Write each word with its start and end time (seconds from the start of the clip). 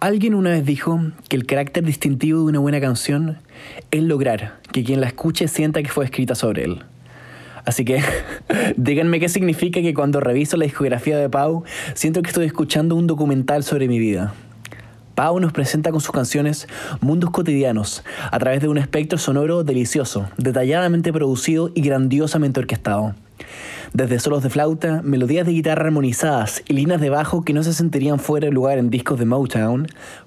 Alguien 0.00 0.34
una 0.34 0.50
vez 0.50 0.66
dijo 0.66 1.00
que 1.30 1.36
el 1.36 1.46
carácter 1.46 1.82
distintivo 1.82 2.40
de 2.40 2.44
una 2.44 2.58
buena 2.58 2.78
canción 2.78 3.38
es 3.90 4.02
lograr 4.02 4.60
que 4.70 4.84
quien 4.84 5.00
la 5.00 5.06
escuche 5.06 5.48
sienta 5.48 5.82
que 5.82 5.88
fue 5.88 6.04
escrita 6.04 6.34
sobre 6.34 6.64
él. 6.64 6.82
Así 7.64 7.86
que 7.86 8.02
díganme 8.76 9.18
qué 9.18 9.30
significa 9.30 9.80
que 9.80 9.94
cuando 9.94 10.20
reviso 10.20 10.58
la 10.58 10.66
discografía 10.66 11.16
de 11.16 11.30
Pau 11.30 11.64
siento 11.94 12.20
que 12.20 12.28
estoy 12.28 12.44
escuchando 12.44 12.96
un 12.96 13.06
documental 13.06 13.64
sobre 13.64 13.88
mi 13.88 13.98
vida. 13.98 14.34
Pau 15.14 15.38
nos 15.38 15.52
presenta 15.52 15.92
con 15.92 16.00
sus 16.00 16.10
canciones 16.10 16.66
mundos 17.00 17.30
cotidianos 17.30 18.02
a 18.30 18.38
través 18.38 18.60
de 18.60 18.68
un 18.68 18.78
espectro 18.78 19.18
sonoro 19.18 19.62
delicioso, 19.62 20.28
detalladamente 20.38 21.12
producido 21.12 21.70
y 21.74 21.82
grandiosamente 21.82 22.60
orquestado. 22.60 23.14
Desde 23.92 24.18
solos 24.18 24.42
de 24.42 24.50
flauta, 24.50 25.02
melodías 25.04 25.46
de 25.46 25.52
guitarra 25.52 25.84
armonizadas 25.84 26.64
y 26.68 26.74
líneas 26.74 27.00
de 27.00 27.10
bajo 27.10 27.44
que 27.44 27.52
no 27.52 27.62
se 27.62 27.72
sentirían 27.72 28.18
fuera 28.18 28.46
de 28.46 28.52
lugar 28.52 28.78
en 28.78 28.90
discos 28.90 29.20
de 29.20 29.24
Motown, 29.24 29.86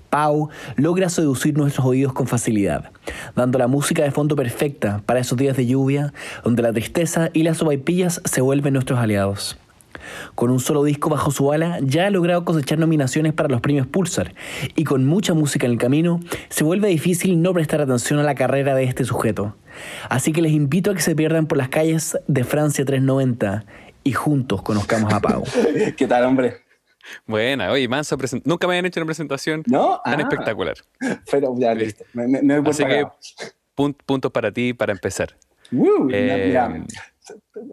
Pau 0.10 0.50
logra 0.78 1.10
seducir 1.10 1.58
nuestros 1.58 1.86
oídos 1.86 2.14
con 2.14 2.28
facilidad, 2.28 2.92
dando 3.36 3.60
la 3.60 3.68
música 3.68 4.04
de 4.04 4.12
fondo 4.12 4.38
perfecta 4.38 5.02
para 5.06 5.20
esos 5.20 5.38
días 5.38 5.58
de 5.58 5.66
lluvia 5.66 6.14
donde 6.46 6.62
la 6.62 6.72
tristeza 6.72 7.30
y 7.34 7.44
las 7.44 7.58
sopaipillas 7.58 8.22
se 8.24 8.40
vuelven 8.40 8.74
nuestros 8.74 9.00
aliados. 9.00 9.58
Con 10.36 10.50
un 10.50 10.60
solo 10.60 10.84
disco 10.84 11.10
bajo 11.10 11.32
su 11.32 11.52
ala, 11.52 11.80
ya 11.82 12.08
ha 12.08 12.10
logrado 12.10 12.46
cosechar 12.46 12.80
nominaciones 12.80 13.34
para 13.34 13.50
los 13.50 13.62
premios 13.62 13.88
Pulsar, 13.88 14.34
y 14.76 14.84
con 14.84 15.06
mucha 15.06 15.34
música 15.34 15.66
en 15.66 15.74
el 15.74 15.78
camino, 15.78 16.20
se 16.50 16.64
vuelve 16.64 16.88
difícil 16.90 17.42
no 17.42 17.54
prestar 17.54 17.82
atención 17.82 18.20
a 18.20 18.24
la 18.24 18.36
carrera 18.36 18.76
de 18.76 18.84
este 18.84 19.04
sujeto. 19.04 19.56
Así 20.10 20.34
que 20.34 20.42
les 20.42 20.52
invito 20.52 20.92
a 20.92 20.96
que 20.96 21.02
se 21.02 21.16
pierdan 21.16 21.48
por 21.48 21.58
las 21.58 21.70
calles 21.70 22.18
de 22.28 22.44
Francia 22.44 22.86
390 22.86 23.66
y 24.04 24.14
juntos 24.14 24.62
conozcamos 24.62 25.14
a 25.14 25.20
Pau. 25.20 25.44
¿Qué 25.98 26.08
tal, 26.08 26.26
hombre? 26.26 26.58
Buena, 27.26 27.72
oye, 27.72 27.88
manso 27.88 28.18
nunca 28.44 28.68
me 28.68 28.74
habían 28.74 28.86
hecho 28.86 29.00
una 29.00 29.06
presentación 29.06 29.64
¿No? 29.68 30.02
tan 30.04 30.20
ah. 30.20 30.24
espectacular. 30.24 30.76
Pero 31.32 31.56
ya, 31.58 31.74
listo. 31.74 32.04
Me, 32.14 32.28
me, 32.28 32.56
Así 32.70 32.84
que, 32.86 33.06
puntos 34.06 34.32
para 34.32 34.52
ti 34.52 34.74
para 34.74 34.92
empezar. 34.92 35.36
Uh, 35.72 36.06
mira, 36.06 36.86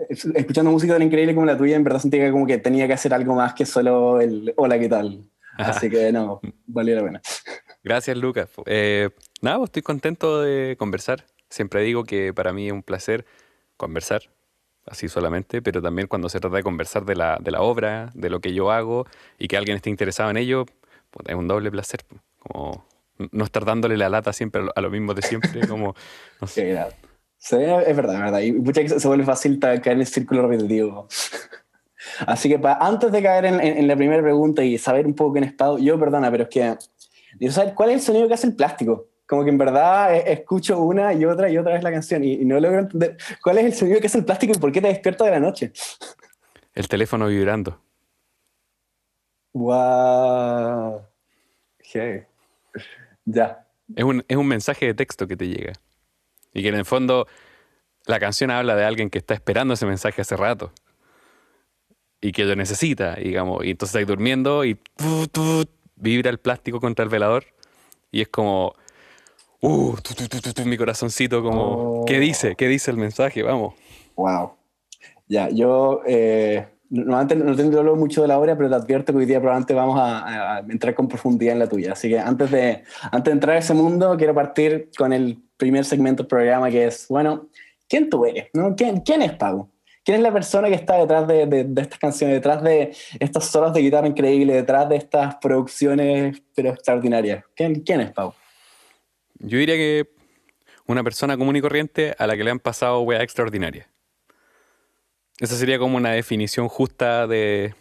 escuchando 0.08 0.70
música 0.70 0.94
tan 0.94 1.02
increíble 1.02 1.34
como 1.34 1.46
la 1.46 1.56
tuya, 1.56 1.76
en 1.76 1.84
verdad 1.84 2.00
sentía 2.00 2.30
como 2.30 2.46
que 2.46 2.58
tenía 2.58 2.86
que 2.86 2.92
hacer 2.92 3.14
algo 3.14 3.34
más 3.34 3.54
que 3.54 3.66
solo 3.66 4.20
el 4.20 4.52
hola, 4.56 4.78
¿qué 4.78 4.88
tal? 4.88 5.24
Así 5.56 5.88
que 5.88 6.10
no, 6.12 6.40
valió 6.66 6.96
la 6.96 7.04
pena. 7.04 7.22
Gracias, 7.82 8.16
Lucas. 8.16 8.48
Eh, 8.66 9.10
nada, 9.40 9.58
pues, 9.58 9.68
estoy 9.68 9.82
contento 9.82 10.42
de 10.42 10.76
conversar. 10.78 11.26
Siempre 11.48 11.82
digo 11.82 12.04
que 12.04 12.32
para 12.32 12.52
mí 12.52 12.66
es 12.66 12.72
un 12.72 12.82
placer 12.82 13.24
conversar, 13.76 14.22
así 14.86 15.08
solamente, 15.08 15.62
pero 15.62 15.82
también 15.82 16.08
cuando 16.08 16.28
se 16.28 16.40
trata 16.40 16.56
de 16.56 16.62
conversar 16.62 17.04
de 17.04 17.14
la, 17.14 17.38
de 17.40 17.50
la 17.50 17.60
obra, 17.60 18.10
de 18.14 18.30
lo 18.30 18.40
que 18.40 18.54
yo 18.54 18.72
hago 18.72 19.06
y 19.38 19.48
que 19.48 19.56
alguien 19.56 19.76
esté 19.76 19.90
interesado 19.90 20.30
en 20.30 20.38
ello, 20.38 20.66
pues, 21.10 21.28
es 21.28 21.34
un 21.34 21.46
doble 21.46 21.70
placer. 21.70 22.00
Como 22.38 22.86
no 23.30 23.44
estar 23.44 23.64
dándole 23.64 23.96
la 23.96 24.08
lata 24.08 24.32
siempre 24.32 24.62
a 24.74 24.80
lo 24.80 24.90
mismo 24.90 25.14
de 25.14 25.22
siempre, 25.22 25.66
como... 25.68 25.94
No 26.40 26.46
sé. 26.46 26.76
Sí, 27.44 27.56
es 27.56 27.94
verdad, 27.94 28.14
es 28.14 28.22
verdad. 28.22 28.40
Y 28.40 28.52
muchas 28.52 28.84
veces 28.84 29.02
se 29.02 29.06
vuelve 29.06 29.22
fácil 29.22 29.58
caer 29.58 29.82
en 29.86 30.00
el 30.00 30.06
círculo 30.06 30.48
repetitivo. 30.48 31.06
Así 32.26 32.48
que 32.48 32.58
antes 32.80 33.12
de 33.12 33.22
caer 33.22 33.44
en, 33.44 33.86
la 33.86 33.96
primera 33.96 34.22
pregunta 34.22 34.64
y 34.64 34.78
saber 34.78 35.04
un 35.06 35.14
poco 35.14 35.32
quién 35.34 35.44
es 35.44 35.52
Pau, 35.52 35.76
yo 35.78 36.00
perdona, 36.00 36.30
pero 36.30 36.44
es 36.44 36.48
que 36.48 36.74
quiero 37.38 37.52
saber 37.52 37.74
cuál 37.74 37.90
es 37.90 37.96
el 37.96 38.00
sonido 38.00 38.28
que 38.28 38.34
hace 38.34 38.46
el 38.46 38.56
plástico. 38.56 39.08
Como 39.26 39.44
que 39.44 39.50
en 39.50 39.58
verdad 39.58 40.16
eh, 40.16 40.32
escucho 40.32 40.80
una 40.80 41.12
y 41.12 41.26
otra 41.26 41.50
y 41.50 41.58
otra 41.58 41.74
vez 41.74 41.82
la 41.82 41.92
canción 41.92 42.24
y, 42.24 42.38
no 42.46 42.58
logro 42.58 42.78
entender 42.78 43.18
cuál 43.42 43.58
es 43.58 43.66
el 43.66 43.74
sonido 43.74 44.00
que 44.00 44.06
hace 44.06 44.18
el 44.18 44.24
plástico 44.24 44.54
y 44.56 44.58
por 44.58 44.72
qué 44.72 44.80
te 44.80 44.88
despierta 44.88 45.26
de 45.26 45.30
la 45.30 45.40
noche. 45.40 45.70
El 46.74 46.88
teléfono 46.88 47.26
vibrando. 47.26 47.78
Wow. 49.52 51.02
Ya. 53.26 53.66
Es 53.94 54.02
un, 54.02 54.24
es 54.26 54.36
un 54.36 54.48
mensaje 54.48 54.86
de 54.86 54.94
texto 54.94 55.28
que 55.28 55.36
te 55.36 55.46
llega. 55.46 55.74
Y 56.54 56.62
que 56.62 56.68
en 56.68 56.76
el 56.76 56.84
fondo 56.84 57.26
la 58.06 58.20
canción 58.20 58.50
habla 58.50 58.76
de 58.76 58.84
alguien 58.84 59.10
que 59.10 59.18
está 59.18 59.34
esperando 59.34 59.74
ese 59.74 59.86
mensaje 59.86 60.22
hace 60.22 60.36
rato. 60.36 60.72
Y 62.20 62.32
que 62.32 62.44
lo 62.44 62.56
necesita, 62.56 63.16
digamos. 63.16 63.64
Y 63.64 63.70
entonces 63.70 64.00
está 64.00 64.10
durmiendo 64.10 64.64
y 64.64 64.78
vibra 65.96 66.30
el 66.30 66.38
plástico 66.38 66.80
contra 66.80 67.02
el 67.02 67.10
velador. 67.10 67.44
Y 68.10 68.22
es 68.22 68.28
como, 68.28 68.74
uh, 69.60 69.94
mi 70.64 70.76
corazoncito 70.76 71.42
como, 71.42 72.04
¿qué 72.06 72.20
dice? 72.20 72.54
¿Qué 72.54 72.68
dice 72.68 72.90
el 72.90 72.96
mensaje? 72.96 73.42
Vamos. 73.42 73.74
Wow. 74.16 74.52
Ya, 75.26 75.48
yo 75.48 76.02
eh, 76.06 76.66
no, 76.90 77.16
antes, 77.18 77.36
no 77.36 77.56
tengo 77.56 77.96
mucho 77.96 78.22
de 78.22 78.28
la 78.28 78.38
obra, 78.38 78.56
pero 78.56 78.68
te 78.68 78.76
advierto 78.76 79.12
que 79.12 79.18
hoy 79.18 79.26
día 79.26 79.40
probablemente 79.40 79.74
vamos 79.74 79.98
a, 79.98 80.56
a, 80.56 80.58
entrar 80.60 80.94
con 80.94 81.08
profundidad 81.08 81.54
en 81.54 81.58
la 81.58 81.68
tuya. 81.68 81.92
Así 81.92 82.08
que 82.08 82.20
antes 82.20 82.50
de, 82.50 82.84
antes 83.10 83.24
de 83.24 83.32
entrar 83.32 83.56
a 83.56 83.58
ese 83.58 83.74
mundo, 83.74 84.16
quiero 84.16 84.34
partir 84.34 84.90
con 84.96 85.12
el 85.12 85.43
primer 85.56 85.84
segmento 85.84 86.22
del 86.22 86.28
programa 86.28 86.70
que 86.70 86.86
es, 86.86 87.06
bueno, 87.08 87.48
¿quién 87.88 88.10
tú 88.10 88.24
eres? 88.24 88.48
¿no? 88.52 88.74
¿Quién, 88.76 89.00
¿Quién 89.00 89.22
es 89.22 89.32
Pau? 89.32 89.70
¿Quién 90.04 90.18
es 90.18 90.22
la 90.22 90.32
persona 90.32 90.68
que 90.68 90.74
está 90.74 90.96
detrás 90.96 91.26
de, 91.26 91.46
de, 91.46 91.80
estas 91.80 91.98
canciones, 91.98 92.36
detrás 92.36 92.62
de 92.62 92.92
estas 93.18 93.46
solos 93.46 93.72
de 93.72 93.80
guitarra 93.80 94.06
increíbles, 94.06 94.56
detrás 94.56 94.88
de 94.88 94.96
estas 94.96 95.36
producciones 95.36 96.42
pero 96.54 96.70
extraordinarias? 96.70 97.44
¿Quién, 97.54 97.80
quién 97.80 98.02
es 98.02 98.12
Pau? 98.12 98.34
Yo 99.38 99.58
diría 99.58 99.76
que 99.76 100.10
una 100.86 101.02
persona 101.02 101.36
común 101.36 101.56
y 101.56 101.62
corriente 101.62 102.14
a 102.18 102.26
la 102.26 102.36
que 102.36 102.44
le 102.44 102.50
han 102.50 102.60
pasado 102.60 103.00
weas 103.00 103.22
extraordinarias. 103.22 103.86
Esa 105.40 105.56
sería 105.56 105.78
como 105.78 105.96
una 105.96 106.12
definición 106.12 106.68
justa 106.68 107.26
de, 107.26 107.74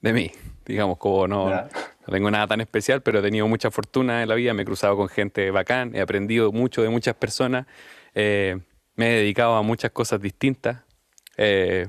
de 0.00 0.12
mí. 0.12 0.32
Digamos, 0.66 0.98
como 0.98 1.26
no, 1.26 1.68
no, 2.08 2.12
tengo 2.12 2.30
nada 2.30 2.46
tan 2.46 2.60
especial, 2.60 3.02
pero 3.02 3.18
he 3.18 3.22
tenido 3.22 3.46
mucha 3.48 3.70
fortuna 3.70 4.22
en 4.22 4.28
la 4.28 4.34
vida, 4.34 4.54
me 4.54 4.62
he 4.62 4.64
cruzado 4.64 4.96
con 4.96 5.08
gente 5.08 5.50
bacán, 5.50 5.94
he 5.94 6.00
aprendido 6.00 6.52
mucho 6.52 6.82
de 6.82 6.88
muchas 6.88 7.14
personas, 7.14 7.66
eh, 8.14 8.58
me 8.96 9.10
he 9.10 9.18
dedicado 9.20 9.56
a 9.56 9.62
muchas 9.62 9.90
cosas 9.90 10.20
distintas 10.20 10.82
eh, 11.36 11.88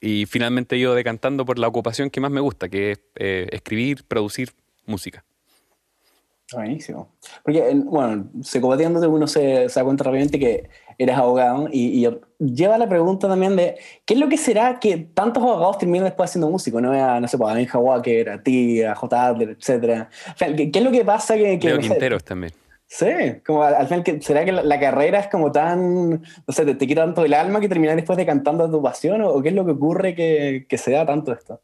y 0.00 0.26
finalmente 0.26 0.76
he 0.76 0.78
ido 0.80 0.94
decantando 0.94 1.46
por 1.46 1.58
la 1.58 1.66
ocupación 1.66 2.10
que 2.10 2.20
más 2.20 2.30
me 2.30 2.40
gusta, 2.40 2.68
que 2.68 2.92
es 2.92 3.00
eh, 3.14 3.48
escribir, 3.52 4.04
producir 4.04 4.50
música. 4.84 5.24
Buenísimo. 6.54 7.08
Porque, 7.42 7.72
bueno, 7.84 8.26
psicopateándote 8.42 9.06
uno 9.06 9.26
se, 9.26 9.68
se 9.68 9.80
da 9.80 9.84
cuenta 9.84 10.04
rápidamente 10.04 10.38
que 10.38 10.68
eres 10.98 11.16
abogado 11.16 11.68
y, 11.70 12.08
lleva 12.38 12.76
la 12.76 12.88
pregunta 12.88 13.28
también 13.28 13.54
de 13.54 13.76
¿qué 14.04 14.14
es 14.14 14.20
lo 14.20 14.28
que 14.28 14.36
será 14.36 14.80
que 14.80 14.96
tantos 14.96 15.42
abogados 15.42 15.78
terminan 15.78 16.04
después 16.04 16.30
haciendo 16.30 16.50
músico? 16.50 16.80
No, 16.80 16.92
a, 16.92 17.20
no 17.20 17.28
sé, 17.28 17.38
pues, 17.38 17.50
a 17.50 17.54
Benja 17.54 17.78
Walker, 17.78 18.30
a 18.30 18.42
ti, 18.42 18.82
a 18.82 18.94
J. 18.94 19.26
Adler, 19.26 19.50
etc. 19.50 20.08
¿qué, 20.38 20.70
es 20.74 20.84
lo 20.84 20.90
que 20.90 21.04
pasa 21.04 21.36
que... 21.36 21.58
que 21.58 21.68
Leo 21.68 21.78
Quinteros 21.78 22.24
también. 22.24 22.52
Sí, 22.86 23.06
como 23.46 23.62
al, 23.62 23.86
final, 23.86 24.04
¿será 24.20 24.44
que 24.44 24.52
la, 24.52 24.78
carrera 24.78 25.20
es 25.20 25.28
como 25.28 25.50
tan, 25.50 26.10
no 26.10 26.52
sé, 26.52 26.66
te, 26.74 26.86
quita 26.86 27.04
tanto 27.04 27.24
el 27.24 27.32
alma 27.32 27.58
que 27.58 27.68
terminas 27.68 27.96
después 27.96 28.18
de 28.18 28.26
cantando 28.26 28.64
a 28.64 28.70
tu 28.70 28.82
pasión? 28.82 29.22
¿O, 29.22 29.40
qué 29.40 29.48
es 29.48 29.54
lo 29.54 29.64
que 29.64 29.70
ocurre 29.70 30.14
que, 30.14 30.66
que 30.68 30.76
se 30.76 30.90
da 30.90 31.06
tanto 31.06 31.32
esto? 31.32 31.62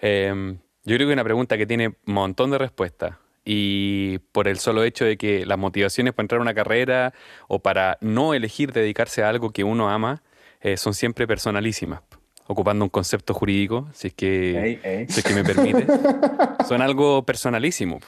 Em, 0.00 0.58
yo 0.84 0.96
creo 0.96 1.06
que 1.06 1.12
es 1.12 1.16
una 1.16 1.24
pregunta 1.24 1.56
que 1.56 1.66
tiene 1.66 1.88
un 1.88 2.14
montón 2.14 2.50
de 2.50 2.58
respuestas 2.58 3.14
y 3.50 4.18
por 4.32 4.46
el 4.46 4.58
solo 4.58 4.84
hecho 4.84 5.06
de 5.06 5.16
que 5.16 5.46
las 5.46 5.56
motivaciones 5.56 6.12
para 6.12 6.24
entrar 6.24 6.38
a 6.38 6.42
una 6.42 6.52
carrera 6.52 7.14
o 7.46 7.60
para 7.60 7.96
no 8.02 8.34
elegir 8.34 8.74
dedicarse 8.74 9.22
a 9.22 9.30
algo 9.30 9.54
que 9.54 9.64
uno 9.64 9.88
ama 9.88 10.22
eh, 10.60 10.76
son 10.76 10.92
siempre 10.92 11.26
personalísimas, 11.26 12.02
ocupando 12.46 12.84
un 12.84 12.90
concepto 12.90 13.32
jurídico, 13.32 13.88
si 13.94 14.08
es 14.08 14.12
que, 14.12 15.06
Si 15.08 15.22
que 15.22 15.32
me 15.32 15.44
permite, 15.44 15.86
son 16.68 16.82
algo 16.82 17.24
personalísimo. 17.24 18.00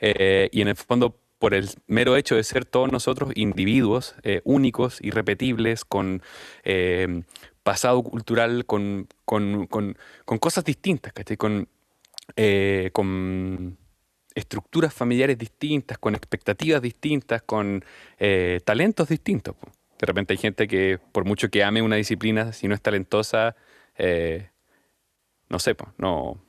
Eh, 0.00 0.48
y 0.52 0.60
en 0.60 0.68
el 0.68 0.76
fondo, 0.76 1.18
por 1.40 1.54
el 1.54 1.70
mero 1.88 2.16
hecho 2.16 2.36
de 2.36 2.44
ser 2.44 2.64
todos 2.64 2.92
nosotros 2.92 3.32
individuos 3.34 4.14
eh, 4.22 4.42
únicos, 4.44 5.00
irrepetibles, 5.00 5.84
con 5.84 6.22
pasado 7.64 8.00
cultural, 8.04 8.64
con, 8.64 9.08
con, 9.24 9.66
con, 9.66 9.98
con 10.24 10.38
cosas 10.38 10.64
distintas, 10.64 11.12
Con, 11.36 11.68
con 12.92 13.78
estructuras 14.34 14.92
familiares 14.92 15.38
distintas, 15.38 15.98
con 15.98 16.14
expectativas 16.14 16.82
distintas, 16.82 17.42
con 17.42 17.84
eh, 18.18 18.60
talentos 18.64 19.08
distintos. 19.08 19.54
De 19.98 20.06
repente 20.06 20.32
hay 20.32 20.38
gente 20.38 20.66
que, 20.66 20.98
por 21.12 21.24
mucho 21.24 21.48
que 21.50 21.62
ame 21.62 21.82
una 21.82 21.96
disciplina, 21.96 22.52
si 22.52 22.68
no 22.68 22.74
es 22.74 22.80
talentosa, 22.80 23.54
eh, 23.96 24.50
no 25.48 25.58
sé, 25.58 25.76
no, 25.98 26.40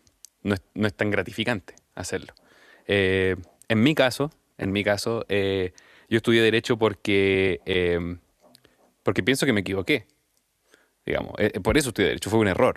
no, 0.41 0.55
es, 0.55 0.93
tan 0.93 1.11
gratificante 1.11 1.75
hacerlo. 1.93 2.33
Eh, 2.87 3.35
en 3.67 3.83
mi 3.83 3.93
caso, 3.93 4.31
en 4.57 4.71
mi 4.71 4.83
caso, 4.83 5.25
yo 5.27 6.17
estudié 6.17 6.41
Derecho 6.41 6.77
porque, 6.77 7.61
porque 9.03 9.23
pienso 9.23 9.45
que 9.45 9.53
me 9.53 9.61
equivoqué. 9.61 10.07
Digamos, 11.05 11.33
por 11.63 11.77
eso 11.77 11.89
estudié 11.89 12.09
Derecho, 12.09 12.29
fue 12.29 12.39
un 12.39 12.47
error. 12.47 12.75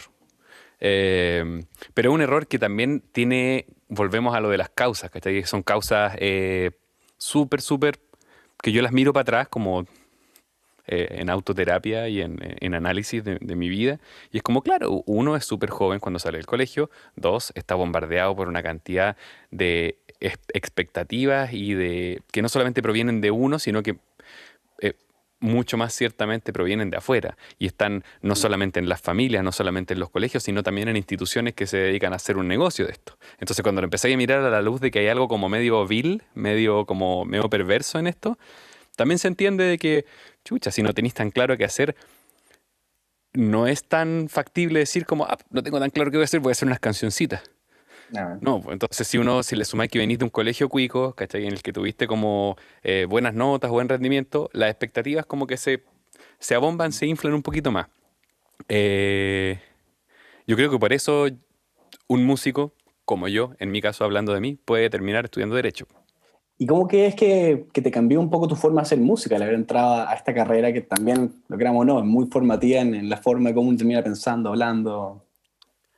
Eh, 0.80 1.64
pero 1.94 2.10
es 2.10 2.14
un 2.14 2.20
error 2.20 2.46
que 2.46 2.58
también 2.58 3.02
tiene, 3.12 3.66
volvemos 3.88 4.34
a 4.34 4.40
lo 4.40 4.50
de 4.50 4.58
las 4.58 4.70
causas, 4.70 5.10
que 5.10 5.46
son 5.46 5.62
causas 5.62 6.14
eh, 6.18 6.72
súper, 7.16 7.60
súper, 7.60 7.98
que 8.62 8.72
yo 8.72 8.82
las 8.82 8.92
miro 8.92 9.12
para 9.12 9.22
atrás 9.22 9.48
como 9.48 9.86
eh, 10.90 11.18
en 11.20 11.28
autoterapia 11.28 12.08
y 12.08 12.22
en, 12.22 12.74
análisis 12.74 13.22
de, 13.22 13.38
mi 13.56 13.68
vida. 13.68 14.00
Y 14.32 14.38
es 14.38 14.42
como, 14.42 14.62
claro, 14.62 15.02
uno 15.04 15.36
es 15.36 15.44
súper 15.44 15.68
joven 15.68 16.00
cuando 16.00 16.18
sale 16.18 16.38
del 16.38 16.46
colegio, 16.46 16.90
dos, 17.14 17.52
está 17.54 17.74
bombardeado 17.74 18.34
por 18.34 18.48
una 18.48 18.62
cantidad 18.62 19.16
de 19.50 19.98
expectativas 20.20 21.52
y 21.52 21.74
de 21.74 22.22
que 22.32 22.42
no 22.42 22.48
solamente 22.48 22.82
provienen 22.82 23.20
de 23.20 23.30
uno, 23.30 23.58
sino 23.58 23.82
que 23.82 23.98
eh, 24.80 24.94
mucho 25.40 25.76
más 25.76 25.94
ciertamente 25.94 26.52
provienen 26.52 26.90
de 26.90 26.96
afuera 26.96 27.36
y 27.58 27.66
están 27.66 28.04
no 28.22 28.34
solamente 28.34 28.80
en 28.80 28.88
las 28.88 29.00
familias, 29.00 29.44
no 29.44 29.52
solamente 29.52 29.94
en 29.94 30.00
los 30.00 30.10
colegios, 30.10 30.42
sino 30.42 30.62
también 30.62 30.88
en 30.88 30.96
instituciones 30.96 31.54
que 31.54 31.66
se 31.66 31.76
dedican 31.76 32.12
a 32.12 32.16
hacer 32.16 32.36
un 32.36 32.48
negocio 32.48 32.86
de 32.86 32.92
esto. 32.92 33.18
Entonces 33.38 33.62
cuando 33.62 33.80
lo 33.80 33.86
empecé 33.86 34.12
a 34.12 34.16
mirar 34.16 34.40
a 34.44 34.50
la 34.50 34.62
luz 34.62 34.80
de 34.80 34.90
que 34.90 35.00
hay 35.00 35.08
algo 35.08 35.28
como 35.28 35.48
medio 35.48 35.86
vil, 35.86 36.22
medio 36.34 36.86
como 36.86 37.24
medio 37.24 37.48
perverso 37.48 37.98
en 37.98 38.06
esto, 38.06 38.38
también 38.96 39.18
se 39.18 39.28
entiende 39.28 39.64
de 39.64 39.78
que, 39.78 40.06
chucha, 40.44 40.72
si 40.72 40.82
no 40.82 40.92
tenéis 40.92 41.14
tan 41.14 41.30
claro 41.30 41.56
qué 41.56 41.64
hacer, 41.64 41.94
no 43.32 43.68
es 43.68 43.84
tan 43.84 44.28
factible 44.28 44.80
decir 44.80 45.06
como, 45.06 45.24
ah, 45.24 45.38
no 45.50 45.62
tengo 45.62 45.78
tan 45.78 45.90
claro 45.90 46.10
qué 46.10 46.16
voy 46.16 46.22
a 46.22 46.24
hacer, 46.24 46.40
voy 46.40 46.50
a 46.50 46.52
hacer 46.52 46.66
unas 46.66 46.80
cancioncitas. 46.80 47.42
No, 48.40 48.60
pues, 48.60 48.72
entonces 48.72 49.06
si 49.06 49.18
uno, 49.18 49.42
si 49.42 49.56
le 49.56 49.64
sumáis 49.64 49.90
que 49.90 49.98
venís 49.98 50.18
de 50.18 50.24
un 50.24 50.30
colegio 50.30 50.68
cuico, 50.68 51.14
¿cachai? 51.14 51.46
En 51.46 51.52
el 51.52 51.62
que 51.62 51.72
tuviste 51.72 52.06
como 52.06 52.56
eh, 52.82 53.06
buenas 53.08 53.34
notas, 53.34 53.70
buen 53.70 53.88
rendimiento, 53.88 54.48
las 54.52 54.70
expectativas 54.70 55.26
como 55.26 55.46
que 55.46 55.56
se, 55.56 55.84
se 56.38 56.54
abomban, 56.54 56.92
se 56.92 57.06
inflan 57.06 57.34
un 57.34 57.42
poquito 57.42 57.70
más. 57.70 57.88
Eh, 58.68 59.58
yo 60.46 60.56
creo 60.56 60.70
que 60.70 60.78
por 60.78 60.92
eso 60.92 61.26
un 62.06 62.24
músico, 62.24 62.72
como 63.04 63.28
yo, 63.28 63.52
en 63.58 63.70
mi 63.70 63.80
caso 63.80 64.04
hablando 64.04 64.32
de 64.32 64.40
mí, 64.40 64.58
puede 64.64 64.90
terminar 64.90 65.24
estudiando 65.24 65.56
Derecho. 65.56 65.86
¿Y 66.60 66.66
cómo 66.66 66.88
que 66.88 67.06
es 67.06 67.14
que, 67.14 67.66
que, 67.72 67.80
te 67.80 67.90
cambió 67.92 68.18
un 68.18 68.30
poco 68.30 68.48
tu 68.48 68.56
forma 68.56 68.80
de 68.80 68.86
hacer 68.86 68.98
música 68.98 69.36
al 69.36 69.42
haber 69.42 69.54
entrado 69.54 70.08
a 70.08 70.12
esta 70.14 70.34
carrera 70.34 70.72
que 70.72 70.80
también, 70.80 71.32
lo 71.46 71.56
creamos 71.56 71.82
o 71.82 71.84
no, 71.84 71.98
es 72.00 72.04
muy 72.04 72.26
formativa 72.26 72.80
en, 72.80 73.08
la 73.08 73.16
forma 73.16 73.50
de 73.50 73.54
cómo 73.54 73.68
uno 73.68 73.78
termina 73.78 74.02
pensando, 74.02 74.48
hablando? 74.48 75.22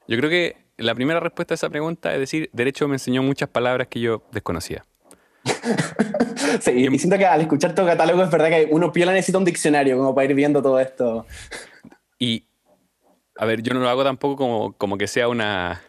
Yo 0.07 0.19
creo 0.19 0.29
que 0.29 0.57
la 0.81 0.95
primera 0.95 1.21
respuesta 1.21 1.55
a 1.55 1.57
esa 1.57 1.71
pregunta 1.71 2.13
es 2.13 2.21
decir, 2.21 2.51
Derecho 2.53 2.89
me 2.89 2.97
enseñó 2.97 3.23
muchas 3.23 3.49
palabras 3.49 3.89
que 3.89 4.01
yo 4.01 4.23
desconocía. 4.33 4.85
sí, 6.61 6.71
y, 6.73 6.99
siento 6.99 7.17
que 7.19 7.27
al 7.27 7.41
escuchar 7.41 7.75
tu 7.75 7.85
catálogo 7.85 8.23
es 8.23 8.31
verdad 8.31 8.49
que 8.49 8.69
uno 8.71 8.93
piola 8.93 9.13
necesita 9.13 9.39
un 9.39 9.45
diccionario 9.45 9.97
como 9.97 10.15
para 10.15 10.27
ir 10.27 10.35
viendo 10.35 10.63
todo 10.63 10.79
esto. 10.81 11.27
Y, 12.19 12.45
a 13.37 13.47
ver, 13.47 13.63
yo 13.63 13.73
no 13.75 13.81
lo 13.81 13.89
hago 13.89 14.05
tampoco 14.05 14.37
como, 14.37 14.73
como 14.73 14.99
que 14.99 15.07
sea 15.07 15.29
una 15.29 15.81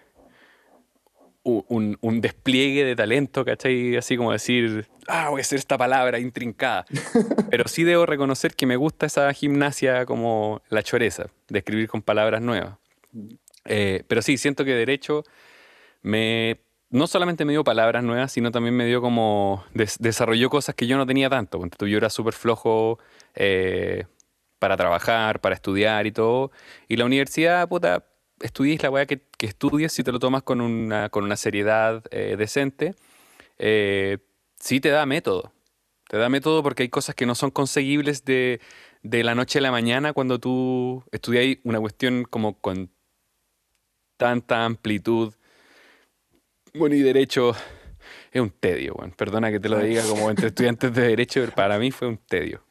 un, 1.43 1.97
un, 2.01 2.21
despliegue 2.21 2.83
de 2.83 2.95
talento, 2.95 3.43
¿cachai? 3.43 3.95
Así 3.97 4.15
como 4.15 4.31
decir, 4.31 4.87
ah, 5.07 5.29
voy 5.29 5.39
a 5.39 5.41
hacer 5.41 5.57
esta 5.57 5.77
palabra 5.77 6.19
intrincada. 6.19 6.85
Pero 7.49 7.67
sí 7.67 7.83
debo 7.83 8.05
reconocer 8.05 8.55
que 8.55 8.65
me 8.65 8.75
gusta 8.75 9.07
esa 9.07 9.33
gimnasia 9.33 10.05
como 10.05 10.61
la 10.69 10.83
choreza, 10.83 11.27
de 11.49 11.59
escribir 11.59 11.87
con 11.87 12.01
palabras 12.01 12.41
nuevas. 12.41 12.77
Eh, 13.65 14.03
pero 14.07 14.21
sí, 14.21 14.37
siento 14.37 14.65
que 14.65 14.73
Derecho 14.73 15.23
me 16.01 16.59
no 16.91 17.07
solamente 17.07 17.45
me 17.45 17.53
dio 17.53 17.63
palabras 17.63 18.03
nuevas, 18.03 18.31
sino 18.33 18.51
también 18.51 18.75
me 18.75 18.85
dio 18.85 19.01
como 19.01 19.63
desarrolló 19.73 20.49
cosas 20.49 20.75
que 20.75 20.87
yo 20.87 20.97
no 20.97 21.05
tenía 21.05 21.29
tanto. 21.29 21.65
Yo 21.85 21.97
era 21.97 22.09
súper 22.09 22.33
flojo 22.33 22.99
eh, 23.33 24.05
para 24.59 24.77
trabajar, 24.77 25.39
para 25.39 25.55
estudiar 25.55 26.05
y 26.05 26.11
todo. 26.11 26.51
Y 26.89 26.97
la 26.97 27.05
universidad, 27.05 27.67
puta, 27.69 28.05
estudies 28.41 28.83
la 28.83 28.89
weá 28.89 29.05
que, 29.05 29.21
que, 29.37 29.45
estudies, 29.47 29.93
si 29.93 30.03
te 30.03 30.11
lo 30.11 30.19
tomas 30.19 30.43
con 30.43 30.59
una, 30.61 31.09
con 31.09 31.23
una 31.23 31.37
seriedad 31.37 32.03
eh, 32.11 32.35
decente, 32.37 32.95
eh, 33.57 34.17
sí 34.59 34.81
te 34.81 34.89
da 34.89 35.05
método. 35.05 35.53
Te 36.09 36.17
da 36.17 36.27
método 36.27 36.61
porque 36.61 36.83
hay 36.83 36.89
cosas 36.89 37.15
que 37.15 37.25
no 37.25 37.35
son 37.35 37.51
conseguibles 37.51 38.25
de, 38.25 38.59
de 39.01 39.23
la 39.23 39.33
noche 39.33 39.59
a 39.59 39.61
la 39.61 39.71
mañana 39.71 40.11
cuando 40.11 40.39
tú 40.39 41.05
estudias 41.11 41.57
una 41.63 41.79
cuestión 41.79 42.25
como 42.25 42.59
con 42.59 42.91
tanta 44.21 44.63
amplitud. 44.65 45.33
Bueno, 46.75 46.93
y 46.93 47.01
derecho 47.01 47.55
es 48.31 48.39
un 48.39 48.51
tedio, 48.51 48.93
bueno. 48.93 49.11
Perdona 49.17 49.49
que 49.49 49.59
te 49.59 49.67
lo 49.67 49.79
diga 49.79 50.03
como 50.03 50.29
entre 50.29 50.49
estudiantes 50.49 50.93
de 50.93 51.01
derecho, 51.07 51.41
pero 51.41 51.53
para 51.53 51.79
mí 51.79 51.89
fue 51.89 52.07
un 52.07 52.17
tedio. 52.17 52.61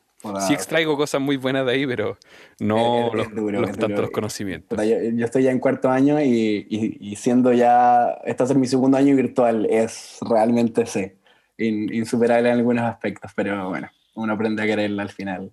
Sí 0.47 0.53
extraigo 0.53 0.97
cosas 0.97 1.21
muy 1.21 1.37
buenas 1.39 1.67
de 1.67 1.73
ahí, 1.73 1.87
pero 1.89 2.19
no 2.61 3.11
los, 3.13 3.33
tantos 3.77 3.99
los 3.99 4.11
conocimientos. 4.11 4.79
Yo, 4.87 5.25
estoy 5.25 5.43
ya 5.43 5.51
en 5.51 5.59
cuarto 5.59 5.91
año 5.91 6.21
y, 6.21 6.67
y, 6.69 7.17
siendo 7.17 7.53
ya, 7.53 8.21
este 8.25 8.45
es 8.45 8.55
mi 8.55 8.69
segundo 8.69 8.97
año 8.97 9.17
virtual, 9.17 9.67
es 9.69 10.19
realmente 10.21 10.87
sí, 10.87 11.15
insuperable 11.59 12.51
en 12.51 12.59
algunos 12.59 12.85
aspectos, 12.85 13.33
pero 13.35 13.71
bueno, 13.71 13.89
uno 14.15 14.35
aprende 14.35 14.63
a 14.63 14.67
quererla 14.67 15.03
al 15.03 15.11
final. 15.11 15.51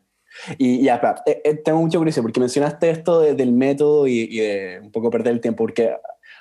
Y 0.58 0.84
ya, 0.84 1.02
eh, 1.26 1.42
eh, 1.44 1.54
tengo 1.56 1.80
mucho 1.80 1.98
curiosidad 1.98 2.24
porque 2.24 2.40
mencionaste 2.40 2.90
esto 2.90 3.22
del 3.22 3.52
método 3.52 4.08
y, 4.08 4.38
de 4.38 4.80
un 4.84 4.92
poco 4.92 5.10
perder 5.10 5.34
el 5.34 5.42
tiempo, 5.42 5.64
porque 5.64 5.96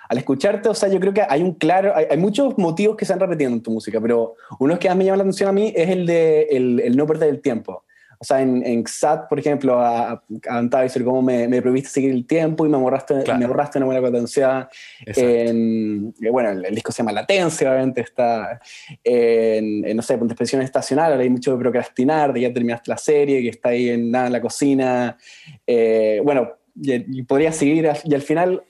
al 0.08 0.18
escucharte, 0.18 0.68
o 0.68 0.74
sea, 0.74 0.88
yo 0.88 1.00
creo 1.00 1.12
que 1.12 1.24
hay 1.28 1.42
un 1.42 1.54
claro, 1.54 1.92
hay, 1.94 2.06
hay, 2.10 2.16
muchos 2.16 2.56
motivos 2.58 2.96
que 2.96 3.04
se 3.04 3.12
han 3.12 3.20
repetido 3.20 3.50
en 3.50 3.62
tu 3.62 3.70
música, 3.70 4.00
pero 4.00 4.34
uno 4.60 4.78
que 4.78 4.88
más 4.88 4.96
me 4.96 5.04
llama 5.04 5.16
la 5.18 5.22
atención 5.24 5.48
a 5.48 5.52
mí 5.52 5.72
es 5.74 5.88
el 5.88 6.06
de 6.06 6.42
el, 6.50 6.80
el 6.80 6.96
no 6.96 7.06
perder 7.06 7.30
el 7.30 7.40
tiempo. 7.40 7.84
O 8.18 8.24
sea, 8.24 8.40
en, 8.40 8.64
en 8.64 8.86
XAT, 8.86 9.28
por 9.28 9.38
ejemplo, 9.38 9.78
a, 9.80 10.22
cantaba 10.40 10.86
y 10.86 11.04
cómo 11.04 11.22
me, 11.22 11.48
me 11.48 11.60
prohibiste 11.60 11.90
seguir 11.90 12.12
el 12.12 12.26
tiempo 12.26 12.66
y 12.66 12.68
me 12.68 12.78
borraste, 12.78 13.24
me 13.38 13.46
borraste 13.46 13.78
una 13.78 13.86
buena 13.86 14.00
potencia. 14.00 14.68
En, 15.04 16.14
eh, 16.20 16.30
bueno, 16.30 16.50
el, 16.50 16.74
disco 16.74 16.92
se 16.92 16.98
llama 16.98 17.12
Latencia, 17.12 17.70
obviamente 17.70 18.00
está 18.00 18.60
en, 19.04 19.96
no 19.96 20.02
sé, 20.02 20.14
expresión 20.14 20.62
estacional, 20.62 21.18
hay 21.18 21.28
mucho 21.28 21.52
de 21.52 21.58
procrastinar, 21.58 22.32
de 22.32 22.42
ya 22.42 22.52
terminaste 22.52 22.90
la 22.90 22.96
serie, 22.96 23.42
que 23.42 23.50
está 23.50 23.70
ahí 23.70 23.90
en, 23.90 24.10
nada, 24.10 24.26
en 24.26 24.32
la 24.32 24.40
cocina. 24.40 25.18
Eh, 25.66 26.20
bueno, 26.24 26.52
y, 26.74 27.22
podría 27.22 27.52
seguir, 27.52 27.88
y 28.04 28.14
al 28.14 28.22
final, 28.22 28.62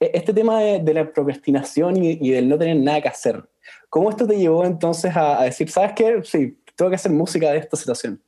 e, 0.00 0.10
este 0.14 0.32
tema 0.32 0.60
de, 0.60 0.94
la 0.94 1.12
procrastinación 1.12 2.02
y, 2.02 2.18
y, 2.20 2.30
del 2.30 2.48
no 2.48 2.58
tener 2.58 2.76
nada 2.76 3.00
que 3.00 3.08
hacer, 3.08 3.42
¿cómo 3.88 4.10
esto 4.10 4.26
te 4.26 4.38
llevó 4.38 4.64
entonces 4.64 5.14
a, 5.16 5.40
a 5.40 5.44
decir, 5.44 5.70
sabes 5.70 5.92
qué? 5.94 6.20
Sí, 6.24 6.58
tengo 6.76 6.90
que 6.90 6.96
hacer 6.96 7.12
música 7.12 7.50
de 7.52 7.58
esta 7.58 7.76
situación? 7.76 8.20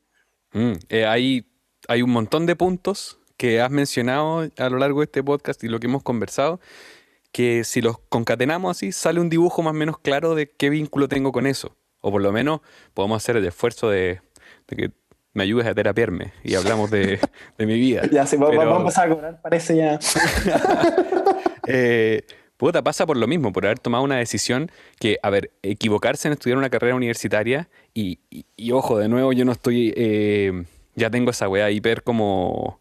Mm, 0.57 0.73
eh, 0.89 1.05
hay, 1.05 1.47
hay 1.87 2.01
un 2.01 2.09
montón 2.09 2.47
de 2.47 2.57
puntos 2.57 3.19
que 3.37 3.61
has 3.61 3.71
mencionado 3.71 4.49
a 4.57 4.71
lo 4.71 4.79
largo 4.79 5.01
de 5.01 5.05
este 5.05 5.23
podcast 5.23 5.63
y 5.65 5.69
lo 5.69 5.79
que 5.79 5.87
hemos 5.87 6.03
conversado, 6.03 6.61
que 7.31 7.63
si 7.63 7.83
los 7.83 7.99
concatenamos 8.09 8.75
así, 8.75 8.91
sale 8.91 9.21
un 9.21 9.29
dibujo 9.29 9.61
más 9.61 9.73
o 9.73 9.75
menos 9.75 9.99
claro 9.99 10.35
de 10.35 10.51
qué 10.51 10.71
vínculo 10.71 11.09
tengo 11.09 11.31
con 11.31 11.47
eso. 11.47 11.77
O 12.01 12.11
por 12.11 12.23
lo 12.23 12.33
menos 12.33 12.61
podemos 12.95 13.23
hacer 13.23 13.37
el 13.37 13.45
esfuerzo 13.45 13.91
de, 13.91 14.23
que 14.67 14.93
me 15.35 15.43
ayudes 15.43 15.67
a 15.67 15.75
terapiarme 15.75 16.33
y 16.43 16.55
hablamos 16.55 16.91
de, 16.91 17.21
mi 17.59 17.75
vida. 17.75 18.03
Ya, 18.11 18.25
sí, 18.25 18.39
vamos 18.39 18.97
a 18.97 19.09
cobrar, 19.11 19.43
parece 19.43 19.77
ya. 19.77 19.99
eh, 21.67 22.23
puta, 22.57 22.83
pasa 22.83 23.07
por 23.07 23.17
lo 23.17 23.27
mismo, 23.27 23.53
por 23.53 23.67
haber 23.67 23.79
tomado 23.79 24.05
una 24.05 24.17
decisión 24.17 24.71
que, 24.99 25.19
a 25.23 25.31
ver, 25.31 25.51
equivocarse 25.63 26.29
en 26.29 26.33
estudiar 26.33 26.59
una 26.59 26.71
carrera 26.71 26.95
universitaria 26.95 27.69
y, 27.95 28.19
ojo, 28.73 28.99
de 28.99 29.09
nuevo, 29.09 29.33
yo 29.33 29.45
no 29.45 29.53
estoy, 29.53 29.93
eh, 29.97 30.65
ya 30.95 31.11
tengo 31.11 31.31
esa 31.31 31.49
weá 31.49 31.71
hiper 31.71 32.03
como 32.03 32.81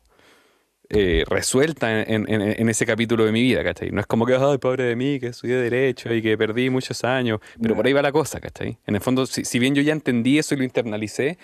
eh, 0.90 1.24
resuelta 1.28 2.04
en, 2.04 2.70
ese 2.70 2.86
capítulo 2.86 3.26
de 3.26 3.32
mi 3.32 3.42
vida, 3.42 3.64
¿cachai? 3.64 3.92
No 3.92 4.02
es 4.02 4.08
como 4.08 4.26
que, 4.26 4.36
ay, 4.36 4.58
pobre 4.58 4.84
de 4.84 4.96
mí, 4.96 5.20
que 5.20 5.28
estudié 5.28 5.56
Derecho 5.56 6.14
y 6.14 6.22
que 6.22 6.38
perdí 6.38 6.70
muchos 6.70 7.04
años, 7.04 7.40
pero 7.62 7.76
por 7.76 7.86
ahí 7.86 7.94
va 7.94 8.02
la 8.02 8.12
cosa, 8.12 8.40
¿cachai? 8.40 8.78
En 8.86 8.96
el 8.96 9.02
fondo, 9.02 9.26
si, 9.26 9.46
si 9.46 9.60
bien 9.60 9.76
yo 9.76 9.82
ya 9.82 9.94
entendí 9.94 10.38
eso 10.38 10.54
y 10.54 10.58
lo 10.58 10.64
internalicé, 10.64 11.38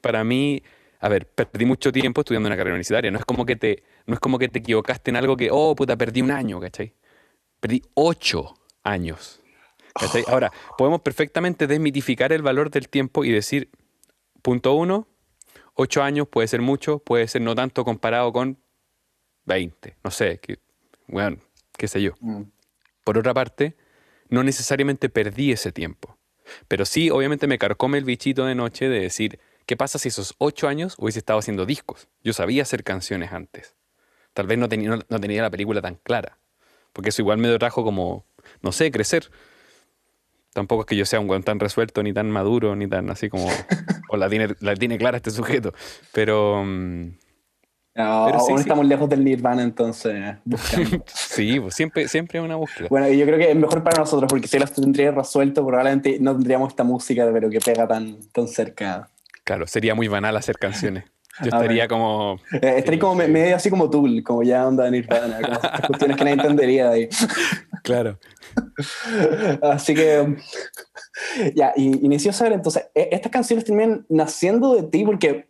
para 0.00 0.24
mí 0.24 0.62
a 1.00 1.08
ver, 1.08 1.26
perdí 1.26 1.66
mucho 1.66 1.92
tiempo 1.92 2.22
estudiando 2.22 2.48
una 2.48 2.56
carrera 2.56 2.74
universitaria. 2.74 3.10
No 3.10 3.18
es 3.18 3.24
como 3.24 3.44
que 3.44 3.56
te, 3.56 3.82
no 4.06 4.14
es 4.14 4.20
como 4.20 4.38
que 4.38 4.48
te 4.48 4.60
equivocaste 4.60 5.10
en 5.10 5.16
algo 5.16 5.36
que, 5.36 5.50
oh, 5.52 5.74
puta, 5.76 5.96
perdí 5.96 6.22
un 6.22 6.30
año, 6.30 6.58
¿cachai? 6.58 6.94
Perdí 7.60 7.82
ocho 7.94 8.54
años. 8.82 9.40
Ahora, 10.26 10.52
podemos 10.76 11.00
perfectamente 11.00 11.66
desmitificar 11.66 12.32
el 12.32 12.42
valor 12.42 12.70
del 12.70 12.88
tiempo 12.88 13.24
y 13.24 13.30
decir, 13.30 13.70
punto 14.42 14.74
uno, 14.74 15.08
ocho 15.74 16.02
años 16.02 16.28
puede 16.28 16.48
ser 16.48 16.60
mucho, 16.60 16.98
puede 16.98 17.28
ser 17.28 17.42
no 17.42 17.54
tanto 17.54 17.84
comparado 17.84 18.32
con 18.32 18.58
20, 19.46 19.96
no 20.04 20.10
sé, 20.10 20.38
que, 20.38 20.58
bueno, 21.06 21.38
qué 21.76 21.88
sé 21.88 22.02
yo. 22.02 22.12
Mm. 22.20 22.42
Por 23.04 23.18
otra 23.18 23.32
parte, 23.32 23.76
no 24.28 24.42
necesariamente 24.42 25.08
perdí 25.08 25.52
ese 25.52 25.72
tiempo, 25.72 26.18
pero 26.68 26.84
sí, 26.84 27.10
obviamente 27.10 27.46
me 27.46 27.58
carcome 27.58 27.98
el 27.98 28.04
bichito 28.04 28.44
de 28.44 28.54
noche 28.54 28.88
de 28.88 29.00
decir, 29.00 29.40
¿qué 29.66 29.76
pasa 29.76 29.98
si 29.98 30.08
esos 30.08 30.34
ocho 30.38 30.68
años 30.68 30.96
hubiese 30.98 31.20
estado 31.20 31.38
haciendo 31.38 31.64
discos? 31.66 32.08
Yo 32.22 32.32
sabía 32.32 32.62
hacer 32.62 32.84
canciones 32.84 33.32
antes. 33.32 33.76
Tal 34.32 34.46
vez 34.46 34.58
no 34.58 34.68
tenía, 34.68 34.98
no 35.08 35.20
tenía 35.20 35.42
la 35.42 35.50
película 35.50 35.80
tan 35.80 35.94
clara. 35.96 36.38
Porque 36.96 37.10
eso 37.10 37.20
igual 37.20 37.36
me 37.36 37.58
trajo 37.58 37.84
como, 37.84 38.24
no 38.62 38.72
sé, 38.72 38.90
crecer. 38.90 39.30
Tampoco 40.54 40.80
es 40.80 40.86
que 40.86 40.96
yo 40.96 41.04
sea 41.04 41.20
un 41.20 41.28
weón 41.28 41.42
tan 41.42 41.60
resuelto, 41.60 42.02
ni 42.02 42.14
tan 42.14 42.30
maduro, 42.30 42.74
ni 42.74 42.88
tan 42.88 43.10
así 43.10 43.28
como. 43.28 43.48
o 44.08 44.16
la 44.16 44.30
tiene, 44.30 44.56
la 44.60 44.74
tiene 44.74 44.96
clara 44.96 45.18
este 45.18 45.30
sujeto. 45.30 45.74
Pero. 46.14 46.64
Mm, 46.64 47.10
no, 47.96 48.02
aún 48.02 48.58
estamos 48.58 48.86
lejos 48.86 49.10
del 49.10 49.24
Nirvana, 49.24 49.62
entonces. 49.62 50.36
sí, 51.06 51.60
pues 51.60 51.74
siempre, 51.74 52.08
siempre 52.08 52.40
una 52.40 52.56
búsqueda. 52.56 52.88
Bueno, 52.88 53.10
yo 53.10 53.26
creo 53.26 53.36
que 53.36 53.50
es 53.50 53.56
mejor 53.56 53.82
para 53.82 53.98
nosotros, 54.00 54.30
porque 54.30 54.48
si 54.48 54.58
lo 54.58 54.66
tendría 54.66 55.10
resuelto, 55.10 55.66
probablemente 55.66 56.16
no 56.18 56.32
tendríamos 56.32 56.70
esta 56.70 56.82
música, 56.82 57.28
pero 57.30 57.50
que 57.50 57.60
pega 57.60 57.86
tan, 57.86 58.20
tan 58.32 58.48
cerca. 58.48 59.10
Claro, 59.44 59.66
sería 59.66 59.94
muy 59.94 60.08
banal 60.08 60.34
hacer 60.34 60.56
canciones. 60.56 61.04
Yo 61.40 61.46
estaría 61.46 61.88
como. 61.88 62.40
Eh, 62.52 62.74
estaría 62.78 63.00
como 63.00 63.14
medio 63.14 63.56
así 63.56 63.68
como 63.68 63.90
tú, 63.90 64.08
como 64.24 64.42
ya 64.42 64.66
onda 64.66 64.90
Nirvana, 64.90 65.40
como 65.40 65.60
cuestiones 65.88 66.16
que 66.16 66.24
nadie 66.24 66.36
entendería 66.40 66.90
de 66.90 66.94
ahí. 66.94 67.08
Claro. 67.82 68.18
Así 69.62 69.94
que. 69.94 70.36
Ya, 71.54 71.72
y 71.76 72.04
inició 72.04 72.30
a 72.30 72.34
saber, 72.34 72.54
entonces, 72.54 72.86
e, 72.94 73.08
estas 73.12 73.32
canciones 73.32 73.64
terminan 73.64 74.04
naciendo 74.08 74.74
de 74.74 74.82
ti 74.84 75.04
porque, 75.04 75.48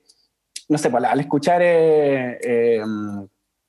no 0.68 0.78
sé, 0.78 0.90
pues, 0.90 1.04
al 1.04 1.20
escuchar 1.20 1.60
eh, 1.62 2.38
eh, 2.42 2.82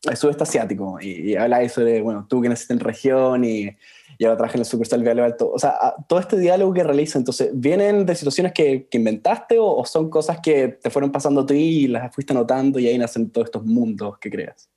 el 0.04 0.18
sudeste 0.18 0.44
asiático 0.44 1.00
y, 1.02 1.32
y 1.32 1.36
habla 1.36 1.62
eso 1.62 1.84
de, 1.84 2.02
bueno, 2.02 2.26
tú 2.30 2.42
que 2.42 2.50
naciste 2.50 2.74
en 2.74 2.80
región 2.80 3.44
y 3.44 3.76
y 4.18 4.26
ahora 4.26 4.38
traje 4.38 4.56
en 4.56 4.62
el 4.62 4.66
Superstar 4.66 5.00
Vial 5.00 5.20
Alto. 5.20 5.52
O 5.52 5.60
sea, 5.60 5.96
todo 6.08 6.20
este 6.20 6.38
diálogo 6.38 6.74
que 6.74 6.84
realiza, 6.84 7.20
entonces, 7.20 7.52
¿vienen 7.54 8.06
de 8.06 8.16
situaciones 8.16 8.52
que, 8.54 8.88
que 8.90 8.98
inventaste 8.98 9.58
o, 9.60 9.86
son 9.86 10.10
cosas 10.10 10.40
que 10.42 10.70
te 10.70 10.90
fueron 10.90 11.12
pasando 11.12 11.42
a 11.42 11.46
ti 11.46 11.54
y 11.56 11.88
las 11.88 12.14
fuiste 12.14 12.34
notando 12.34 12.80
y 12.80 12.88
ahí 12.88 12.98
nacen 12.98 13.30
todos 13.30 13.46
estos 13.46 13.64
mundos 13.64 14.18
que 14.20 14.32
creas? 14.32 14.70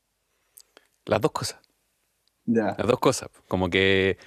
Las 1.07 1.21
dos 1.21 1.33
cosas. 1.33 1.61
Ya. 2.45 2.75
Las 2.77 2.87
dos 2.87 2.99
cosas. 2.99 3.29
Como 3.49 3.71
que 3.71 4.19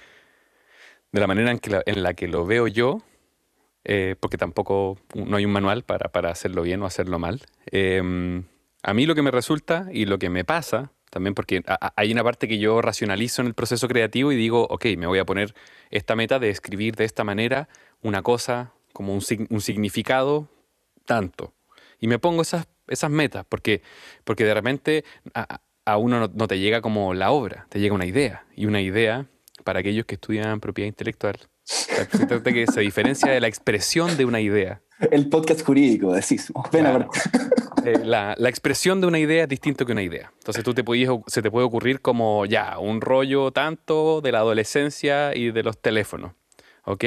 de 1.12 1.20
la 1.20 1.26
manera 1.26 1.52
en, 1.52 1.58
que 1.60 1.70
la, 1.70 1.82
en 1.86 2.02
la 2.02 2.14
que 2.14 2.26
lo 2.26 2.44
veo 2.44 2.66
yo, 2.66 3.02
eh, 3.84 4.16
porque 4.18 4.36
tampoco 4.36 4.98
no 5.14 5.36
hay 5.36 5.44
un 5.44 5.52
manual 5.52 5.84
para, 5.84 6.10
para, 6.10 6.30
hacerlo 6.30 6.62
bien 6.62 6.82
o 6.82 6.86
hacerlo 6.86 7.20
mal. 7.20 7.42
Eh, 7.70 8.42
a 8.82 8.94
mí 8.94 9.06
lo 9.06 9.14
que 9.14 9.22
me 9.22 9.30
resulta 9.30 9.86
y 9.92 10.06
lo 10.06 10.18
que 10.18 10.28
me 10.28 10.44
pasa 10.44 10.90
también 11.14 11.34
porque 11.34 11.62
hay 11.94 12.12
una 12.12 12.24
parte 12.24 12.48
que 12.48 12.58
yo 12.58 12.82
racionalizo 12.82 13.40
en 13.40 13.46
el 13.46 13.54
proceso 13.54 13.86
creativo 13.86 14.32
y 14.32 14.36
digo, 14.36 14.66
ok, 14.68 14.86
me 14.98 15.06
voy 15.06 15.20
a 15.20 15.24
poner 15.24 15.54
esta 15.90 16.16
meta 16.16 16.40
de 16.40 16.50
escribir 16.50 16.96
de 16.96 17.04
esta 17.04 17.22
manera 17.22 17.68
una 18.02 18.22
cosa 18.22 18.72
como 18.92 19.14
un, 19.14 19.20
significado 19.22 20.48
tanto. 21.04 21.54
Y 22.00 22.08
me 22.08 22.18
pongo 22.18 22.42
esas, 22.42 22.66
esas 22.88 23.10
metas 23.10 23.46
porque, 23.48 23.80
porque 24.24 24.44
de 24.44 24.54
repente 24.54 25.04
a, 25.34 25.96
uno 25.98 26.28
no, 26.34 26.48
te 26.48 26.58
llega 26.58 26.80
como 26.80 27.14
la 27.14 27.30
obra, 27.30 27.68
te 27.68 27.78
llega 27.78 27.94
una 27.94 28.06
idea. 28.06 28.44
Y 28.56 28.66
una 28.66 28.80
idea, 28.80 29.26
para 29.62 29.78
aquellos 29.78 30.06
que 30.06 30.16
estudian 30.16 30.58
propiedad 30.58 30.88
intelectual, 30.88 31.38
que 32.44 32.66
se 32.66 32.80
diferencia 32.80 33.32
de 33.32 33.40
la 33.40 33.48
expresión 33.48 34.16
de 34.16 34.24
una 34.24 34.40
idea. 34.40 34.82
El 35.10 35.28
podcast 35.28 35.64
jurídico, 35.64 36.12
decís. 36.12 36.52
Claro. 36.70 37.08
Eh, 37.84 38.00
la, 38.02 38.34
expresión 38.48 39.00
de 39.00 39.06
una 39.06 39.18
idea 39.18 39.42
es 39.42 39.48
distinto 39.48 39.84
que 39.84 39.92
una 39.92 40.02
idea. 40.02 40.32
Entonces 40.38 40.64
tú 40.64 40.72
te 40.74 40.84
se 41.26 41.42
te 41.42 41.50
puede 41.50 41.66
ocurrir 41.66 42.00
como 42.00 42.46
ya, 42.46 42.78
un 42.78 43.00
rollo 43.00 43.50
tanto 43.50 44.20
de 44.20 44.32
la 44.32 44.38
adolescencia 44.38 45.36
y 45.36 45.50
de 45.50 45.62
los 45.62 45.78
teléfonos, 45.78 46.32
¿ok? 46.84 47.04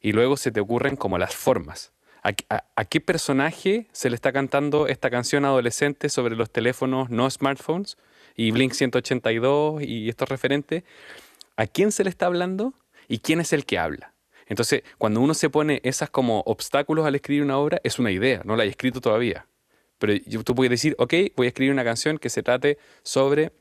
Y 0.00 0.12
luego 0.12 0.36
se 0.36 0.50
te 0.50 0.60
ocurren 0.60 0.96
como 0.96 1.18
las 1.18 1.34
formas. 1.34 1.92
¿A, 2.22 2.84
qué 2.84 3.00
personaje 3.00 3.86
se 3.92 4.10
le 4.10 4.14
está 4.14 4.32
cantando 4.32 4.86
esta 4.86 5.08
canción 5.08 5.44
adolescente 5.44 6.08
sobre 6.08 6.36
los 6.36 6.50
teléfonos 6.50 7.10
no 7.10 7.30
smartphones 7.30 7.96
y 8.34 8.50
Blink 8.50 8.72
182 8.72 9.82
y 9.82 10.08
estos 10.08 10.28
referentes? 10.28 10.84
¿A 11.56 11.66
quién 11.66 11.90
se 11.90 12.04
le 12.04 12.10
está 12.10 12.26
hablando 12.26 12.74
y 13.08 13.18
quién 13.18 13.40
es 13.40 13.52
el 13.52 13.64
que 13.64 13.78
habla? 13.78 14.14
Entonces, 14.46 14.82
cuando 14.96 15.20
uno 15.20 15.34
se 15.34 15.50
pone 15.50 15.80
esas 15.84 16.10
como 16.10 16.40
obstáculos 16.40 17.06
al 17.06 17.14
escribir 17.14 17.42
una 17.42 17.58
obra, 17.58 17.80
es 17.84 17.98
una 17.98 18.10
idea, 18.10 18.42
no 18.44 18.56
la 18.56 18.64
he 18.64 18.68
escrito 18.68 19.00
todavía. 19.00 19.46
Pero 19.98 20.14
tú 20.44 20.54
puedes 20.54 20.70
decir, 20.70 20.94
ok, 20.98 21.12
voy 21.36 21.46
a 21.46 21.48
escribir 21.48 21.72
una 21.72 21.84
canción 21.84 22.18
que 22.18 22.30
se 22.30 22.42
trate 22.42 22.78
sobre 23.02 23.52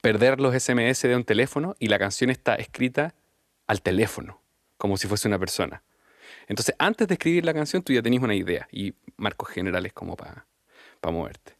perder 0.00 0.40
los 0.40 0.54
SMS 0.54 1.02
de 1.02 1.16
un 1.16 1.24
teléfono 1.24 1.74
y 1.78 1.88
la 1.88 1.98
canción 1.98 2.30
está 2.30 2.54
escrita 2.54 3.14
al 3.66 3.82
teléfono, 3.82 4.40
como 4.76 4.96
si 4.96 5.08
fuese 5.08 5.28
una 5.28 5.38
persona. 5.38 5.82
Entonces, 6.46 6.74
antes 6.78 7.08
de 7.08 7.14
escribir 7.14 7.44
la 7.44 7.54
canción, 7.54 7.82
tú 7.82 7.92
ya 7.92 8.02
tenías 8.02 8.22
una 8.22 8.34
idea 8.34 8.68
y 8.70 8.94
marcos 9.16 9.48
generales 9.48 9.92
como 9.92 10.16
para 10.16 10.46
moverte. 11.10 11.56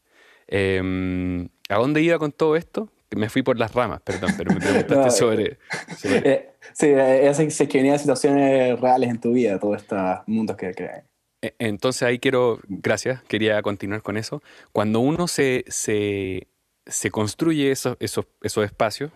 Em, 0.47 1.49
¿A 1.69 1.75
dónde 1.75 2.01
iba 2.01 2.19
con 2.19 2.31
todo 2.31 2.55
esto? 2.55 2.89
Me 3.15 3.29
fui 3.29 3.41
por 3.41 3.57
las 3.57 3.73
ramas, 3.73 4.01
perdón, 4.01 4.31
pero 4.37 4.53
me 4.53 4.59
preguntaste 4.59 5.11
sobre... 5.17 5.57
Eh, 6.03 6.49
sí, 6.73 6.87
es 6.87 7.57
que 7.69 7.77
venía 7.77 7.97
situaciones 7.97 8.79
reales 8.79 9.09
en 9.09 9.19
tu 9.19 9.33
vida, 9.33 9.59
todos 9.59 9.81
estos 9.81 9.99
mundos 10.27 10.55
que 10.55 10.71
crean. 10.73 11.03
E, 11.41 11.55
entonces 11.59 12.03
ahí 12.03 12.19
quiero, 12.19 12.59
gracias, 12.67 13.21
quería 13.23 13.61
continuar 13.61 14.01
con 14.01 14.17
eso. 14.17 14.41
Cuando 14.71 14.99
uno 15.01 15.27
se, 15.27 15.65
se, 15.67 16.47
se 16.85 17.11
construye 17.11 17.71
esos, 17.71 17.97
esos, 17.99 18.25
esos 18.41 18.65
espacios, 18.65 19.11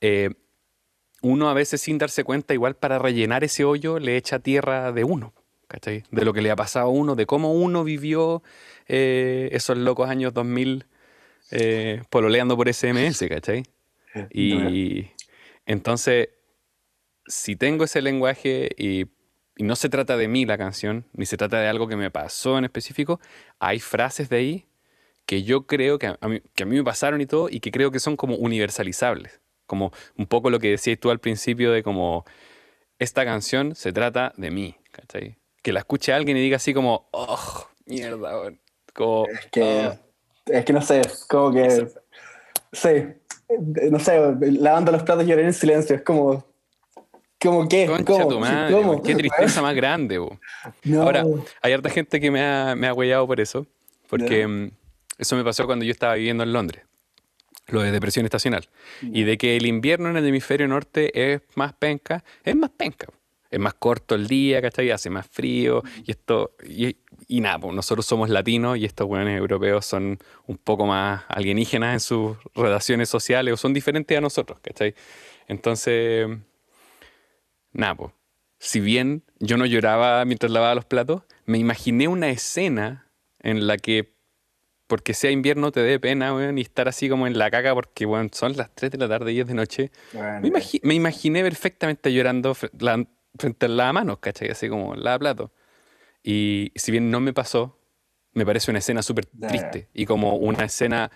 eh, 0.00 0.30
uno 1.22 1.48
a 1.48 1.54
veces 1.54 1.80
sin 1.80 1.98
darse 1.98 2.24
cuenta, 2.24 2.54
igual 2.54 2.76
para 2.76 2.98
rellenar 2.98 3.44
ese 3.44 3.64
hoyo, 3.64 3.98
le 3.98 4.16
echa 4.16 4.38
tierra 4.38 4.92
de 4.92 5.04
uno, 5.04 5.32
¿cachai? 5.68 6.04
De 6.10 6.24
lo 6.24 6.32
que 6.32 6.42
le 6.42 6.50
ha 6.50 6.56
pasado 6.56 6.86
a 6.86 6.90
uno, 6.90 7.14
de 7.14 7.26
cómo 7.26 7.52
uno 7.52 7.84
vivió 7.84 8.42
eh, 8.88 9.48
esos 9.52 9.78
locos 9.78 10.08
años 10.08 10.34
2000 10.34 10.86
eh, 11.54 12.02
pololeando 12.10 12.56
por 12.56 12.72
SMS, 12.72 13.26
¿cachai? 13.28 13.62
Y 14.30 15.10
entonces, 15.66 16.28
si 17.26 17.56
tengo 17.56 17.82
ese 17.82 18.00
lenguaje 18.00 18.70
y 18.78 19.06
y 19.56 19.62
no 19.62 19.76
se 19.76 19.88
trata 19.88 20.16
de 20.16 20.28
mí 20.28 20.44
la 20.46 20.58
canción, 20.58 21.06
ni 21.12 21.26
se 21.26 21.36
trata 21.36 21.60
de 21.60 21.68
algo 21.68 21.86
que 21.86 21.96
me 21.96 22.10
pasó 22.10 22.58
en 22.58 22.64
específico, 22.64 23.20
hay 23.58 23.78
frases 23.78 24.28
de 24.28 24.36
ahí 24.36 24.66
que 25.26 25.42
yo 25.42 25.66
creo 25.66 25.98
que 25.98 26.08
a, 26.20 26.28
mí, 26.28 26.42
que 26.54 26.64
a 26.64 26.66
mí 26.66 26.76
me 26.76 26.84
pasaron 26.84 27.20
y 27.20 27.26
todo, 27.26 27.48
y 27.48 27.60
que 27.60 27.70
creo 27.70 27.90
que 27.90 28.00
son 28.00 28.16
como 28.16 28.36
universalizables. 28.36 29.40
Como 29.66 29.92
un 30.18 30.26
poco 30.26 30.50
lo 30.50 30.58
que 30.58 30.70
decías 30.70 30.98
tú 31.00 31.10
al 31.10 31.20
principio 31.20 31.72
de 31.72 31.82
como, 31.82 32.24
esta 32.98 33.24
canción 33.24 33.74
se 33.74 33.92
trata 33.92 34.34
de 34.36 34.50
mí, 34.50 34.76
¿cachai? 34.90 35.38
Que 35.62 35.72
la 35.72 35.80
escuche 35.80 36.12
alguien 36.12 36.36
y 36.36 36.40
diga 36.40 36.56
así 36.56 36.74
como, 36.74 37.08
oh, 37.12 37.68
mierda, 37.86 38.52
como, 38.92 39.26
es 39.28 39.46
que, 39.46 39.92
es 40.46 40.64
que 40.64 40.72
no 40.72 40.82
sé, 40.82 41.02
como 41.28 41.52
que, 41.52 41.88
sí, 42.72 42.88
no 43.90 43.98
sé, 43.98 44.20
lavando 44.40 44.92
los 44.92 45.02
platos 45.02 45.24
y 45.24 45.28
lloré 45.28 45.44
en 45.44 45.52
silencio, 45.52 45.96
es 45.96 46.02
como, 46.02 46.44
¿Cómo 47.44 47.68
qué? 47.68 47.86
¿Cómo? 48.06 49.02
Qué 49.02 49.14
tristeza 49.16 49.60
más 49.60 49.74
grande. 49.74 50.16
Ahora, 50.96 51.24
hay 51.60 51.72
harta 51.72 51.90
gente 51.90 52.20
que 52.20 52.30
me 52.30 52.42
ha, 52.42 52.74
me 52.74 52.86
ha 52.86 52.94
huellado 52.94 53.26
por 53.26 53.38
eso, 53.40 53.66
porque 54.08 54.46
mm, 54.46 54.70
eso 55.18 55.36
me 55.36 55.44
pasó 55.44 55.66
cuando 55.66 55.84
yo 55.84 55.92
estaba 55.92 56.14
viviendo 56.14 56.42
en 56.42 56.52
Londres, 56.52 56.84
lo 57.66 57.82
de 57.82 57.92
depresión 57.92 58.24
estacional. 58.24 58.66
Y 59.02 59.24
de 59.24 59.36
que 59.36 59.56
el 59.56 59.66
invierno 59.66 60.08
en 60.08 60.16
el 60.16 60.26
hemisferio 60.26 60.66
norte 60.68 61.32
es 61.34 61.42
más 61.54 61.74
penca, 61.74 62.24
es 62.44 62.56
más 62.56 62.70
penca. 62.70 63.08
Es 63.50 63.60
más 63.60 63.74
corto 63.74 64.16
el 64.16 64.26
día, 64.26 64.60
¿cachai? 64.60 64.90
Hace 64.90 65.10
más 65.10 65.28
frío. 65.28 65.84
Y 66.04 66.10
esto, 66.10 66.56
y, 66.66 66.96
y 67.28 67.40
nada, 67.40 67.58
pues 67.58 67.74
nosotros 67.74 68.06
somos 68.06 68.28
latinos 68.28 68.78
y 68.78 68.84
estos 68.84 69.06
buenos 69.06 69.30
europeos 69.34 69.84
son 69.86 70.18
un 70.46 70.56
poco 70.58 70.86
más 70.86 71.22
alienígenas 71.28 71.94
en 71.94 72.00
sus 72.00 72.36
relaciones 72.54 73.08
sociales 73.08 73.54
o 73.54 73.56
son 73.56 73.72
diferentes 73.72 74.16
a 74.16 74.20
nosotros, 74.20 74.58
¿cachai? 74.60 74.94
Entonces 75.48 76.28
nada, 77.72 77.96
si 78.58 78.80
bien 78.80 79.22
yo 79.40 79.58
no 79.58 79.66
lloraba 79.66 80.24
mientras 80.24 80.50
lavaba 80.50 80.74
los 80.74 80.86
platos, 80.86 81.22
me 81.44 81.58
imaginé 81.58 82.08
una 82.08 82.30
escena 82.30 83.10
en 83.40 83.66
la 83.66 83.76
que, 83.76 84.14
porque 84.86 85.12
sea 85.12 85.30
invierno, 85.30 85.70
te 85.70 85.80
dé 85.80 86.00
pena, 86.00 86.34
weón, 86.34 86.56
y 86.56 86.62
estar 86.62 86.88
así 86.88 87.10
como 87.10 87.26
en 87.26 87.36
la 87.36 87.50
caca 87.50 87.74
porque, 87.74 88.06
weón, 88.06 88.30
son 88.32 88.56
las 88.56 88.74
3 88.74 88.92
de 88.92 88.98
la 88.98 89.08
tarde 89.08 89.32
y 89.32 89.34
10 89.34 89.48
de 89.48 89.54
noche. 89.54 89.90
me, 90.82 90.94
imaginé 90.94 91.42
perfectamente 91.42 92.12
llorando 92.12 92.54
frente 92.54 93.66
a 93.66 93.68
la 93.68 93.92
mano, 93.92 94.18
¿cachai? 94.18 94.50
Así 94.50 94.68
como 94.68 94.94
la 94.94 95.18
plato. 95.18 95.52
Y 96.24 96.72
si 96.74 96.90
bien 96.90 97.10
no 97.10 97.20
me 97.20 97.34
pasó, 97.34 97.78
me 98.32 98.46
parece 98.46 98.70
una 98.70 98.78
escena 98.78 99.02
súper 99.02 99.26
triste 99.26 99.88
y 99.92 100.06
como 100.06 100.36
una 100.36 100.64
escena 100.64 101.10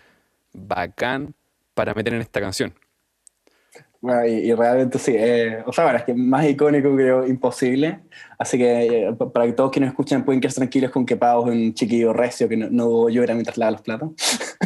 bacán 0.53 1.35
para 1.75 1.95
meter 1.95 2.12
en 2.12 2.21
esta 2.21 2.41
canción. 2.41 2.75
Bueno, 4.00 4.25
y, 4.27 4.53
realmente 4.53 4.99
sí, 4.99 5.12
eh, 5.17 5.62
o 5.67 5.73
sea, 5.73 5.85
bueno, 5.85 5.99
es 5.99 6.05
que 6.05 6.15
más 6.15 6.47
icónico 6.47 6.95
creo 6.95 7.27
imposible, 7.27 7.99
así 8.38 8.57
que 8.57 9.09
eh, 9.09 9.17
para 9.33 9.47
que 9.47 9.55
todos 9.55 9.73
quienes 9.73 9.91
escuchen 9.91 10.25
pueden 10.25 10.41
quedarse 10.41 10.61
tranquilos 10.61 10.93
con 10.93 11.05
que 11.05 11.17
Pau 11.17 11.49
es 11.49 11.55
un 11.57 11.75
chiquillo 11.75 12.12
recio 12.12 12.49
que 12.49 12.57
no, 12.57 12.69
no 12.71 13.09
llora 13.09 13.35
mientras 13.35 13.59
lava 13.59 13.73
los 13.73 13.83
platos. 13.83 14.11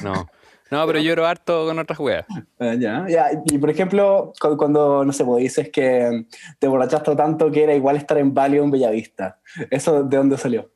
No, 0.03 0.27
no, 0.73 0.87
pero 0.87 1.01
lloro 1.01 1.27
harto 1.27 1.67
con 1.67 1.79
otras 1.79 1.99
weas. 2.01 2.25
Uh, 2.59 2.73
ya, 2.79 3.05
ya, 3.07 3.27
y 3.45 3.59
por 3.59 3.69
ejemplo, 3.69 4.33
cuando, 4.57 5.05
no 5.05 5.13
sé, 5.13 5.23
vos 5.23 5.39
dices 5.39 5.69
que 5.69 6.25
te 6.59 6.67
borrachaste 6.67 7.15
tanto 7.15 7.51
que 7.51 7.65
era 7.65 7.75
igual 7.75 7.97
estar 7.97 8.17
en 8.17 8.33
Valium 8.33 8.71
Bellavista, 8.71 9.39
¿eso 9.71 10.03
de 10.03 10.17
dónde 10.17 10.39
salió? 10.39 10.71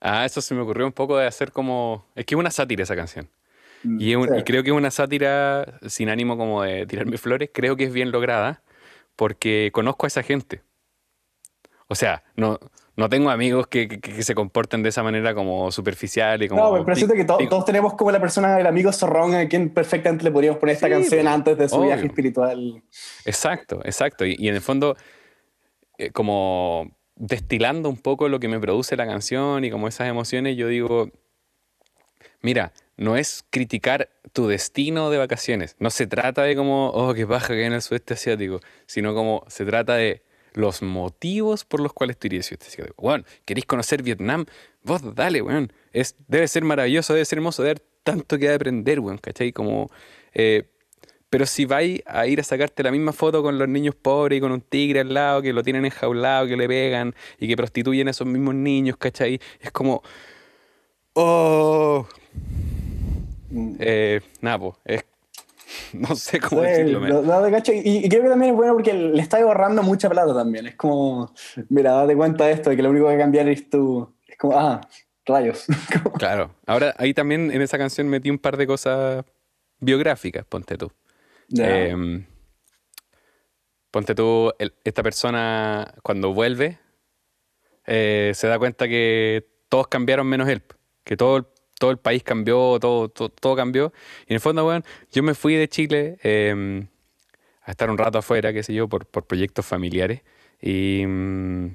Ah, 0.00 0.24
eso 0.24 0.40
se 0.40 0.52
me 0.52 0.62
ocurrió 0.62 0.84
un 0.84 0.92
poco 0.92 1.16
de 1.16 1.28
hacer 1.28 1.52
como, 1.52 2.06
es 2.16 2.26
que 2.26 2.34
es 2.34 2.38
una 2.40 2.50
sátira 2.50 2.82
esa 2.82 2.96
canción. 2.96 3.30
Mm, 3.84 3.98
y, 4.00 4.42
creo 4.42 4.64
que 4.64 4.70
es 4.70 4.76
una 4.76 4.90
sátira 4.90 5.78
sin 5.86 6.08
ánimo 6.08 6.36
como 6.36 6.64
de 6.64 6.84
tirarme 6.84 7.18
flores, 7.18 7.50
creo 7.54 7.76
que 7.76 7.84
es 7.84 7.92
bien 7.92 8.10
lograda 8.10 8.62
porque 9.14 9.70
conozco 9.72 10.06
a 10.06 10.08
esa 10.08 10.24
gente. 10.24 10.62
O 11.86 11.94
sea, 11.94 12.24
no, 12.34 12.58
no 12.94 13.08
tengo 13.08 13.30
amigos 13.30 13.66
que, 13.68 14.00
se 14.20 14.34
comporten 14.34 14.82
de 14.82 14.90
esa 14.90 15.02
manera 15.02 15.34
como 15.34 15.72
superficial 15.72 16.42
y 16.42 16.48
como... 16.48 16.76
No, 16.78 16.84
pero 16.84 16.94
siento 16.94 17.14
que 17.14 17.24
todos 17.24 17.64
tenemos 17.64 17.94
como 17.94 18.10
la 18.10 18.20
persona, 18.20 18.60
el 18.60 18.66
amigo 18.66 18.92
zorrón 18.92 19.34
a 19.34 19.48
quien 19.48 19.70
perfectamente 19.70 20.24
le 20.24 20.30
podríamos 20.30 20.58
poner 20.58 20.74
esta 20.74 20.90
canción 20.90 21.26
antes 21.26 21.56
de 21.56 21.68
su 21.68 21.80
viaje 21.80 22.06
espiritual. 22.06 22.82
Exacto, 23.24 23.80
exacto. 23.84 24.26
Y, 24.26 24.46
en 24.46 24.54
el 24.54 24.60
fondo, 24.60 24.96
eh, 25.96 26.10
como 26.10 26.90
destilando 27.16 27.88
un 27.88 27.96
poco 27.96 28.28
lo 28.28 28.40
que 28.40 28.48
me 28.48 28.60
produce 28.60 28.96
la 28.96 29.06
canción 29.06 29.64
y 29.64 29.70
como 29.70 29.88
esas 29.88 30.08
emociones, 30.08 30.56
yo 30.56 30.68
digo, 30.68 31.08
mira, 32.42 32.72
no 32.98 33.16
es 33.16 33.44
criticar 33.48 34.10
tu 34.34 34.48
destino 34.48 35.08
de 35.08 35.16
vacaciones. 35.16 35.76
No 35.78 35.88
se 35.88 36.06
trata 36.06 36.42
de 36.42 36.56
como, 36.56 36.90
oh, 36.90 37.14
qué 37.14 37.24
baja 37.24 37.48
que 37.48 37.60
hay 37.60 37.64
en 37.64 37.72
el 37.72 37.82
sudeste 37.82 38.14
asiático, 38.14 38.60
sino 38.84 39.14
como 39.14 39.44
se 39.48 39.64
trata 39.64 39.94
de 39.94 40.22
los 40.54 40.82
motivos 40.82 41.64
por 41.64 41.80
los 41.80 41.92
cuales 41.92 42.18
tú 42.18 42.26
irías 42.26 42.46
al 42.46 42.48
sudeste 42.58 42.66
asiático. 42.68 43.02
Bueno, 43.02 43.24
¿queréis 43.44 43.66
conocer 43.66 44.02
Vietnam? 44.02 44.46
Vos 44.82 45.14
dale, 45.14 45.42
weón. 45.42 45.72
Es, 45.92 46.16
debe 46.28 46.48
ser 46.48 46.64
maravilloso, 46.64 47.14
debe 47.14 47.24
ser 47.24 47.38
hermoso, 47.38 47.62
debe 47.62 47.72
haber 47.72 47.82
tanto 48.02 48.38
que 48.38 48.52
aprender, 48.52 49.00
weón, 49.00 49.18
¿cachai? 49.18 49.52
Como, 49.52 49.90
eh, 50.34 50.68
pero 51.30 51.46
si 51.46 51.64
vais 51.64 52.02
a 52.06 52.26
ir 52.26 52.40
a 52.40 52.42
sacarte 52.44 52.82
la 52.82 52.90
misma 52.90 53.12
foto 53.12 53.42
con 53.42 53.58
los 53.58 53.68
niños 53.68 53.94
pobres 53.94 54.38
y 54.38 54.40
con 54.40 54.52
un 54.52 54.60
tigre 54.60 55.00
al 55.00 55.14
lado 55.14 55.40
que 55.40 55.52
lo 55.52 55.62
tienen 55.62 55.84
enjaulado, 55.84 56.46
que 56.46 56.56
le 56.56 56.68
pegan 56.68 57.14
y 57.38 57.48
que 57.48 57.56
prostituyen 57.56 58.08
a 58.08 58.10
esos 58.10 58.26
mismos 58.26 58.54
niños, 58.54 58.96
¿cachai? 58.98 59.40
Es 59.60 59.70
como, 59.70 60.02
oh, 61.14 62.06
eh, 63.78 64.20
nada, 64.40 64.58
pues, 64.58 65.04
no 65.92 66.14
sé 66.16 66.40
cómo 66.40 66.62
decirlo. 66.62 67.00
y, 67.06 68.08
creo 68.08 68.22
que 68.22 68.28
también 68.28 68.52
es 68.52 68.56
bueno 68.56 68.74
porque 68.74 68.92
le 68.92 69.20
está 69.20 69.38
ahorrando 69.38 69.82
mucha 69.82 70.08
plata 70.08 70.34
también. 70.34 70.66
Es 70.66 70.76
como, 70.76 71.32
mira, 71.68 71.92
date 71.92 72.16
cuenta 72.16 72.46
de 72.46 72.52
esto, 72.52 72.70
de 72.70 72.76
que 72.76 72.82
lo 72.82 72.90
único 72.90 73.08
que 73.08 73.18
cambiar 73.18 73.48
es 73.48 73.68
tú. 73.68 74.14
Es 74.26 74.36
como, 74.36 74.58
ah, 74.58 74.80
rayos. 75.24 75.66
claro. 76.18 76.54
Ahora, 76.66 76.94
ahí 76.98 77.14
también 77.14 77.50
en 77.50 77.62
esa 77.62 77.78
canción 77.78 78.08
metí 78.08 78.30
un 78.30 78.38
par 78.38 78.56
de 78.56 78.66
cosas 78.66 79.24
biográficas, 79.78 80.44
ponte 80.44 80.76
tú. 80.76 80.90
Em, 81.54 82.24
ponte 83.90 84.14
tú, 84.14 84.52
esta 84.84 85.02
persona 85.02 85.94
cuando 86.02 86.32
vuelve 86.32 86.78
eh, 87.86 88.32
se 88.34 88.46
da 88.46 88.58
cuenta 88.58 88.88
que 88.88 89.46
todos 89.68 89.88
cambiaron 89.88 90.26
menos 90.26 90.48
él. 90.48 90.62
Que 91.04 91.16
todo 91.16 91.38
el 91.38 91.46
todo 91.82 91.90
el 91.90 91.98
país 91.98 92.22
cambió, 92.22 92.78
todo, 92.80 93.08
todo, 93.08 93.56
cambió. 93.56 93.92
Y 94.28 94.34
en 94.34 94.34
el 94.34 94.40
fondo, 94.40 94.62
bueno, 94.62 94.84
yo 95.10 95.24
me 95.24 95.34
fui 95.34 95.56
de 95.56 95.66
Chile 95.66 96.16
em, 96.22 96.86
a 97.64 97.72
estar 97.72 97.90
un 97.90 97.98
rato 97.98 98.18
afuera, 98.18 98.52
qué 98.52 98.62
sé 98.62 98.72
yo, 98.72 98.88
por, 98.88 99.04
por 99.04 99.26
proyectos 99.26 99.66
familiares. 99.66 100.22
Y, 100.60 101.02
mm, 101.04 101.74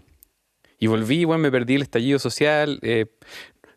y 0.79 0.87
volví, 0.87 1.25
bueno, 1.25 1.43
me 1.43 1.51
perdí 1.51 1.75
el 1.75 1.81
estallido 1.81 2.19
social. 2.19 2.79
Eh, 2.83 3.07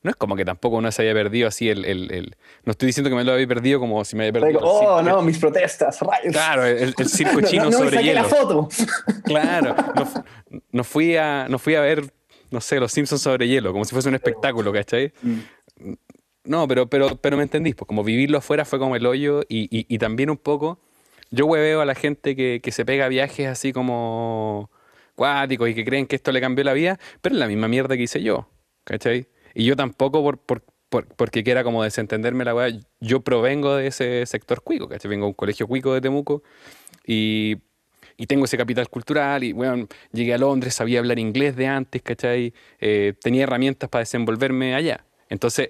no 0.04 0.10
es 0.10 0.14
como 0.14 0.36
que 0.36 0.44
tampoco 0.44 0.76
uno 0.76 0.92
se 0.92 1.02
haya 1.02 1.14
perdido 1.14 1.48
así 1.48 1.68
el, 1.68 1.84
el, 1.84 2.12
el, 2.12 2.36
No 2.64 2.70
estoy 2.70 2.86
diciendo 2.86 3.10
que 3.10 3.16
me 3.16 3.24
lo 3.24 3.32
había 3.32 3.48
perdido 3.48 3.80
como 3.80 4.04
si 4.04 4.14
me 4.14 4.28
había 4.28 4.40
perdido. 4.40 4.60
oh, 4.62 5.02
no, 5.02 5.22
mis 5.22 5.38
protestas, 5.38 5.98
rayos. 5.98 6.32
Claro, 6.32 6.64
el, 6.64 6.94
circo 7.08 7.40
chino 7.40 7.64
no, 7.64 7.70
no 7.70 7.78
sobre 7.78 8.04
hielo. 8.04 8.22
la 8.22 8.28
foto. 8.28 8.68
Claro, 9.24 9.74
no, 9.96 10.62
no, 10.70 10.84
fui 10.84 11.16
a, 11.16 11.48
no 11.48 11.58
fui 11.58 11.74
a 11.74 11.80
ver, 11.80 12.04
no 12.52 12.60
sé, 12.60 12.78
los 12.78 12.92
Simpsons 12.92 13.20
sobre 13.20 13.48
hielo, 13.48 13.72
como 13.72 13.84
si 13.84 13.90
fuese 13.90 14.08
un 14.08 14.14
espectáculo, 14.14 14.72
¿cachai? 14.72 15.12
Mm. 15.22 15.38
No, 16.44 16.66
pero, 16.66 16.88
pero, 16.88 17.16
pero 17.16 17.36
me 17.36 17.42
entendís, 17.42 17.74
pues 17.74 17.86
como 17.86 18.02
vivirlo 18.02 18.38
afuera 18.38 18.64
fue 18.64 18.78
como 18.78 18.96
el 18.96 19.04
hoyo 19.06 19.42
y, 19.48 19.68
y, 19.70 19.98
también 19.98 20.30
un 20.30 20.38
poco, 20.38 20.78
yo 21.30 21.46
hueveo 21.46 21.82
a 21.82 21.84
la 21.84 21.94
gente 21.94 22.34
que, 22.34 22.60
que 22.62 22.72
se 22.72 22.84
pega 22.86 23.08
viajes 23.08 23.46
así 23.46 23.72
como 23.72 24.70
cuáticos 25.14 25.68
y 25.68 25.74
que 25.74 25.84
creen 25.84 26.06
que 26.06 26.16
esto 26.16 26.32
le 26.32 26.40
cambió 26.40 26.64
la 26.64 26.72
vida, 26.72 26.98
pero 27.20 27.34
es 27.34 27.38
la 27.38 27.46
misma 27.46 27.68
mierda 27.68 27.94
que 27.96 28.04
hice 28.04 28.22
yo, 28.22 28.48
¿cachai? 28.84 29.26
Y 29.54 29.64
yo 29.66 29.76
tampoco 29.76 30.22
por, 30.22 30.38
por, 30.38 30.64
por 30.88 31.06
porque 31.08 31.44
quiera 31.44 31.62
como 31.62 31.82
desentenderme 31.82 32.44
la 32.44 32.54
weá, 32.54 32.70
yo 33.00 33.20
provengo 33.20 33.76
de 33.76 33.88
ese 33.88 34.24
sector 34.24 34.62
cuico, 34.62 34.88
¿cachai? 34.88 35.10
Vengo 35.10 35.26
a 35.26 35.28
un 35.28 35.34
colegio 35.34 35.66
cuico 35.66 35.92
de 35.92 36.00
Temuco 36.00 36.42
y, 37.06 37.58
y 38.16 38.26
tengo 38.26 38.46
ese 38.46 38.56
capital 38.56 38.88
cultural 38.88 39.44
y, 39.44 39.52
bueno, 39.52 39.86
llegué 40.10 40.32
a 40.32 40.38
Londres, 40.38 40.74
sabía 40.74 41.00
hablar 41.00 41.18
inglés 41.18 41.54
de 41.54 41.66
antes, 41.66 42.00
¿cachai? 42.00 42.54
Eh, 42.80 43.12
tenía 43.20 43.42
herramientas 43.42 43.90
para 43.90 44.00
desenvolverme 44.00 44.74
allá. 44.74 45.04
Entonces 45.28 45.68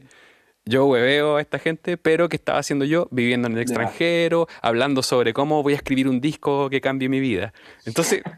yo 0.70 0.86
hueveo 0.86 1.36
a 1.36 1.40
esta 1.40 1.58
gente, 1.58 1.96
pero 1.96 2.28
¿qué 2.28 2.36
estaba 2.36 2.60
haciendo 2.60 2.84
yo? 2.84 3.08
Viviendo 3.10 3.48
en 3.48 3.54
el 3.54 3.60
extranjero, 3.60 4.46
hablando 4.62 5.02
sobre 5.02 5.34
cómo 5.34 5.62
voy 5.62 5.74
a 5.74 5.76
escribir 5.76 6.08
un 6.08 6.20
disco 6.20 6.70
que 6.70 6.80
cambie 6.80 7.08
mi 7.08 7.20
vida. 7.20 7.52
Entonces... 7.84 8.22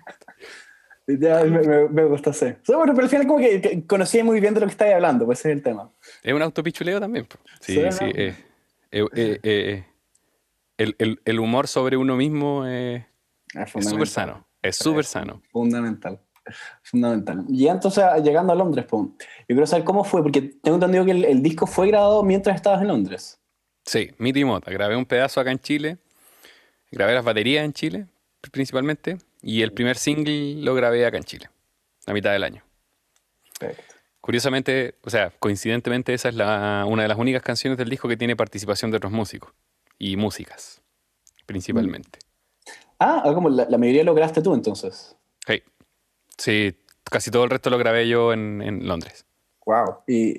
Ya, 1.08 1.42
me, 1.42 1.88
me, 1.88 2.04
gusta 2.04 2.30
hacer. 2.30 2.60
bueno, 2.68 2.94
pero 2.94 3.02
al 3.02 3.10
final 3.10 3.26
como 3.26 3.40
que, 3.40 3.84
conocí 3.88 4.22
muy 4.22 4.38
bien 4.38 4.54
de 4.54 4.60
lo 4.60 4.66
que 4.66 4.70
estáis 4.70 4.94
hablando, 4.94 5.26
pues 5.26 5.40
ese 5.40 5.50
es 5.50 5.56
el 5.56 5.62
tema. 5.62 5.90
Es 6.22 6.32
un 6.32 6.40
autopichuleo 6.40 7.00
también. 7.00 7.26
Sí, 7.60 7.82
sí. 7.90 8.04
Eh, 8.04 8.36
eh, 8.92 9.40
eh, 9.42 9.84
el, 10.78 10.94
el, 10.98 11.20
el, 11.24 11.40
humor 11.40 11.66
sobre 11.66 11.96
uno 11.96 12.16
mismo 12.16 12.64
es 12.66 13.04
súper 13.80 14.06
sano. 14.06 14.46
Es 14.62 14.76
súper 14.76 15.04
sano. 15.04 15.42
Fundamental. 15.50 16.20
Fundamental. 16.82 17.44
Y 17.48 17.68
entonces, 17.68 18.04
llegando 18.22 18.52
a 18.52 18.56
Londres, 18.56 18.86
yo 18.90 19.14
quiero 19.46 19.66
saber 19.66 19.84
cómo 19.84 20.04
fue, 20.04 20.22
porque 20.22 20.42
tengo 20.62 20.76
entendido 20.76 21.04
que 21.04 21.12
el, 21.12 21.42
disco 21.42 21.66
fue 21.66 21.88
grabado 21.88 22.22
mientras 22.22 22.56
estabas 22.56 22.82
en 22.82 22.88
Londres. 22.88 23.40
Sí, 23.84 24.10
mi 24.18 24.32
Mota. 24.44 24.70
Grabé 24.70 24.96
un 24.96 25.06
pedazo 25.06 25.40
acá 25.40 25.50
en 25.50 25.58
Chile, 25.58 25.98
grabé 26.90 27.14
las 27.14 27.24
baterías 27.24 27.64
en 27.64 27.72
Chile, 27.72 28.06
principalmente, 28.50 29.18
y 29.40 29.62
el 29.62 29.72
primer 29.72 29.96
single 29.96 30.56
lo 30.56 30.74
grabé 30.74 31.06
acá 31.06 31.16
en 31.16 31.24
Chile, 31.24 31.48
a 32.06 32.12
mitad 32.12 32.32
del 32.32 32.44
año. 32.44 32.62
Perfecto. 33.58 33.94
Curiosamente, 34.20 34.94
o 35.02 35.10
sea, 35.10 35.32
coincidentemente, 35.38 36.14
esa 36.14 36.28
es 36.28 36.36
la, 36.36 36.84
una 36.86 37.02
de 37.02 37.08
las 37.08 37.18
únicas 37.18 37.42
canciones 37.42 37.76
del 37.76 37.88
disco 37.88 38.08
que 38.08 38.16
tiene 38.16 38.36
participación 38.36 38.92
de 38.92 38.98
otros 38.98 39.12
músicos 39.12 39.52
y 39.98 40.16
músicas, 40.16 40.80
principalmente. 41.44 42.20
Ah, 43.00 43.22
ah 43.24 43.34
como 43.34 43.48
la, 43.48 43.68
la 43.68 43.78
mayoría 43.78 44.04
lo 44.04 44.14
grabaste 44.14 44.40
tú 44.40 44.54
entonces. 44.54 45.16
Sí. 45.44 45.60
Sí, 46.36 46.76
casi 47.04 47.30
todo 47.30 47.44
el 47.44 47.50
resto 47.50 47.70
lo 47.70 47.78
grabé 47.78 48.08
yo 48.08 48.32
en, 48.32 48.86
Londres. 48.86 49.26
Wow. 49.64 49.98
Y 50.08 50.34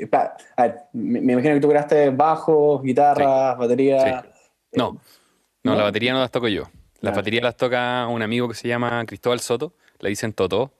me, 0.94 1.34
imagino 1.34 1.56
que 1.56 1.62
tú 1.62 1.70
grabaste 1.70 2.10
bajo, 2.10 2.82
guitarra, 2.82 3.56
batería. 3.56 4.26
No, 4.74 5.00
no, 5.64 5.76
la 5.76 5.84
batería 5.84 6.14
no 6.14 6.20
las 6.20 6.32
toco 6.32 6.48
yo. 6.48 6.64
Las 7.00 7.16
baterías 7.16 7.44
las 7.44 7.58
toca 7.58 8.08
un 8.08 8.22
amigo 8.22 8.48
que 8.48 8.56
se 8.56 8.68
llama 8.68 9.06
Cristóbal 9.06 9.40
Soto, 9.40 9.74
le 10.00 10.10
dicen 10.10 10.34
Toto. 10.34 10.72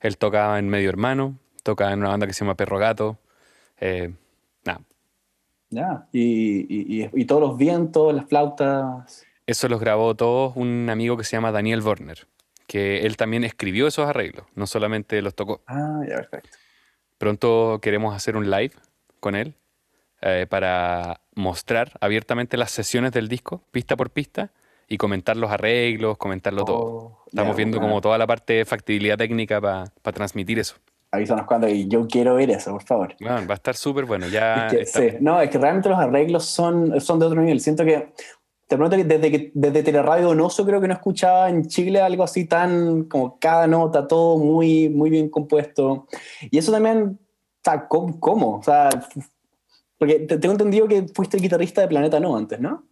Él 0.00 0.16
toca 0.16 0.58
en 0.58 0.68
Medio 0.68 0.88
Hermano, 0.88 1.38
toca 1.62 1.92
en 1.92 2.00
una 2.00 2.08
banda 2.08 2.26
que 2.26 2.32
se 2.32 2.44
llama 2.44 2.56
Perro 2.56 2.78
Gato. 2.78 3.18
Eh, 3.80 4.12
nada. 4.64 4.80
Ya, 5.70 6.06
y, 6.12 7.04
y, 7.12 7.24
todos 7.26 7.42
los 7.42 7.58
vientos, 7.58 8.14
las 8.14 8.26
flautas. 8.26 9.24
Eso 9.46 9.68
los 9.68 9.80
grabó 9.80 10.14
todos 10.14 10.56
un 10.56 10.88
amigo 10.90 11.16
que 11.16 11.24
se 11.24 11.36
llama 11.36 11.52
Daniel 11.52 11.82
Werner 11.82 12.26
que 12.68 13.06
él 13.06 13.16
también 13.16 13.42
escribió 13.44 13.88
esos 13.88 14.06
arreglos, 14.06 14.46
no 14.54 14.66
solamente 14.66 15.20
los 15.22 15.34
tocó. 15.34 15.62
Ah, 15.66 16.02
ya, 16.06 16.16
perfecto. 16.16 16.50
Pronto 17.16 17.80
queremos 17.82 18.14
hacer 18.14 18.36
un 18.36 18.48
live 18.50 18.74
con 19.18 19.34
él 19.34 19.54
eh, 20.20 20.46
para 20.48 21.22
mostrar 21.34 21.92
abiertamente 22.00 22.56
las 22.56 22.70
sesiones 22.70 23.10
del 23.12 23.26
disco, 23.26 23.62
pista 23.72 23.96
por 23.96 24.10
pista, 24.10 24.52
y 24.86 24.98
comentar 24.98 25.36
los 25.36 25.50
arreglos, 25.50 26.18
comentarlo 26.18 26.64
todo. 26.64 26.78
Oh, 26.78 27.24
Estamos 27.26 27.56
viendo 27.56 27.80
como 27.80 28.00
toda 28.00 28.18
la 28.18 28.26
parte 28.26 28.52
de 28.54 28.64
factibilidad 28.64 29.16
técnica 29.16 29.60
para 29.60 29.90
transmitir 30.12 30.58
eso. 30.58 30.76
Avísanos 31.10 31.46
cuando 31.46 31.68
y 31.68 31.88
yo 31.88 32.06
quiero 32.06 32.34
ver 32.34 32.50
eso, 32.50 32.72
por 32.72 32.82
favor. 32.82 33.14
va 33.22 33.38
a 33.48 33.54
estar 33.54 33.74
súper 33.74 34.04
bueno. 34.04 34.28
Ya 34.28 34.68
sí. 34.84 35.14
No, 35.20 35.40
es 35.40 35.48
que 35.48 35.56
realmente 35.56 35.88
los 35.88 35.98
arreglos 35.98 36.44
son, 36.44 37.00
son 37.00 37.18
de 37.18 37.26
otro 37.26 37.40
nivel. 37.40 37.60
Siento 37.60 37.84
que 37.84 38.12
te 38.68 38.76
pregunto 38.76 38.98
que 38.98 39.04
desde, 39.04 39.30
que 39.30 39.50
desde 39.54 39.82
Teleradio 39.82 40.26
Donoso 40.26 40.66
creo 40.66 40.78
que 40.78 40.88
no 40.88 40.92
escuchaba 40.92 41.48
en 41.48 41.66
Chile 41.66 42.02
algo 42.02 42.22
así 42.22 42.44
tan 42.44 43.04
como 43.04 43.38
cada 43.38 43.66
nota, 43.66 44.06
todo 44.06 44.36
muy, 44.36 44.90
muy 44.90 45.08
bien 45.08 45.30
compuesto. 45.30 46.06
Y 46.50 46.58
eso 46.58 46.70
también, 46.70 47.18
o 47.18 47.60
sea, 47.64 47.88
¿cómo? 47.88 48.58
O 48.58 48.62
sea, 48.62 48.90
porque 49.96 50.20
tengo 50.20 50.52
entendido 50.52 50.86
que 50.86 51.06
fuiste 51.14 51.38
el 51.38 51.42
guitarrista 51.42 51.80
de 51.80 51.88
Planeta 51.88 52.20
No 52.20 52.36
antes, 52.36 52.60
¿no? 52.60 52.84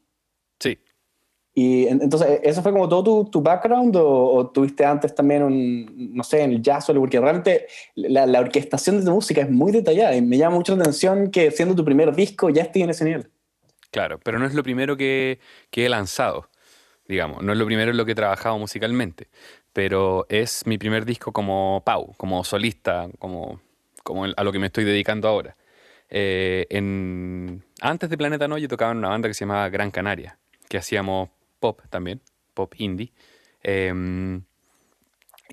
Sí. 0.59 0.79
Y 1.53 1.87
entonces, 1.89 2.41
¿eso 2.43 2.62
fue 2.62 2.73
como 2.73 2.89
todo 2.89 3.05
tu, 3.05 3.31
tu 3.31 3.43
background 3.43 3.97
o, 3.99 4.51
tuviste 4.55 4.83
antes 4.83 5.15
también 5.15 5.43
un, 5.43 6.15
no 6.15 6.23
sé, 6.25 6.41
en 6.41 6.53
el 6.53 6.62
jazz 6.62 6.89
o 6.89 6.93
algo? 6.93 7.05
Porque 7.05 7.21
realmente 7.21 7.67
la, 7.95 8.25
la, 8.25 8.41
orquestación 8.41 8.99
de 8.99 9.05
tu 9.05 9.11
música 9.11 9.43
es 9.43 9.51
muy 9.51 9.73
detallada 9.73 10.17
y 10.17 10.23
me 10.23 10.39
llama 10.39 10.57
mucho 10.57 10.75
la 10.75 10.85
atención 10.85 11.31
que 11.31 11.51
siendo 11.51 11.75
tu 11.75 11.85
primer 11.85 12.15
disco 12.15 12.49
ya 12.49 12.62
estés 12.62 12.83
en 12.83 12.91
ese 12.91 13.05
nivel. 13.05 13.31
Claro, 13.90 14.18
pero 14.22 14.38
no 14.38 14.46
es 14.46 14.55
lo 14.55 14.62
primero 14.62 14.96
que, 14.96 15.38
he 15.72 15.88
lanzado, 15.88 16.51
digamos, 17.09 17.42
no 17.42 17.53
es 17.53 17.59
lo 17.59 17.66
primero 17.66 17.90
en 17.90 17.96
lo 17.96 18.05
que 18.05 18.12
he 18.12 18.16
trabajado 18.16 18.59
musicalmente, 18.59 19.29
pero 19.72 20.27
es 20.29 20.66
mi 20.66 20.79
primer 20.79 21.05
disco 21.05 21.33
como 21.33 21.83
Pau, 21.85 22.14
como 22.16 22.44
solista, 22.44 23.09
como, 23.18 23.61
a 24.37 24.44
lo 24.44 24.53
que 24.53 24.59
me 24.59 24.66
estoy 24.66 24.85
dedicando 24.85 25.29
ahora. 25.29 25.57
Eh, 26.09 26.66
antes 27.81 28.09
de 28.09 28.16
Planeta 28.16 28.46
No 28.46 28.57
tocaba 28.68 28.92
en 28.92 28.99
una 28.99 29.09
banda 29.09 29.29
que 29.29 29.35
se 29.35 29.44
llamaba 29.44 29.68
Gran 29.68 29.90
Canaria, 29.90 30.38
que 30.68 30.79
hacíamos 30.79 31.31
pop 31.61 31.81
también, 31.90 32.20
pop 32.55 32.72
indie. 32.79 33.12
Em, 33.62 34.42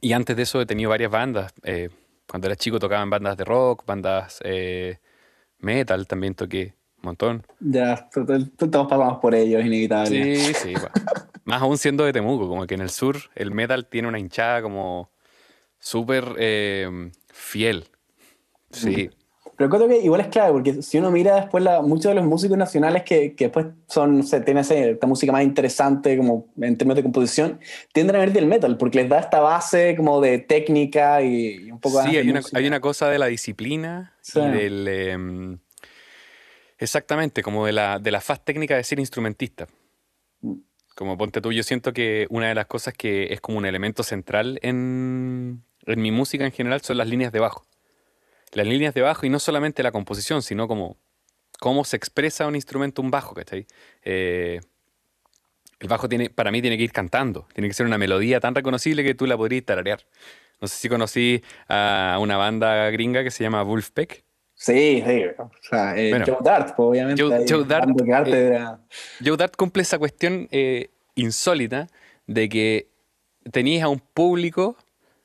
y 0.02 0.14
antes 0.14 0.36
de 0.36 0.44
eso 0.44 0.62
he 0.62 0.66
tenido 0.66 0.90
varias 0.90 1.12
bandas. 1.12 1.54
Eh, 1.64 1.90
cuando 2.28 2.48
era 2.48 2.56
chico 2.56 2.80
tocaba 2.80 3.04
en 3.04 3.10
bandas 3.10 3.38
de 3.38 3.46
rock, 3.46 3.86
bandas 3.86 4.40
eh, 4.44 5.00
metal 5.60 6.08
también 6.08 6.36
toqué 6.36 6.76
montón. 7.04 7.46
Ya, 7.60 8.10
todos 8.12 8.88
pasamos 8.88 9.20
por 9.20 9.36
ellos, 9.36 9.64
inevitable. 9.66 10.36
Sí, 10.36 10.54
sí. 10.54 10.74
Más 11.46 11.62
aún 11.62 11.78
siendo 11.78 12.06
de 12.06 12.14
Temuco, 12.14 12.48
como 12.48 12.66
que 12.66 12.76
en 12.76 12.82
el 12.82 12.90
sur 12.90 13.18
el 13.36 13.52
metal 13.52 13.88
tiene 13.88 14.08
una 14.08 14.20
hinchada 14.20 14.62
como 14.62 15.12
súper 15.80 16.36
eh, 16.38 17.12
fiel. 17.32 17.86
Sí. 18.72 19.10
Pero 19.56 19.70
creo 19.70 19.88
que 19.88 20.00
igual 20.00 20.22
es 20.22 20.28
clave, 20.28 20.52
porque 20.52 20.82
si 20.82 20.98
uno 20.98 21.12
mira 21.12 21.36
después 21.36 21.64
la, 21.64 21.82
muchos 21.82 22.06
de 22.06 22.16
los 22.16 22.26
músicos 22.26 22.58
nacionales 22.58 23.04
que, 23.04 23.36
que 23.36 23.46
después 23.46 23.68
son, 23.88 24.18
no 24.18 24.24
sé, 24.24 24.42
tienen 24.42 24.64
esta 24.68 25.06
música 25.06 25.32
más 25.32 25.44
interesante 25.44 26.18
como 26.18 26.48
en 26.60 26.76
términos 26.76 26.96
de 26.96 27.04
composición, 27.04 27.60
tienden 27.92 28.16
a 28.16 28.20
venir 28.20 28.34
del 28.34 28.48
metal, 28.48 28.78
porque 28.78 29.02
les 29.02 29.10
da 29.10 29.20
esta 29.20 29.42
base 29.42 29.96
como 29.96 30.22
de 30.22 30.40
técnica 30.40 31.22
y, 31.22 31.70
un 31.72 31.80
poco... 31.80 32.02
Sí, 32.02 32.18
hay 32.18 32.30
una, 32.30 32.42
hay 32.54 32.66
una, 32.66 32.80
cosa 32.80 33.10
de 33.10 33.20
la 33.20 33.28
disciplina 33.28 34.14
y 34.34 34.40
del... 34.40 34.88
Em, 34.88 35.60
exactamente, 36.78 37.44
como 37.44 37.66
de 37.66 37.74
la, 37.74 38.00
de 38.00 38.12
la 38.12 38.22
faz 38.22 38.44
técnica 38.44 38.76
de 38.76 38.84
ser 38.84 39.00
instrumentista. 39.00 39.68
Mm. 40.42 40.56
Como 40.96 41.18
ponte 41.18 41.42
tú, 41.42 41.52
yo 41.52 41.64
siento 41.64 41.92
que 41.92 42.28
una 42.30 42.50
de 42.50 42.56
las 42.56 42.68
cosas 42.68 42.94
que 42.94 43.34
es 43.34 43.42
como 43.42 43.58
un 43.58 43.66
elemento 43.66 44.04
central 44.04 44.60
en, 44.62 45.64
en 45.86 46.02
mi 46.02 46.12
música 46.12 46.46
en 46.46 46.52
general 46.52 46.82
son 46.82 46.98
las 46.98 47.08
líneas 47.08 47.32
de 47.32 47.40
bajo 47.40 47.66
las 48.56 48.68
líneas 48.68 48.94
de 48.94 49.02
bajo 49.02 49.26
y 49.26 49.30
no 49.30 49.40
solamente 49.40 49.84
la 49.84 49.92
composición, 49.92 50.42
sino 50.42 50.68
como 50.68 50.98
cómo 51.60 51.84
se 51.84 51.98
expresa 51.98 52.48
un 52.48 52.56
instrumento, 52.56 53.02
un 53.02 53.12
bajo, 53.12 53.34
¿cachai? 53.34 53.68
Eh, 54.04 54.62
el 55.80 55.88
bajo 55.88 56.08
tiene, 56.08 56.30
para 56.30 56.52
mí 56.52 56.62
tiene 56.62 56.78
que 56.78 56.84
ir 56.84 56.92
cantando, 56.92 57.48
tiene 57.54 57.68
que 57.68 57.74
ser 57.74 57.86
una 57.86 57.98
melodía 57.98 58.40
tan 58.40 58.56
reconocible 58.56 59.04
que 59.04 59.16
tú 59.16 59.26
la 59.26 59.38
podrías 59.38 59.66
tararear. 59.66 60.06
No 60.62 60.68
sé 60.68 60.78
si 60.78 60.90
conocí 60.90 61.44
a 61.68 62.18
una 62.22 62.38
banda 62.38 62.90
gringa 62.90 63.24
que 63.24 63.32
se 63.32 63.44
llama 63.44 63.64
Wolfpack. 63.64 64.24
Sí, 64.64 65.04
sí. 65.06 65.24
O 65.38 65.52
sea, 65.60 65.94
eh, 65.98 66.24
Joe 66.26 66.38
Dart, 66.42 66.74
pues, 66.74 66.88
obviamente. 66.88 67.22
Joe, 67.22 67.66
Dart, 67.66 67.90
eh, 68.28 68.66
Joe, 69.22 69.36
Dart, 69.36 69.58
cumple 69.58 69.82
esa 69.82 70.00
cuestión 70.00 70.48
insólita 71.16 71.90
de 72.28 72.48
que 72.48 72.88
tenías 73.52 73.84
a 73.84 73.90
un 73.90 74.00
público 74.00 74.78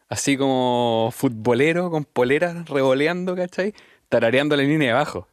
así 0.09 0.37
como 0.37 1.11
futbolero 1.15 1.89
con 1.89 2.05
poleras 2.05 2.69
revoleando, 2.69 3.37
¿cachai? 3.37 3.75
Tarareando 4.09 4.57
la 4.57 4.65
línea 4.65 4.89
de 4.89 4.95
abajo. 4.95 5.29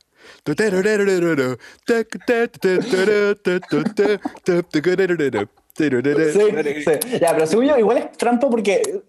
Sí, 6.31 6.83
sí. 6.83 7.19
Ya, 7.19 7.33
pero 7.33 7.47
según 7.47 7.65
yo, 7.65 7.77
igual 7.77 7.97
es 7.97 8.11
trampa 8.13 8.49
porque 8.49 9.01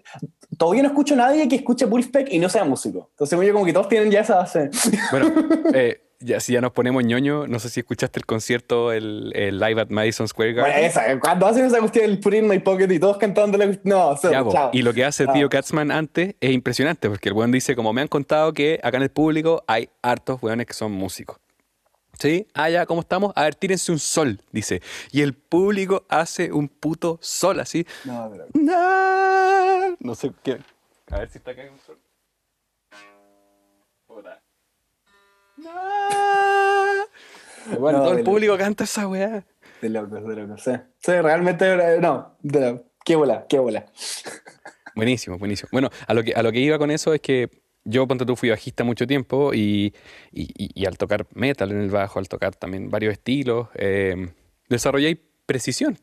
todavía 0.56 0.82
no 0.82 0.88
escucho 0.88 1.14
a 1.14 1.18
nadie 1.18 1.48
que 1.48 1.56
escuche 1.56 1.86
Wolfpack 1.86 2.32
y 2.32 2.38
no 2.38 2.48
sea 2.48 2.64
músico. 2.64 3.08
Entonces, 3.12 3.38
yo, 3.40 3.52
como 3.52 3.64
que 3.64 3.72
todos 3.72 3.88
tienen 3.88 4.10
ya 4.10 4.20
esa 4.20 4.36
base. 4.36 4.70
Bueno, 5.10 5.32
eh, 5.74 6.00
ya, 6.20 6.40
si 6.40 6.52
ya 6.52 6.60
nos 6.60 6.72
ponemos 6.72 7.04
ñoño, 7.04 7.46
no 7.46 7.58
sé 7.58 7.68
si 7.68 7.80
escuchaste 7.80 8.18
el 8.18 8.26
concierto, 8.26 8.92
el, 8.92 9.30
live 9.30 9.80
at 9.80 9.88
Madison 9.90 10.26
Square 10.26 10.54
Garden. 10.54 10.72
Bueno, 10.72 10.86
esa, 10.86 11.20
cuando 11.20 11.46
hacen 11.46 11.66
esa 11.66 11.78
cuestión, 11.78 12.06
el 12.06 12.18
Put 12.20 12.34
in 12.34 12.48
my 12.48 12.58
pocket 12.58 12.90
y 12.90 12.98
todos 12.98 13.18
cantando 13.18 13.58
la 13.58 13.66
No, 13.84 14.16
chao. 14.18 14.70
Y 14.72 14.82
lo 14.82 14.94
que 14.94 15.04
hace 15.04 15.26
Tío 15.26 15.48
Katzman 15.48 15.90
antes 15.90 16.34
es 16.40 16.50
impresionante, 16.50 17.08
porque 17.08 17.28
el 17.28 17.34
weón 17.34 17.52
dice, 17.52 17.76
como 17.76 17.92
me 17.92 18.00
han 18.00 18.08
contado 18.08 18.52
que 18.52 18.80
acá 18.82 18.96
en 18.96 19.04
el 19.04 19.10
público 19.10 19.62
hay 19.66 19.90
hartos 20.02 20.42
weones 20.42 20.66
que 20.66 20.74
son 20.74 20.92
músicos. 20.92 21.38
¿Sí? 22.18 22.46
Ah, 22.54 22.70
ya, 22.70 22.86
¿cómo 22.86 23.00
estamos? 23.00 23.32
A 23.36 23.42
ver, 23.44 23.54
tírense 23.54 23.92
un 23.92 23.98
sol, 23.98 24.40
dice. 24.50 24.80
Y 25.12 25.20
el 25.20 25.34
público 25.34 26.06
hace 26.08 26.52
un 26.52 26.68
puto 26.68 27.18
sol 27.20 27.60
así. 27.60 27.86
No, 28.04 28.30
pero... 28.30 28.46
no, 28.54 29.96
no 30.00 30.14
sé 30.14 30.32
qué. 30.42 30.58
A 31.08 31.18
ver 31.18 31.30
si 31.30 31.38
está 31.38 31.50
acá 31.50 31.62
un 31.70 31.78
sol. 31.80 31.98
Bueno, 37.78 38.02
todo 38.02 38.12
el 38.12 38.24
público 38.24 38.56
canta 38.56 38.84
esa 38.84 39.08
weá. 39.08 39.44
De 39.82 39.88
locos, 39.88 40.26
de 40.26 40.36
locos. 40.36 40.62
Sí, 40.62 40.72
sí 40.98 41.12
realmente, 41.12 42.00
no, 42.00 42.36
de 42.40 42.84
qué 43.04 43.16
bola, 43.16 43.46
qué 43.48 43.58
bola. 43.58 43.86
Buenísimo, 44.94 45.36
buenísimo. 45.36 45.68
Bueno, 45.72 45.90
a 46.06 46.14
lo 46.14 46.22
que, 46.22 46.32
a 46.32 46.42
lo 46.42 46.52
que 46.52 46.60
iba 46.60 46.78
con 46.78 46.90
eso 46.90 47.12
es 47.12 47.20
que 47.20 47.50
yo, 47.86 48.06
ponte 48.06 48.26
tú, 48.26 48.36
fui 48.36 48.50
bajista 48.50 48.84
mucho 48.84 49.06
tiempo 49.06 49.54
y, 49.54 49.94
y, 50.32 50.84
al 50.86 50.98
tocar 50.98 51.26
metal 51.34 51.70
en 51.70 51.80
el 51.80 51.90
bajo, 51.90 52.18
al 52.18 52.28
tocar 52.28 52.54
también 52.54 52.90
varios 52.90 53.12
estilos, 53.12 53.68
eh, 53.74 54.28
desarrollé 54.68 55.20
precisión, 55.46 55.96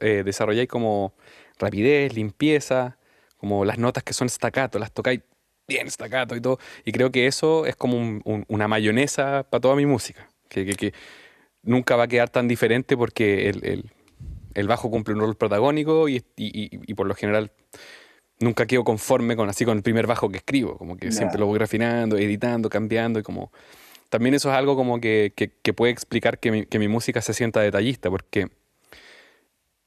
eh, 0.00 0.22
desarrollé 0.24 0.68
como 0.68 1.14
rapidez, 1.58 2.14
limpieza, 2.14 2.98
como 3.38 3.64
las 3.64 3.78
notas 3.78 4.04
que 4.04 4.12
son 4.12 4.28
staccato, 4.28 4.78
las 4.78 4.92
tocáis 4.92 5.20
bien 5.66 5.90
staccato 5.90 6.36
y 6.36 6.40
todo. 6.40 6.58
Y 6.84 6.92
creo 6.92 7.10
que 7.10 7.26
eso 7.26 7.64
es 7.64 7.76
como 7.76 8.20
una 8.48 8.68
mayonesa 8.68 9.46
para 9.48 9.60
toda 9.60 9.76
mi 9.76 9.86
música 9.86 10.28
que, 10.50 10.92
nunca 11.62 11.96
va 11.96 12.04
a 12.04 12.08
quedar 12.08 12.30
tan 12.30 12.48
diferente 12.48 12.96
porque 12.96 13.48
el, 13.48 14.68
bajo 14.68 14.90
cumple 14.90 15.14
un 15.14 15.20
rol 15.20 15.36
protagónico 15.36 16.08
y, 16.08 16.20
por 16.94 17.06
lo 17.06 17.14
general 17.14 17.52
nunca 18.40 18.66
quedo 18.66 18.84
conforme 18.84 19.36
con 19.36 19.48
así 19.48 19.64
con 19.64 19.76
el 19.76 19.82
primer 19.82 20.06
bajo 20.06 20.28
que 20.28 20.38
escribo, 20.38 20.76
como 20.76 20.96
que 20.96 21.12
siempre 21.12 21.38
lo 21.38 21.46
voy 21.46 21.58
refinando, 21.58 22.16
editando, 22.16 22.68
cambiando 22.68 23.20
y 23.20 23.22
como... 23.22 23.52
También 24.08 24.34
eso 24.34 24.50
es 24.50 24.56
algo 24.56 24.74
como 24.74 25.00
que, 25.00 25.32
puede 25.76 25.92
explicar 25.92 26.40
que 26.40 26.50
mi, 26.50 26.88
música 26.88 27.22
se 27.22 27.32
sienta 27.32 27.60
detallista, 27.60 28.10
porque 28.10 28.48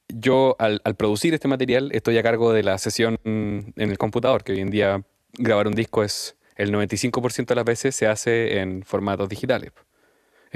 yo 0.08 0.56
al, 0.58 0.80
al, 0.84 0.94
producir 0.94 1.34
este 1.34 1.46
material 1.46 1.90
estoy 1.92 2.16
a 2.16 2.22
cargo 2.22 2.54
de 2.54 2.62
la 2.62 2.78
sesión 2.78 3.18
en 3.24 3.74
el 3.76 3.98
computador, 3.98 4.42
que 4.42 4.52
hoy 4.52 4.60
en 4.60 4.70
día 4.70 5.02
grabar 5.34 5.66
un 5.66 5.74
disco 5.74 6.02
es 6.02 6.36
el 6.56 6.72
95% 6.72 7.46
de 7.46 7.54
las 7.54 7.64
veces 7.66 7.94
se 7.94 8.06
hace 8.06 8.60
en 8.60 8.82
formatos 8.82 9.28
digitales 9.28 9.72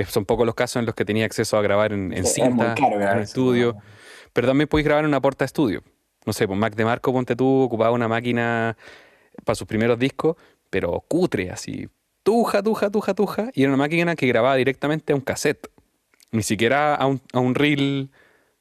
son 0.07 0.25
pocos 0.25 0.47
los 0.47 0.55
casos 0.55 0.77
en 0.77 0.87
los 0.87 0.95
que 0.95 1.05
tenía 1.05 1.25
acceso 1.25 1.57
a 1.57 1.63
grabar 1.63 1.93
en, 1.93 2.25
cinta, 2.25 2.75
en 2.77 3.19
estudio. 3.19 3.77
Pero 4.33 4.47
también 4.47 4.69
podéis 4.69 4.87
grabar 4.87 5.05
en 5.05 5.09
una 5.09 5.21
porta 5.21 5.45
estudio. 5.45 5.83
No 6.27 6.33
sé, 6.33 6.47
pues 6.47 6.59
Mac 6.59 6.75
de 6.75 6.85
Marco, 6.85 7.13
ponte 7.13 7.37
tú, 7.37 7.63
ocupaba 7.63 7.91
una 7.91 8.09
máquina 8.09 8.77
para 9.45 9.55
sus 9.55 9.67
primeros 9.67 9.99
discos, 9.99 10.37
pero 10.71 11.05
cutre, 11.09 11.51
así, 11.51 11.89
tuja, 12.23 12.63
tuja, 12.63 12.91
tuja, 12.91 13.15
tuja, 13.15 13.51
y 13.55 13.63
era 13.63 13.71
una 13.71 13.79
máquina 13.79 14.15
que 14.17 14.27
grababa 14.27 14.57
directamente 14.57 15.13
a 15.13 15.17
un 15.17 15.23
cassette. 15.23 15.71
Ni 16.31 16.43
siquiera 16.43 16.95
a 16.95 17.07
un, 17.07 17.23
a 17.33 17.41
un 17.41 17.55
reel, 17.55 18.11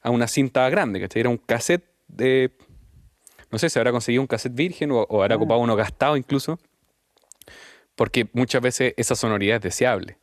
a 0.02 0.10
una 0.10 0.28
cinta 0.28 0.70
grande, 0.70 1.02
¿cachai? 1.02 1.20
Era 1.20 1.30
un 1.30 1.38
cassette 1.38 1.84
de. 2.08 2.52
No 3.52 3.58
sé 3.58 3.70
si 3.70 3.78
habrá 3.78 3.92
conseguido 3.92 4.22
un 4.22 4.28
cassette 4.28 4.56
virgen 4.56 4.92
o, 4.92 5.02
o 5.02 5.22
habrá 5.22 5.36
ah. 5.36 5.38
ocupado 5.38 5.60
uno 5.60 5.76
gastado 5.76 6.16
incluso. 6.16 6.60
Porque 7.96 8.30
muchas 8.32 8.62
veces 8.62 8.94
esa 8.96 9.16
sonoridad 9.16 9.58
es 9.58 9.64
deseable. 9.64 10.18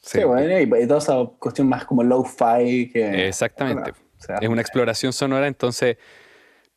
Sí, 0.00 0.22
bueno, 0.24 0.58
y, 0.78 0.86
toda 0.86 0.98
esa 0.98 1.16
cuestión 1.38 1.68
más 1.68 1.84
como 1.84 2.02
low-fi 2.02 2.90
que... 2.90 3.28
Exactamente. 3.28 3.92
es 4.40 4.48
una 4.48 4.62
exploración 4.62 5.12
sonora, 5.12 5.46
entonces... 5.46 5.98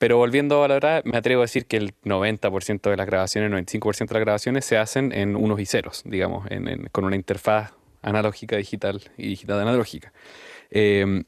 Pero 0.01 0.17
volviendo 0.17 0.63
a 0.63 0.67
la 0.67 0.73
verdad, 0.73 1.03
me 1.03 1.15
atrevo 1.15 1.41
a 1.41 1.45
decir 1.45 1.67
que 1.67 1.77
el 1.77 1.93
90% 2.01 2.89
de 2.89 2.97
las 2.97 3.05
grabaciones, 3.05 3.51
el 3.51 3.67
95% 3.67 4.07
de 4.07 4.13
las 4.15 4.21
grabaciones 4.21 4.65
se 4.65 4.75
hacen 4.75 5.11
en 5.11 5.35
unos 5.35 5.59
y 5.59 5.67
ceros, 5.67 6.01
digamos, 6.05 6.47
con 6.91 7.05
una 7.05 7.15
interfaz 7.15 7.73
analógica 8.01 8.57
digital 8.57 8.99
y 9.15 9.27
digital 9.27 9.59
analógica. 9.59 10.11
Em, 10.71 11.25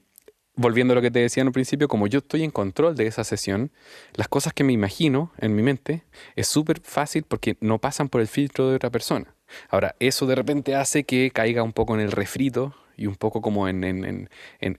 volviendo 0.55 0.93
a 0.93 0.95
lo 0.95 1.03
que 1.03 1.11
te 1.11 1.19
decía 1.19 1.41
en 1.41 1.49
un 1.49 1.53
principio, 1.53 1.87
como 1.87 2.07
yo 2.07 2.17
estoy 2.17 2.43
en 2.43 2.49
control 2.49 2.95
de 2.95 3.05
esa 3.05 3.23
sesión, 3.23 3.71
las 4.15 4.27
cosas 4.27 4.53
que 4.53 4.63
me 4.63 4.73
imagino 4.73 5.31
en 5.37 5.55
mi 5.55 5.61
mente 5.61 6.03
es 6.35 6.47
súper 6.47 6.81
fácil 6.81 7.25
porque 7.27 7.57
no 7.61 7.77
pasan 7.77 8.09
por 8.09 8.21
el 8.21 8.27
filtro 8.27 8.71
de 8.71 8.77
otra 8.77 8.89
persona. 8.89 9.35
Ahora, 9.69 9.95
eso 9.99 10.25
de 10.25 10.33
repente 10.33 10.73
hace 10.73 11.03
que 11.03 11.29
caiga 11.29 11.61
un 11.61 11.73
poco 11.73 11.93
en 11.93 12.01
el 12.01 12.11
refrito 12.11 12.73
y 12.95 13.07
un 13.07 13.15
poco 13.15 13.41
como 13.41 13.67
en, 13.67 14.29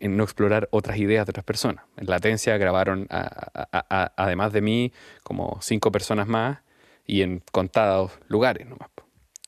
no 0.00 0.24
explorar 0.24 0.68
otras 0.70 0.98
ideas 0.98 1.26
de 1.26 1.30
otras 1.30 1.44
personas. 1.44 1.84
En 1.96 2.06
Latencia 2.06 2.56
grabaron, 2.56 3.06
además 3.10 4.52
de 4.52 4.60
mí, 4.60 4.92
como 5.22 5.58
cinco 5.60 5.90
personas 5.92 6.26
más 6.26 6.58
y 7.06 7.22
en 7.22 7.42
contados 7.52 8.12
lugares 8.28 8.66
nomás. 8.66 8.88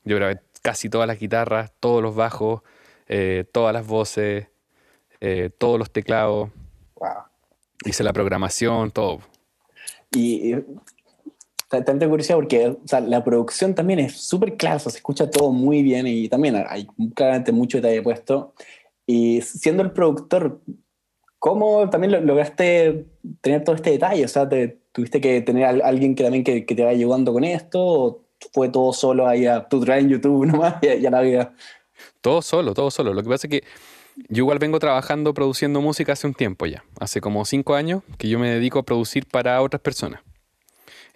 Yo 0.05 0.16
grabé 0.16 0.40
casi 0.62 0.88
todas 0.88 1.07
las 1.07 1.18
guitarras, 1.18 1.72
todos 1.81 2.02
los 2.02 2.14
bajos, 2.14 2.62
eh, 3.09 3.44
todas 3.52 3.72
las 3.72 3.87
voces, 3.87 4.48
eh, 5.20 5.50
todos 5.59 5.79
los 5.79 5.90
teclados. 5.90 6.50
Hice 7.85 8.02
la 8.02 8.12
programación, 8.12 8.90
todo. 8.90 9.20
Y 10.12 10.55
tanta 11.68 12.09
curiosidad 12.09 12.37
porque 12.37 12.68
o 12.68 12.87
sea, 12.87 13.00
la 13.00 13.24
producción 13.24 13.74
también 13.74 13.98
es 13.98 14.16
súper 14.16 14.57
clara, 14.57 14.79
se 14.79 14.88
escucha 14.90 15.31
todo 15.31 15.52
muy 15.52 15.83
bien 15.83 16.07
y 16.07 16.29
también 16.29 16.62
hay 16.68 16.87
claramente 17.14 17.52
mucho 17.52 17.79
detalle 17.79 18.02
puesto. 18.02 18.55
Y 19.07 19.40
siendo 19.42 19.83
el 19.83 19.92
productor, 19.92 20.61
¿cómo 21.38 21.88
también 21.90 22.26
lograste 22.26 23.07
tener 23.40 23.64
todo 23.64 23.76
este 23.76 23.90
detalle? 23.90 24.24
O 24.24 24.29
sea, 24.29 24.48
te, 24.48 24.79
¿tuviste 24.92 25.20
que 25.20 25.40
tener 25.42 25.64
a 25.64 25.87
alguien 25.87 26.14
que 26.14 26.24
también 26.24 26.44
que, 26.44 26.64
que 26.66 26.74
te 26.74 26.85
vaya 26.85 26.96
ayudando 26.96 27.33
con 27.33 27.44
esto? 27.44 27.81
¿O 27.85 28.24
fue 28.52 28.68
todo 28.68 28.92
solo 28.92 29.26
ahí 29.26 29.46
a 29.46 29.68
tutorial 29.68 30.00
en 30.00 30.09
YouTube 30.11 30.46
nomás 30.46 30.76
y 30.83 31.00
ya 31.00 31.11
la 31.11 31.20
vida? 31.20 31.55
Todo 32.20 32.42
solo, 32.42 32.74
todo 32.74 32.90
solo. 32.90 33.14
Lo 33.14 33.22
que 33.22 33.29
pasa 33.29 33.46
es 33.46 33.50
que 33.50 33.64
yo 34.29 34.42
igual 34.42 34.59
vengo 34.59 34.79
trabajando 34.79 35.35
produciendo 35.35 35.81
música 35.81 36.12
hace 36.12 36.26
un 36.26 36.35
tiempo 36.35 36.66
ya. 36.66 36.85
Hace 36.98 37.20
como 37.20 37.44
cinco 37.44 37.74
años 37.74 38.02
que 38.18 38.29
yo 38.29 38.38
me 38.38 38.50
dedico 38.50 38.79
a 38.79 38.83
producir 38.83 39.26
para 39.26 39.61
otras 39.62 39.81
personas. 39.81 40.22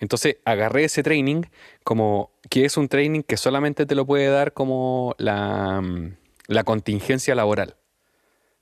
Entonces 0.00 0.38
agarré 0.44 0.84
ese 0.84 1.02
training 1.02 1.42
como 1.84 2.30
que 2.48 2.64
es 2.64 2.76
un 2.76 2.88
training 2.88 3.22
que 3.22 3.36
solamente 3.36 3.86
te 3.86 3.94
lo 3.94 4.06
puede 4.06 4.28
dar 4.28 4.52
como 4.52 5.14
la, 5.18 5.80
mm, 5.80 6.16
la 6.48 6.64
contingencia 6.64 7.34
laboral. 7.34 7.76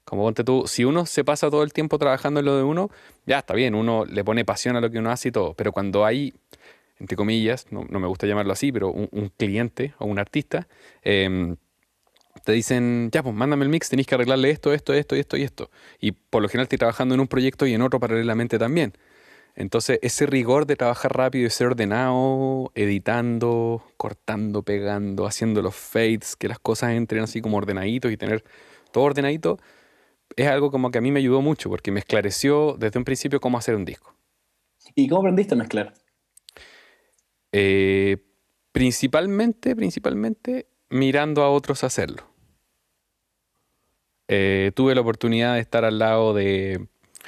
Como 0.04 0.22
ponte 0.22 0.44
tú, 0.44 0.64
si 0.66 0.84
uno 0.84 1.06
se 1.06 1.24
pasa 1.24 1.50
todo 1.50 1.62
el 1.62 1.72
tiempo 1.72 1.98
trabajando 1.98 2.40
en 2.40 2.46
lo 2.46 2.56
de 2.56 2.62
uno, 2.62 2.90
ya 3.26 3.38
está 3.40 3.54
bien, 3.54 3.74
uno 3.74 4.04
le 4.06 4.24
pone 4.24 4.44
pasión 4.44 4.76
a 4.76 4.80
lo 4.80 4.90
que 4.90 4.98
uno 4.98 5.10
hace 5.10 5.28
y 5.28 5.32
todo, 5.32 5.54
pero 5.54 5.72
cuando 5.72 6.04
hay 6.04 6.34
entre 7.00 7.16
comillas, 7.16 7.66
no, 7.70 7.84
me 7.84 8.06
gusta 8.06 8.26
llamarlo 8.26 8.52
así, 8.52 8.72
pero 8.72 8.90
un, 8.90 9.32
cliente 9.36 9.94
o 9.98 10.06
un 10.06 10.18
artista, 10.18 10.66
em, 11.02 11.56
te 12.44 12.52
dicen, 12.52 13.10
ya, 13.12 13.22
pues 13.22 13.34
mándame 13.34 13.64
el 13.64 13.70
mix, 13.70 13.88
tenéis 13.88 14.06
que 14.06 14.14
arreglarle 14.14 14.50
esto, 14.50 14.72
esto, 14.72 14.94
esto 14.94 15.16
y 15.16 15.20
esto 15.20 15.36
y 15.36 15.42
esto. 15.42 15.70
Y 16.00 16.12
por 16.12 16.42
lo 16.42 16.48
general 16.48 16.64
estoy 16.64 16.78
trabajando 16.78 17.14
en 17.14 17.20
un 17.20 17.28
proyecto 17.28 17.66
y 17.66 17.74
en 17.74 17.82
otro 17.82 18.00
paralelamente 18.00 18.58
también. 18.58 18.94
Entonces, 19.54 19.98
ese 20.02 20.26
rigor 20.26 20.66
de 20.66 20.76
trabajar 20.76 21.16
rápido 21.16 21.46
y 21.46 21.50
ser 21.50 21.68
ordenado, 21.68 22.70
editando, 22.74 23.82
cortando, 23.96 24.62
pegando, 24.62 25.26
haciendo 25.26 25.62
los 25.62 25.74
fades, 25.74 26.36
que 26.36 26.48
las 26.48 26.58
cosas 26.58 26.92
entren 26.92 27.24
así 27.24 27.40
como 27.40 27.56
ordenaditos 27.56 28.12
y 28.12 28.16
tener 28.16 28.44
todo 28.92 29.04
ordenadito, 29.04 29.58
es 30.36 30.46
algo 30.46 30.70
como 30.70 30.90
que 30.90 30.98
a 30.98 31.00
mí 31.00 31.10
me 31.10 31.18
ayudó 31.18 31.42
mucho 31.42 31.68
porque 31.68 31.90
me 31.90 32.00
esclareció 32.00 32.76
desde 32.78 32.98
un 32.98 33.04
principio 33.04 33.40
cómo 33.40 33.58
hacer 33.58 33.74
un 33.74 33.84
disco. 33.84 34.14
¿Y 34.94 35.08
cómo 35.08 35.20
aprendiste 35.22 35.54
a 35.54 35.58
mezclar? 35.58 35.94
Eh, 37.52 38.18
principalmente, 38.72 39.74
principalmente 39.74 40.68
mirando 40.90 41.42
a 41.42 41.50
otros 41.50 41.84
hacerlo. 41.84 42.24
Eh, 44.28 44.72
tuve 44.74 44.94
la 44.94 45.00
oportunidad 45.00 45.54
de 45.54 45.60
estar 45.60 45.84
al 45.84 45.98
lado 45.98 46.34
de 46.34 46.86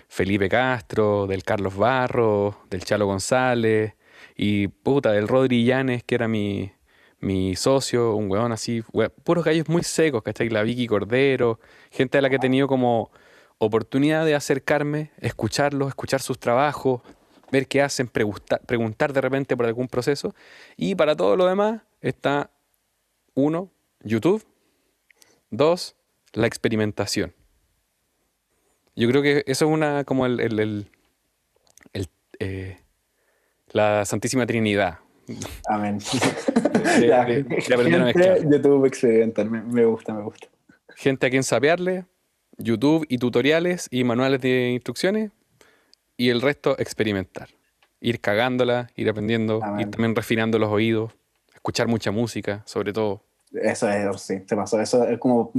Felipe 0.08 0.48
Castro, 0.48 1.26
del 1.26 1.42
Carlos 1.44 1.76
Barro, 1.76 2.60
del 2.70 2.84
Chalo 2.84 3.06
González 3.06 3.94
y 4.36 4.68
puta, 4.68 5.12
del 5.12 5.28
Rodri 5.28 5.64
Llanes, 5.64 6.02
que 6.04 6.14
era 6.14 6.28
mi, 6.28 6.72
mi 7.20 7.54
socio, 7.56 8.14
un 8.14 8.30
weón 8.30 8.52
así, 8.52 8.82
puros 9.24 9.44
gallos 9.44 9.68
muy 9.68 9.82
secos, 9.82 10.22
¿cachai? 10.22 10.48
La 10.48 10.62
Vicky 10.62 10.86
Cordero, 10.86 11.60
gente 11.90 12.18
a 12.18 12.22
la 12.22 12.30
que 12.30 12.36
he 12.36 12.40
tenido 12.40 12.66
como 12.66 13.10
oportunidad 13.58 14.24
de 14.24 14.34
acercarme, 14.34 15.10
escucharlos, 15.18 15.88
escuchar 15.88 16.22
sus 16.22 16.38
trabajos, 16.38 17.02
ver 17.52 17.66
qué 17.66 17.82
hacen, 17.82 18.08
preguntar 18.08 19.12
de 19.12 19.20
repente 19.20 19.56
por 19.56 19.66
algún 19.66 19.88
proceso. 19.88 20.34
Y 20.76 20.94
para 20.94 21.14
todo 21.14 21.36
lo 21.36 21.46
demás 21.46 21.82
está, 22.00 22.50
uno, 23.34 23.70
YouTube, 24.02 24.44
dos, 25.50 25.96
la 26.32 26.46
experimentación. 26.46 27.34
Yo 28.96 29.08
creo 29.08 29.22
que 29.22 29.44
eso 29.46 29.66
es 29.66 29.70
una 29.70 30.04
como 30.04 30.26
el, 30.26 30.40
el, 30.40 30.86
eh, 32.38 32.78
la 33.68 34.04
Santísima 34.04 34.46
Trinidad. 34.46 34.98
Amén. 35.68 35.98
De, 36.98 37.44
YouTube 38.50 38.86
experimentar, 38.86 39.48
me, 39.48 39.84
gusta, 39.84 40.12
me 40.14 40.22
gusta. 40.22 40.48
Gente 40.96 41.26
a 41.26 41.30
quien 41.30 41.42
saberle, 41.44 42.06
YouTube 42.58 43.06
y 43.08 43.18
tutoriales 43.18 43.86
y 43.90 44.02
manuales 44.02 44.40
de 44.40 44.70
instrucciones 44.70 45.30
y 46.16 46.30
el 46.30 46.40
resto 46.40 46.76
experimentar. 46.78 47.48
Ir 48.00 48.20
cagándola, 48.20 48.90
ir 48.96 49.08
aprendiendo, 49.08 49.60
ir 49.78 49.90
también 49.90 50.16
refinando 50.16 50.58
los 50.58 50.70
oídos, 50.70 51.12
escuchar 51.54 51.86
mucha 51.86 52.10
música, 52.10 52.62
sobre 52.64 52.92
todo. 52.92 53.22
Eso 53.52 53.88
es, 53.88 54.20
sí, 54.22 54.42
se 54.46 54.56
pasó. 54.56 54.80
Eso 54.80 55.04
es 55.04 55.18
como 55.18 55.52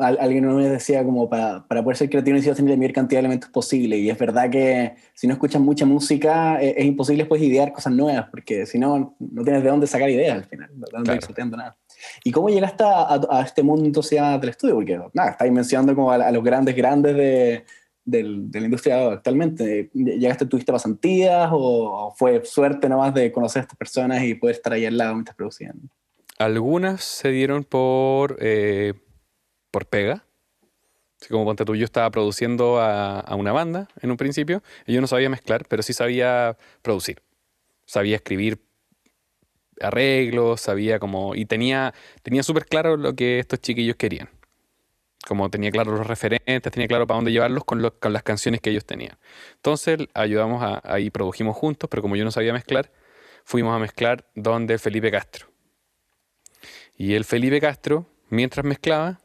alguien 0.00 0.54
me 0.54 0.68
decía 0.68 1.04
como 1.04 1.28
para, 1.28 1.66
para 1.66 1.82
poder 1.82 1.96
ser 1.96 2.10
creativo 2.10 2.34
necesitas 2.34 2.56
tener 2.56 2.70
la 2.72 2.76
mayor 2.76 2.92
cantidad 2.92 3.18
de 3.18 3.26
elementos 3.26 3.50
posible 3.50 3.96
y 3.96 4.10
es 4.10 4.18
verdad 4.18 4.50
que 4.50 4.96
si 5.14 5.26
no 5.26 5.34
escuchas 5.34 5.60
mucha 5.60 5.86
música 5.86 6.60
es, 6.60 6.84
imposible 6.84 7.22
después 7.22 7.42
idear 7.42 7.72
cosas 7.72 7.92
nuevas 7.92 8.26
porque 8.30 8.66
si 8.66 8.78
no 8.78 9.16
no 9.18 9.44
tienes 9.44 9.62
de 9.62 9.68
dónde 9.68 9.86
sacar 9.86 10.10
ideas 10.10 10.36
al 10.36 10.44
final 10.44 10.70
no 10.74 11.12
estás 11.12 11.46
nada 11.48 11.76
¿y 12.24 12.30
cómo 12.30 12.48
llegaste 12.48 12.84
a, 12.84 13.20
a, 13.30 13.42
este 13.42 13.62
mundo 13.62 14.02
sea, 14.02 14.38
del 14.38 14.50
estudio? 14.50 14.74
porque 14.74 15.00
nada, 15.14 15.30
estáis 15.30 15.52
mencionando 15.52 15.94
como 15.94 16.10
a, 16.10 16.30
los 16.30 16.44
grandes 16.44 16.74
grandes 16.74 17.16
de, 17.16 17.64
de, 18.04 18.60
la 18.60 18.64
industria 18.64 19.12
actualmente 19.12 19.90
¿llegaste, 19.92 20.46
tuviste 20.46 20.72
pasantías 20.72 21.48
o 21.52 22.14
fue 22.16 22.44
suerte 22.44 22.88
nomás 22.88 23.14
de 23.14 23.32
conocer 23.32 23.60
a 23.60 23.62
estas 23.62 23.78
personas 23.78 24.22
y 24.22 24.34
poder 24.34 24.56
estar 24.56 24.72
ahí 24.72 24.86
al 24.86 24.96
lado 24.96 25.14
mientras 25.14 25.36
producían? 25.36 25.90
Algunas 26.38 27.02
se 27.02 27.30
dieron 27.30 27.64
por 27.64 28.36
eh, 28.40 28.92
por 29.76 29.84
pega. 29.84 30.24
Así 31.20 31.28
como 31.28 31.44
ponte 31.44 31.66
tú, 31.66 31.74
yo 31.76 31.84
estaba 31.84 32.10
produciendo 32.10 32.80
a, 32.80 33.34
una 33.36 33.52
banda 33.52 33.88
en 34.00 34.10
un 34.10 34.16
principio 34.16 34.62
y 34.86 34.94
yo 34.94 35.02
no 35.02 35.06
sabía 35.06 35.28
mezclar, 35.28 35.66
pero 35.68 35.82
sí 35.82 35.92
sabía 35.92 36.56
producir. 36.80 37.20
Sabía 37.84 38.16
escribir 38.16 38.58
arreglos, 39.82 40.62
sabía 40.62 40.98
como... 40.98 41.34
Y 41.34 41.44
tenía, 41.44 41.92
tenía 42.22 42.42
súper 42.42 42.64
claro 42.64 42.96
lo 42.96 43.14
que 43.14 43.38
estos 43.38 43.60
chiquillos 43.60 43.96
querían. 43.96 44.30
Como 45.28 45.50
tenía 45.50 45.70
claro 45.70 45.92
los 45.92 46.06
referentes, 46.06 46.72
tenía 46.72 46.88
claro 46.88 47.06
para 47.06 47.18
dónde 47.18 47.32
llevarlos 47.32 47.64
con, 47.64 47.82
las 47.82 48.22
canciones 48.22 48.62
que 48.62 48.70
ellos 48.70 48.86
tenían. 48.86 49.18
Entonces 49.56 49.98
ayudamos 50.14 50.62
a, 50.62 50.80
ahí, 50.90 51.10
produjimos 51.10 51.54
juntos, 51.54 51.90
pero 51.90 52.00
como 52.00 52.16
yo 52.16 52.24
no 52.24 52.30
sabía 52.30 52.54
mezclar, 52.54 52.90
fuimos 53.44 53.76
a 53.76 53.78
mezclar 53.78 54.24
donde 54.34 54.78
Felipe 54.78 55.10
Castro. 55.10 55.48
Y 56.96 57.12
el 57.12 57.26
Felipe 57.26 57.60
Castro, 57.60 58.06
mientras 58.30 58.64
mezclaba, 58.64 59.20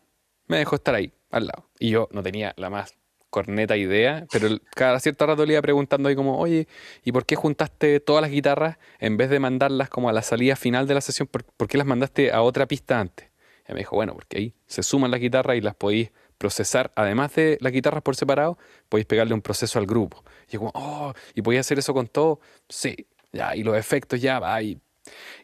me 0.51 0.57
dejó 0.57 0.75
estar 0.75 0.93
ahí, 0.93 1.13
al 1.31 1.47
lado. 1.47 1.69
Y 1.79 1.89
yo 1.89 2.07
no 2.11 2.21
tenía 2.21 2.53
la 2.57 2.69
más 2.69 2.93
corneta 3.31 3.77
idea, 3.77 4.27
pero 4.31 4.49
cada 4.75 4.99
cierto 4.99 5.25
rato 5.25 5.45
le 5.45 5.53
iba 5.53 5.61
preguntando 5.61 6.09
ahí 6.09 6.15
como, 6.15 6.37
oye, 6.37 6.67
¿y 7.03 7.13
por 7.13 7.25
qué 7.25 7.35
juntaste 7.35 8.01
todas 8.01 8.21
las 8.21 8.29
guitarras 8.29 8.77
en 8.99 9.15
vez 9.15 9.29
de 9.29 9.39
mandarlas 9.39 9.89
como 9.89 10.09
a 10.09 10.13
la 10.13 10.21
salida 10.21 10.55
final 10.55 10.85
de 10.85 10.93
la 10.93 11.01
sesión? 11.01 11.27
¿Por, 11.27 11.67
qué 11.67 11.77
las 11.77 11.87
mandaste 11.87 12.31
a 12.31 12.41
otra 12.41 12.67
pista 12.67 12.99
antes? 12.99 13.29
Y 13.67 13.73
me 13.73 13.79
dijo, 13.79 13.95
bueno, 13.95 14.13
porque 14.13 14.37
ahí 14.37 14.53
se 14.67 14.83
suman 14.83 15.09
las 15.09 15.21
guitarras 15.21 15.55
y 15.55 15.61
las 15.61 15.75
podéis 15.75 16.11
procesar, 16.37 16.91
además 16.95 17.33
de 17.35 17.57
las 17.61 17.71
guitarras 17.71 18.03
por 18.03 18.15
separado, 18.15 18.57
podéis 18.89 19.05
pegarle 19.05 19.33
un 19.33 19.41
proceso 19.41 19.79
al 19.79 19.85
grupo. 19.85 20.23
Y 20.49 20.53
yo 20.53 20.59
como, 20.59 20.71
oh, 20.75 21.13
¿y 21.33 21.41
podéis 21.41 21.61
hacer 21.61 21.79
eso 21.79 21.93
con 21.93 22.07
todo? 22.07 22.41
Sí, 22.67 23.07
ya, 23.31 23.55
y 23.55 23.63
los 23.63 23.77
efectos 23.77 24.19
ya, 24.19 24.39
va, 24.39 24.61
y, 24.61 24.81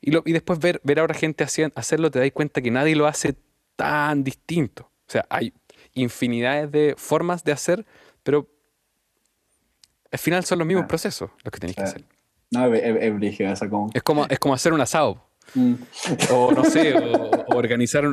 y, 0.01 0.33
después 0.33 0.59
ver, 0.59 0.81
ver 0.83 0.99
ahora 0.99 1.13
gente 1.13 1.45
hacerlo, 1.75 2.11
te 2.11 2.19
das 2.19 2.31
cuenta 2.31 2.61
que 2.61 2.71
nadie 2.71 2.95
lo 2.95 3.07
hace 3.07 3.35
tan 3.77 4.25
distinto. 4.25 4.91
O 5.07 5.11
sea, 5.11 5.25
hay 5.29 5.53
infinidades 5.93 6.71
de 6.71 6.95
formas 6.97 7.43
de 7.43 7.51
hacer, 7.51 7.85
pero 8.23 8.47
al 10.11 10.19
final 10.19 10.43
son 10.43 10.59
los 10.59 10.67
mismos 10.67 10.85
ah. 10.85 10.87
procesos 10.87 11.29
los 11.43 11.51
que 11.51 11.59
tenéis 11.59 11.75
que 11.75 11.83
hacer. 11.83 12.03
No, 12.51 12.73
es, 12.73 12.81
es, 12.83 13.59
como... 13.69 13.89
Es 13.93 14.03
como, 14.03 14.25
es 14.25 14.39
como 14.39 14.53
hacer 14.53 14.73
un 14.73 14.81
asado. 14.81 15.27
Mm. 15.53 15.75
O 16.31 16.51
no 16.51 16.63
sé, 16.65 16.93
o, 16.97 17.55
organizar 17.55 18.03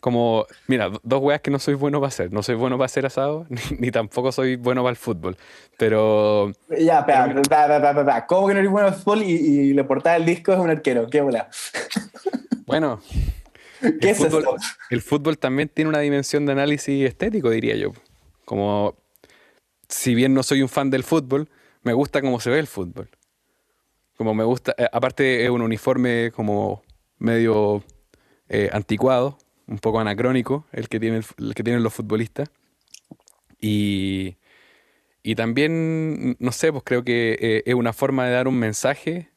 como, 0.00 0.46
mira, 0.66 0.90
dos 1.02 1.22
weas 1.22 1.40
que 1.40 1.50
no 1.50 1.58
soy 1.58 1.74
bueno 1.74 2.00
para 2.00 2.08
hacer. 2.08 2.32
No 2.32 2.42
soy 2.42 2.54
bueno 2.54 2.76
para 2.76 2.86
hacer 2.86 3.06
asado, 3.06 3.46
ni, 3.78 3.90
tampoco 3.90 4.30
soy 4.32 4.56
bueno 4.56 4.82
para 4.82 4.90
el 4.90 4.96
fútbol. 4.96 5.36
Pero. 5.78 6.52
Ya, 6.78 7.00
espera, 7.00 7.26
espera, 7.26 8.26
¿Cómo 8.26 8.46
que 8.46 8.54
no 8.54 8.60
eres 8.60 8.70
bueno 8.70 8.86
para 8.88 8.96
el 8.96 9.02
fútbol 9.02 9.22
y, 9.22 9.32
y 9.32 9.72
le 9.72 9.84
portada 9.84 10.16
el 10.16 10.26
disco 10.26 10.52
es 10.52 10.58
un 10.58 10.70
arquero? 10.70 11.08
¿Qué 11.08 11.20
bola? 11.20 11.48
Bueno, 12.66 13.00
el 14.90 15.02
fútbol, 15.02 15.38
también 15.38 15.68
tiene 15.68 15.88
una 15.88 16.00
dimensión 16.00 16.46
de 16.46 16.52
análisis 16.52 17.04
estético, 17.04 17.50
diría 17.50 17.76
yo. 17.76 17.92
Como, 18.44 18.96
si 19.88 20.14
bien 20.14 20.34
no 20.34 20.42
soy 20.42 20.62
un 20.62 20.68
fan 20.68 20.90
del 20.90 21.04
fútbol, 21.04 21.48
me 21.82 21.92
gusta 21.92 22.20
cómo 22.20 22.40
se 22.40 22.50
ve 22.50 22.58
el 22.58 22.66
fútbol. 22.66 23.10
Como 24.16 24.34
me 24.34 24.44
gusta, 24.44 24.74
eh, 24.78 24.86
aparte 24.92 25.44
es 25.44 25.50
un 25.50 25.62
uniforme 25.62 26.30
como 26.34 26.82
medio 27.18 27.82
eh, 28.48 28.70
anticuado, 28.72 29.38
un 29.66 29.78
poco 29.78 30.00
anacrónico, 30.00 30.66
el 30.72 30.88
que, 30.88 31.00
tiene 31.00 31.22
el, 31.38 31.54
que 31.54 31.62
tienen 31.62 31.82
los 31.82 31.92
futbolistas. 31.92 32.50
Y, 33.60 34.36
y 35.22 35.34
también, 35.34 36.36
no 36.38 36.52
sé, 36.52 36.72
pues 36.72 36.84
creo 36.84 37.04
que 37.04 37.36
eh, 37.40 37.62
es 37.66 37.74
una 37.74 37.92
forma 37.92 38.26
de 38.26 38.32
dar 38.32 38.48
un 38.48 38.58
mensaje. 38.58 39.30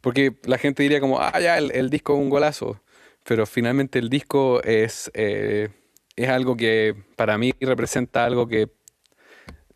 Porque 0.00 0.36
la 0.44 0.58
gente 0.58 0.82
diría 0.82 1.00
como, 1.00 1.20
ah, 1.20 1.38
ya, 1.40 1.58
el, 1.58 1.72
el 1.72 1.90
disco 1.90 2.14
es 2.14 2.20
un 2.20 2.30
golazo 2.30 2.80
pero 3.28 3.44
finalmente 3.44 3.98
el 3.98 4.08
disco 4.08 4.62
es, 4.62 5.10
eh, 5.12 5.68
es 6.16 6.28
algo 6.30 6.56
que 6.56 6.96
para 7.14 7.36
mí 7.36 7.52
representa 7.60 8.24
algo 8.24 8.48
que 8.48 8.70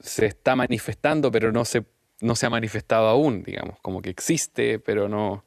se 0.00 0.24
está 0.24 0.56
manifestando, 0.56 1.30
pero 1.30 1.52
no 1.52 1.66
se, 1.66 1.84
no 2.22 2.34
se 2.34 2.46
ha 2.46 2.50
manifestado 2.50 3.08
aún, 3.08 3.42
digamos, 3.42 3.78
como 3.82 4.00
que 4.00 4.08
existe, 4.08 4.78
pero 4.78 5.06
no... 5.06 5.44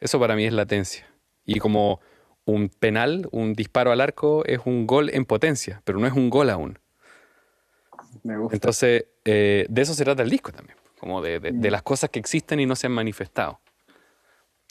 Eso 0.00 0.18
para 0.18 0.34
mí 0.34 0.46
es 0.46 0.52
latencia. 0.54 1.06
Y 1.44 1.58
como 1.58 2.00
un 2.46 2.70
penal, 2.70 3.28
un 3.32 3.52
disparo 3.52 3.92
al 3.92 4.00
arco, 4.00 4.42
es 4.46 4.60
un 4.64 4.86
gol 4.86 5.10
en 5.12 5.26
potencia, 5.26 5.82
pero 5.84 5.98
no 5.98 6.06
es 6.06 6.14
un 6.14 6.30
gol 6.30 6.48
aún. 6.48 6.78
Me 8.22 8.38
gusta. 8.38 8.56
Entonces, 8.56 9.04
eh, 9.26 9.66
de 9.68 9.82
eso 9.82 9.92
se 9.92 10.04
trata 10.04 10.22
el 10.22 10.30
disco 10.30 10.52
también, 10.52 10.78
como 10.98 11.20
de, 11.20 11.38
de, 11.40 11.52
de, 11.52 11.70
las 11.70 11.82
cosas 11.82 12.08
que 12.08 12.18
existen 12.18 12.60
y 12.60 12.66
no 12.66 12.76
se 12.76 12.86
han 12.86 12.94
manifestado. 12.94 13.60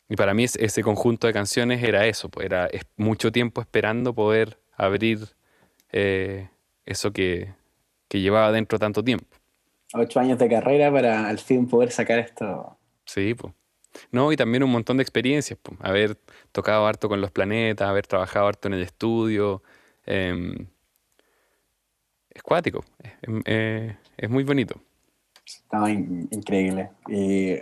Y 0.08 0.15
para 0.15 0.34
mí 0.34 0.44
ese 0.44 0.84
conjunto 0.84 1.28
de 1.28 1.34
canciones 1.34 1.84
era 1.84 2.06
eso, 2.06 2.30
pues 2.30 2.46
era 2.46 2.70
mucho 2.96 3.32
tiempo 3.32 3.62
esperando 3.62 4.13
poder 4.13 4.60
abrir 4.78 5.20
eh, 5.91 6.50
eso 6.86 7.12
que, 7.12 7.54
llevaba 8.10 8.50
dentro 8.54 8.80
tanto 8.80 9.04
tiempo. 9.04 9.28
Ocho 9.94 10.22
años 10.22 10.39
de 10.39 10.48
carrera 10.48 10.89
para 10.89 11.28
al 11.28 11.38
fin 11.38 11.68
poder 11.68 11.91
sacar 11.91 12.18
esto. 12.20 12.78
Sí, 13.06 13.34
pues. 13.34 13.54
No, 14.10 14.32
y 14.32 14.38
también 14.38 14.63
un 14.63 14.72
montón 14.72 14.96
de 14.96 15.04
experiencias, 15.04 15.60
pues. 15.62 15.78
Haber 15.82 16.18
tocado 16.54 16.88
harto 16.88 17.10
con 17.10 17.20
los 17.20 17.32
planetas, 17.32 17.89
haber 17.89 18.08
trabajado 18.08 18.48
harto 18.48 18.70
en 18.70 18.76
el 18.76 18.84
estudio. 18.84 19.63
Em, 20.06 20.68
es 22.30 22.41
cuático, 22.41 22.86
es, 23.46 24.30
muy 24.30 24.44
bonito. 24.46 24.80
Estaba 25.46 25.91
increíble. 25.91 26.91
Y 27.10 27.58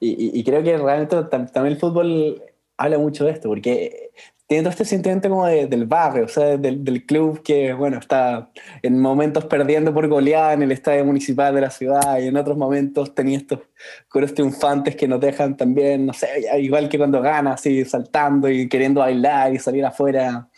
Y, 0.00 0.38
y, 0.38 0.44
creo 0.44 0.62
que 0.62 0.76
realmente 0.76 1.16
también 1.24 1.66
el 1.66 1.78
fútbol 1.78 2.42
habla 2.76 2.98
mucho 2.98 3.24
de 3.24 3.32
esto, 3.32 3.48
porque 3.48 4.10
tiene 4.48 4.62
todo 4.62 4.70
este 4.70 4.86
sentimiento 4.86 5.28
como 5.28 5.44
del 5.46 5.84
barrio, 5.84 6.24
o 6.24 6.28
sea, 6.28 6.56
del, 6.56 6.82
del, 6.82 7.04
club 7.04 7.42
que, 7.42 7.74
bueno, 7.74 7.98
está 7.98 8.50
en 8.82 8.98
momentos 8.98 9.44
perdiendo 9.44 9.92
por 9.92 10.08
goleada 10.08 10.54
en 10.54 10.62
el 10.62 10.72
estadio 10.72 11.04
municipal 11.04 11.54
de 11.54 11.60
la 11.60 11.70
ciudad 11.70 12.18
y 12.18 12.28
en 12.28 12.36
otros 12.38 12.56
momentos 12.56 13.14
tenía 13.14 13.36
estos 13.36 13.60
coros 14.08 14.32
triunfantes 14.32 14.96
que 14.96 15.06
nos 15.06 15.20
dejan 15.20 15.54
también, 15.54 16.06
no 16.06 16.14
sé, 16.14 16.28
igual 16.60 16.88
que 16.88 16.96
cuando 16.96 17.20
gana, 17.20 17.52
así 17.52 17.84
saltando 17.84 18.48
y 18.48 18.70
queriendo 18.70 19.00
bailar 19.00 19.52
y 19.52 19.58
salir 19.58 19.84
afuera. 19.84 20.48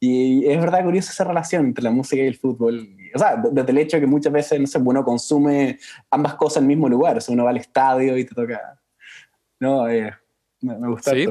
Y 0.00 0.46
es 0.46 0.58
verdad 0.58 0.82
curiosa 0.82 1.12
esa 1.12 1.24
relación 1.24 1.66
entre 1.66 1.84
la 1.84 1.90
música 1.90 2.22
y 2.22 2.26
el 2.26 2.36
fútbol. 2.36 2.96
O 3.14 3.18
sea, 3.18 3.40
desde 3.50 3.70
el 3.70 3.78
hecho 3.78 3.96
de 3.96 4.02
que 4.02 4.06
muchas 4.06 4.32
veces, 4.32 4.60
no 4.60 4.66
sé, 4.66 4.78
uno 4.78 5.04
consume 5.04 5.78
ambas 6.10 6.34
cosas 6.34 6.58
en 6.58 6.64
el 6.64 6.68
mismo 6.68 6.88
lugar. 6.88 7.16
O 7.16 7.20
sea, 7.20 7.32
uno 7.32 7.44
va 7.44 7.50
al 7.50 7.58
estadio 7.58 8.18
y 8.18 8.24
te 8.24 8.34
toca... 8.34 8.80
No, 9.60 9.88
eh, 9.88 10.12
me, 10.60 10.88
gusta. 10.88 11.12
Sí, 11.12 11.26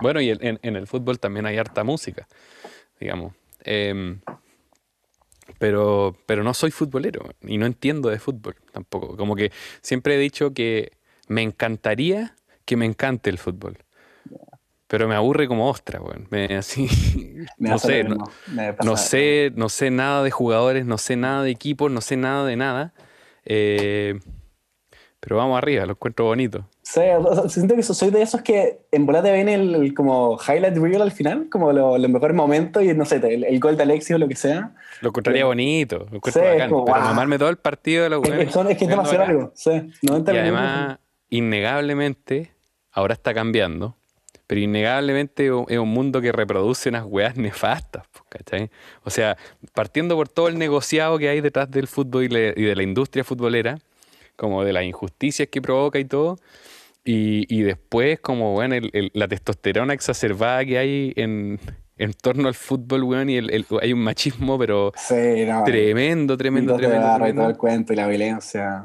bueno, 0.00 0.20
y 0.20 0.30
en, 0.30 0.58
en, 0.62 0.76
el 0.76 0.86
fútbol 0.86 1.18
también 1.20 1.46
hay 1.46 1.56
harta 1.56 1.84
música, 1.84 2.26
digamos. 2.98 3.34
Em, 3.64 4.20
pero, 5.58 6.16
pero 6.26 6.42
no 6.42 6.54
soy 6.54 6.70
futbolero 6.70 7.24
y 7.42 7.56
no 7.58 7.66
entiendo 7.66 8.08
de 8.08 8.18
fútbol 8.18 8.56
tampoco. 8.72 9.16
Como 9.16 9.36
que 9.36 9.52
siempre 9.80 10.16
he 10.16 10.18
dicho 10.18 10.52
que 10.52 10.92
me 11.28 11.42
encantaría 11.42 12.34
que 12.64 12.76
me 12.76 12.86
encante 12.86 13.30
el 13.30 13.38
fútbol. 13.38 13.78
Pero 14.92 15.08
me 15.08 15.14
aburre 15.14 15.48
como 15.48 15.70
ostra, 15.70 16.00
güey. 16.00 16.18
Me, 16.28 16.44
así, 16.58 16.86
no 17.56 17.78
sé, 17.78 18.04
no, 18.04 18.26
sé, 18.98 19.50
no 19.56 19.70
sé 19.70 19.90
nada 19.90 20.22
de 20.22 20.30
jugadores, 20.30 20.84
no 20.84 20.98
sé 20.98 21.16
nada 21.16 21.42
de 21.44 21.50
equipos, 21.50 21.90
no 21.90 22.02
sé 22.02 22.18
nada 22.18 22.44
de 22.44 22.56
nada. 22.56 22.92
Eh, 23.46 24.20
pero 25.18 25.38
vamos 25.38 25.56
arriba, 25.56 25.86
lo 25.86 25.92
encuentro 25.92 26.26
bonito. 26.26 26.68
Sí, 26.82 27.00
siento 27.48 27.74
que 27.74 27.82
soy 27.82 28.10
de 28.10 28.20
esos 28.20 28.42
que 28.42 28.80
en 28.90 29.06
bola 29.06 29.22
te 29.22 29.30
ven 29.32 29.48
el, 29.48 29.94
como 29.94 30.38
highlight 30.46 30.76
reel 30.76 31.00
al 31.00 31.12
final, 31.12 31.48
como 31.50 31.72
los 31.72 32.10
mejores 32.10 32.36
momentos 32.36 32.82
y 32.82 32.92
no 32.92 33.06
sé, 33.06 33.16
el, 33.16 33.60
gol 33.60 33.78
de 33.78 33.84
Alexis 33.84 34.16
o 34.16 34.18
lo 34.18 34.28
que 34.28 34.36
sea. 34.36 34.74
Lo 35.00 35.08
encontraría 35.08 35.46
bonito, 35.46 36.06
lo 36.10 36.16
encuentro 36.16 36.42
bacán, 36.42 36.68
pero 36.68 37.28
wow. 37.28 37.38
todo 37.38 37.48
el 37.48 37.56
partido 37.56 38.02
de 38.02 38.10
los 38.10 38.22
es, 38.24 38.54
es, 38.54 38.76
que 38.76 38.84
es 38.84 38.90
demasiado 38.90 39.24
algo, 39.24 39.52
sí. 39.54 39.90
90 40.02 40.34
y 40.34 40.36
además, 40.36 40.98
innegablemente, 41.30 42.52
ahora 42.92 43.14
está 43.14 43.32
cambiando, 43.32 43.96
pero 44.52 44.60
innegablemente 44.60 45.46
es 45.46 45.78
un 45.78 45.88
mundo 45.88 46.20
que 46.20 46.30
reproduce 46.30 46.90
unas 46.90 47.06
weas 47.06 47.38
nefastas, 47.38 48.02
¿cachai? 48.28 48.70
O 49.02 49.08
sea, 49.08 49.38
partiendo 49.72 50.14
por 50.14 50.28
todo 50.28 50.48
el 50.48 50.58
negociado 50.58 51.16
que 51.16 51.30
hay 51.30 51.40
detrás 51.40 51.70
del 51.70 51.86
fútbol 51.86 52.24
y 52.24 52.28
de 52.28 52.76
la 52.76 52.82
industria 52.82 53.24
futbolera, 53.24 53.78
como 54.36 54.62
de 54.62 54.74
las 54.74 54.84
injusticias 54.84 55.48
que 55.48 55.62
provoca 55.62 55.98
y 55.98 56.04
todo. 56.04 56.36
Y, 57.02 57.62
después, 57.62 58.20
como, 58.20 58.52
bueno, 58.52 58.76
la 59.14 59.26
testosterona 59.26 59.94
exacerbada 59.94 60.66
que 60.66 60.76
hay 60.76 61.14
en, 61.16 61.58
torno 62.20 62.48
al 62.48 62.54
fútbol, 62.54 63.04
weón, 63.04 63.30
y 63.30 63.38
hay 63.38 63.92
un 63.94 64.00
machismo, 64.00 64.58
pero 64.58 64.92
tremendo, 65.64 66.36
tremendo, 66.36 66.76
tremendo. 66.76 67.26
Y 67.26 67.32
todo 67.32 67.48
el 67.48 67.56
cuento 67.56 67.94
y 67.94 67.96
la 67.96 68.06
violencia. 68.06 68.84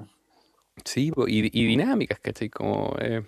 Sí, 0.85 1.11
y, 1.27 1.65
dinámicas, 1.65 2.19
¿cachai? 2.21 2.49
Como. 2.49 2.95
Eh, 3.01 3.21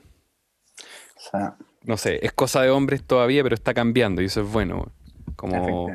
no 1.84 1.98
sé, 1.98 2.20
es 2.26 2.32
cosa 2.32 2.62
de 2.62 2.70
hombres 2.70 3.04
todavía, 3.04 3.44
pero 3.44 3.56
está 3.56 3.74
cambiando 3.74 4.22
y 4.22 4.26
eso 4.26 4.42
es 4.42 4.52
bueno. 4.52 4.92
Como 5.36 5.88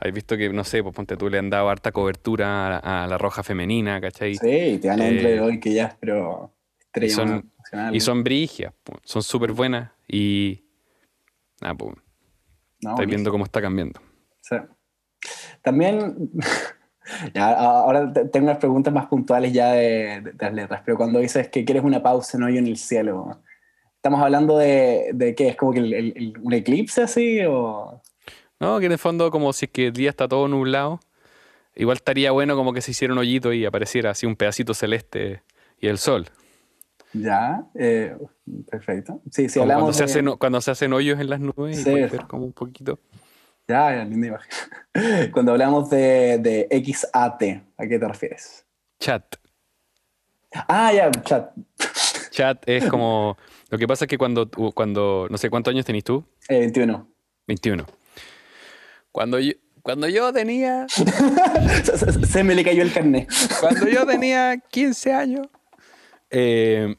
has 0.00 0.12
visto 0.12 0.36
que, 0.36 0.48
no 0.52 0.64
sé, 0.64 0.82
pues 0.82 0.92
ponte 0.92 1.16
tú 1.16 1.28
le 1.28 1.38
han 1.38 1.50
dado 1.50 1.68
harta 1.68 1.92
cobertura 1.92 2.78
a, 2.78 3.06
la 3.06 3.16
roja 3.16 3.44
femenina, 3.44 4.00
¿cachai? 4.00 4.34
Sí, 4.34 4.78
te 4.82 4.88
dan 4.88 5.00
eh, 5.00 5.12
de 5.12 5.40
hoy 5.40 5.60
que 5.60 5.72
ya 5.72 5.86
es, 5.86 5.94
pero 6.00 6.52
y 6.94 7.10
son, 7.10 7.52
y 7.92 8.00
son 8.00 8.24
brigias, 8.24 8.74
son 9.04 9.22
súper 9.22 9.52
buenas 9.52 9.92
y. 10.08 10.64
Nada, 11.60 11.74
pues. 11.74 11.94
estáis 12.80 13.08
viendo 13.08 13.30
cómo 13.30 13.44
está 13.44 13.60
cambiando. 13.60 14.00
Sí. 14.40 14.56
También. 15.62 16.30
ahora 17.34 18.12
tengo 18.12 18.46
unas 18.46 18.58
preguntas 18.58 18.92
más 18.92 19.06
puntuales 19.06 19.52
ya 19.52 19.72
de, 19.72 20.34
las 20.38 20.52
letras, 20.52 20.82
pero 20.84 20.96
cuando 20.96 21.20
dices 21.20 21.48
que 21.48 21.64
quieres 21.64 21.84
una 21.84 22.02
pausa 22.02 22.36
en 22.36 22.44
hoyo 22.44 22.58
en 22.58 22.66
el 22.66 22.76
cielo, 22.76 23.40
¿estamos 23.98 24.22
hablando 24.22 24.56
de, 24.56 25.10
de 25.12 25.34
qué? 25.34 25.48
¿Es 25.48 25.56
como 25.56 25.72
que 25.72 25.80
el, 25.80 26.34
un 26.40 26.52
eclipse 26.52 27.02
así? 27.02 27.40
O... 27.46 28.00
No, 28.60 28.78
que 28.78 28.86
en 28.86 28.92
el 28.92 28.98
fondo 28.98 29.30
como 29.30 29.52
si 29.52 29.66
es 29.66 29.72
que 29.72 29.88
el 29.88 29.92
día 29.92 30.10
está 30.10 30.28
todo 30.28 30.46
nublado, 30.46 31.00
igual 31.74 31.96
estaría 31.96 32.30
bueno 32.30 32.56
como 32.56 32.72
que 32.72 32.80
se 32.80 32.92
hiciera 32.92 33.12
un 33.12 33.18
hoyito 33.18 33.52
y 33.52 33.64
apareciera 33.64 34.10
así 34.10 34.24
un 34.24 34.36
pedacito 34.36 34.72
celeste 34.72 35.42
y 35.80 35.88
el 35.88 35.98
sol. 35.98 36.26
Ya, 37.12 37.64
eh, 37.74 38.16
perfecto. 38.70 39.20
Sí, 39.30 39.48
sí, 39.48 39.58
hablamos 39.58 39.84
cuando, 39.84 39.98
se 39.98 40.04
hacen, 40.04 40.36
cuando 40.36 40.60
se 40.60 40.70
hacen 40.70 40.92
hoyos 40.92 41.18
en 41.18 41.30
las 41.30 41.40
nubes 41.40 41.84
y 41.84 41.90
ver 41.90 42.26
como 42.26 42.44
un 42.44 42.52
poquito. 42.52 43.00
Ya, 43.66 43.96
ya, 43.96 44.04
linda 44.04 44.28
imagen. 44.28 44.50
Cuando 45.32 45.52
hablamos 45.52 45.90
de, 45.90 46.38
de 46.38 46.68
XAT, 46.70 47.42
¿a 47.76 47.86
qué 47.86 47.98
te 47.98 48.08
refieres? 48.08 48.64
Chat. 48.98 49.36
Ah, 50.50 50.90
ya, 50.90 51.10
chat. 51.10 51.50
Chat 52.30 52.62
es 52.66 52.86
como... 52.86 53.36
Lo 53.68 53.78
que 53.78 53.86
pasa 53.86 54.06
es 54.06 54.08
que 54.08 54.16
cuando, 54.16 54.50
cuando 54.74 55.26
no 55.30 55.36
sé, 55.36 55.50
¿cuántos 55.50 55.72
años 55.72 55.84
tenés 55.84 56.04
tú? 56.04 56.24
Eh, 56.48 56.58
21. 56.60 57.06
21. 57.46 57.86
Cuando 59.12 59.38
yo, 59.38 59.52
cuando 59.82 60.08
yo 60.08 60.32
tenía. 60.32 60.86
se, 62.28 62.44
me 62.44 62.54
le 62.54 62.64
cayó 62.64 62.82
el 62.82 62.92
carnet. 62.92 63.28
cuando 63.60 63.88
yo 63.88 64.06
tenía 64.06 64.58
15 64.70 65.12
años, 65.12 65.46
eh, 66.30 66.96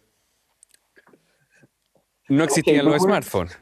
no 2.27 2.43
existían 2.43 2.86
los 2.86 3.01
smartphones. 3.01 3.58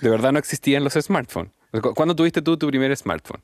De 0.00 0.10
verdad 0.10 0.32
no 0.32 0.38
existían 0.38 0.84
los 0.84 0.92
smartphones. 0.94 1.52
¿Cuándo 1.94 2.14
tuviste 2.14 2.40
tú 2.40 2.56
tu 2.56 2.68
primer 2.68 2.96
smartphone? 2.96 3.40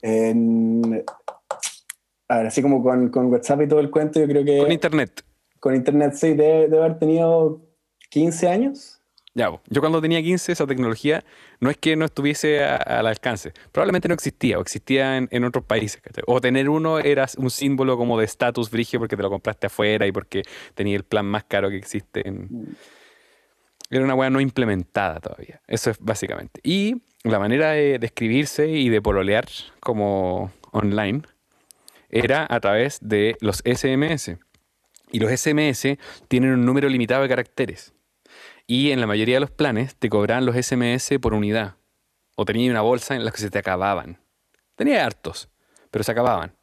a 2.29 2.37
ver, 2.37 2.47
así 2.47 2.63
como 2.63 2.81
con, 2.81 3.09
con, 3.09 3.27
WhatsApp 3.27 3.63
y 3.63 3.69
todo 3.69 3.81
el 3.81 3.91
cuento, 3.91 4.21
yo 4.21 4.29
creo 4.29 4.45
que. 4.45 4.59
Con 4.59 4.71
internet. 4.71 5.25
Con 5.59 5.75
internet, 5.75 6.15
sí, 6.15 6.35
debe 6.35 6.79
haber 6.79 6.99
tenido 6.99 7.70
15 8.11 8.49
años. 8.49 9.01
Ya, 9.33 9.49
yo 9.69 9.81
cuando 9.81 10.01
tenía 10.03 10.21
15 10.21 10.51
esa 10.51 10.67
tecnología 10.67 11.25
no 11.61 11.71
es 11.71 11.77
que 11.77 11.95
no 11.95 12.05
estuviese 12.05 12.65
al 12.65 13.07
alcance, 13.07 13.53
probablemente 13.71 14.09
no 14.09 14.15
existía 14.15 14.59
o 14.59 14.61
existía 14.61 15.17
en, 15.19 15.45
otros 15.45 15.65
países. 15.65 16.03
O 16.27 16.41
tener 16.41 16.69
uno 16.69 16.99
era 16.99 17.27
un 17.39 17.51
símbolo 17.51 17.97
como 17.97 18.19
de 18.19 18.25
estatus 18.25 18.69
frigio 18.69 18.99
porque 18.99 19.17
te 19.17 19.23
lo 19.23 19.31
compraste 19.31 19.69
afuera 19.69 20.07
y 20.07 20.13
porque 20.13 20.43
tenía 20.75 20.97
el 20.97 21.05
plan 21.05 21.27
más 21.27 21.45
caro 21.45 21.71
que 21.71 21.77
existe. 21.77 22.29
Mm. 22.29 22.73
Era 23.89 24.05
una 24.05 24.15
weá 24.15 24.31
no 24.31 24.41
implementada 24.41 25.21
todavía. 25.21 25.61
Eso 25.69 25.91
es 25.91 25.99
básicamente. 26.01 26.61
Y 26.65 27.03
la 27.23 27.39
manera 27.39 27.71
de, 27.71 28.01
de 28.01 28.07
escribirse 28.07 28.69
y 28.69 28.89
de 28.89 29.01
pololear 29.01 29.47
como 29.79 30.53
online 30.73 31.23
era 32.09 32.47
a 32.51 32.59
través 32.59 32.99
de 33.01 33.37
los 33.41 33.63
SMS. 33.65 34.37
Y 35.13 35.21
los 35.21 35.31
SMS 35.31 35.99
tienen 36.27 36.51
un 36.51 36.65
número 36.65 36.89
limitado 36.89 37.23
de 37.23 37.29
caracteres. 37.29 37.93
Y 38.67 38.91
en 38.91 39.01
la 39.01 39.07
mayoría 39.07 39.37
de 39.37 39.41
los 39.41 39.51
planes 39.51 39.97
te 39.97 40.09
cobraban 40.09 40.47
los 40.47 40.57
SMS 40.57 41.19
por 41.21 41.35
unidad. 41.35 41.77
O 42.37 42.45
tenías 42.45 42.71
una 42.71 42.83
bolsa 42.83 43.15
en 43.15 43.25
la 43.25 43.31
que 43.31 43.39
se 43.39 43.51
te 43.51 43.59
acababan. 43.59 44.21
Tenía 44.77 45.05
hartos, 45.05 45.51
pero 45.91 46.05
se 46.05 46.13
acababan. 46.13 46.55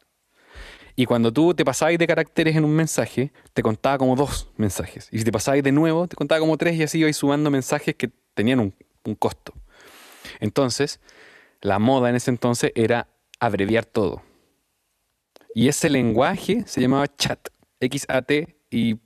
Y 0.98 1.06
cuando 1.06 1.32
tú 1.32 1.54
te 1.54 1.64
pasabas 1.64 1.96
de 1.96 2.06
caracteres 2.08 2.56
en 2.56 2.64
un 2.64 2.74
mensaje, 2.74 3.32
te 3.52 3.62
contaba 3.62 3.98
como 3.98 4.16
dos 4.16 4.50
mensajes. 4.56 5.08
Y 5.12 5.18
si 5.18 5.24
te 5.24 5.30
pasabas 5.30 5.62
de 5.62 5.70
nuevo, 5.70 6.08
te 6.08 6.16
contaba 6.16 6.40
como 6.40 6.56
tres 6.56 6.74
y 6.74 6.82
así 6.82 6.98
ibas 6.98 7.16
sumando 7.16 7.52
mensajes 7.52 7.94
que 7.94 8.10
tenían 8.34 8.58
un, 8.58 8.74
costo. 9.14 9.54
Entonces, 10.40 10.98
la 11.60 11.78
moda 11.78 12.10
en 12.10 12.16
ese 12.16 12.32
entonces 12.32 12.72
era 12.74 13.06
abreviar 13.38 13.84
todo. 13.84 14.22
Y 15.54 15.68
ese 15.68 15.88
lenguaje 15.88 16.64
se 16.66 16.80
llamaba 16.80 17.06
chat, 17.16 17.48
X-A-T, 17.78 18.58
y, 18.70 18.98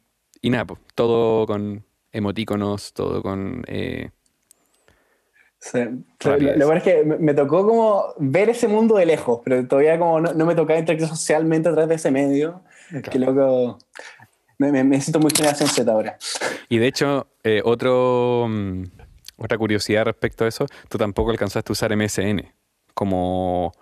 nada, 0.42 0.64
pues, 0.64 0.80
todo 0.94 1.46
con 1.46 1.84
emotíconos, 2.12 2.92
todo 2.92 3.22
con... 3.22 3.64
Eh, 3.66 4.10
sí. 5.58 5.80
Lo, 6.24 6.38
lo 6.38 6.72
es 6.72 6.82
que 6.82 7.04
me, 7.04 7.34
tocó 7.34 7.66
como 7.66 8.14
ver 8.18 8.50
ese 8.50 8.68
mundo 8.68 8.96
de 8.96 9.06
lejos, 9.06 9.40
pero 9.44 9.66
todavía 9.66 9.98
como 9.98 10.20
no, 10.20 10.46
me 10.46 10.54
tocaba 10.54 10.78
interactuar 10.78 11.10
socialmente 11.10 11.68
a 11.68 11.72
través 11.72 11.88
de 11.88 11.94
ese 11.96 12.10
medio. 12.10 12.62
Que 13.10 13.18
loco... 13.18 13.78
Me, 14.58 14.84
me, 14.84 15.00
siento 15.00 15.18
muy 15.18 15.32
generación 15.34 15.68
Z 15.68 15.90
ahora. 15.90 16.18
Y 16.68 16.78
de 16.78 16.86
hecho, 16.86 17.26
eh, 17.42 17.62
otro, 17.64 18.46
mm, 18.48 18.84
otra 19.38 19.58
curiosidad 19.58 20.04
respecto 20.04 20.44
a 20.44 20.48
eso, 20.48 20.66
tú 20.88 20.98
tampoco 20.98 21.32
alcanzaste 21.32 21.70
a 21.70 21.72
usar 21.72 21.96
MSN 21.96 22.52
como 22.94 23.72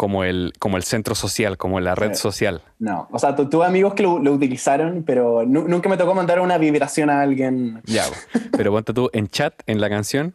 como 0.00 0.24
el, 0.24 0.54
como 0.58 0.78
el 0.78 0.82
centro 0.82 1.14
social, 1.14 1.58
como 1.58 1.78
la 1.78 1.94
red 1.94 2.14
social. 2.14 2.62
No, 2.78 3.06
o 3.12 3.18
sea, 3.18 3.36
tuve 3.36 3.66
amigos 3.66 3.92
que 3.92 4.02
lo, 4.02 4.14
utilizaron, 4.14 5.02
pero 5.04 5.44
nunca 5.44 5.90
me 5.90 5.98
tocó 5.98 6.14
mandar 6.14 6.40
una 6.40 6.56
vibración 6.56 7.10
a 7.10 7.20
alguien. 7.20 7.82
Ya, 7.84 8.06
pero 8.56 8.72
ponte 8.72 8.94
tú 8.94 9.10
en 9.12 9.28
chat, 9.28 9.52
en 9.66 9.78
la 9.78 9.90
canción, 9.90 10.34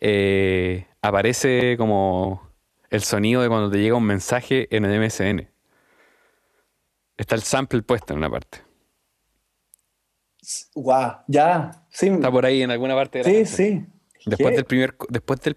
eh, 0.00 0.86
aparece 1.00 1.78
como 1.78 2.46
el 2.90 3.00
sonido 3.04 3.40
de 3.40 3.48
cuando 3.48 3.70
te 3.70 3.78
llega 3.78 3.96
un 3.96 4.04
mensaje 4.04 4.68
en 4.76 4.84
el 4.84 5.00
MSN. 5.00 5.48
Está 7.16 7.36
el 7.36 7.40
sample 7.40 7.80
puesto 7.80 8.12
en 8.12 8.18
una 8.18 8.28
parte. 8.28 8.58
Wow, 10.74 11.12
ya, 11.26 11.86
sí. 11.88 12.08
Está 12.08 12.30
por 12.30 12.44
ahí 12.44 12.60
en 12.60 12.70
alguna 12.70 12.94
parte 12.94 13.20
de 13.20 13.24
la 13.24 13.30
Sí, 13.30 13.36
canción. 13.36 13.86
sí. 14.18 14.26
Después 14.26 14.50
¿Qué? 14.50 14.56
del 14.56 14.64
primer, 14.66 14.94
después 15.08 15.40
del, 15.40 15.56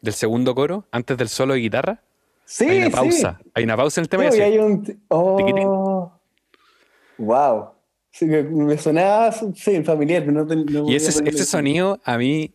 del 0.00 0.14
segundo 0.14 0.54
coro, 0.54 0.86
antes 0.92 1.18
del 1.18 1.28
solo 1.28 1.54
de 1.54 1.58
guitarra, 1.58 2.04
Sí, 2.46 2.64
hay 2.66 2.78
una 2.78 2.86
sí. 2.86 2.92
pausa. 2.92 3.40
Hay 3.54 3.64
una 3.64 3.76
pausa 3.76 4.00
en 4.00 4.02
el 4.04 4.08
tema 4.08 4.24
y 4.26 4.32
Sí, 4.32 4.40
así, 4.40 4.42
hay 4.42 4.58
un... 4.58 5.02
Oh, 5.08 6.12
wow. 7.18 7.70
Sí, 8.10 8.26
me, 8.26 8.78
sonaba, 8.78 9.32
sí, 9.32 9.82
familiar, 9.82 10.22
pero 10.24 10.44
no, 10.44 10.54
no 10.54 10.88
Y 10.88 10.94
ese, 10.94 11.10
sonido 11.44 12.00
a 12.04 12.16
mí, 12.16 12.54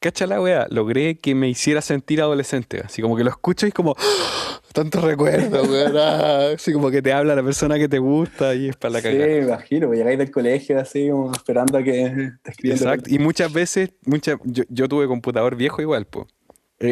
cacha 0.00 0.26
la 0.26 0.40
wea, 0.40 0.66
logré 0.70 1.18
que 1.18 1.34
me 1.34 1.48
hiciera 1.48 1.82
sentir 1.82 2.22
adolescente. 2.22 2.80
Así 2.82 3.02
como 3.02 3.14
que 3.16 3.22
lo 3.24 3.28
escucho 3.30 3.66
y 3.66 3.68
es 3.68 3.74
como, 3.74 3.94
¡ah! 3.98 4.60
tanto 4.72 5.02
recuerdo, 5.02 5.62
weón. 5.64 5.96
ah, 5.98 6.48
Así 6.54 6.72
como 6.72 6.90
que 6.90 7.02
te 7.02 7.12
habla 7.12 7.34
la 7.34 7.42
persona 7.42 7.78
que 7.78 7.86
te 7.88 7.98
gusta 7.98 8.54
y 8.54 8.68
es 8.70 8.76
para 8.76 8.92
la 8.94 8.98
Sí, 9.00 9.08
cagada. 9.08 9.26
me 9.26 9.38
imagino, 9.40 9.86
pues 9.88 9.98
llegáis 9.98 10.18
del 10.18 10.30
colegio 10.30 10.80
así, 10.80 11.10
como 11.10 11.32
esperando 11.32 11.76
a 11.76 11.82
que 11.82 12.30
te 12.42 12.50
escriban. 12.52 12.78
Exacto. 12.78 13.10
Y 13.12 13.18
muchas 13.18 13.52
veces, 13.52 13.90
muchas, 14.06 14.38
yo, 14.44 14.64
yo 14.70 14.88
tuve 14.88 15.06
computador 15.06 15.54
viejo 15.54 15.82
igual, 15.82 16.06
pues. 16.06 16.26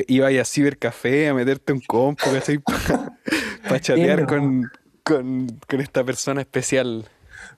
Iba 0.08 0.26
ahí 0.28 0.38
a 0.38 0.44
cibercafé 0.44 1.28
a 1.28 1.34
meterte 1.34 1.72
un 1.72 1.80
compo, 1.80 2.24
¿cachai? 2.32 2.58
Para 3.62 3.80
chatear 3.80 4.26
Pero- 4.26 4.28
con, 4.28 4.70
con, 5.02 5.46
con 5.68 5.80
esta 5.80 6.04
persona 6.04 6.40
especial. 6.40 7.04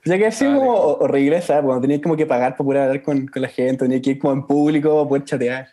Ya 0.03 0.17
que 0.17 0.27
así 0.27 0.45
Vale. 0.45 0.57
como 0.59 0.73
horrible, 0.73 1.41
¿sabes? 1.41 1.63
Cuando 1.63 1.81
tenías 1.81 2.01
como 2.01 2.15
que 2.15 2.25
pagar 2.25 2.53
para 2.55 2.65
poder 2.65 2.81
hablar 2.83 3.01
con, 3.03 3.27
con 3.27 3.41
la 3.41 3.47
gente, 3.47 3.85
tenías 3.85 4.01
que 4.01 4.11
ir 4.11 4.19
como 4.19 4.33
en 4.33 4.45
público 4.47 4.95
para 4.95 5.07
poder 5.09 5.23
chatear. 5.25 5.67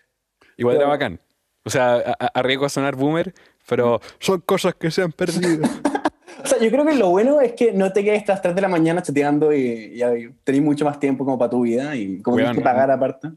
Igual 0.56 0.76
era 0.76 0.86
bacán. 0.86 1.18
O 1.64 1.70
sea, 1.70 1.94
a- 1.94 2.16
a- 2.18 2.26
arriesgo 2.40 2.64
a 2.66 2.68
sonar 2.68 2.96
boomer, 2.96 3.32
pero 3.68 4.00
son 4.18 4.40
cosas 4.40 4.74
que 4.74 4.90
se 4.90 5.02
han 5.02 5.12
perdido. 5.12 5.66
O 6.44 6.46
sea, 6.46 6.58
yo 6.58 6.70
creo 6.72 6.84
que 6.84 6.94
lo 6.96 7.10
bueno 7.10 7.40
es 7.40 7.52
que 7.52 7.72
no 7.72 7.92
te 7.92 8.02
quedes 8.02 8.20
hasta 8.20 8.32
las 8.32 8.42
3 8.42 8.54
de 8.56 8.62
la 8.62 8.68
mañana 8.68 9.00
chateando 9.00 9.52
y, 9.52 9.60
y, 9.94 10.02
y 10.02 10.30
tenés 10.42 10.60
mucho 10.62 10.84
más 10.84 10.98
tiempo 10.98 11.24
como 11.24 11.38
para 11.38 11.50
tu 11.50 11.60
vida 11.60 11.94
y 11.94 12.20
como 12.20 12.36
tienes 12.38 12.56
que 12.56 12.62
pagar 12.62 12.90
aparte. 12.90 13.28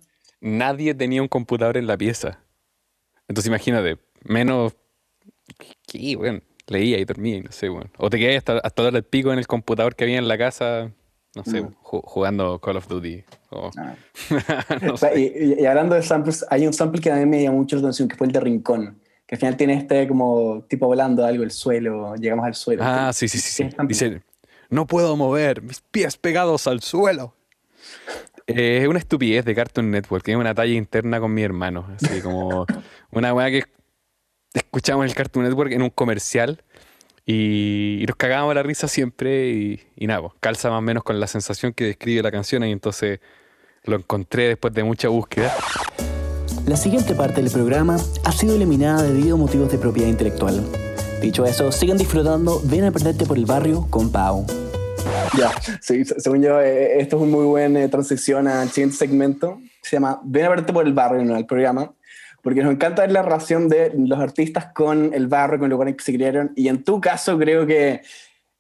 Nadie 0.42 0.96
tenía 0.96 1.22
un 1.22 1.28
computador 1.28 1.78
en 1.78 1.86
la 1.86 1.98
pieza. 1.98 2.40
Entonces 3.28 3.48
imagínate, 3.48 3.98
menos... 4.24 4.74
¿Qué, 5.88 6.16
weón? 6.16 6.44
Leía 6.68 6.98
y 7.00 7.06
dormía 7.06 7.38
y 7.38 7.42
no 7.42 7.52
sé, 7.52 7.70
weón. 7.70 7.92
O 7.98 8.10
te 8.10 8.18
quedé 8.18 8.38
hasta, 8.38 8.58
hasta 8.60 8.84
dar 8.84 8.96
el 8.96 9.04
pico 9.04 9.32
en 9.32 9.40
el 9.40 9.48
computador 9.48 9.96
que 9.96 10.04
había 10.04 10.18
en 10.18 10.28
la 10.28 10.38
casa, 10.38 10.92
no 11.36 11.44
sé, 11.44 11.62
Mm. 11.62 11.76
ju- 11.84 12.02
jugando 12.04 12.60
Call 12.60 12.78
of 12.78 12.88
Duty. 12.88 13.24
o- 13.52 13.70
Ah. 13.78 13.96
no 14.82 14.98
sé. 14.98 15.58
y, 15.60 15.66
hablando 15.66 15.96
de 15.96 16.02
samples, 16.02 16.44
hay 16.50 16.66
un 16.66 16.74
sample 16.74 17.02
que 17.02 17.12
a 17.12 17.16
mí 17.18 17.26
me 17.26 17.44
llamó 17.44 17.58
mucho 17.60 17.76
la 17.76 17.82
atención, 17.84 18.08
que 18.08 18.16
fue 18.16 18.28
el 18.28 18.34
de 18.34 18.40
Rincón, 18.40 19.00
que 19.28 19.36
al 19.36 19.40
final 19.40 19.58
tiene 19.58 19.76
este 19.78 20.08
como 20.08 20.64
tipo 20.68 20.88
volando 20.88 21.24
algo, 21.26 21.44
el 21.44 21.52
suelo, 21.52 22.16
llegamos 22.16 22.46
al 22.46 22.56
suelo. 22.56 22.84
Ah, 22.84 23.12
sí, 23.14 23.28
sí, 23.28 23.38
sí. 23.38 23.64
sí. 23.64 23.70
Dice, 23.88 24.22
no 24.70 24.88
puedo 24.88 25.16
mover, 25.16 25.62
mis 25.62 25.82
pies 25.82 26.18
pegados 26.18 26.66
al 26.68 26.82
suelo. 26.82 27.36
Eh, 28.48 28.80
es 28.82 28.88
una 28.88 29.00
estupidez 29.00 29.44
de 29.44 29.56
Cartoon 29.56 29.90
Network, 29.90 30.28
es 30.28 30.36
una 30.36 30.54
talla 30.54 30.74
interna 30.74 31.20
con 31.20 31.34
mi 31.34 31.42
hermano. 31.42 31.88
Así 31.96 32.22
como 32.22 32.66
una 33.12 33.34
weá 33.34 33.50
que 33.50 33.64
escuchamos 34.54 35.04
en 35.04 35.10
el 35.10 35.16
Cartoon 35.16 35.46
Network 35.46 35.72
en 35.72 35.82
un 35.82 35.90
comercial 35.90 36.62
y, 37.26 38.00
y 38.02 38.06
nos 38.06 38.16
cagábamos 38.16 38.54
la 38.56 38.64
risa 38.64 38.88
siempre 38.88 39.50
y, 39.50 39.82
y 39.96 40.08
nada, 40.08 40.22
pues, 40.22 40.34
calza 40.40 40.70
más 40.70 40.80
o 40.80 40.82
menos 40.82 41.04
con 41.04 41.20
la 41.20 41.28
sensación 41.28 41.74
que 41.74 41.86
describe 41.86 42.22
la 42.22 42.32
canción 42.32 42.64
y 42.64 42.72
entonces 42.72 43.20
lo 43.84 43.96
encontré 43.96 44.48
después 44.48 44.74
de 44.74 44.84
mucha 44.84 45.10
búsqueda. 45.10 45.54
La 46.68 46.78
siguiente 46.78 47.14
parte 47.14 47.42
del 47.42 47.52
programa 47.52 47.98
ha 48.24 48.32
sido 48.32 48.56
eliminada 48.56 49.04
debido 49.04 49.36
a 49.36 49.38
motivos 49.40 49.72
de 49.72 49.78
propiedad 49.78 50.10
intelectual. 50.10 50.64
Dicho 51.22 51.46
eso, 51.46 51.72
sigan 51.72 51.98
disfrutando 51.98 52.62
Ven 52.66 52.86
a 52.86 52.92
perderte 52.92 53.26
por 53.26 53.38
el 53.38 53.46
barrio 53.46 53.88
con 53.90 54.12
Pau. 54.12 54.46
Ya, 55.38 55.52
sí, 55.82 56.06
se- 56.06 56.20
según 56.20 56.42
yo, 56.42 56.60
eh, 56.62 57.00
esto 57.00 57.18
es 57.18 57.22
una 57.24 57.32
muy 57.32 57.46
buena 57.46 57.88
transición 57.90 58.48
al 58.48 58.70
siguiente 58.70 58.96
segmento. 58.98 59.60
Se 59.82 59.96
llama 59.98 60.20
Ven 60.24 60.46
a 60.46 60.50
verte 60.50 60.74
por 60.74 60.86
el 60.86 60.94
barrio, 60.94 61.24
¿no? 61.24 61.38
El 61.38 61.46
programa. 61.46 61.92
Porque 62.42 62.62
nos 62.62 62.74
encanta 62.74 63.02
ver 63.02 63.12
la 63.12 63.22
relación 63.24 63.70
de 63.70 63.92
los 63.98 64.20
artistas 64.20 64.68
con 64.74 65.14
el 65.14 65.28
barrio, 65.28 65.58
con 65.60 65.66
el 65.66 65.72
lugar 65.72 65.88
en 65.90 65.96
que 65.96 66.04
se 66.04 66.14
criaron. 66.14 66.52
Y 66.56 66.68
en 66.68 66.84
tu 66.84 67.02
caso, 67.02 67.38
creo 67.40 67.66
que, 67.66 68.02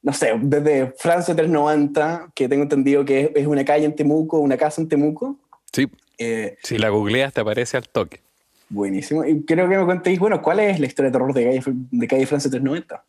no 0.01 0.11
sé, 0.11 0.31
desde 0.41 0.91
Francia 0.97 1.35
390, 1.35 2.31
que 2.33 2.49
tengo 2.49 2.63
entendido 2.63 3.05
que 3.05 3.21
es, 3.21 3.29
es 3.35 3.47
una 3.47 3.63
calle 3.63 3.85
en 3.85 3.95
Temuco, 3.95 4.39
una 4.39 4.57
casa 4.57 4.81
en 4.81 4.87
Temuco. 4.89 5.37
Sí, 5.71 5.87
eh, 6.17 6.57
si 6.63 6.77
la 6.79 6.89
googleas 6.89 7.31
te 7.33 7.41
aparece 7.41 7.77
al 7.77 7.87
toque. 7.87 8.21
buenísimo. 8.69 9.23
Y 9.23 9.43
creo 9.43 9.69
que 9.69 9.77
me 9.77 9.85
contéis, 9.85 10.17
bueno, 10.19 10.41
¿cuál 10.41 10.59
es 10.61 10.79
la 10.79 10.87
historia 10.87 11.09
de 11.11 11.13
terror 11.13 11.33
de 11.33 11.43
calle, 11.45 11.61
de 11.91 12.07
calle 12.07 12.25
Francia 12.25 12.49
390? 12.49 13.03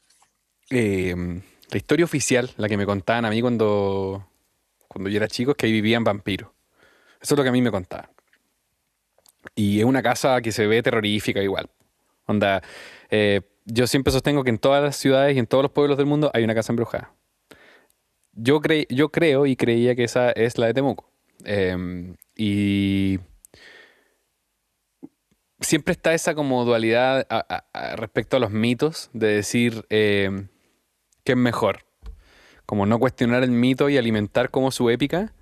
Eh, 0.70 1.41
la 1.71 1.77
historia 1.77 2.05
oficial, 2.05 2.51
la 2.57 2.69
que 2.69 2.77
me 2.77 2.87
contaban 2.87 3.25
a 3.25 3.31
mí 3.31 3.41
cuando, 3.41 4.27
cuando 4.89 5.11
yo 5.11 5.17
era 5.17 5.29
chico, 5.29 5.53
es 5.53 5.57
que 5.57 5.67
ahí 5.67 5.73
vivían 5.73 6.05
vampiros. 6.05 6.51
Eso 7.21 7.35
es 7.35 7.39
lo 7.39 7.43
que 7.43 7.49
a 7.49 7.53
mí 7.53 7.62
me 7.62 7.71
contaban. 7.71 8.11
Y 9.55 9.79
es 9.79 9.85
una 9.85 10.03
casa 10.03 10.41
que 10.41 10.53
se 10.53 10.67
ve 10.67 10.83
terrorífica 10.83 11.43
igual. 11.43 11.71
Onda, 12.27 12.62
eh, 13.11 13.43
yo 13.64 13.87
siempre 13.87 14.12
sostengo 14.12 14.45
que 14.45 14.51
en 14.51 14.59
todas 14.59 14.83
las 14.83 14.97
ciudades 14.97 15.37
y 15.37 15.39
en 15.39 15.47
todos 15.47 15.62
los 15.62 15.73
pueblos 15.73 15.97
del 15.97 16.07
mundo 16.07 16.31
hay 16.35 16.45
una 16.45 16.55
casa 16.55 16.73
embrujada. 16.73 17.12
Yo, 18.33 18.61
cre- 18.61 18.87
yo 18.91 19.11
creo 19.11 19.47
y 19.47 19.57
creía 19.57 19.95
que 19.95 20.05
esa 20.05 20.31
es 20.33 20.59
la 20.59 20.67
de 20.67 20.75
Temuco. 20.75 21.11
Eh, 21.45 22.14
y 22.37 23.19
siempre 25.61 25.93
está 25.93 26.12
esa 26.12 26.35
como 26.35 26.64
dualidad 26.64 27.27
respecto 27.97 28.37
a 28.37 28.41
los 28.41 28.51
mitos 28.51 29.11
de 29.14 29.29
decir 29.29 29.87
eh, 29.91 30.49
qué 31.27 31.33
es 31.33 31.39
mejor. 31.39 31.81
Como 32.64 32.87
no 32.87 32.99
cuestionar 32.99 33.43
el 33.43 33.51
mito 33.51 33.91
y 33.91 33.99
alimentar 33.99 34.51
como 34.51 34.70
su 34.70 34.89
épica. 34.89 35.33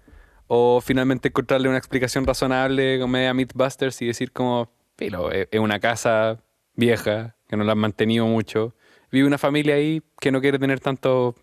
O 0.49 0.81
finalmente 0.83 1.29
encontrarle 1.29 1.69
una 1.69 1.79
explicación 1.79 2.27
razonable 2.27 2.99
como 2.99 3.13
media 3.13 3.33
Mythbusters 3.33 4.03
y 4.03 4.07
decir 4.07 4.33
como, 4.33 4.71
pero 4.97 5.31
es 5.33 5.47
una 5.61 5.79
casa 5.81 6.41
vieja 6.75 7.37
que 7.49 7.57
no 7.57 7.65
la 7.65 7.73
han 7.73 7.79
mantenido 7.79 8.27
mucho. 8.27 8.75
Vive 9.11 9.27
una 9.27 9.39
familia 9.39 9.77
ahí 9.77 10.03
que 10.21 10.33
no 10.33 10.41
quiere 10.41 10.59
tener 10.59 10.81
tanto... 10.81 11.35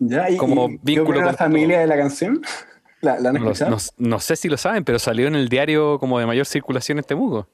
¿Ya? 0.00 0.28
¿Y, 0.30 0.36
Como 0.36 0.68
y 0.68 0.78
vínculo 0.82 1.10
opina 1.18 1.24
la 1.24 1.32
con 1.32 1.38
familia 1.38 1.76
todo. 1.76 1.80
de 1.82 1.86
la 1.86 1.96
canción? 1.96 2.42
¿La, 3.00 3.18
la 3.20 3.28
han 3.30 3.36
No, 3.36 3.40
escuchado? 3.50 3.70
no- 3.70 3.78
no 3.96 4.20
sé 4.20 4.36
si 4.36 4.48
lo 4.48 4.56
saben, 4.56 4.84
pero 4.84 4.98
salió 4.98 5.26
en 5.28 5.34
el 5.36 5.48
diario 5.48 5.98
como 5.98 6.18
de 6.18 6.26
mayor 6.26 6.46
circulación 6.46 6.98
en 6.98 7.04
Temuco. 7.04 7.48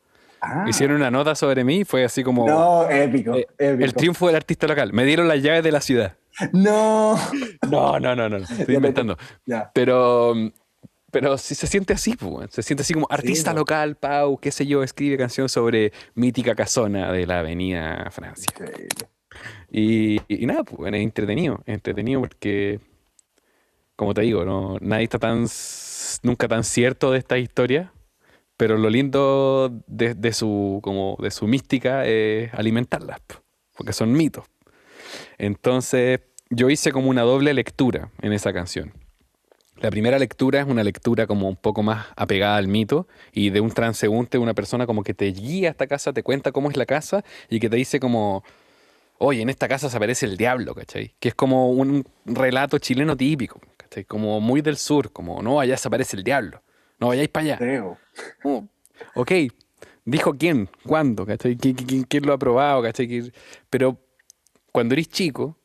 Ah. 0.47 0.65
Hicieron 0.69 0.97
una 0.97 1.11
nota 1.11 1.35
sobre 1.35 1.65
mí 1.65 1.85
fue 1.85 2.05
así 2.05 2.23
como... 2.23 2.47
No, 2.47 2.89
épico, 2.91 3.35
eh, 3.35 3.47
épico. 3.59 3.85
el 3.85 3.95
triunfo 3.95 4.27
del 4.27 4.37
artista 4.37 4.67
local. 4.67 4.93
Me 4.93 5.05
dieron 5.05 5.27
las 5.29 5.43
llaves 5.43 5.63
de 5.65 5.73
la 5.73 5.81
ciudad. 5.81 6.17
No. 6.53 7.17
No, 7.71 7.99
no, 8.01 8.15
no, 8.15 8.29
no. 8.29 8.37
Estoy 8.39 8.67
te- 8.67 8.73
inventando. 8.75 9.17
Ya. 9.47 9.71
Pero, 9.75 10.35
pero 11.11 11.39
sí 11.39 11.55
se 11.55 11.67
siente 11.67 11.93
así, 11.95 12.17
pues, 12.17 12.51
se 12.53 12.63
siente 12.63 12.83
así 12.83 12.93
como 12.93 13.07
artista 13.09 13.53
po. 13.53 13.59
local, 13.59 13.95
Pau, 13.97 14.39
qué 14.39 14.51
sé 14.51 14.67
yo, 14.67 14.83
escribe 14.83 15.17
canción 15.17 15.49
sobre 15.49 15.93
mítica 16.15 16.55
casona 16.55 17.11
de 17.13 17.27
la 17.27 17.39
avenida 17.41 18.09
Francia. 18.11 18.47
Increíble. 18.53 19.09
Y, 19.71 20.21
y 20.29 20.47
nada, 20.47 20.63
pues, 20.65 20.93
es 20.93 21.01
entretenido, 21.01 21.61
es 21.67 21.75
entretenido 21.75 22.21
porque, 22.21 22.81
como 23.97 24.13
te 24.15 24.23
digo, 24.23 24.45
no, 24.45 24.77
nadie 24.81 25.05
está 25.05 25.19
tan, 25.19 25.47
nunca 26.23 26.49
tan 26.49 26.65
cierto 26.65 27.11
de 27.13 27.19
esta 27.19 27.39
historia, 27.39 27.93
pero 28.57 28.77
lo 28.79 28.89
lindo 28.91 29.73
de, 29.87 30.33
su, 30.33 30.81
como 30.83 31.17
de 31.21 31.31
su 31.31 31.47
mística 31.47 32.05
es 32.07 32.53
alimentarlas, 32.55 33.21
po, 33.21 33.37
porque 33.77 33.93
son 33.93 34.13
mitos. 34.13 34.45
Entonces, 35.39 36.21
yo 36.51 36.71
hice 36.71 36.93
como 36.93 37.09
una 37.11 37.23
doble 37.23 37.53
lectura 37.55 38.11
en 38.23 38.33
esa 38.33 38.53
canción. 38.53 38.93
La 39.77 39.91
primera 39.91 40.19
lectura 40.19 40.61
es 40.61 40.67
una 40.67 40.85
lectura 40.85 41.27
como 41.27 41.49
un 41.49 41.57
poco 41.57 41.83
más 41.83 42.07
apegada 42.17 42.57
al 42.57 42.69
mito 42.69 43.09
y 43.33 43.51
de 43.51 43.61
un 43.61 43.73
transeúnte, 43.73 44.39
una 44.39 44.55
persona 44.55 44.87
como 44.87 45.03
que 45.03 45.15
te 45.15 45.27
guía 45.27 45.69
a 45.69 45.71
esta 45.73 45.87
casa, 45.89 46.13
te 46.13 46.23
cuenta 46.23 46.53
cómo 46.53 46.71
es 46.71 46.77
la 46.77 46.87
casa 46.87 47.25
y 47.51 47.59
que 47.59 47.69
te 47.69 47.77
dice 47.77 47.99
como, 47.99 48.45
oye, 49.19 49.43
en 49.43 49.49
esta 49.49 49.67
casa 49.67 49.91
se 49.91 49.97
aparece 49.97 50.27
el 50.27 50.37
diablo, 50.37 50.75
¿cachai? 50.75 51.15
Que 51.19 51.29
es 51.29 51.35
como 51.35 51.71
un 51.71 52.07
relato 52.25 52.79
chileno 52.79 53.17
típico, 53.17 53.61
¿cachai? 53.77 54.05
Como 54.05 54.41
muy 54.41 54.61
del 54.61 54.77
sur, 54.77 55.13
como, 55.13 55.43
no, 55.43 55.59
allá 55.59 55.77
se 55.77 55.89
aparece 55.89 56.17
el 56.17 56.23
diablo, 56.23 56.63
no 57.05 57.09
vayáis 57.09 57.29
para 57.29 57.45
allá. 57.47 57.59
Creo. 57.59 57.99
Oh, 58.45 58.65
ok, 59.15 59.33
dijo 60.05 60.35
quién, 60.35 60.69
cuándo, 60.87 61.27
¿cachai? 61.27 61.57
¿Qui- 61.57 61.75
qui- 61.75 61.87
¿Quién, 61.87 62.03
quién 62.05 62.27
lo 62.27 62.33
ha 62.33 62.39
probado, 62.39 62.83
¿cachai? 62.83 63.07
¿Qui- 63.09 63.33
Pero 63.71 63.99
cuando 64.73 64.95
eres 64.95 65.09
chico, 65.09 65.59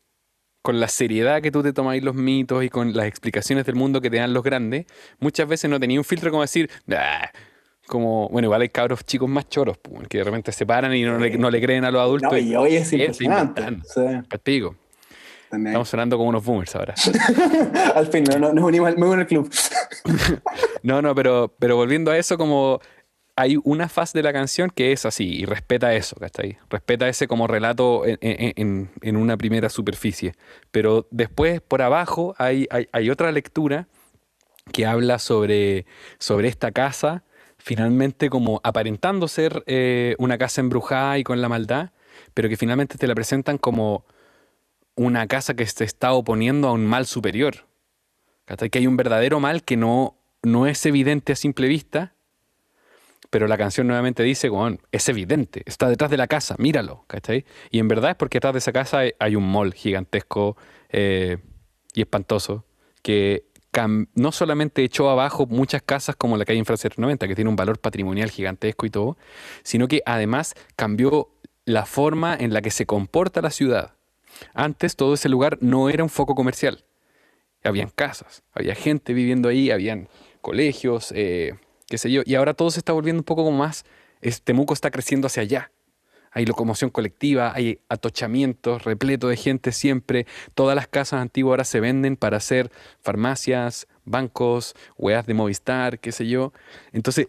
con 0.61 0.79
la 0.79 0.87
seriedad 0.89 1.41
que 1.41 1.51
tú 1.51 1.63
te 1.63 1.71
tomáis 1.73 2.03
los 2.03 2.15
mitos 2.15 2.63
y 2.63 2.69
con 2.69 2.93
las 2.95 3.05
explicaciones 3.07 3.65
del 3.65 3.75
mundo 3.75 4.01
que 4.01 4.09
te 4.09 4.17
dan 4.17 4.33
los 4.33 4.43
grandes, 4.43 4.85
muchas 5.19 5.47
veces 5.47 5.69
no 5.69 5.79
tenía 5.79 5.99
un 5.99 6.03
filtro 6.03 6.29
como 6.31 6.41
decir, 6.41 6.69
"Ah", 6.91 7.31
como, 7.87 8.27
bueno, 8.29 8.47
igual 8.47 8.61
hay 8.61 8.69
cabros 8.69 9.03
chicos 9.05 9.29
más 9.29 9.47
choros, 9.49 9.77
que 10.09 10.17
de 10.19 10.23
repente 10.25 10.51
se 10.51 10.65
paran 10.65 10.93
y 10.95 11.03
no 11.03 11.17
le, 11.17 11.37
no 11.37 11.49
le 11.49 11.61
creen 11.61 11.85
a 11.85 11.91
los 11.91 12.01
adultos. 12.01 12.31
No, 12.31 12.37
y 12.37 12.55
hoy 12.55 12.75
es 12.75 12.91
impresionante. 12.93 13.61
inventando. 13.61 13.85
Sí, 13.87 14.27
Castigo. 14.27 14.75
También. 15.49 15.73
Estamos 15.73 15.89
sonando 15.89 16.17
como 16.17 16.29
unos 16.29 16.43
boomers 16.45 16.75
ahora. 16.75 16.93
Al 17.95 18.07
fin, 18.07 18.23
no, 18.23 18.37
no, 18.39 18.53
nos 18.53 18.63
unimos 18.63 18.93
club. 19.27 19.49
No, 20.83 21.01
no, 21.01 21.13
pero, 21.15 21.53
pero 21.59 21.75
volviendo 21.75 22.11
a 22.11 22.17
eso, 22.17 22.37
como 22.37 22.79
hay 23.35 23.57
una 23.63 23.87
faz 23.89 24.13
de 24.13 24.23
la 24.23 24.33
canción 24.33 24.69
que 24.69 24.91
es 24.91 25.05
así 25.05 25.25
y 25.41 25.45
respeta 25.45 25.93
eso, 25.93 26.15
¿cachai? 26.17 26.57
Respeta 26.69 27.07
ese 27.07 27.27
como 27.27 27.47
relato 27.47 28.05
en, 28.05 28.17
en- 28.21 28.53
en- 28.55 28.89
en 29.01 29.15
una 29.17 29.37
primera 29.37 29.69
superficie. 29.69 30.33
Pero 30.71 31.07
después, 31.11 31.61
por 31.61 31.81
abajo, 31.81 32.35
hay, 32.37 32.67
hay, 32.69 32.87
hay 32.91 33.09
otra 33.09 33.31
lectura 33.31 33.87
que 34.71 34.85
habla 34.85 35.19
sobre, 35.19 35.85
sobre 36.17 36.47
esta 36.47 36.71
casa, 36.71 37.23
finalmente 37.57 38.29
como 38.29 38.61
aparentando 38.63 39.27
ser 39.27 39.63
eh, 39.67 40.15
una 40.19 40.37
casa 40.37 40.61
embrujada 40.61 41.17
y 41.17 41.23
con 41.23 41.41
la 41.41 41.49
maldad, 41.49 41.91
pero 42.33 42.49
que 42.49 42.57
finalmente 42.57 42.97
te 42.97 43.07
la 43.07 43.15
presentan 43.15 43.57
como 43.57 44.05
una 44.99 45.27
casa 45.27 45.53
que 45.53 45.65
se 45.65 45.85
está 45.85 46.11
oponiendo 46.11 46.67
a 46.67 46.73
un 46.73 46.85
mal 46.85 47.05
superior. 47.05 47.65
Que 48.45 48.79
hay 48.79 48.87
un 48.87 48.97
verdadero 48.97 49.39
mal 49.39 49.63
que 49.63 49.77
no, 49.77 50.17
no 50.43 50.67
es 50.67 50.85
evidente 50.85 51.31
a 51.31 51.35
simple 51.37 51.69
vista, 51.69 52.15
pero 53.29 53.47
la 53.47 53.57
canción 53.57 53.87
nuevamente 53.87 54.23
dice, 54.23 54.49
bueno, 54.49 54.77
es 54.91 55.07
evidente, 55.07 55.61
está 55.65 55.87
detrás 55.87 56.11
de 56.11 56.17
la 56.17 56.27
casa, 56.27 56.55
míralo, 56.57 57.05
¿cachai? 57.07 57.45
Y 57.69 57.79
en 57.79 57.87
verdad 57.87 58.11
es 58.11 58.17
porque 58.17 58.37
detrás 58.37 58.53
de 58.53 58.59
esa 58.59 58.73
casa 58.73 59.01
hay 59.19 59.35
un 59.35 59.49
mall 59.49 59.73
gigantesco 59.73 60.57
eh, 60.89 61.37
y 61.93 62.01
espantoso 62.01 62.65
que 63.01 63.45
no 64.15 64.33
solamente 64.33 64.83
echó 64.83 65.09
abajo 65.09 65.45
muchas 65.45 65.81
casas 65.81 66.17
como 66.17 66.35
la 66.35 66.43
calle 66.43 66.65
Francia 66.65 66.89
90, 66.97 67.25
que 67.25 67.35
tiene 67.35 67.49
un 67.49 67.55
valor 67.55 67.79
patrimonial 67.79 68.29
gigantesco 68.31 68.85
y 68.85 68.89
todo, 68.89 69.17
sino 69.63 69.87
que 69.87 70.01
además 70.05 70.55
cambió 70.75 71.29
la 71.63 71.85
forma 71.85 72.35
en 72.35 72.53
la 72.53 72.61
que 72.61 72.71
se 72.71 72.85
comporta 72.85 73.41
la 73.41 73.51
ciudad. 73.51 73.93
Antes 74.53 74.95
todo 74.95 75.13
ese 75.13 75.29
lugar 75.29 75.57
no 75.61 75.89
era 75.89 76.03
un 76.03 76.09
foco 76.09 76.35
comercial. 76.35 76.83
Habían 77.63 77.89
casas, 77.89 78.43
había 78.53 78.75
gente 78.75 79.13
viviendo 79.13 79.49
ahí, 79.49 79.69
habían 79.71 80.07
colegios, 80.41 81.11
eh, 81.15 81.55
qué 81.87 81.97
sé 81.97 82.09
yo, 82.09 82.21
y 82.25 82.35
ahora 82.35 82.53
todo 82.53 82.71
se 82.71 82.79
está 82.79 82.93
volviendo 82.93 83.19
un 83.19 83.25
poco 83.25 83.43
como 83.43 83.57
más, 83.57 83.83
este 84.21 84.45
Temuco 84.45 84.73
está 84.73 84.91
creciendo 84.91 85.27
hacia 85.27 85.43
allá 85.43 85.71
hay 86.31 86.45
locomoción 86.45 86.89
colectiva, 86.89 87.53
hay 87.55 87.79
atochamientos, 87.89 88.83
repleto 88.83 89.27
de 89.27 89.37
gente 89.37 89.71
siempre. 89.71 90.27
Todas 90.53 90.75
las 90.75 90.87
casas 90.87 91.21
antiguas 91.21 91.51
ahora 91.51 91.63
se 91.63 91.79
venden 91.79 92.15
para 92.15 92.37
hacer 92.37 92.71
farmacias, 93.01 93.87
bancos, 94.05 94.75
weas 94.97 95.25
de 95.25 95.33
Movistar, 95.33 95.99
qué 95.99 96.11
sé 96.11 96.27
yo. 96.27 96.53
Entonces, 96.91 97.27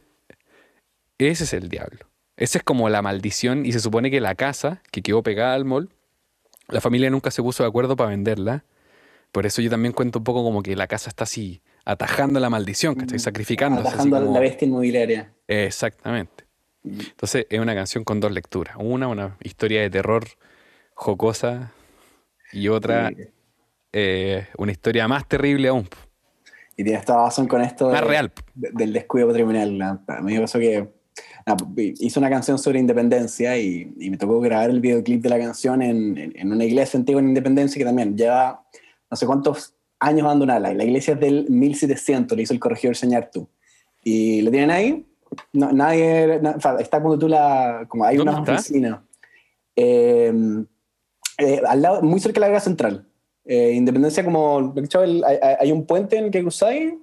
ese 1.19 1.45
es 1.45 1.53
el 1.53 1.69
diablo. 1.69 2.07
Esa 2.37 2.59
es 2.59 2.65
como 2.65 2.89
la 2.89 3.03
maldición 3.03 3.67
y 3.67 3.73
se 3.73 3.81
supone 3.81 4.11
que 4.11 4.21
la 4.21 4.35
casa 4.35 4.83
que 4.91 5.03
quedó 5.03 5.23
pegada 5.23 5.55
al 5.55 5.65
mall, 5.65 5.91
la 6.71 6.81
familia 6.81 7.11
nunca 7.11 7.31
se 7.31 7.43
puso 7.43 7.62
de 7.62 7.68
acuerdo 7.68 7.97
para 7.97 8.11
venderla. 8.11 8.64
Por 9.33 9.47
eso 9.47 9.62
yo 9.62 9.71
también 9.71 9.93
cuento 9.93 10.18
un 10.18 10.25
poco 10.25 10.43
como 10.43 10.62
que 10.62 10.75
la 10.75 10.87
casa 10.87 11.09
está 11.09 11.25
así, 11.25 11.62
atajando 11.85 12.41
la 12.41 12.51
maldición, 12.51 12.95
que 12.95 13.03
estoy 13.03 13.16
mm. 13.16 13.21
sacrificando. 13.21 13.81
Atajando 13.81 14.21
la 14.21 14.41
bestia 14.41 14.66
inmobiliaria. 14.66 15.33
Exactamente. 15.47 16.45
Entonces 16.85 17.47
es 17.49 17.61
una 17.61 17.75
canción 17.75 18.05
con 18.05 18.21
dos 18.21 18.33
lecturas. 18.33 18.77
Una, 18.79 19.09
una 19.09 19.37
historia 19.43 19.83
de 19.83 19.91
terror 19.91 20.25
jocosa 20.95 21.73
y 22.53 22.68
otra, 22.68 23.11
eh, 23.93 24.47
una 24.59 24.73
historia 24.73 25.07
más 25.07 25.29
terrible 25.29 25.68
aún. 25.68 25.89
Y 26.77 26.85
tienes 26.85 27.05
toda 27.05 27.27
razón 27.27 27.47
con 27.47 27.61
esto 27.61 27.91
más 27.91 28.03
real. 28.03 28.33
del 28.55 28.93
descuido 28.93 29.29
patrimonial. 29.29 29.81
A 30.07 30.21
mí 30.23 30.35
me 30.35 30.41
pasó 30.41 30.59
que 30.59 30.89
hice 31.77 32.19
una 32.19 32.31
canción 32.31 32.59
sobre 32.59 32.79
independencia 32.79 33.59
y, 33.59 33.93
me 33.97 34.17
tocó 34.17 34.41
grabar 34.41 34.71
el 34.71 34.81
videoclip 34.81 35.23
de 35.23 35.29
la 35.29 35.39
canción 35.39 35.83
en, 35.83 36.33
en, 36.35 36.53
una 36.53 36.65
iglesia 36.65 36.99
antigua 36.99 37.21
en 37.21 37.29
Independencia 37.29 37.79
que 37.79 37.85
también 37.85 38.17
lleva 38.17 38.65
no 39.11 39.17
sé 39.17 39.27
cuántos 39.27 39.75
años 39.99 40.25
abandonada. 40.25 40.73
La 40.73 40.85
iglesia 40.85 41.15
es 41.15 41.21
del 41.21 41.51
1700, 41.51 42.37
le 42.37 42.43
hizo 42.43 42.53
el 42.53 42.61
corregidor 42.61 42.97
Señar 42.97 43.31
Tú. 43.31 43.49
Y 44.03 44.41
lo 44.43 44.51
tienen 44.51 44.71
ahí 44.71 45.07
no, 45.53 45.73
nadie, 45.73 46.41
está 46.79 47.01
cuando 47.01 47.19
tú 47.19 47.29
la, 47.29 47.85
como 47.89 48.05
hay 48.05 48.19
una 48.19 48.41
oficina, 48.41 49.05
eh, 49.77 50.33
eh, 51.39 51.61
al 51.67 51.83
lado, 51.83 52.03
muy 52.03 52.21
cerca 52.21 52.37
de 52.37 52.41
la 52.41 52.49
Guerra 52.49 52.61
Central. 52.61 53.07
Eh, 53.45 53.73
Independencia 53.73 54.25
como, 54.25 54.75
hay, 54.99 55.23
hay, 55.61 55.73
un 55.73 55.87
puente 55.87 56.17
en 56.17 56.27
el 56.27 56.31
que 56.31 56.43
cruzáis, 56.43 56.95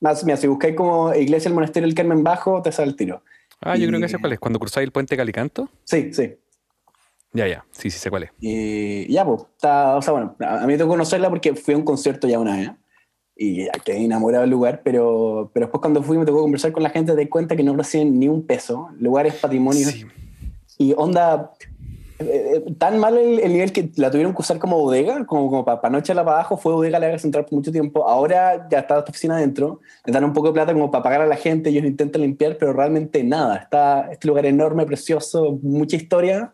más, 0.00 0.24
mira, 0.24 0.36
si 0.36 0.46
buscáis 0.46 0.74
como 0.74 1.14
Iglesia 1.14 1.48
del 1.48 1.54
Monasterio 1.54 1.86
del 1.86 1.94
Carmen 1.94 2.22
Bajo, 2.22 2.62
te 2.62 2.72
sale 2.72 2.90
el 2.90 2.96
tiro. 2.96 3.22
Ah, 3.60 3.76
yo 3.76 3.88
creo 3.88 4.00
que 4.00 4.08
sé 4.08 4.18
cuál 4.18 4.32
es, 4.32 4.38
cuando 4.38 4.58
cruzáis 4.58 4.84
el 4.84 4.92
puente 4.92 5.16
Calicanto. 5.16 5.68
Sí, 5.84 6.12
sí. 6.12 6.34
Ya, 7.32 7.46
ya, 7.46 7.64
sí, 7.70 7.90
sí 7.90 7.98
sé 7.98 8.08
cuál 8.08 8.24
es. 8.24 8.30
Y 8.40 9.12
ya, 9.12 9.24
pues, 9.24 9.42
está, 9.42 9.96
o 9.96 10.02
sea, 10.02 10.12
bueno, 10.12 10.36
a 10.40 10.60
mí 10.60 10.66
me 10.68 10.78
tocó 10.78 10.90
conocerla 10.90 11.28
porque 11.28 11.54
fui 11.54 11.74
a 11.74 11.76
un 11.76 11.84
concierto 11.84 12.26
ya 12.28 12.38
una 12.38 12.56
vez 12.56 12.70
y 13.36 13.68
quedé 13.84 14.04
enamorado 14.04 14.42
del 14.42 14.50
lugar, 14.50 14.82
pero, 14.82 15.50
pero 15.54 15.66
después 15.66 15.80
cuando 15.80 16.02
fui 16.02 16.18
me 16.18 16.24
tocó 16.24 16.40
conversar 16.42 16.72
con 16.72 16.82
la 16.82 16.90
gente, 16.90 17.14
te 17.14 17.28
cuenta 17.28 17.54
que 17.54 17.62
no 17.62 17.76
reciben 17.76 18.18
ni 18.18 18.28
un 18.28 18.44
peso, 18.44 18.88
el 18.96 19.04
lugar 19.04 19.26
es 19.26 19.34
patrimonio. 19.34 19.86
Y 20.76 20.94
onda, 20.96 21.52
eh, 22.18 22.64
tan 22.78 22.98
mal 22.98 23.16
el, 23.16 23.52
nivel 23.52 23.72
que 23.72 23.90
la 23.96 24.10
tuvieron 24.10 24.34
que 24.34 24.42
usar 24.42 24.58
como 24.58 24.78
bodega, 24.78 25.24
como, 25.26 25.48
como 25.48 25.64
para 25.64 25.90
no 25.90 25.98
echarla 25.98 26.24
para 26.24 26.38
abajo, 26.38 26.56
fue 26.56 26.72
bodega 26.72 26.98
la 26.98 27.18
central 27.18 27.44
por 27.44 27.54
mucho 27.54 27.72
tiempo, 27.72 28.08
ahora 28.08 28.68
ya 28.70 28.80
está 28.80 28.98
esta 28.98 29.10
oficina 29.10 29.36
adentro, 29.36 29.80
le 30.04 30.12
dan 30.12 30.24
un 30.24 30.32
poco 30.32 30.48
de 30.48 30.54
plata 30.54 30.72
como 30.72 30.90
para 30.90 31.02
pagar 31.02 31.20
a 31.22 31.26
la 31.26 31.36
gente, 31.36 31.70
ellos 31.70 31.84
intentan 31.84 32.22
limpiar, 32.22 32.56
pero 32.58 32.72
realmente 32.72 33.22
nada, 33.24 33.56
está 33.56 34.10
este 34.10 34.28
lugar 34.28 34.46
enorme, 34.46 34.86
precioso, 34.86 35.58
mucha 35.62 35.96
historia, 35.96 36.52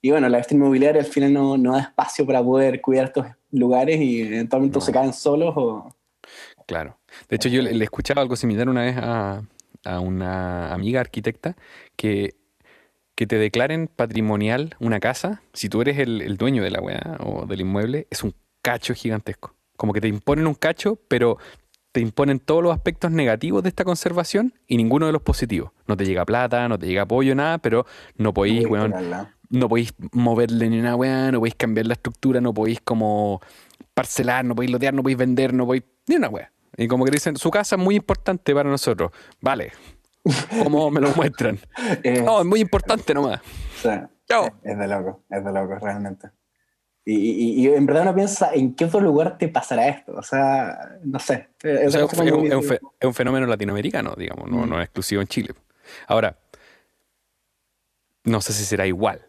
y 0.00 0.10
bueno, 0.10 0.28
la 0.28 0.38
bestia 0.38 0.56
inmobiliaria 0.56 1.00
al 1.00 1.08
final 1.08 1.32
no, 1.32 1.56
no 1.56 1.72
da 1.72 1.80
espacio 1.80 2.26
para 2.26 2.42
poder 2.42 2.80
cuidar 2.80 3.06
estos 3.06 3.26
lugares 3.50 4.00
y 4.00 4.22
eventualmente 4.22 4.80
se 4.80 4.92
caen 4.92 5.12
solos 5.12 5.54
o 5.56 5.94
Claro. 6.66 6.98
De 7.28 7.36
hecho, 7.36 7.48
yo 7.48 7.62
le, 7.62 7.84
escuchaba 7.84 8.22
algo 8.22 8.36
similar 8.36 8.68
una 8.68 8.82
vez 8.82 8.96
a, 8.98 9.42
una 10.00 10.72
amiga 10.72 11.00
arquitecta 11.00 11.56
que, 11.96 12.34
que 13.14 13.26
te 13.26 13.38
declaren 13.38 13.88
patrimonial 13.88 14.74
una 14.80 15.00
casa, 15.00 15.42
si 15.52 15.68
tú 15.68 15.82
eres 15.82 15.98
el, 15.98 16.36
dueño 16.36 16.62
de 16.62 16.70
la 16.70 16.80
weá 16.80 17.16
o 17.20 17.46
del 17.46 17.60
inmueble, 17.60 18.06
es 18.10 18.22
un 18.22 18.34
cacho 18.62 18.94
gigantesco. 18.94 19.54
Como 19.76 19.92
que 19.92 20.00
te 20.00 20.08
imponen 20.08 20.46
un 20.46 20.54
cacho, 20.54 20.98
pero 21.08 21.38
te 21.92 22.00
imponen 22.00 22.40
todos 22.40 22.62
los 22.62 22.72
aspectos 22.72 23.12
negativos 23.12 23.62
de 23.62 23.68
esta 23.68 23.84
conservación 23.84 24.54
y 24.66 24.76
ninguno 24.76 25.06
de 25.06 25.12
los 25.12 25.22
positivos. 25.22 25.70
No 25.86 25.96
te 25.96 26.04
llega 26.04 26.24
plata, 26.24 26.68
no 26.68 26.78
te 26.78 26.86
llega 26.86 27.02
apoyo, 27.02 27.34
nada, 27.34 27.58
pero 27.58 27.86
no 28.16 28.34
podéis, 28.34 28.66
no 29.50 29.68
podéis 29.68 29.94
moverle 30.12 30.68
ni 30.70 30.80
una 30.80 30.96
weá, 30.96 31.30
no 31.30 31.38
podéis 31.38 31.54
cambiar 31.54 31.86
la 31.86 31.94
estructura, 31.94 32.40
no 32.40 32.52
podéis 32.52 32.80
como 32.80 33.40
parcelar, 33.94 34.44
no 34.44 34.56
podéis 34.56 34.72
lotear, 34.72 34.92
no 34.92 35.02
podéis 35.02 35.18
vender, 35.18 35.54
no 35.54 35.66
podéis 35.66 35.84
ni 36.08 36.16
una 36.16 36.28
weá. 36.28 36.52
Y 36.76 36.88
como 36.88 37.04
que 37.04 37.12
dicen, 37.12 37.36
su 37.36 37.50
casa 37.50 37.76
es 37.76 37.82
muy 37.82 37.94
importante 37.94 38.52
para 38.54 38.68
nosotros. 38.68 39.12
Vale. 39.40 39.72
¿Cómo 40.62 40.90
me 40.90 41.00
lo 41.00 41.10
muestran? 41.10 41.58
no, 42.24 42.40
es 42.40 42.46
muy 42.46 42.60
importante 42.60 43.12
nomás. 43.14 43.40
Chao. 44.26 44.48
Es 44.62 44.78
de 44.78 44.88
loco, 44.88 45.22
es 45.28 45.44
de 45.44 45.52
loco, 45.52 45.74
realmente. 45.76 46.30
Y, 47.06 47.62
y, 47.62 47.68
en 47.68 47.84
verdad 47.84 48.04
uno 48.04 48.14
piensa 48.14 48.54
en 48.54 48.74
qué 48.74 48.86
otro 48.86 49.00
lugar 49.00 49.36
te 49.36 49.48
pasará 49.48 49.88
esto. 49.88 50.14
O 50.16 50.22
sea, 50.22 50.98
no 51.02 51.18
sé. 51.18 51.50
Es, 51.62 51.94
un, 51.94 53.12
fenómeno 53.12 53.46
latinoamericano, 53.46 54.14
digamos, 54.16 54.50
no, 54.50 54.64
mm. 54.64 54.70
no 54.70 54.80
es 54.80 54.84
exclusivo 54.84 55.20
en 55.20 55.28
Chile. 55.28 55.54
Ahora, 56.06 56.38
no 58.24 58.40
sé 58.40 58.54
si 58.54 58.64
será 58.64 58.86
igual 58.86 59.26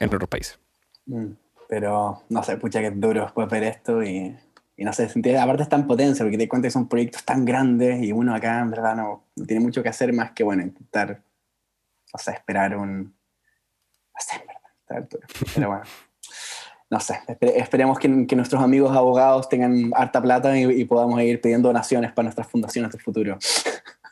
en 0.00 0.06
otros 0.06 0.28
países. 0.28 0.58
Mm. 1.04 1.32
Pero 1.68 2.22
no 2.30 2.42
sé, 2.42 2.56
pucha 2.56 2.80
que 2.80 2.86
es 2.86 3.00
duro 3.00 3.22
después 3.22 3.48
ver 3.50 3.64
esto 3.64 4.02
y, 4.02 4.34
y 4.76 4.84
no 4.84 4.92
sé, 4.92 5.08
sentir, 5.08 5.36
aparte 5.36 5.62
es 5.62 5.68
tan 5.68 5.86
potencia, 5.86 6.24
porque 6.24 6.38
te 6.38 6.48
cuenta 6.48 6.66
que 6.66 6.72
son 6.72 6.88
proyectos 6.88 7.24
tan 7.24 7.44
grandes 7.44 8.02
y 8.02 8.12
uno 8.12 8.34
acá 8.34 8.60
en 8.60 8.70
verdad 8.70 8.96
no, 8.96 9.24
tiene 9.46 9.62
mucho 9.62 9.82
que 9.82 9.88
hacer 9.88 10.12
más 10.12 10.32
que, 10.32 10.44
bueno, 10.44 10.62
intentar, 10.62 11.22
o 12.12 12.18
sea, 12.18 12.34
esperar 12.34 12.76
un, 12.76 13.04
no 13.04 14.18
sé, 14.18 14.36
en 14.36 14.46
verdad, 14.46 15.18
Pero 15.54 15.68
bueno, 15.68 15.84
no 16.90 17.00
sé, 17.00 17.20
esperemos 17.56 17.98
que, 17.98 18.26
que, 18.26 18.36
nuestros 18.36 18.62
amigos 18.62 18.94
abogados 18.96 19.48
tengan 19.48 19.92
harta 19.94 20.20
plata 20.20 20.58
y, 20.58 20.84
podamos 20.84 21.20
ir 21.22 21.40
pidiendo 21.40 21.68
donaciones 21.68 22.12
para 22.12 22.24
nuestras 22.24 22.48
fundaciones 22.48 22.92
del 22.92 23.00
futuro. 23.00 23.38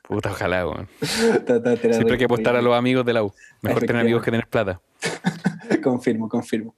Puta, 0.09 0.31
ojalá, 0.31 0.67
weón. 0.67 0.89
Siempre 1.01 2.13
hay 2.13 2.19
que 2.19 2.25
apostar 2.25 2.57
a 2.57 2.63
los 2.63 2.75
amigos 2.75 3.05
de 3.05 3.13
la 3.13 3.23
U. 3.23 3.33
Mejor 3.61 3.85
tener 3.85 4.01
amigos 4.01 4.25
que 4.25 4.31
tener 4.31 4.47
plata. 4.49 4.81
confirmo, 5.83 6.29
confirmo. 6.29 6.75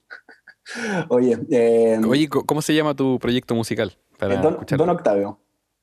Oye, 1.09 1.37
eh, 1.51 1.99
Oye, 2.07 2.29
¿cómo 2.29 2.61
se 2.61 2.73
llama 2.73 2.95
tu 2.95 3.19
proyecto 3.19 3.55
musical? 3.55 3.97
Para 4.17 4.37
don, 4.37 4.55
Octavio. 4.89 5.39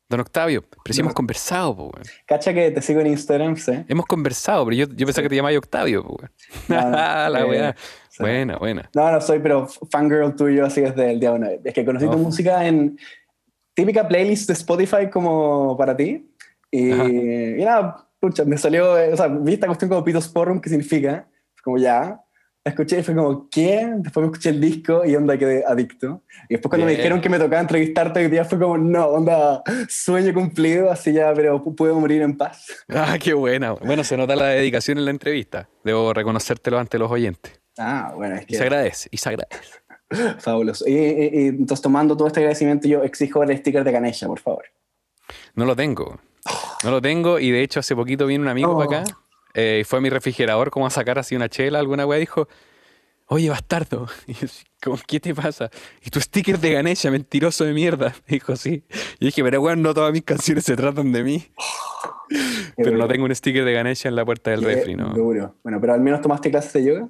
Don 0.08 0.20
Octavio, 0.20 0.64
pero 0.82 0.92
sí 0.92 1.00
hemos 1.00 1.14
conversado, 1.14 1.76
po, 1.76 1.92
Cacha 2.26 2.52
que 2.52 2.72
te 2.72 2.82
sigo 2.82 3.00
en 3.00 3.08
Instagram, 3.08 3.56
sí. 3.56 3.84
Hemos 3.86 4.06
conversado, 4.06 4.64
pero 4.64 4.76
yo, 4.76 4.86
yo 4.96 5.06
pensaba 5.06 5.22
que 5.22 5.28
te 5.28 5.36
llamabas 5.36 5.58
Octavio, 5.58 6.02
po, 6.02 6.18
La 6.68 7.46
weá. 7.46 7.76
Buena, 8.18 8.56
buena. 8.56 8.90
No, 8.94 9.12
no 9.12 9.20
soy, 9.20 9.38
pero 9.38 9.68
fangirl 9.90 10.34
tuyo 10.34 10.66
así 10.66 10.80
desde 10.80 11.12
el 11.12 11.20
día 11.20 11.32
uno. 11.32 11.48
Es 11.64 11.72
que 11.72 11.84
conocí 11.84 12.06
tu 12.06 12.18
música 12.18 12.66
en 12.66 12.98
típica 13.74 14.06
playlist 14.06 14.48
de 14.48 14.54
Spotify 14.54 15.08
como 15.10 15.76
para 15.76 15.96
ti. 15.96 16.28
Y, 16.70 16.90
y 16.90 17.64
nada, 17.64 18.08
pucha, 18.20 18.44
me 18.44 18.58
salió, 18.58 18.92
o 18.92 19.16
sea, 19.16 19.28
vi 19.28 19.54
esta 19.54 19.66
cuestión 19.66 19.88
como 19.88 20.04
Pito 20.04 20.20
Sporrum, 20.20 20.60
que 20.60 20.68
significa, 20.68 21.26
como 21.64 21.78
ya, 21.78 22.20
la 22.62 22.70
escuché 22.70 22.98
y 22.98 23.02
fue 23.02 23.14
como, 23.14 23.48
¿qué? 23.48 23.90
Después 23.96 24.22
me 24.22 24.26
escuché 24.30 24.50
el 24.50 24.60
disco 24.60 25.04
y 25.06 25.16
onda 25.16 25.38
quedé 25.38 25.64
adicto. 25.66 26.22
Y 26.48 26.54
después 26.54 26.68
cuando 26.68 26.86
me 26.86 26.92
dijeron 26.92 27.20
que 27.20 27.30
me 27.30 27.38
tocaba 27.38 27.60
entrevistarte 27.60 28.20
hoy 28.20 28.28
día 28.28 28.44
fue 28.44 28.58
como, 28.58 28.76
no, 28.76 29.06
onda, 29.06 29.62
sueño 29.88 30.34
cumplido, 30.34 30.90
así 30.90 31.12
ya, 31.12 31.32
pero 31.34 31.62
puedo 31.74 31.98
morir 31.98 32.22
en 32.22 32.36
paz. 32.36 32.66
Ah, 32.90 33.16
qué 33.18 33.32
buena. 33.32 33.72
Bueno, 33.72 34.04
se 34.04 34.16
nota 34.16 34.36
la 34.36 34.48
dedicación 34.48 34.98
en 34.98 35.06
la 35.06 35.10
entrevista. 35.10 35.68
Debo 35.84 36.12
reconocértelo 36.12 36.78
ante 36.78 36.98
los 36.98 37.10
oyentes. 37.10 37.60
Ah, 37.78 38.12
bueno, 38.14 38.34
es 38.34 38.44
que... 38.44 38.54
Y 38.54 38.58
se 38.58 38.62
agradece, 38.62 39.08
y 39.10 39.16
se 39.16 39.28
agradece. 39.30 39.60
Fabuloso. 40.40 40.86
Y, 40.86 40.96
entonces, 40.96 41.80
tomando 41.80 42.16
todo 42.16 42.26
este 42.28 42.40
agradecimiento, 42.40 42.88
yo 42.88 43.02
exijo 43.04 43.42
el 43.42 43.56
sticker 43.56 43.84
de 43.84 43.92
Ganesha, 43.92 44.26
por 44.26 44.40
favor. 44.40 44.64
No 45.54 45.64
lo 45.64 45.74
tengo. 45.74 46.20
No 46.84 46.90
lo 46.90 47.00
tengo 47.00 47.38
y 47.38 47.50
de 47.50 47.62
hecho 47.62 47.80
hace 47.80 47.94
poquito 47.94 48.26
vino 48.26 48.42
un 48.42 48.48
amigo 48.48 48.76
para 48.76 49.00
acá 49.00 49.16
eh, 49.54 49.84
fue 49.86 49.98
a 49.98 50.02
mi 50.02 50.10
refrigerador 50.10 50.70
como 50.70 50.86
a 50.86 50.90
sacar 50.90 51.18
así 51.18 51.36
una 51.36 51.48
chela, 51.48 51.78
alguna 51.78 52.06
weá, 52.06 52.18
dijo, 52.18 52.48
oye, 53.30 53.48
bastardo. 53.48 54.06
Y 54.26 54.34
yo, 54.34 54.96
¿qué 55.06 55.20
te 55.20 55.34
pasa? 55.34 55.70
Y 56.04 56.10
tu 56.10 56.20
sticker 56.20 56.58
de 56.58 56.72
Ganesha, 56.72 57.10
mentiroso 57.10 57.64
de 57.64 57.72
mierda. 57.72 58.14
Dijo, 58.28 58.56
sí. 58.56 58.84
Y 59.18 59.26
dije, 59.26 59.42
pero 59.42 59.60
weón, 59.60 59.82
no 59.82 59.94
todas 59.94 60.12
mis 60.12 60.22
canciones 60.22 60.64
se 60.64 60.76
tratan 60.76 61.12
de 61.12 61.22
mí. 61.22 61.46
pero 62.76 62.96
no 62.96 63.08
tengo 63.08 63.24
un 63.24 63.34
sticker 63.34 63.64
de 63.64 63.72
Ganesha 63.72 64.08
en 64.08 64.16
la 64.16 64.24
puerta 64.24 64.50
del 64.50 64.62
refri, 64.62 64.94
¿no? 64.94 65.10
Duro. 65.10 65.56
Bueno, 65.62 65.80
pero 65.80 65.94
al 65.94 66.00
menos 66.00 66.20
tomaste 66.20 66.50
clases 66.50 66.72
de 66.72 66.84
yoga. 66.84 67.08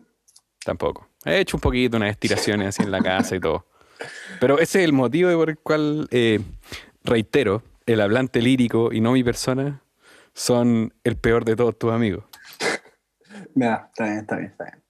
Tampoco. 0.65 1.09
He 1.25 1.41
hecho 1.41 1.57
un 1.57 1.61
poquito 1.61 1.97
unas 1.97 2.11
estiraciones 2.11 2.69
así 2.69 2.83
en 2.83 2.91
la 2.91 3.01
casa 3.01 3.37
y 3.37 3.41
todo. 3.41 3.67
Pero 4.41 4.59
ese 4.59 4.81
es 4.81 4.85
el 4.87 4.93
motivo 4.93 5.31
por 5.33 5.51
el 5.51 5.59
cual, 5.59 6.09
eh, 6.11 6.41
reitero, 7.05 7.63
el 7.87 8.01
hablante 8.01 8.41
lírico 8.41 8.93
y 8.93 9.01
no 9.01 9.13
mi 9.13 9.23
persona 9.23 9.83
son 10.33 10.95
el 11.05 11.17
peor 11.17 11.45
de 11.45 11.57
todos 11.57 11.79
tus 11.79 11.93
amigos. 11.93 12.25
Ya, 13.55 13.89
está 13.89 14.05
bien, 14.05 14.19
está 14.19 14.37
bien, 14.37 14.51
está 14.51 14.65
bien. 14.65 14.81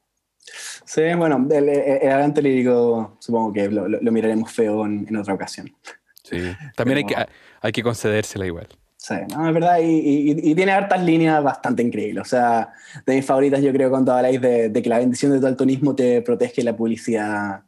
Sí, 0.85 1.03
bueno, 1.17 1.47
el, 1.51 2.11
hablante 2.11 2.43
lírico 2.43 3.17
supongo 3.21 3.53
que 3.53 3.69
lo, 3.69 4.13
miraremos 4.13 4.53
feo 4.53 4.85
en, 4.87 5.17
otra 5.17 5.35
ocasión. 5.35 5.73
Sí, 6.23 6.53
también 6.77 6.99
hay, 6.99 7.05
que, 7.05 7.15
hay 7.61 7.73
que 7.73 7.83
concedérsela 7.83 8.47
igual. 8.47 8.69
Sí, 8.97 9.15
no, 9.35 9.49
es 9.49 9.55
verdad, 9.55 9.79
y, 9.83 10.55
tiene 10.55 10.73
hartas 10.73 11.03
líneas 11.03 11.43
bastante 11.43 11.83
increíbles. 11.83 12.23
O 12.23 12.25
sea, 12.29 12.73
de 13.07 13.17
mis 13.17 13.25
favoritas 13.25 13.63
yo 13.63 13.73
creo 13.73 13.89
cuando 13.89 14.13
habláis 14.13 14.41
de, 14.41 14.69
de 14.69 14.83
que 14.83 14.89
la 14.89 14.99
bendición 14.99 15.33
de 15.33 15.41
tu 15.41 15.47
altonismo 15.47 15.95
te 15.95 16.21
protege 16.23 16.63
la 16.63 16.77
publicidad. 16.77 17.63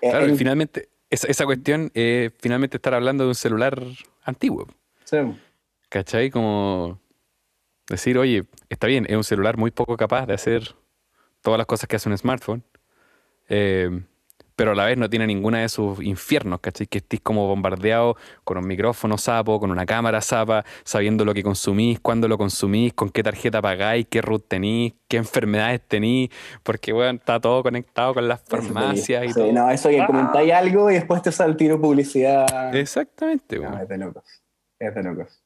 Eh, 0.00 0.10
claro, 0.10 0.28
y 0.28 0.36
finalmente, 0.36 0.88
esa, 1.10 1.26
esa 1.28 1.44
cuestión 1.44 1.90
es 1.92 2.32
finalmente 2.38 2.78
estar 2.78 2.94
hablando 2.94 3.24
de 3.24 3.28
un 3.28 3.34
celular 3.34 3.82
antiguo. 4.24 4.66
Sí. 5.04 5.18
¿Cachai? 5.88 6.30
Como 6.30 6.98
decir, 7.88 8.18
oye, 8.18 8.44
está 8.68 8.86
bien, 8.86 9.06
es 9.08 9.16
un 9.16 9.24
celular 9.24 9.56
muy 9.56 9.70
poco 9.70 9.96
capaz 9.96 10.26
de 10.26 10.34
hacer 10.34 10.74
todas 11.42 11.58
las 11.58 11.66
cosas 11.66 11.88
que 11.88 11.96
hace 11.96 12.08
un 12.08 12.16
smartphone. 12.16 12.64
Eh, 13.48 13.90
pero 14.56 14.72
a 14.72 14.74
la 14.74 14.84
vez 14.84 14.96
no 14.96 15.10
tiene 15.10 15.26
ninguna 15.26 15.60
de 15.60 15.68
sus 15.68 16.00
infiernos, 16.02 16.60
¿cachai? 16.60 16.86
Que 16.86 16.98
estés 16.98 17.20
como 17.20 17.46
bombardeado 17.48 18.16
con 18.44 18.56
un 18.56 18.66
micrófono 18.66 19.18
sapo, 19.18 19.58
con 19.58 19.70
una 19.70 19.84
cámara 19.84 20.20
sapa, 20.20 20.64
sabiendo 20.84 21.24
lo 21.24 21.34
que 21.34 21.42
consumís, 21.42 21.98
cuándo 22.00 22.28
lo 22.28 22.38
consumís, 22.38 22.92
con 22.92 23.10
qué 23.10 23.22
tarjeta 23.22 23.60
pagáis, 23.60 24.06
qué 24.08 24.22
root 24.22 24.46
tenís, 24.46 24.94
qué 25.08 25.16
enfermedades 25.16 25.80
tenís, 25.86 26.30
porque, 26.62 26.92
bueno, 26.92 27.18
está 27.18 27.40
todo 27.40 27.62
conectado 27.62 28.14
con 28.14 28.28
las 28.28 28.40
farmacias 28.42 29.30
y 29.30 29.34
todo. 29.34 29.52
No, 29.52 29.70
eso 29.70 29.88
que 29.88 30.04
comentáis 30.06 30.52
algo 30.52 30.90
y 30.90 30.94
después 30.94 31.22
te 31.22 31.32
sale 31.32 31.52
el 31.52 31.56
tiro 31.56 31.80
publicidad. 31.80 32.74
Exactamente, 32.74 33.58
no, 33.58 33.80
es 33.80 33.88
de 33.88 33.98
locos. 33.98 34.24
Es 34.78 34.94
de 34.94 35.02
locos. 35.02 35.43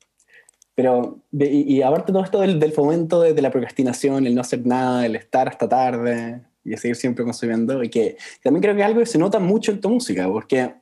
Pero, 0.79 1.19
y, 1.33 1.83
aparte 1.83 2.13
todo 2.13 2.23
esto 2.23 2.39
del, 2.39 2.73
fomento 2.73 3.21
de, 3.21 3.35
de, 3.35 3.43
la 3.43 3.51
procrastinación, 3.51 4.29
el 4.29 4.37
no 4.37 4.43
hacer 4.43 4.65
nada, 4.65 5.05
el 5.05 5.17
estar 5.17 5.49
hasta 5.49 5.69
tarde, 5.69 6.41
y 6.65 6.77
seguir 6.77 6.95
siempre 6.95 7.25
consumiendo. 7.25 7.83
Y 7.83 7.89
que 7.89 8.17
también 8.45 8.63
creo 8.63 8.77
que 8.77 8.83
es 8.83 8.87
algo 8.87 9.01
que 9.01 9.07
se 9.07 9.19
nota 9.19 9.41
mucho 9.41 9.73
en 9.73 9.81
tu 9.81 9.91
música, 9.91 10.29
porque 10.29 10.73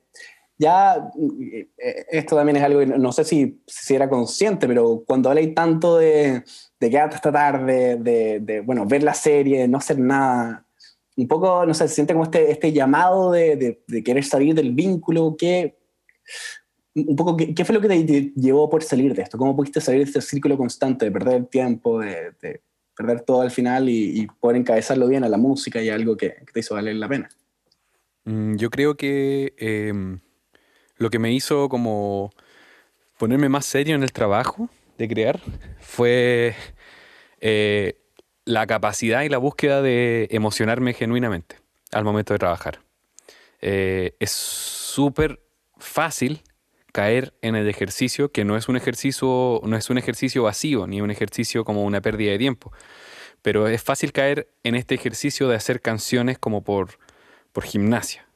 ya 0.59 1.11
eh, 1.49 1.71
esto 2.11 2.37
también 2.37 2.59
es 2.59 2.63
algo 2.63 2.81
que 2.81 2.87
no 2.89 3.11
sé 3.11 3.25
si, 3.25 3.63
si 3.67 3.95
era 3.95 4.07
consciente, 4.07 4.69
pero 4.69 5.03
cuando 5.07 5.31
habláis 5.31 5.55
tanto 5.55 5.97
de, 5.97 6.45
de 6.79 6.91
quedarte 6.91 7.15
hasta 7.17 7.33
tarde, 7.33 7.97
de, 7.97 8.41
de, 8.41 8.61
bueno, 8.61 8.85
ver 8.85 9.03
la 9.03 9.15
serie, 9.15 9.67
no 9.67 9.79
hacer 9.79 9.99
nada, 9.99 10.67
un 11.17 11.27
poco, 11.27 11.65
no 11.65 11.73
sé, 11.73 11.89
se 11.89 11.95
siente 11.95 12.13
como 12.13 12.25
este, 12.25 12.51
este 12.51 12.71
llamado 12.71 13.33
de, 13.33 13.81
de 13.87 14.05
querer 14.05 14.25
salir 14.25 14.55
del 14.55 14.73
vínculo, 14.73 15.37
que 15.39 15.79
un 16.97 17.17
poco, 17.17 17.37
¿qué, 17.37 17.65
fue 17.65 17.75
lo 17.75 17.81
que 17.81 17.89
te, 17.89 18.33
llevó 18.35 18.71
por 18.71 18.83
salir 18.83 19.15
de 19.15 19.23
esto? 19.23 19.37
¿Cómo 19.37 19.55
pudiste 19.55 19.81
salir 19.81 20.01
de 20.01 20.07
este 20.07 20.21
círculo 20.23 20.57
constante 20.57 21.05
de 21.05 21.11
perder 21.11 21.35
el 21.35 21.47
tiempo, 21.47 22.01
de, 22.01 22.61
perder 22.97 23.21
todo 23.21 23.43
al 23.43 23.51
final 23.51 23.89
y, 23.89 24.27
poder 24.41 24.57
encabezarlo 24.57 25.07
bien 25.07 25.23
a 25.23 25.29
la 25.29 25.37
música 25.37 25.83
y 25.83 25.91
algo 25.91 26.17
que, 26.17 26.37
te 26.53 26.61
hizo 26.61 26.75
valer 26.75 26.97
la 26.97 27.09
pena? 27.09 27.29
Mm, 28.25 28.57
yo 28.57 28.71
creo 28.71 28.97
que 28.97 29.55
em, 29.59 30.21
lo 30.97 31.11
que 31.11 31.19
me 31.19 31.33
hizo 31.33 31.69
como 31.69 32.33
ponerme 33.19 33.49
más 33.49 33.67
serio 33.67 33.95
en 33.95 34.03
el 34.03 34.13
trabajo 34.13 34.71
de 34.97 35.09
crear 35.09 35.41
fue 35.81 36.55
eh, 37.41 37.99
la 38.47 38.67
capacidad 38.67 39.23
y 39.23 39.29
la 39.29 39.39
búsqueda 39.39 39.83
de 39.83 40.29
emocionarme 40.31 40.95
genuinamente 40.95 41.57
al 41.93 42.05
momento 42.05 42.33
de 42.33 42.39
trabajar. 42.39 42.81
Eh, 43.61 44.17
es 44.19 44.31
súper 44.31 45.41
fácil 45.79 46.41
caer 46.97 47.35
en 47.43 47.57
el 47.57 47.69
ejercicio, 47.69 48.33
que 48.33 48.47
no 48.47 48.57
es 48.57 48.71
un 48.71 48.77
ejercicio, 48.79 49.61
no 49.63 49.77
es 49.77 49.91
un 49.91 49.99
ejercicio 49.99 50.45
vacío, 50.45 50.87
ni 50.87 51.03
un 51.03 51.11
ejercicio 51.11 51.63
como 51.63 51.85
una 51.85 52.01
pérdida 52.01 52.31
de 52.31 52.39
tiempo. 52.39 52.73
Pero 53.43 53.69
es 53.69 53.83
fácil 53.83 54.13
caer 54.13 54.49
en 54.65 54.75
este 54.75 54.95
ejercicio 54.95 55.47
de 55.47 55.57
hacer 55.57 55.83
canciones 55.83 56.39
como 56.39 56.65
por, 56.65 56.99
por 57.53 57.65
gimnasia, 57.65 58.27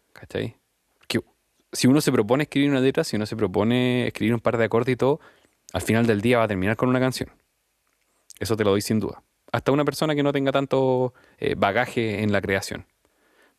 si 1.73 1.87
uno 1.87 2.03
se 2.03 2.13
propone 2.13 2.43
escribir 2.43 2.69
una 2.69 2.81
letra, 2.81 3.03
si 3.03 3.17
uno 3.17 3.25
se 3.25 3.35
propone 3.35 4.09
escribir 4.09 4.35
un 4.35 4.41
par 4.41 4.59
de 4.59 4.65
acordes 4.65 4.93
y 4.93 4.97
todo, 4.97 5.21
al 5.73 5.81
final 5.81 6.07
del 6.07 6.21
día 6.21 6.37
va 6.37 6.45
a 6.45 6.49
terminar 6.49 6.77
con 6.77 6.91
una 6.91 7.01
canción. 7.01 7.31
Eso 8.41 8.59
te 8.59 8.65
lo 8.65 8.71
doy 8.73 8.83
sin 8.83 9.01
duda. 9.01 9.23
Hasta 9.53 9.73
una 9.73 9.87
persona 9.87 10.15
que 10.15 10.23
no 10.23 10.33
tenga 10.33 10.53
tanto 10.53 11.15
eh, 11.39 11.55
bagaje 11.57 12.23
en 12.23 12.31
la 12.31 12.43
creación. 12.43 12.85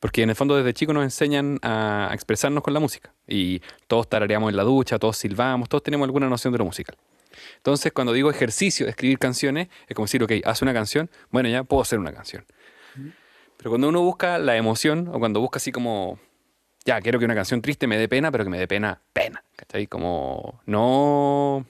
Porque 0.02 0.24
en 0.24 0.32
el 0.32 0.36
fondo 0.36 0.58
desde 0.58 0.74
chicos 0.74 0.96
nos 0.96 1.04
enseñan 1.04 1.60
a 1.62 2.10
expresarnos 2.12 2.64
con 2.64 2.74
la 2.74 2.80
música. 2.80 3.14
Y 3.28 3.62
todos 3.86 4.10
tarareamos 4.10 4.50
en 4.50 4.58
la 4.58 4.64
ducha, 4.64 4.98
todos 4.98 5.16
silbamos, 5.16 5.70
todos 5.70 5.84
tenemos 5.84 6.06
alguna 6.06 6.28
noción 6.28 6.52
de 6.52 6.58
lo 6.58 6.66
musical. 6.66 6.98
Entonces, 7.58 7.92
cuando 7.94 8.12
digo 8.12 8.32
ejercicio 8.32 8.88
de 8.88 8.90
escribir 8.90 9.20
canciones, 9.20 9.68
es 9.88 9.96
como 9.96 10.08
decir, 10.08 10.24
ok, 10.24 10.32
haz 10.44 10.64
una 10.64 10.74
canción, 10.74 11.08
bueno, 11.30 11.50
ya 11.50 11.64
puedo 11.64 11.84
hacer 11.84 12.00
una 12.00 12.12
canción. 12.12 12.44
Pero 13.58 13.70
cuando 13.70 13.90
uno 13.90 14.02
busca 14.02 14.40
la 14.40 14.58
emoción, 14.58 15.08
o 15.14 15.20
cuando 15.20 15.40
busca 15.40 15.58
así 15.58 15.72
como, 15.72 16.20
ya, 16.84 17.00
quiero 17.00 17.20
que 17.20 17.26
una 17.26 17.36
canción 17.36 17.62
triste 17.62 17.86
me 17.86 18.00
dé 18.00 18.10
pena, 18.10 18.32
pero 18.32 18.44
que 18.44 18.50
me 18.50 18.58
dé 18.58 18.68
pena, 18.68 19.00
pena, 19.14 19.44
¿cachai? 19.56 19.86
Como, 19.86 20.62
no, 20.66 21.64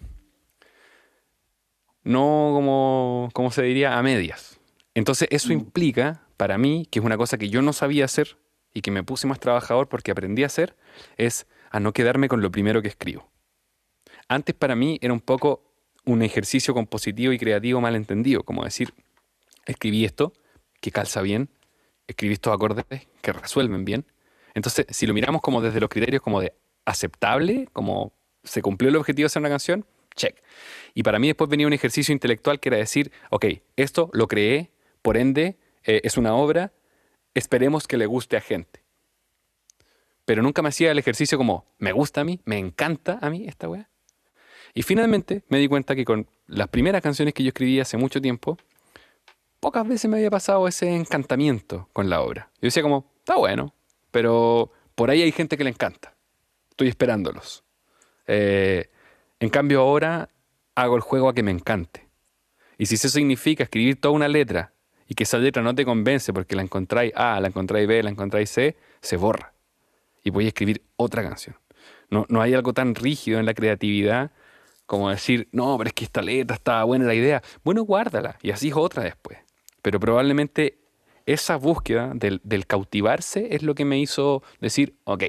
no 2.06 2.52
como, 2.54 3.30
¿cómo 3.34 3.52
se 3.52 3.62
diría? 3.64 3.98
A 3.98 4.04
medias. 4.04 4.58
Entonces, 4.94 5.28
eso 5.32 5.50
mm. 5.50 5.52
implica 5.52 6.22
para 6.42 6.58
mí, 6.58 6.88
que 6.90 6.98
es 6.98 7.06
una 7.06 7.18
cosa 7.18 7.38
que 7.38 7.50
yo 7.50 7.62
no 7.62 7.72
sabía 7.72 8.04
hacer 8.04 8.40
y 8.74 8.82
que 8.82 8.90
me 8.90 9.04
puse 9.04 9.28
más 9.28 9.40
trabajador 9.40 9.88
porque 9.88 10.10
aprendí 10.10 10.42
a 10.42 10.48
hacer, 10.48 10.76
es 11.16 11.46
a 11.70 11.80
no 11.80 11.94
quedarme 11.94 12.30
con 12.30 12.42
lo 12.42 12.50
primero 12.50 12.82
que 12.82 12.88
escribo. 12.88 13.30
Antes 14.28 14.56
para 14.56 14.76
mí 14.76 14.98
era 15.04 15.14
un 15.14 15.20
poco 15.20 15.72
un 16.04 16.24
ejercicio 16.24 16.74
compositivo 16.74 17.32
y 17.32 17.38
creativo 17.38 17.80
mal 17.80 17.96
entendido, 17.96 18.42
como 18.42 18.64
decir, 18.64 18.92
escribí 19.68 20.04
esto, 20.04 20.34
que 20.80 20.90
calza 20.90 21.22
bien, 21.22 21.48
escribí 22.08 22.34
estos 22.34 22.52
acordes 22.56 22.86
que 23.22 23.34
resuelven 23.34 23.86
bien. 23.86 24.08
Entonces, 24.56 24.88
si 24.90 25.06
lo 25.06 25.14
miramos 25.14 25.44
como 25.44 25.62
desde 25.62 25.80
los 25.80 25.92
criterios 25.92 26.24
como 26.24 26.42
de 26.42 26.56
aceptable, 26.86 27.70
como 27.72 28.14
se 28.44 28.64
cumplió 28.64 28.90
el 28.90 28.96
objetivo 28.96 29.26
de 29.26 29.28
hacer 29.28 29.42
una 29.44 29.50
canción, 29.50 29.86
check. 30.16 30.42
Y 30.96 31.04
para 31.04 31.20
mí 31.20 31.28
después 31.28 31.52
venía 31.52 31.68
un 31.68 31.74
ejercicio 31.74 32.12
intelectual 32.14 32.60
que 32.60 32.70
era 32.70 32.78
decir, 32.80 33.12
ok, 33.30 33.46
esto 33.76 34.10
lo 34.12 34.28
creé, 34.28 34.72
por 35.04 35.18
ende, 35.18 35.60
eh, 35.84 36.02
es 36.04 36.18
una 36.18 36.36
obra, 36.36 36.72
esperemos 37.34 37.88
que 37.88 37.98
le 37.98 38.06
guste 38.06 38.38
a 38.38 38.42
gente. 38.42 38.84
Pero 40.26 40.42
nunca 40.44 40.62
me 40.62 40.70
hacía 40.70 40.92
el 40.92 41.00
ejercicio 41.00 41.38
como, 41.38 41.66
me 41.78 41.92
gusta 41.92 42.22
a 42.22 42.24
mí, 42.24 42.40
me 42.46 42.58
encanta 42.58 43.20
a 43.22 43.30
mí 43.30 43.46
esta 43.48 43.68
weá. 43.68 43.90
Y 44.74 44.84
finalmente 44.84 45.44
me 45.50 45.58
di 45.58 45.68
cuenta 45.68 45.96
que 45.96 46.06
con 46.06 46.28
las 46.48 46.70
primeras 46.70 47.02
canciones 47.02 47.34
que 47.34 47.44
yo 47.44 47.50
escribí 47.50 47.80
hace 47.80 47.98
mucho 47.98 48.22
tiempo, 48.22 48.58
pocas 49.60 49.88
veces 49.88 50.10
me 50.10 50.18
había 50.18 50.30
pasado 50.30 50.68
ese 50.68 50.94
encantamiento 50.96 51.90
con 51.94 52.10
la 52.10 52.22
obra. 52.22 52.50
Yo 52.56 52.68
decía 52.68 52.84
como, 52.84 53.12
está 53.20 53.36
bueno, 53.36 53.74
pero 54.12 54.72
por 54.96 55.10
ahí 55.10 55.22
hay 55.22 55.32
gente 55.32 55.58
que 55.58 55.64
le 55.64 55.72
encanta. 55.72 56.16
Estoy 56.70 56.88
esperándolos. 56.88 57.64
Eh, 58.28 58.90
en 59.40 59.50
cambio 59.50 59.82
ahora 59.82 60.30
hago 60.76 60.96
el 60.96 61.02
juego 61.02 61.30
a 61.30 61.34
que 61.34 61.44
me 61.44 61.52
encante. 61.52 62.08
Y 62.78 62.86
si 62.86 62.96
eso 62.96 63.10
significa 63.10 63.64
escribir 63.64 64.00
toda 64.00 64.14
una 64.14 64.28
letra 64.28 64.74
y 65.12 65.14
que 65.14 65.24
esa 65.24 65.40
letra 65.40 65.62
no 65.62 65.76
te 65.76 65.84
convence 65.84 66.32
porque 66.32 66.56
la 66.56 66.62
encontráis 66.62 67.12
A, 67.18 67.38
la 67.42 67.50
encontráis 67.50 67.86
B, 67.86 68.02
la 68.02 68.12
encontráis 68.12 68.50
C, 68.50 68.78
se 69.02 69.18
borra. 69.18 69.52
Y 70.24 70.30
voy 70.30 70.46
a 70.46 70.48
escribir 70.48 70.84
otra 70.96 71.22
canción. 71.22 71.58
No, 72.10 72.26
no 72.30 72.42
hay 72.42 72.54
algo 72.54 72.72
tan 72.72 72.96
rígido 72.96 73.38
en 73.38 73.46
la 73.46 73.54
creatividad 73.54 74.32
como 74.86 75.10
decir, 75.10 75.50
no, 75.52 75.78
pero 75.78 75.90
es 75.90 75.94
que 75.94 76.06
esta 76.06 76.22
letra 76.22 76.56
estaba 76.56 76.86
buena 76.86 77.04
la 77.04 77.14
idea. 77.14 77.44
Bueno, 77.62 77.84
guárdala 77.84 78.38
y 78.42 78.52
así 78.52 78.70
es 78.70 78.76
otra 78.78 79.04
después. 79.04 79.38
Pero 79.82 80.00
probablemente 80.00 80.78
esa 81.26 81.58
búsqueda 81.58 82.14
del, 82.16 82.40
del, 82.46 82.66
cautivarse 82.66 83.54
es 83.54 83.64
lo 83.64 83.76
que 83.76 83.84
me 83.84 84.00
hizo 84.00 84.44
decir, 84.62 84.96
ok, 85.04 85.26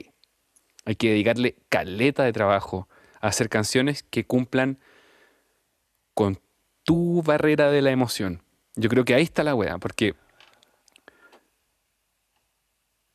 hay 0.85 0.95
que 0.95 1.11
dedicarle 1.11 1.57
caleta 1.69 2.23
de 2.23 2.33
trabajo 2.33 2.89
a 3.21 3.27
hacer 3.27 3.49
canciones 3.49 4.05
que 4.05 4.27
cumplan 4.27 4.79
con 6.15 6.39
tu 6.85 7.21
barrera 7.25 7.73
de 7.73 7.83
la 7.83 7.91
emoción, 7.91 8.45
yo 8.77 8.89
creo 8.89 9.05
que 9.05 9.15
ahí 9.15 9.23
está 9.23 9.43
la 9.43 9.55
weá, 9.55 9.79
porque 9.79 10.15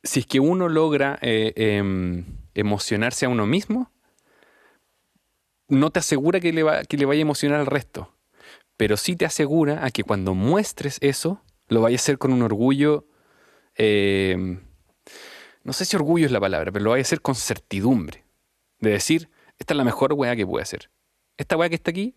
si 0.02 0.20
es 0.20 0.26
que 0.26 0.40
uno 0.40 0.68
logra 0.68 1.18
eh, 1.22 1.52
em, 1.56 2.24
emocionarse 2.54 3.26
a 3.26 3.28
uno 3.28 3.46
mismo, 3.46 3.90
no 5.68 5.90
te 5.90 5.98
asegura 5.98 6.40
que 6.40 6.52
le, 6.52 6.62
va, 6.62 6.84
que 6.84 6.96
le 6.96 7.04
vaya 7.04 7.20
a 7.20 7.22
emocionar 7.22 7.60
al 7.60 7.66
resto, 7.66 8.14
pero 8.76 8.96
sí 8.96 9.16
te 9.16 9.26
asegura 9.26 9.84
a 9.84 9.90
que 9.90 10.04
cuando 10.04 10.34
muestres 10.34 10.98
eso, 11.00 11.42
lo 11.68 11.82
vaya 11.82 11.96
a 11.96 11.98
hacer 12.00 12.18
con 12.18 12.32
un 12.32 12.42
orgullo, 12.42 13.06
em, 13.74 14.60
no 15.64 15.72
sé 15.72 15.84
si 15.84 15.96
orgullo 15.96 16.24
es 16.26 16.32
la 16.32 16.40
palabra, 16.40 16.72
pero 16.72 16.84
lo 16.84 16.90
vaya 16.90 17.02
a 17.02 17.02
hacer 17.02 17.20
con 17.20 17.34
certidumbre, 17.34 18.24
de 18.80 18.90
decir, 18.90 19.28
esta 19.58 19.74
es 19.74 19.78
la 19.78 19.84
mejor 19.84 20.12
weá 20.14 20.36
que 20.36 20.46
puede 20.46 20.62
hacer. 20.62 20.90
Esta 21.36 21.56
weá 21.56 21.68
que 21.68 21.74
está 21.74 21.90
aquí, 21.90 22.16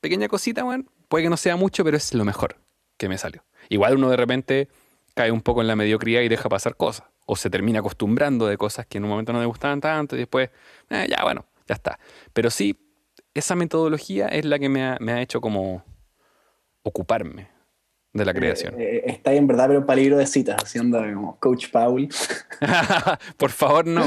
pequeña 0.00 0.28
cosita, 0.28 0.64
weón, 0.64 0.88
puede 1.12 1.24
que 1.24 1.28
no 1.30 1.36
sea 1.36 1.56
mucho, 1.56 1.84
pero 1.84 1.98
es 1.98 2.14
lo 2.14 2.24
mejor 2.24 2.56
que 2.96 3.06
me 3.06 3.18
salió. 3.18 3.44
Igual 3.68 3.96
uno 3.96 4.08
de 4.08 4.16
repente 4.16 4.68
cae 5.14 5.30
un 5.30 5.42
poco 5.42 5.60
en 5.60 5.66
la 5.66 5.76
mediocridad 5.76 6.22
y 6.22 6.28
deja 6.30 6.48
pasar 6.48 6.74
cosas. 6.74 7.06
O 7.26 7.36
se 7.36 7.50
termina 7.50 7.80
acostumbrando 7.80 8.46
de 8.46 8.56
cosas 8.56 8.86
que 8.86 8.96
en 8.96 9.04
un 9.04 9.10
momento 9.10 9.30
no 9.34 9.38
le 9.38 9.44
gustaban 9.44 9.82
tanto 9.82 10.16
y 10.16 10.20
después, 10.20 10.48
eh, 10.88 11.06
ya 11.10 11.22
bueno, 11.22 11.44
ya 11.68 11.74
está. 11.74 11.98
Pero 12.32 12.48
sí, 12.48 12.78
esa 13.34 13.54
metodología 13.54 14.28
es 14.28 14.46
la 14.46 14.58
que 14.58 14.70
me 14.70 14.82
ha, 14.84 15.20
hecho 15.20 15.42
como 15.42 15.84
ocuparme 16.82 17.50
de 18.14 18.24
la 18.24 18.32
creación. 18.32 18.80
Eh, 18.80 18.96
eh, 18.96 19.02
está 19.08 19.34
en 19.34 19.46
verdad, 19.46 19.68
pero 19.68 19.84
para 19.84 20.00
libro 20.00 20.16
de 20.16 20.24
citas, 20.24 20.56
haciendo 20.64 20.98
como 21.12 21.38
Coach 21.38 21.68
Paul. 21.70 22.08
Por 23.36 23.50
favor, 23.50 23.86
no, 23.86 24.02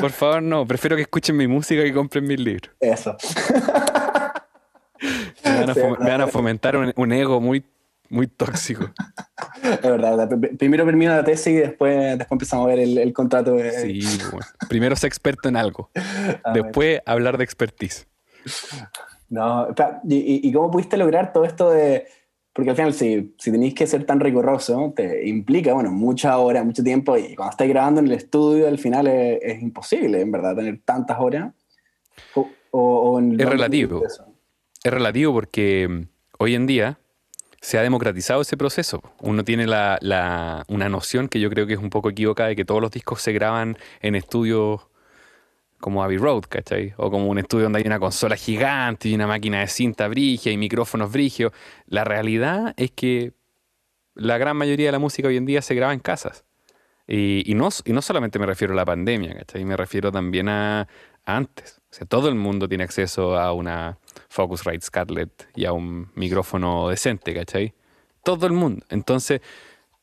Por 0.00 0.12
favor, 0.12 0.40
no. 0.40 0.64
Prefiero 0.68 0.94
que 0.94 1.02
escuchen 1.02 1.36
mi 1.36 1.48
música 1.48 1.84
y 1.84 1.92
compren 1.92 2.24
mis 2.28 2.38
libros. 2.38 2.70
Eso. 2.78 3.16
me, 5.44 6.08
van 6.08 6.20
a 6.20 6.26
fomentar 6.26 6.76
un 6.76 7.12
ego 7.12 7.40
muy 7.40 7.64
muy 8.08 8.26
tóxico. 8.26 8.90
Es 9.62 9.82
verdad, 9.82 10.28
primero 10.56 10.84
termina 10.84 11.16
la 11.16 11.24
tesis 11.24 11.48
y 11.48 11.56
después, 11.56 12.16
después 12.16 12.32
empezamos 12.32 12.66
a 12.66 12.68
ver 12.68 12.78
el, 12.78 13.12
contrato. 13.12 13.54
De... 13.54 13.70
Sí, 13.72 14.18
bueno. 14.30 14.46
primero 14.68 14.96
ser 14.96 15.08
experto 15.08 15.48
en 15.48 15.56
algo, 15.56 15.90
después 16.54 17.00
hablar 17.04 17.36
de 17.38 17.44
expertise. 17.44 18.06
No, 19.28 19.68
¿y, 20.08 20.52
cómo 20.52 20.70
pudiste 20.70 20.96
lograr 20.96 21.32
todo 21.32 21.44
esto 21.44 21.70
de...? 21.70 22.06
Porque 22.52 22.70
al 22.70 22.76
final, 22.76 22.94
si, 22.94 23.34
si 23.38 23.52
tenéis 23.52 23.74
que 23.74 23.86
ser 23.86 24.04
tan 24.04 24.20
riguroso, 24.20 24.92
te 24.96 25.28
implica, 25.28 25.74
bueno, 25.74 25.90
muchas 25.90 26.34
horas, 26.36 26.64
mucho 26.64 26.82
tiempo, 26.82 27.16
y 27.18 27.34
cuando 27.34 27.50
estás 27.50 27.68
grabando 27.68 28.00
en 28.00 28.06
el 28.06 28.12
estudio, 28.12 28.68
al 28.68 28.78
final 28.78 29.06
es, 29.06 29.60
imposible, 29.60 30.20
en 30.20 30.32
verdad, 30.32 30.56
tener 30.56 30.80
tantas 30.84 31.18
horas. 31.20 31.52
O, 32.70 33.20
es 33.20 33.48
relativo. 33.48 34.02
Es 34.84 34.92
relativo 34.92 35.32
porque 35.32 35.88
mm, 35.88 36.02
hoy 36.38 36.54
en 36.54 36.66
día 36.66 36.98
se 37.60 37.78
ha 37.78 37.82
democratizado 37.82 38.40
ese 38.40 38.56
proceso. 38.56 39.02
Uno 39.20 39.44
tiene 39.44 39.66
la, 39.66 40.64
una 40.68 40.88
noción 40.88 41.28
que 41.28 41.40
yo 41.40 41.50
creo 41.50 41.66
que 41.66 41.72
es 41.74 41.78
un 41.78 41.90
poco 41.90 42.10
equivocada 42.10 42.50
de 42.50 42.56
que 42.56 42.64
todos 42.64 42.80
los 42.80 42.90
discos 42.90 43.20
se 43.20 43.32
graban 43.32 43.76
en 44.00 44.14
estudios 44.14 44.86
como 45.80 46.02
Abbey 46.02 46.18
Road, 46.18 46.44
¿cachai? 46.48 46.94
O 46.96 47.10
como 47.10 47.26
un 47.26 47.38
estudio 47.38 47.64
donde 47.64 47.80
hay 47.80 47.86
una 47.86 48.00
consola 48.00 48.36
gigante 48.36 49.08
y 49.08 49.14
una 49.14 49.26
máquina 49.26 49.60
de 49.60 49.68
cinta 49.68 50.08
brigia 50.08 50.52
y 50.52 50.56
micrófonos 50.56 51.10
brigios. 51.12 51.52
La 51.86 52.04
realidad 52.04 52.74
es 52.76 52.90
que 52.92 53.32
la 54.14 54.38
gran 54.38 54.56
mayoría 54.56 54.86
de 54.86 54.92
la 54.92 54.98
música 54.98 55.28
hoy 55.28 55.36
en 55.36 55.46
día 55.46 55.62
se 55.62 55.74
graba 55.74 55.92
en 55.92 56.00
casas. 56.00 56.44
Y, 57.10 57.54
no, 57.54 57.70
y 57.86 57.92
no 57.92 58.02
solamente 58.02 58.38
me 58.38 58.44
refiero 58.44 58.74
a 58.74 58.76
la 58.76 58.84
pandemia, 58.84 59.34
¿cachai? 59.34 59.64
Me 59.64 59.76
refiero 59.76 60.12
también 60.12 60.48
a 60.48 60.88
antes. 61.28 61.80
O 61.90 61.94
sea, 61.94 62.06
todo 62.06 62.28
el 62.28 62.34
mundo 62.34 62.68
tiene 62.68 62.84
acceso 62.84 63.38
a 63.38 63.52
una 63.52 63.98
Focusrite 64.28 64.84
Scarlett 64.84 65.48
y 65.54 65.66
a 65.66 65.72
un 65.72 66.10
micrófono 66.14 66.88
decente, 66.88 67.34
¿cachai? 67.34 67.74
Todo 68.22 68.46
el 68.46 68.52
mundo. 68.52 68.84
Entonces, 68.88 69.40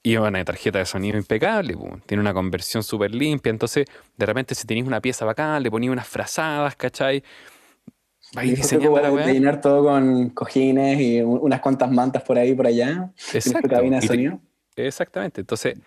y 0.03 0.17
una 0.17 0.43
tarjeta 0.45 0.79
de 0.79 0.85
sonido 0.85 1.17
impecable, 1.17 1.75
tiene 2.05 2.21
una 2.21 2.33
conversión 2.33 2.83
súper 2.83 3.13
limpia. 3.13 3.49
Entonces, 3.49 3.87
de 4.15 4.25
repente, 4.25 4.53
si 4.53 4.67
tenéis 4.67 4.85
una 4.85 5.01
pieza 5.01 5.25
bacán, 5.25 5.63
le 5.63 5.71
ponéis 5.71 5.91
unas 5.91 6.07
frazadas, 6.07 6.75
¿cachai? 6.75 7.23
Vais 8.33 8.55
diseñando 8.55 8.99
la 8.99 9.11
weá. 9.11 9.25
llenar 9.31 9.61
todo 9.61 9.83
con 9.83 10.29
cojines 10.29 10.99
y 10.99 11.21
unas 11.21 11.59
cuantas 11.59 11.89
mantas 11.91 12.21
por 12.21 12.37
ahí 12.37 12.53
por 12.53 12.67
allá. 12.67 13.11
Exacto. 13.33 13.81
exactamente. 14.75 15.41
Entonces, 15.41 15.79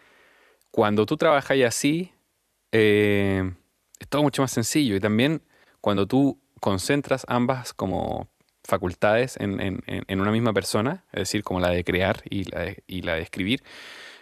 cuando 0.71 1.07
tú 1.07 1.17
trabajas 1.17 1.59
así, 1.65 2.13
eh, 2.73 3.53
es 3.99 4.09
todo 4.09 4.23
mucho 4.23 4.43
más 4.43 4.51
sencillo. 4.51 4.97
Y 4.97 5.01
también 5.01 5.43
cuando 5.81 6.07
tú 6.07 6.41
concentras 6.61 7.25
ambas 7.29 7.73
como 7.73 8.29
facultades 8.65 9.37
en, 9.41 9.83
una 10.21 10.31
misma 10.31 10.53
persona, 10.53 11.05
es 11.13 11.21
decir, 11.21 11.43
como 11.43 11.61
la 11.61 11.71
de 11.71 11.85
crear 11.85 12.23
y 12.29 12.45
la 12.45 13.15
de, 13.15 13.23
escribir, 13.23 13.63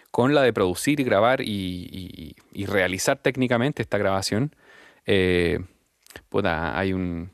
con 0.09 0.33
la 0.33 0.41
de 0.41 0.53
producir 0.53 0.99
y 0.99 1.03
grabar 1.03 1.41
y, 1.41 2.35
realizar 2.65 3.17
técnicamente 3.17 3.81
esta 3.81 3.97
grabación, 3.97 4.55
eh, 5.05 5.59
hay 6.43 6.93
un, 6.93 7.31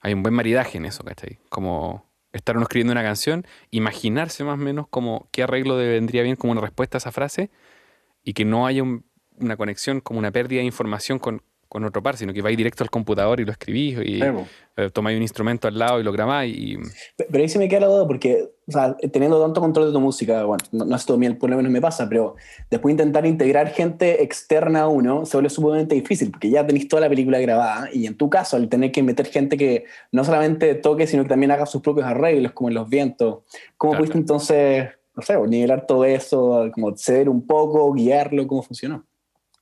hay 0.00 0.14
un 0.14 0.22
buen 0.22 0.34
maridaje 0.34 0.78
en 0.78 0.86
eso, 0.86 1.04
¿cachai? 1.04 1.38
Como 1.50 2.06
estar 2.32 2.56
uno 2.56 2.64
escribiendo 2.64 2.92
una 2.92 3.02
canción, 3.02 3.46
imaginarse 3.70 4.44
más 4.44 4.54
o 4.54 4.62
menos 4.62 4.86
como 4.88 5.28
qué 5.32 5.42
arreglo 5.42 5.76
vendría 5.76 6.22
bien 6.22 6.36
como 6.36 6.52
una 6.52 6.60
respuesta 6.60 6.96
a 6.96 7.00
esa 7.00 7.12
frase 7.12 7.50
y 8.22 8.32
que 8.32 8.44
no 8.44 8.66
haya 8.66 8.82
una 8.82 9.56
conexión, 9.56 10.00
como 10.00 10.18
una 10.18 10.30
pérdida 10.30 10.60
de 10.60 10.66
información 10.66 11.18
con, 11.18 11.42
con 11.68 11.84
otro 11.84 12.02
par, 12.02 12.16
sino 12.16 12.32
que 12.32 12.40
vais 12.40 12.56
directo 12.56 12.82
al 12.82 12.90
computador 12.90 13.40
y 13.40 13.44
lo 13.44 13.52
escribís 13.52 13.98
y 14.02 14.20
eh, 14.22 14.90
tomáis 14.90 15.16
un 15.16 15.22
instrumento 15.22 15.68
al 15.68 15.78
lado 15.78 16.00
y 16.00 16.02
lo 16.02 16.12
grabáis. 16.12 16.56
Y... 16.56 16.76
Pero 17.16 17.42
ahí 17.42 17.48
se 17.48 17.58
me 17.58 17.68
queda 17.68 17.80
la 17.80 17.86
duda 17.88 18.06
porque, 18.06 18.48
o 18.66 18.72
sea, 18.72 18.96
teniendo 19.12 19.42
tanto 19.42 19.60
control 19.60 19.86
de 19.86 19.92
tu 19.92 20.00
música, 20.00 20.44
bueno, 20.44 20.64
no, 20.72 20.96
es 20.96 21.04
todo 21.04 21.18
bien, 21.18 21.36
por 21.36 21.50
lo 21.50 21.56
menos 21.56 21.70
me 21.70 21.80
pasa, 21.80 22.08
pero 22.08 22.36
después 22.70 22.92
intentar 22.92 23.26
integrar 23.26 23.68
gente 23.68 24.22
externa 24.22 24.82
a 24.82 24.88
uno 24.88 25.26
se 25.26 25.36
vuelve 25.36 25.50
sumamente 25.50 25.94
difícil 25.94 26.30
porque 26.30 26.48
ya 26.48 26.66
tenéis 26.66 26.88
toda 26.88 27.02
la 27.02 27.08
película 27.08 27.38
grabada 27.38 27.90
y 27.92 28.06
en 28.06 28.16
tu 28.16 28.30
caso, 28.30 28.56
al 28.56 28.68
tener 28.68 28.90
que 28.90 29.02
meter 29.02 29.26
gente 29.26 29.58
que 29.58 29.84
no 30.10 30.24
solamente 30.24 30.74
toque, 30.74 31.06
sino 31.06 31.24
que 31.24 31.28
también 31.28 31.50
haga 31.50 31.66
sus 31.66 31.82
propios 31.82 32.06
arreglos, 32.06 32.52
como 32.52 32.68
en 32.68 32.76
los 32.76 32.88
vientos, 32.88 33.40
¿cómo 33.76 33.94
pudiste 33.94 34.16
entonces, 34.16 34.88
no 35.14 35.22
sé, 35.22 35.36
nivelar 35.48 35.86
todo 35.86 36.06
eso, 36.06 36.70
como 36.72 36.96
ceder 36.96 37.28
un 37.28 37.46
poco, 37.46 37.92
guiarlo, 37.92 38.46
cómo 38.46 38.62
funcionó? 38.62 39.07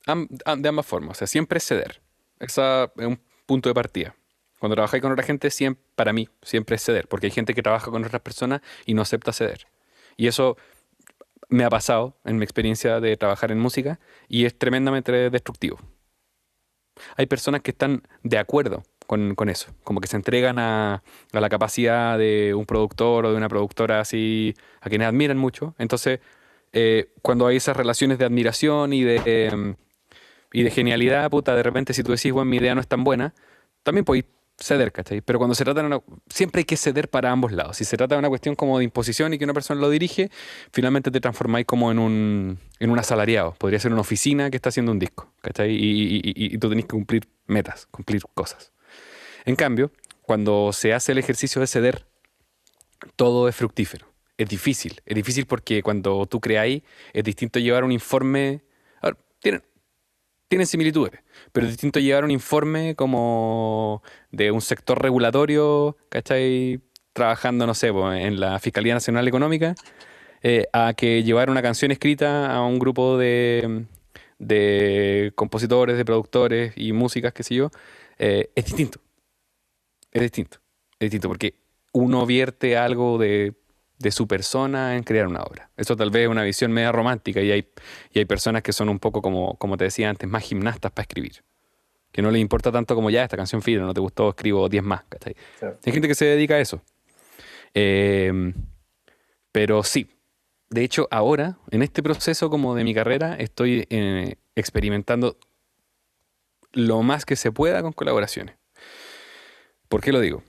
De 0.07 0.68
ambas 0.68 0.86
formas, 0.86 1.16
o 1.16 1.18
sea, 1.18 1.26
siempre 1.26 1.61
ceder. 1.61 2.00
Ese 2.38 2.84
es 2.84 3.07
un 3.07 3.20
punto 3.46 3.68
de 3.68 3.74
partida. 3.74 4.14
Cuando 4.59 4.74
trabajáis 4.74 5.02
con 5.02 5.12
otra 5.12 5.24
gente, 5.24 5.50
siempre, 5.50 5.84
para 5.94 6.12
mí, 6.12 6.28
siempre 6.42 6.76
es 6.76 6.84
ceder, 6.84 7.09
porque 7.09 7.26
hay 7.26 7.30
gente 7.30 7.54
que 7.54 7.62
trabaja 7.62 7.90
con 7.90 8.04
otras 8.04 8.22
personas 8.22 8.62
y 8.84 8.94
no 8.94 9.02
acepta 9.02 9.32
ceder. 9.32 9.66
Y 10.16 10.28
eso 10.28 10.57
me 11.48 11.64
ha 11.64 11.70
pasado 11.70 12.16
en 12.24 12.38
mi 12.38 12.44
experiencia 12.44 13.00
de 13.00 13.16
trabajar 13.16 13.52
en 13.52 13.59
música 13.59 14.00
y 14.28 14.46
es 14.46 14.59
tremendamente 14.59 15.30
destructivo. 15.30 15.78
Hay 17.16 17.26
personas 17.26 17.61
que 17.61 17.72
están 17.72 18.02
de 18.22 18.38
acuerdo 18.38 18.82
con, 19.07 19.48
eso, 19.48 19.72
como 19.84 20.00
que 20.00 20.09
se 20.09 20.16
entregan 20.16 20.59
a, 20.59 21.02
la 21.32 21.48
capacidad 21.48 22.18
de 22.18 22.54
un 22.54 22.66
productor 22.66 23.26
o 23.26 23.30
de 23.30 23.36
una 23.36 23.48
productora 23.48 24.00
así, 24.00 24.54
a 24.80 24.88
quienes 24.88 25.07
admiran 25.07 25.36
mucho. 25.36 25.74
Entonces, 25.78 26.20
eh, 26.72 27.12
cuando 27.22 27.46
hay 27.46 27.57
esas 27.57 27.76
relaciones 27.76 28.18
de 28.18 28.24
admiración 28.24 28.92
y 28.92 29.04
de, 29.04 29.46
em, 29.46 29.76
y 30.57 30.62
de 30.62 30.70
genialidad, 30.70 31.28
puta, 31.28 31.54
de 31.54 31.62
repente 31.62 31.92
si 31.92 32.02
tú 32.02 32.12
decís, 32.12 32.32
bueno, 32.32 32.48
mi 32.48 32.57
idea 32.57 32.74
no 32.74 32.80
es 32.80 32.88
tan 32.88 33.04
buena, 33.04 33.34
también 33.82 34.07
podéis 34.07 34.24
ceder, 34.57 34.90
¿cachai? 34.90 35.20
Pero 35.20 35.38
cuando 35.38 35.54
se 35.54 35.64
trata 35.64 35.82
de 35.82 35.86
una... 35.86 36.00
Siempre 36.30 36.61
hay 36.61 36.64
que 36.64 36.78
ceder 36.78 37.11
para 37.11 37.30
ambos 37.30 37.52
lados. 37.52 37.76
Si 37.76 37.84
se 37.84 37.98
trata 37.98 38.14
de 38.14 38.20
una 38.20 38.30
cuestión 38.30 38.54
como 38.54 38.78
de 38.78 38.84
imposición 38.84 39.34
y 39.34 39.38
que 39.38 39.44
una 39.44 39.52
persona 39.52 39.78
lo 39.82 39.90
dirige, 39.90 40.30
finalmente 40.72 41.11
te 41.11 41.20
transformáis 41.20 41.66
como 41.66 41.92
en 41.92 41.98
un, 41.98 42.59
en 42.80 42.88
un 42.88 42.98
asalariado. 42.98 43.52
Podría 43.59 43.78
ser 43.78 43.92
una 43.92 44.00
oficina 44.00 44.48
que 44.48 44.57
está 44.57 44.70
haciendo 44.70 44.92
un 44.92 44.98
disco, 44.98 45.30
¿cachai? 45.42 45.72
Y, 45.72 46.22
y 46.24 46.57
tú 46.57 46.70
tenés 46.70 46.86
que 46.86 46.92
cumplir 46.92 47.28
metas, 47.46 47.84
cumplir 47.90 48.22
cosas. 48.32 48.72
En 49.44 49.57
cambio, 49.57 49.92
cuando 50.22 50.72
se 50.72 50.94
hace 50.94 51.12
el 51.12 51.18
ejercicio 51.18 51.61
de 51.61 51.66
ceder, 51.66 52.07
todo 53.16 53.46
es 53.46 53.54
fructífero. 53.54 54.07
Es 54.38 54.48
difícil. 54.48 55.02
Es 55.04 55.14
difícil 55.14 55.44
porque 55.44 55.82
cuando 55.82 56.24
tú 56.24 56.40
creáis, 56.40 56.82
es 57.12 57.24
distinto 57.24 57.59
llevar 57.59 57.84
un 57.84 57.92
informe... 57.92 58.62
Tienen, 59.38 59.62
tienen 60.49 60.66
similitudes, 60.66 61.20
pero 61.53 61.66
es 61.66 61.72
distinto 61.72 62.01
llevar 62.01 62.24
un 62.24 62.30
informe 62.30 62.94
como 62.94 64.03
de 64.30 64.51
un 64.51 64.61
sector 64.61 65.03
regulatorio, 65.03 65.97
¿cachai? 66.09 66.80
Trabajando, 67.12 67.66
no 67.66 67.74
sé, 67.74 67.88
en 67.88 68.40
la 68.40 68.59
Fiscalía 68.59 68.94
Nacional 68.94 69.26
Económica, 69.26 69.74
eh, 70.42 70.66
a 70.72 70.94
que 70.94 71.22
llevar 71.22 71.51
una 71.51 71.62
canción 71.62 71.90
escrita 71.90 72.55
a 72.55 72.64
un 72.64 72.78
grupo 72.78 73.16
de, 73.18 73.86
de 74.38 75.32
compositores, 75.34 75.97
de 75.97 76.05
productores 76.05 76.72
y 76.76 76.92
músicas, 76.92 77.32
qué 77.32 77.42
sé 77.42 77.55
yo, 77.55 77.70
eh, 78.18 78.51
es 78.55 78.66
distinto. 78.66 79.01
Es 80.12 80.22
distinto. 80.22 80.59
Es 80.99 81.07
distinto 81.07 81.28
porque 81.28 81.55
uno 81.92 82.26
vierte 82.26 82.76
algo 82.76 83.18
de 83.18 83.55
de 83.99 84.11
su 84.11 84.26
persona 84.26 84.97
en 84.97 85.03
crear 85.03 85.26
una 85.26 85.42
obra. 85.42 85.70
Eso 85.76 85.97
tal 85.97 86.11
vez 86.11 86.24
es 86.24 86.28
una 86.28 86.42
visión 86.42 86.72
media 86.72 86.92
romántica 86.92 87.40
y 87.40 87.51
hay, 87.51 87.68
y 88.12 88.18
hay 88.18 88.24
personas 88.24 88.62
que 88.62 88.72
son 88.72 88.88
un 88.88 88.99
poco 88.99 89.22
como, 89.22 89.57
como 89.57 89.76
te 89.76 89.84
decía 89.84 90.11
antes, 90.11 90.28
más 90.28 90.42
gimnastas 90.42 90.92
para 90.92 91.03
escribir. 91.03 91.42
Que 92.12 92.22
no 92.22 92.30
les 92.30 92.40
importa 92.40 92.72
tanto 92.72 92.94
como 92.94 93.11
ya 93.11 93.24
esta 93.24 93.36
canción 93.36 93.62
fina, 93.62 93.82
no 93.82 93.94
te 93.94 94.01
gustó, 94.01 94.30
escribo 94.30 94.68
10 94.68 94.84
más. 94.84 95.05
Hay 95.62 95.92
gente 95.92 96.09
que 96.09 96.14
se 96.14 96.24
dedica 96.26 96.55
a 96.55 96.61
eso. 96.61 96.82
Em, 97.74 98.55
pero 99.53 99.82
sí, 99.82 100.09
de 100.70 100.82
hecho, 100.82 101.09
ahora, 101.11 101.59
en 101.70 101.82
este 101.82 102.03
proceso 102.03 102.51
como 102.51 102.74
de 102.74 102.84
mi 102.84 102.94
carrera, 102.94 103.34
estoy 103.34 103.86
eh, 103.90 104.36
experimentando 104.55 105.38
lo 106.72 107.03
más 107.03 107.24
que 107.24 107.36
se 107.36 107.53
pueda 107.53 107.82
con 107.82 107.92
colaboraciones. 107.92 108.57
¿Por 109.88 110.01
qué 110.01 110.12
lo 110.12 110.20
digo? 110.20 110.42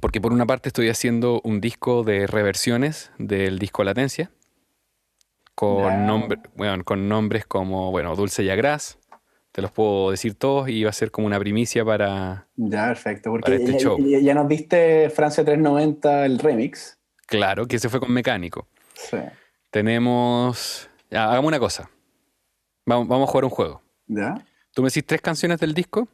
Porque 0.00 0.20
por 0.20 0.32
una 0.32 0.46
parte 0.46 0.68
estoy 0.68 0.88
haciendo 0.88 1.40
un 1.44 1.60
disco 1.60 2.02
de 2.02 2.26
reversiones 2.26 3.12
del 3.18 3.58
disco 3.58 3.84
Latencia, 3.84 4.30
con, 5.54 6.28
con 6.84 7.08
nombres 7.08 7.46
como, 7.46 7.90
bueno, 7.90 8.16
Dulce 8.16 8.42
y 8.42 8.50
Agras, 8.50 8.98
te 9.52 9.60
los 9.60 9.70
puedo 9.72 10.10
decir 10.10 10.34
todos 10.34 10.68
y 10.68 10.84
va 10.84 10.90
a 10.90 10.94
ser 10.94 11.10
como 11.10 11.26
una 11.26 11.38
primicia 11.38 11.84
para, 11.84 12.46
ya, 12.56 12.86
perfecto, 12.86 13.30
porque 13.30 13.56
este 13.56 13.72
ya, 13.72 13.78
show. 13.78 13.98
Ya, 13.98 14.32
nos 14.32 14.48
viste 14.48 15.10
Francia 15.10 15.44
390, 15.44 16.24
el 16.24 16.38
remix. 16.38 16.98
Claro, 17.26 17.66
que 17.66 17.78
se 17.78 17.88
fue 17.88 18.00
con 18.00 18.12
Mecánico. 18.12 18.66
Sí. 18.94 19.18
Tenemos... 19.70 20.88
hagamos 21.10 21.46
una 21.46 21.58
cosa. 21.58 21.90
Vamos, 22.86 23.06
vamos 23.06 23.28
a 23.28 23.30
jugar 23.30 23.44
un 23.44 23.50
juego. 23.50 23.82
¿Ya? 24.06 24.34
Tú 24.72 24.82
me 24.82 24.88
decís 24.88 25.04
tres 25.06 25.20
canciones 25.20 25.60
del 25.60 25.74
disco 25.74 26.08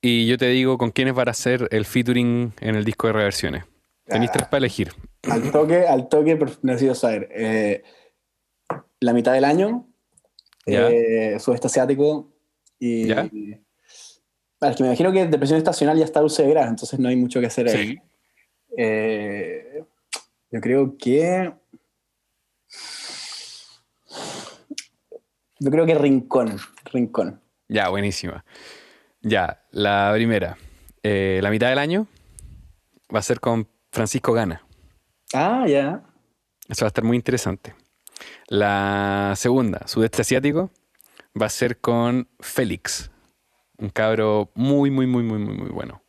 y 0.00 0.26
yo 0.26 0.38
te 0.38 0.48
digo 0.48 0.78
con 0.78 0.90
quiénes 0.90 1.14
van 1.14 1.28
a 1.28 1.32
hacer 1.32 1.68
el 1.70 1.84
featuring 1.84 2.52
en 2.60 2.74
el 2.76 2.84
disco 2.84 3.06
de 3.06 3.14
reversiones. 3.14 3.64
Tenéis 4.04 4.30
tres 4.30 4.46
para 4.46 4.58
elegir. 4.58 4.92
Al 5.28 5.50
toque, 5.50 5.86
al 5.86 6.08
toque, 6.08 6.38
necesito 6.62 6.94
saber. 6.94 7.28
Eh, 7.32 7.82
la 9.00 9.12
mitad 9.12 9.32
del 9.32 9.44
año, 9.44 9.88
eh, 10.66 11.36
sudeste 11.40 11.66
asiático 11.66 12.32
y. 12.78 13.08
¿Ya? 13.08 13.28
Vale, 14.58 14.70
es 14.70 14.76
que 14.76 14.82
me 14.82 14.88
imagino 14.88 15.12
que 15.12 15.26
depresión 15.26 15.58
estacional 15.58 15.98
ya 15.98 16.04
está 16.04 16.20
dulce 16.20 16.42
de 16.42 16.50
gras, 16.50 16.68
entonces 16.68 16.98
no 16.98 17.08
hay 17.08 17.16
mucho 17.16 17.40
que 17.40 17.46
hacer 17.46 17.68
ahí. 17.68 17.98
Eh, 18.76 19.84
yo 20.50 20.60
creo 20.60 20.96
que. 20.96 21.52
Yo 25.58 25.70
creo 25.70 25.86
que 25.86 25.94
Rincón. 25.94 26.58
Rincón. 26.92 27.40
Ya, 27.68 27.88
buenísima. 27.88 28.44
Ya, 29.28 29.60
la 29.72 30.12
primera. 30.14 30.56
Eh, 31.02 31.40
la 31.42 31.50
mitad 31.50 31.68
del 31.68 31.80
año 31.80 32.06
va 33.12 33.18
a 33.18 33.22
ser 33.22 33.40
con 33.40 33.68
Francisco 33.90 34.32
Gana. 34.32 34.64
Ah, 35.34 35.64
ya. 35.66 36.04
Eso 36.68 36.84
va 36.84 36.86
a 36.86 36.94
estar 36.94 37.02
muy 37.02 37.16
interesante. 37.16 37.74
La 38.46 39.32
segunda, 39.34 39.84
Sudeste 39.88 40.22
Asiático, 40.22 40.70
va 41.40 41.46
a 41.46 41.48
ser 41.48 41.80
con 41.80 42.28
Félix, 42.38 43.10
un 43.78 43.88
cabro 43.88 44.52
muy, 44.54 44.92
muy, 44.92 45.08
muy, 45.08 45.24
muy, 45.24 45.40
muy, 45.40 45.56
muy 45.56 45.70
bueno. 45.70 46.02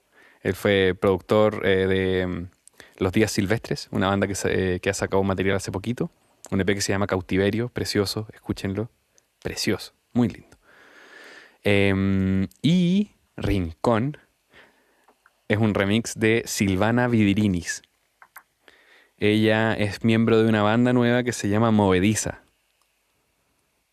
Él 0.44 0.54
fue 0.54 0.94
productor 0.94 1.66
eh, 1.66 1.88
de 1.88 2.28
mm, 2.28 2.50
Los 2.98 3.14
Días 3.14 3.32
Silvestres, 3.32 3.88
una 3.90 4.10
banda 4.10 4.28
que, 4.28 4.36
eh, 4.46 4.80
que 4.80 4.92
ha 4.92 4.94
sacado 4.94 5.24
material 5.24 5.56
hace 5.56 5.72
poquito. 5.72 6.12
Un 6.52 6.62
EP 6.62 6.68
que 6.68 6.82
se 6.82 6.94
llama 6.94 7.08
Cautiverio, 7.08 7.70
precioso, 7.70 8.28
escúchenlo. 8.32 8.92
Precioso, 9.42 9.94
muy 10.14 10.30
lindo. 10.30 10.57
Em, 11.64 12.48
y 12.62 13.12
Rincón 13.36 14.18
es 15.48 15.58
un 15.58 15.74
remix 15.74 16.16
de 16.16 16.44
Silvana 16.46 17.08
Vidirinis. 17.08 17.82
Ella 19.18 19.74
es 19.74 20.04
miembro 20.04 20.42
de 20.42 20.50
una 20.50 20.62
banda 20.62 20.94
nueva 20.94 21.24
que 21.24 21.32
se 21.32 21.50
llama 21.50 21.72
Movediza. 21.72 22.44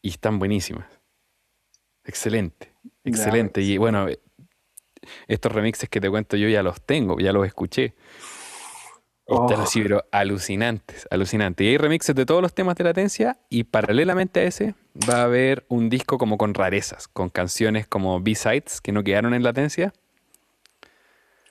Y 0.02 0.10
están 0.10 0.38
buenísimas. 0.38 0.86
Excelente, 2.04 2.74
excelente. 3.04 3.62
Y 3.62 3.78
bueno, 3.78 4.06
estos 5.26 5.52
remixes 5.52 5.88
que 5.88 6.00
te 6.00 6.10
cuento 6.10 6.36
yo 6.36 6.48
ya 6.48 6.62
los 6.62 6.82
tengo, 6.82 7.18
ya 7.18 7.32
los 7.32 7.46
escuché. 7.46 7.94
Están 9.26 9.62
así, 9.62 9.80
oh. 9.80 9.84
pero 9.84 10.04
alucinantes, 10.12 11.08
alucinantes. 11.10 11.64
Y 11.64 11.70
hay 11.70 11.78
remixes 11.78 12.14
de 12.14 12.26
todos 12.26 12.42
los 12.42 12.54
temas 12.54 12.76
de 12.76 12.84
latencia 12.84 13.38
y 13.48 13.64
paralelamente 13.64 14.40
a 14.40 14.44
ese 14.44 14.74
va 15.08 15.18
a 15.18 15.24
haber 15.24 15.64
un 15.68 15.90
disco 15.90 16.18
como 16.18 16.38
con 16.38 16.54
rarezas, 16.54 17.08
con 17.08 17.30
canciones 17.30 17.86
como 17.86 18.20
B-sides 18.20 18.80
que 18.80 18.92
no 18.92 19.02
quedaron 19.02 19.34
en 19.34 19.42
latencia. 19.42 19.92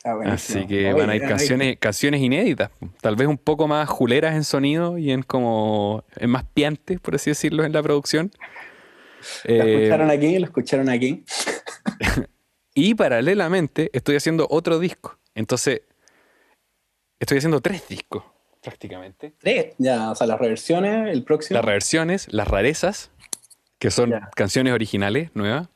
Ah, 0.05 0.17
así 0.25 0.67
que 0.67 0.91
van 0.91 1.09
a 1.09 1.15
ir 1.15 1.21
canciones, 1.21 1.77
canciones 1.79 2.21
inéditas, 2.21 2.71
tal 2.99 3.15
vez 3.15 3.27
un 3.27 3.37
poco 3.37 3.69
más 3.69 3.87
juleras 3.87 4.35
en 4.35 4.43
sonido 4.43 4.97
y 4.97 5.11
en 5.11 5.23
como 5.23 6.03
en 6.17 6.29
más 6.29 6.43
piantes, 6.43 6.99
por 6.99 7.15
así 7.15 7.31
decirlo, 7.31 7.63
en 7.63 7.71
la 7.71 7.81
producción. 7.81 8.31
Lo 9.45 9.63
escucharon 9.63 10.11
eh, 10.11 10.13
aquí, 10.13 10.39
lo 10.39 10.45
escucharon 10.45 10.89
aquí. 10.89 11.23
y 12.73 12.95
paralelamente 12.95 13.89
estoy 13.93 14.17
haciendo 14.17 14.45
otro 14.49 14.79
disco. 14.79 15.17
Entonces, 15.35 15.83
Estoy 17.23 17.37
haciendo 17.37 17.61
tres 17.61 17.87
discos, 17.87 18.21
prácticamente. 18.61 19.33
Tres, 19.39 19.75
ya, 19.77 20.11
o 20.11 20.15
sea, 20.15 20.27
las 20.27 20.37
reversiones, 20.37 21.09
el 21.09 21.23
próximo. 21.23 21.55
Las 21.55 21.63
reversiones, 21.63 22.27
las 22.33 22.49
rarezas, 22.49 23.11
que 23.83 23.91
son 23.91 24.13
canciones 24.33 24.71
originales, 24.71 25.29
nuevas. 25.33 25.67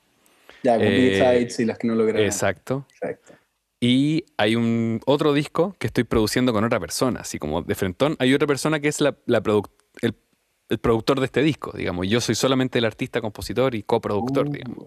Ya, 0.63 0.75
con 0.77 0.85
eh, 0.85 1.47
y 1.57 1.65
las 1.65 1.77
que 1.77 1.87
no 1.87 1.95
lograron. 1.95 2.25
Exacto. 2.25 2.85
Exacto. 2.93 3.33
Y 3.81 4.23
hay 4.37 4.55
un 4.55 5.01
otro 5.05 5.33
disco 5.33 5.75
que 5.77 5.87
estoy 5.87 6.05
produciendo 6.05 6.53
con 6.53 6.63
otra 6.63 6.79
persona, 6.79 7.19
así 7.19 7.37
como 7.37 7.63
de 7.63 7.75
frentón. 7.75 8.15
Hay 8.19 8.33
otra 8.33 8.47
persona 8.47 8.79
que 8.79 8.87
es 8.87 9.01
la, 9.01 9.17
el, 9.27 10.77
productor 10.79 11.19
de 11.19 11.25
este 11.25 11.41
disco, 11.41 11.73
digamos. 11.75 12.07
Yo 12.07 12.21
soy 12.21 12.35
solamente 12.35 12.79
el 12.79 12.85
artista, 12.85 13.19
compositor 13.19 13.75
y 13.75 13.83
coproductor, 13.83 14.47
uh, 14.47 14.51
digamos. 14.51 14.85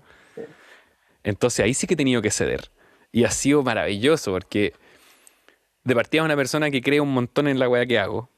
Entonces 1.22 1.62
ahí 1.62 1.74
sí 1.74 1.86
que 1.86 1.92
he 1.94 1.98
tenido 1.98 2.22
que 2.22 2.30
ceder. 2.30 2.70
Y 3.12 3.24
ha 3.24 3.30
sido 3.30 3.62
maravilloso 3.62 4.32
porque 4.32 4.72
de 5.84 5.94
partida 5.94 6.22
una 6.22 6.36
persona 6.36 6.70
que 6.70 6.80
cree 6.80 7.02
un 7.02 7.12
montón 7.12 7.48
en 7.48 7.58
la 7.58 7.68
weá 7.68 7.84
que 7.84 7.98
hago, 7.98 8.30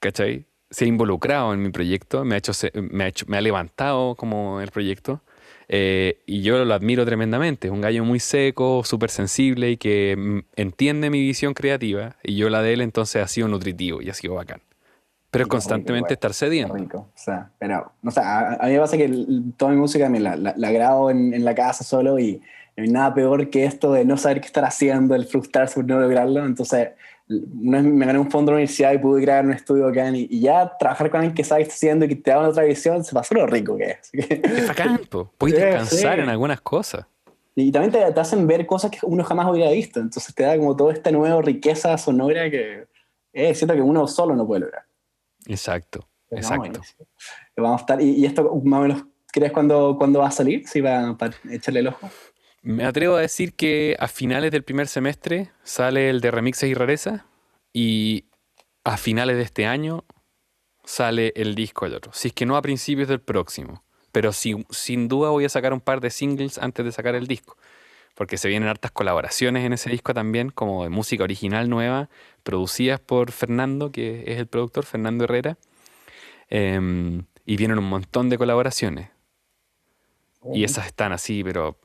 ¿cachai? 0.00 0.44
Se 0.70 0.84
ha 0.84 0.88
involucrado 0.88 1.54
en 1.54 1.62
mi 1.62 1.70
proyecto, 1.70 2.24
me 2.24 2.34
ha, 2.34 2.38
hecho, 2.38 2.52
me 2.74 3.04
ha, 3.04 3.08
hecho, 3.08 3.26
me 3.28 3.36
ha 3.36 3.40
levantado 3.40 4.14
como 4.14 4.60
el 4.60 4.70
proyecto. 4.70 5.22
Eh, 5.68 6.22
y 6.26 6.42
yo 6.42 6.64
lo 6.64 6.74
admiro 6.74 7.04
tremendamente. 7.04 7.68
Es 7.68 7.72
un 7.72 7.80
gallo 7.80 8.04
muy 8.04 8.20
seco, 8.20 8.82
súper 8.84 9.10
sensible 9.10 9.70
y 9.70 9.76
que 9.76 10.14
mm, 10.16 10.38
entiende 10.56 11.10
mi 11.10 11.20
visión 11.20 11.54
creativa. 11.54 12.16
Y 12.22 12.36
yo 12.36 12.48
la 12.48 12.62
de 12.62 12.74
él 12.74 12.80
entonces 12.80 13.22
ha 13.22 13.28
sido 13.28 13.48
nutritivo 13.48 14.02
y 14.02 14.10
ha 14.10 14.14
sido 14.14 14.34
bacán. 14.34 14.60
Pero 15.30 15.48
constantemente 15.48 16.14
estar 16.14 16.32
cediendo. 16.32 16.74
O 16.74 17.10
sea, 17.14 17.50
pero, 17.58 17.92
o 18.02 18.10
sea, 18.10 18.54
a, 18.54 18.66
mí 18.66 18.72
me 18.72 18.78
pasa 18.78 18.96
que 18.96 19.10
toda 19.56 19.72
mi 19.72 19.76
música 19.76 20.08
me 20.08 20.20
la, 20.20 20.36
la, 20.36 20.70
grabo 20.70 21.10
en, 21.10 21.34
en, 21.34 21.44
la 21.44 21.54
casa 21.54 21.84
solo 21.84 22.18
y 22.18 22.40
no 22.76 22.84
hay 22.84 22.88
nada 22.88 23.12
peor 23.12 23.50
que 23.50 23.64
esto 23.64 23.92
de 23.92 24.04
no 24.04 24.16
saber 24.16 24.40
qué 24.40 24.46
estar 24.46 24.64
haciendo, 24.64 25.14
el 25.14 25.26
frustrarse 25.26 25.74
por 25.74 25.84
no 25.84 26.00
lograrlo. 26.00 26.46
Entonces, 26.46 26.90
una 27.28 27.82
vez 27.82 27.92
me 27.92 28.06
gané 28.06 28.18
un 28.18 28.30
fondo 28.30 28.50
de 28.50 28.54
la 28.54 28.56
universidad 28.58 28.92
y 28.92 28.98
pude 28.98 29.22
crear 29.22 29.44
un 29.44 29.52
estudio 29.52 29.88
acá 29.88 30.08
y, 30.10 30.40
ya 30.40 30.76
trabajar 30.78 31.10
con 31.10 31.20
alguien 31.20 31.34
que 31.34 31.44
sabe 31.44 31.62
qué 31.62 31.64
está 31.64 31.74
haciendo 31.74 32.04
y 32.04 32.08
que 32.08 32.16
te 32.16 32.30
da 32.30 32.38
una 32.38 32.48
otra 32.48 32.64
visión, 32.64 33.02
se 33.04 33.12
pasó 33.12 33.34
lo 33.34 33.46
rico 33.46 33.76
que 33.76 33.98
es. 34.00 34.10
Es 34.12 34.68
bacán, 34.68 35.00
puedes 35.38 35.58
descansar 35.58 36.20
en 36.20 36.28
algunas 36.28 36.60
cosas. 36.60 37.06
Y 37.54 37.72
también 37.72 37.90
te, 37.90 38.12
te, 38.12 38.20
hacen 38.20 38.46
ver 38.46 38.66
cosas 38.66 38.90
que 38.90 38.98
uno 39.02 39.24
jamás 39.24 39.50
hubiera 39.50 39.70
visto. 39.70 39.98
Entonces 39.98 40.34
te 40.34 40.42
da 40.42 40.56
como 40.56 40.76
toda 40.76 40.92
esta 40.92 41.10
nueva 41.10 41.40
riqueza 41.40 41.96
sonora 41.96 42.50
que 42.50 42.86
es 43.32 43.58
cierto 43.58 43.74
que 43.74 43.82
uno 43.82 44.06
solo 44.06 44.34
no 44.34 44.46
puede 44.46 44.62
lograr. 44.62 44.84
Exacto, 45.46 46.08
exacto. 46.30 46.80
Vamos 47.56 47.80
a 47.80 47.82
estar, 47.82 48.00
y, 48.00 48.24
esto 48.24 48.44
más 48.64 48.80
o 48.80 48.82
menos, 48.82 49.04
¿crees 49.32 49.52
cuándo, 49.52 49.96
cuándo 49.98 50.20
va 50.20 50.28
a 50.28 50.30
salir? 50.30 50.66
Si 50.66 50.80
va 50.80 51.16
para 51.16 51.34
echarle 51.50 51.80
el 51.80 51.88
ojo. 51.88 52.08
Me 52.66 52.84
atrevo 52.84 53.14
a 53.14 53.20
decir 53.20 53.54
que 53.54 53.94
a 54.00 54.08
finales 54.08 54.50
del 54.50 54.64
primer 54.64 54.88
semestre 54.88 55.52
sale 55.62 56.10
el 56.10 56.20
de 56.20 56.32
remixes 56.32 56.68
y 56.68 56.74
rareza 56.74 57.24
y 57.72 58.24
a 58.82 58.96
finales 58.96 59.36
de 59.36 59.42
este 59.42 59.66
año 59.66 60.04
sale 60.82 61.32
el 61.36 61.54
disco 61.54 61.84
del 61.84 61.94
otro. 61.94 62.12
Si 62.12 62.26
es 62.26 62.34
que 62.34 62.44
no 62.44 62.56
a 62.56 62.62
principios 62.62 63.06
del 63.06 63.20
próximo. 63.20 63.84
Pero 64.10 64.32
sin 64.32 65.06
duda 65.06 65.30
voy 65.30 65.44
a 65.44 65.48
sacar 65.48 65.72
un 65.72 65.80
par 65.80 66.00
de 66.00 66.10
singles 66.10 66.58
antes 66.58 66.84
de 66.84 66.90
sacar 66.90 67.14
el 67.14 67.28
disco. 67.28 67.56
Porque 68.16 68.36
se 68.36 68.48
vienen 68.48 68.68
hartas 68.68 68.90
colaboraciones 68.90 69.64
en 69.64 69.72
ese 69.72 69.88
disco 69.88 70.12
también, 70.12 70.50
como 70.50 70.82
de 70.82 70.90
música 70.90 71.22
original 71.22 71.70
nueva, 71.70 72.08
producidas 72.42 72.98
por 72.98 73.30
Fernando, 73.30 73.92
que 73.92 74.24
es 74.26 74.40
el 74.40 74.48
productor, 74.48 74.86
Fernando 74.86 75.22
Herrera. 75.22 75.56
Em, 76.50 77.26
y 77.44 77.56
vienen 77.56 77.78
un 77.78 77.88
montón 77.88 78.28
de 78.28 78.38
colaboraciones. 78.38 79.10
Y 80.52 80.64
esas 80.64 80.86
están 80.86 81.12
así, 81.12 81.44
pero 81.44 81.78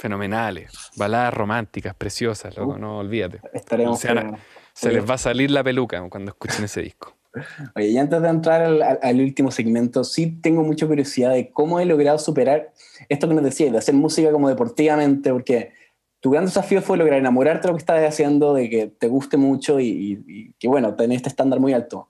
fenomenales, 0.00 0.72
baladas 0.96 1.34
románticas, 1.34 1.94
preciosas, 1.94 2.56
loco, 2.56 2.78
no 2.78 2.98
olvídate. 2.98 3.40
Estaremos. 3.52 4.00
se 4.00 4.92
les 4.92 5.08
va 5.08 5.14
a 5.14 5.18
salir 5.18 5.50
la 5.50 5.62
peluca 5.62 6.02
cuando 6.08 6.30
escuchen 6.30 6.64
ese 6.64 6.80
disco. 6.82 7.14
Oye, 7.76 7.88
y 7.88 7.98
antes 7.98 8.20
de 8.20 8.28
entrar 8.28 8.62
al, 9.02 9.20
último 9.20 9.50
segmento, 9.50 10.02
sí 10.02 10.38
tengo 10.40 10.62
mucha 10.62 10.86
curiosidad 10.86 11.32
de 11.32 11.50
cómo 11.50 11.78
he 11.78 11.84
logrado 11.84 12.18
superar 12.18 12.72
esto 13.08 13.28
que 13.28 13.34
nos 13.34 13.44
decías, 13.44 13.72
de 13.72 13.78
hacer 13.78 13.94
música 13.94 14.32
como 14.32 14.48
deportivamente, 14.48 15.30
porque 15.32 15.72
tu 16.20 16.30
gran 16.30 16.46
desafío 16.46 16.82
fue 16.82 16.96
lograr 16.96 17.18
enamorarte 17.18 17.62
de 17.62 17.68
lo 17.68 17.76
que 17.76 17.82
estabas 17.82 18.02
haciendo, 18.02 18.54
de 18.54 18.68
que 18.68 18.86
te 18.88 19.06
guste 19.06 19.36
mucho 19.36 19.78
y, 19.80 20.54
que, 20.58 20.66
bueno, 20.66 20.94
tenés 20.94 21.16
este 21.18 21.28
estándar 21.28 21.60
muy 21.60 21.72
alto. 21.72 22.08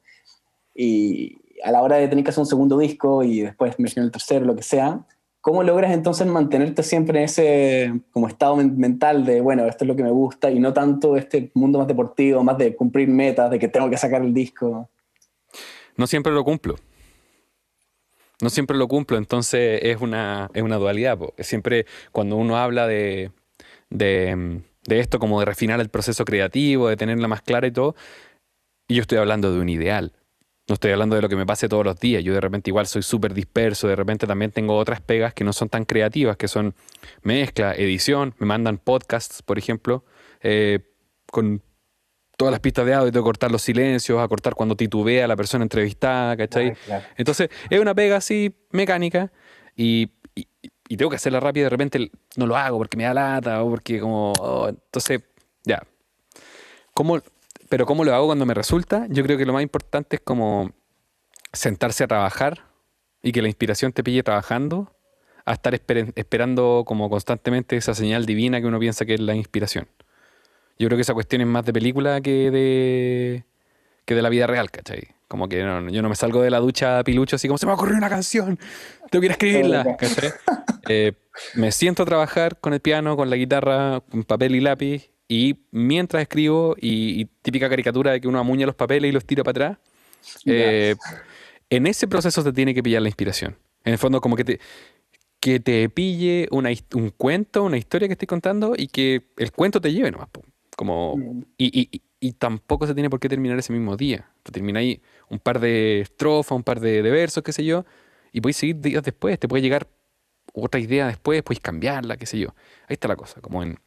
Y 0.74 1.38
a 1.62 1.72
la 1.72 1.82
hora 1.82 1.96
de 1.96 2.08
tener 2.08 2.24
que 2.24 2.30
hacer 2.30 2.40
un 2.40 2.46
segundo 2.46 2.78
disco 2.78 3.22
y 3.22 3.40
después 3.40 3.78
mencionar 3.78 4.06
el 4.06 4.12
tercero, 4.12 4.46
lo 4.46 4.56
que 4.56 4.62
sea, 4.62 5.04
¿cómo 5.40 5.62
logras 5.62 5.92
entonces 5.92 6.26
mantenerte 6.26 6.82
siempre 6.82 7.18
en 7.18 7.24
ese 7.24 8.00
como 8.12 8.28
estado 8.28 8.56
mental 8.56 9.24
de, 9.24 9.40
bueno, 9.40 9.66
esto 9.66 9.84
es 9.84 9.88
lo 9.88 9.96
que 9.96 10.02
me 10.02 10.10
gusta 10.10 10.50
y 10.50 10.58
no 10.60 10.72
tanto 10.72 11.16
este 11.16 11.50
mundo 11.54 11.78
más 11.78 11.88
deportivo, 11.88 12.44
más 12.44 12.58
de 12.58 12.74
cumplir 12.76 13.08
metas, 13.08 13.50
de 13.50 13.58
que 13.58 13.68
tengo 13.68 13.88
que 13.90 13.96
sacar 13.96 14.22
el 14.22 14.34
disco? 14.34 14.88
No 15.96 16.06
siempre 16.06 16.32
lo 16.32 16.44
cumplo. 16.44 16.76
No 18.40 18.48
siempre 18.48 18.76
lo 18.76 18.88
cumplo, 18.88 19.18
entonces 19.18 19.80
es 19.82 20.00
una, 20.00 20.50
es 20.54 20.62
una 20.62 20.76
dualidad. 20.76 21.18
Siempre 21.38 21.84
cuando 22.10 22.36
uno 22.36 22.56
habla 22.56 22.86
de, 22.86 23.32
de, 23.90 24.62
esto, 24.86 25.18
como 25.18 25.40
de 25.40 25.46
refinar 25.46 25.80
el 25.80 25.90
proceso 25.90 26.24
creativo, 26.24 26.88
de 26.88 26.96
tenerla 26.96 27.28
más 27.28 27.42
clara 27.42 27.66
y 27.66 27.70
todo, 27.70 27.94
yo 28.88 29.02
estoy 29.02 29.18
hablando 29.18 29.52
de 29.52 29.60
un 29.60 29.68
ideal. 29.68 30.12
No 30.70 30.74
estoy 30.74 30.92
hablando 30.92 31.16
de 31.16 31.22
lo 31.22 31.28
que 31.28 31.34
me 31.34 31.44
pase 31.44 31.68
todos 31.68 31.84
los 31.84 31.98
días. 31.98 32.22
Yo 32.22 32.32
de 32.32 32.40
repente 32.40 32.70
igual 32.70 32.86
soy 32.86 33.02
súper 33.02 33.34
disperso, 33.34 33.88
de 33.88 33.96
repente 33.96 34.24
también 34.28 34.52
tengo 34.52 34.76
otras 34.76 35.00
pegas 35.00 35.34
que 35.34 35.42
no 35.42 35.52
son 35.52 35.68
tan 35.68 35.84
creativas, 35.84 36.36
que 36.36 36.46
son 36.46 36.76
mezcla, 37.22 37.74
edición, 37.74 38.36
me 38.38 38.46
mandan 38.46 38.78
podcasts, 38.78 39.42
por 39.42 39.58
ejemplo, 39.58 40.04
eh, 40.40 40.78
con 41.26 41.60
todas 42.36 42.52
las 42.52 42.60
pistas 42.60 42.86
de 42.86 42.94
audio, 42.94 43.10
tengo 43.10 43.24
que 43.24 43.28
cortar 43.30 43.50
los 43.50 43.62
silencios, 43.62 44.20
a 44.20 44.28
cortar 44.28 44.54
cuando 44.54 44.76
titubea 44.76 45.26
la 45.26 45.34
persona 45.34 45.64
entrevistada, 45.64 46.36
¿cachai? 46.36 46.74
Entonces, 47.16 47.50
es 47.68 47.80
una 47.80 47.92
pega 47.92 48.18
así 48.18 48.54
mecánica 48.70 49.32
y, 49.74 50.12
tengo 50.96 51.10
que 51.10 51.16
hacerla 51.16 51.40
rápida, 51.40 51.64
de 51.64 51.70
repente 51.70 52.12
no 52.36 52.46
lo 52.46 52.56
hago 52.56 52.78
porque 52.78 52.96
me 52.96 53.02
da 53.02 53.14
lata 53.14 53.60
o 53.64 53.70
porque 53.70 53.98
como... 53.98 54.32
Oh, 54.38 54.68
entonces, 54.68 55.20
ya. 55.64 55.82
¿Cómo, 56.94 57.20
pero 57.70 57.86
¿cómo 57.86 58.04
lo 58.04 58.12
hago 58.12 58.26
cuando 58.26 58.44
me 58.44 58.52
resulta? 58.52 59.06
Yo 59.08 59.22
creo 59.22 59.38
que 59.38 59.46
lo 59.46 59.52
más 59.52 59.62
importante 59.62 60.16
es 60.16 60.22
como 60.22 60.72
sentarse 61.52 62.02
a 62.02 62.08
trabajar 62.08 62.64
y 63.22 63.30
que 63.30 63.40
la 63.42 63.48
inspiración 63.48 63.92
te 63.92 64.02
pille 64.02 64.24
trabajando, 64.24 64.92
a 65.44 65.52
estar 65.52 65.72
esperando 65.74 66.82
como 66.84 67.08
constantemente 67.08 67.76
esa 67.76 67.94
señal 67.94 68.26
divina 68.26 68.60
que 68.60 68.66
uno 68.66 68.80
piensa 68.80 69.06
que 69.06 69.14
es 69.14 69.20
la 69.20 69.36
inspiración. 69.36 69.86
Yo 70.80 70.88
creo 70.88 70.96
que 70.96 71.02
esa 71.02 71.14
cuestión 71.14 71.42
es 71.42 71.46
más 71.46 71.64
de 71.64 71.72
película 71.72 72.20
que 72.20 72.50
de, 72.50 73.44
que 74.04 74.16
de 74.16 74.22
la 74.22 74.30
vida 74.30 74.48
real, 74.48 74.68
¿cachai? 74.72 75.06
Como 75.28 75.48
que 75.48 75.60
yo 75.60 76.02
no 76.02 76.08
me 76.08 76.16
salgo 76.16 76.42
de 76.42 76.50
la 76.50 76.58
ducha 76.58 77.04
pilucho 77.04 77.36
así 77.36 77.46
como 77.46 77.56
se 77.56 77.66
me 77.66 77.70
va 77.70 77.74
a 77.74 77.76
ocurrir 77.76 77.94
una 77.94 78.08
canción, 78.08 78.58
tengo 79.12 79.20
que 79.20 79.26
ir 79.26 79.30
a 79.30 79.34
escribirla, 79.34 79.84
¿cachai? 79.96 80.32
Eh, 80.88 81.12
me 81.54 81.70
siento 81.70 82.02
a 82.02 82.06
trabajar 82.06 82.58
con 82.58 82.72
el 82.74 82.80
piano, 82.80 83.16
con 83.16 83.30
la 83.30 83.36
guitarra, 83.36 84.00
con 84.10 84.24
papel 84.24 84.56
y 84.56 84.60
lápiz 84.60 85.12
y 85.30 85.60
mientras 85.70 86.22
escribo, 86.22 86.74
y, 86.80 87.26
típica 87.42 87.68
caricatura 87.68 88.10
de 88.10 88.20
que 88.20 88.26
uno 88.26 88.40
amuña 88.40 88.66
los 88.66 88.74
papeles 88.74 89.10
y 89.10 89.12
los 89.12 89.24
tira 89.24 89.44
para 89.44 89.76
atrás, 89.76 89.78
eh, 90.44 90.96
en 91.70 91.86
ese 91.86 92.08
proceso 92.08 92.42
te 92.42 92.52
tiene 92.52 92.74
que 92.74 92.82
pillar 92.82 93.00
la 93.00 93.08
inspiración. 93.08 93.56
En 93.84 93.92
el 93.92 93.98
fondo, 93.98 94.20
como 94.20 94.34
que 94.34 94.42
te, 94.42 94.60
que 95.38 95.60
te 95.60 95.88
pille 95.88 96.48
una, 96.50 96.70
un 96.96 97.10
cuento, 97.10 97.62
una 97.62 97.78
historia 97.78 98.08
que 98.08 98.14
estoy 98.14 98.26
contando 98.26 98.74
y 98.76 98.88
que 98.88 99.28
el 99.36 99.52
cuento 99.52 99.80
te 99.80 99.92
lleve 99.92 100.10
nomás. 100.10 100.30
Como, 100.76 101.16
mm. 101.16 101.44
y, 101.58 102.02
y, 102.20 102.32
tampoco 102.32 102.88
se 102.88 102.94
tiene 102.94 103.08
por 103.08 103.20
qué 103.20 103.28
terminar 103.28 103.56
ese 103.56 103.72
mismo 103.72 103.96
día. 103.96 104.28
Te 104.42 104.50
termina 104.50 104.80
ahí 104.80 105.00
un 105.28 105.38
par 105.38 105.60
de 105.60 106.00
estrofas, 106.00 106.56
un 106.56 106.64
par 106.64 106.80
de, 106.80 107.02
de 107.02 107.10
versos, 107.12 107.44
qué 107.44 107.52
sé 107.52 107.64
yo, 107.64 107.84
y 108.32 108.40
puedes 108.40 108.56
seguir 108.56 108.80
días 108.80 109.04
después. 109.04 109.38
Te 109.38 109.46
puede 109.46 109.62
llegar 109.62 109.86
otra 110.52 110.80
idea 110.80 111.06
después, 111.06 111.40
puedes 111.44 111.60
cambiarla, 111.60 112.16
qué 112.16 112.26
sé 112.26 112.40
yo. 112.40 112.48
Ahí 112.88 112.94
está 112.94 113.06
la 113.06 113.14
cosa, 113.14 113.40
como 113.40 113.62
en 113.62 113.78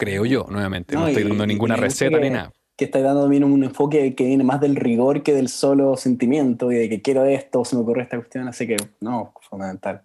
creo 0.00 0.24
yo, 0.24 0.46
nuevamente. 0.48 0.94
No, 0.94 1.06
estoy 1.06 1.24
dando 1.24 1.46
ninguna 1.46 1.76
receta 1.76 2.18
ni 2.18 2.30
nada. 2.30 2.52
Que 2.76 2.86
está 2.86 3.00
dando 3.00 3.20
también 3.22 3.44
un 3.44 3.62
enfoque 3.62 4.14
que 4.14 4.24
viene 4.24 4.42
más 4.42 4.60
del 4.60 4.74
rigor 4.74 5.22
que 5.22 5.34
del 5.34 5.48
solo 5.48 5.96
sentimiento 5.98 6.72
y 6.72 6.76
de 6.76 6.88
que 6.88 7.02
quiero 7.02 7.26
esto, 7.26 7.64
se 7.66 7.76
me 7.76 7.82
ocurre 7.82 8.02
esta 8.02 8.16
cuestión, 8.16 8.48
así 8.48 8.66
que 8.66 8.76
no, 9.00 9.34
fundamental. 9.48 10.02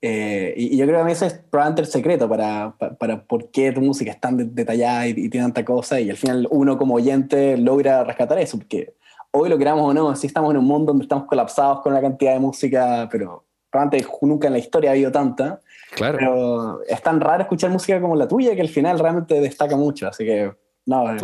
Eh, 0.00 0.54
y, 0.56 0.76
yo 0.76 0.84
creo 0.84 0.98
que 0.98 1.02
a 1.02 1.06
veces 1.06 1.32
es 1.32 1.38
probablemente 1.50 1.82
el 1.82 1.88
secreto 1.88 2.28
para, 2.28 2.76
para, 2.76 3.24
por 3.24 3.50
qué 3.50 3.72
tu 3.72 3.80
música 3.80 4.12
es 4.12 4.20
tan 4.20 4.54
detallada 4.54 5.08
y, 5.08 5.14
tiene 5.28 5.46
tanta 5.46 5.64
cosa, 5.64 6.00
y 6.00 6.08
al 6.08 6.16
final 6.16 6.46
uno 6.50 6.78
como 6.78 6.94
oyente 6.94 7.56
logra 7.56 8.04
rescatar 8.04 8.38
eso, 8.38 8.58
porque 8.58 8.94
hoy 9.32 9.48
lo 9.48 9.58
queramos 9.58 9.90
o 9.90 9.92
no, 9.92 10.14
si 10.14 10.28
estamos 10.28 10.52
en 10.52 10.58
un 10.58 10.64
mundo 10.64 10.92
donde 10.92 11.04
estamos 11.04 11.26
colapsados 11.26 11.80
con 11.80 11.92
la 11.92 12.00
cantidad 12.00 12.34
de 12.34 12.40
música, 12.40 13.08
pero 13.10 13.44
probablemente 13.70 14.08
nunca 14.22 14.46
en 14.46 14.52
la 14.52 14.58
historia 14.60 14.90
ha 14.90 14.92
habido 14.92 15.10
tanta, 15.10 15.60
Claro. 15.94 16.18
Pero 16.18 16.82
es 16.84 17.02
tan 17.02 17.20
raro 17.20 17.42
escuchar 17.42 17.70
música 17.70 18.00
como 18.00 18.16
la 18.16 18.26
tuya 18.26 18.54
que 18.54 18.62
al 18.62 18.68
final 18.68 18.98
realmente 18.98 19.40
destaca 19.40 19.76
mucho, 19.76 20.08
así 20.08 20.24
que 20.24 20.52
no. 20.86 21.14
Eh. 21.14 21.18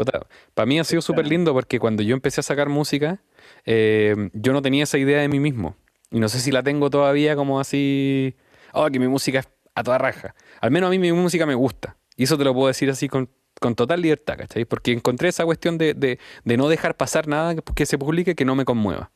para 0.55 0.66
mí 0.66 0.79
ha 0.79 0.85
sido 0.85 1.03
súper 1.03 1.27
lindo 1.27 1.53
porque 1.53 1.81
cuando 1.81 2.03
yo 2.03 2.14
empecé 2.14 2.41
a 2.41 2.43
sacar 2.43 2.69
música, 2.69 3.21
eh, 3.64 4.31
yo 4.33 4.53
no 4.53 4.62
tenía 4.62 4.85
esa 4.85 4.99
idea 4.99 5.21
de 5.21 5.29
mí 5.29 5.41
mismo. 5.41 5.77
Y 6.11 6.21
no 6.21 6.29
sé 6.29 6.41
si 6.41 6.53
la 6.53 6.62
tengo 6.62 6.91
todavía 6.91 7.37
como 7.37 7.61
así, 7.61 8.37
oh, 8.73 8.87
que 8.87 8.99
mi 8.99 9.09
música 9.09 9.41
es 9.41 9.49
a 9.75 9.83
toda 9.83 9.99
raja. 9.99 10.35
Al 10.61 10.71
menos 10.71 10.89
a 10.89 10.91
mí 10.91 10.99
mi 10.99 11.12
música 11.12 11.45
me 11.47 11.55
gusta. 11.55 11.97
Y 12.16 12.25
eso 12.25 12.39
te 12.39 12.45
lo 12.45 12.55
puedo 12.55 12.69
decir 12.69 12.91
así 12.91 13.09
con, 13.09 13.29
con 13.61 13.75
total 13.75 14.01
libertad, 14.01 14.37
¿cachai? 14.39 14.64
Porque 14.64 14.93
encontré 14.93 15.29
esa 15.29 15.45
cuestión 15.45 15.79
de, 15.79 15.95
de, 15.95 16.19
de 16.45 16.57
no 16.57 16.69
dejar 16.69 16.97
pasar 16.97 17.29
nada 17.29 17.55
que 17.57 17.87
se 17.87 17.99
publique 17.99 18.35
que 18.35 18.45
no 18.45 18.55
me 18.55 18.64
conmueva 18.64 19.11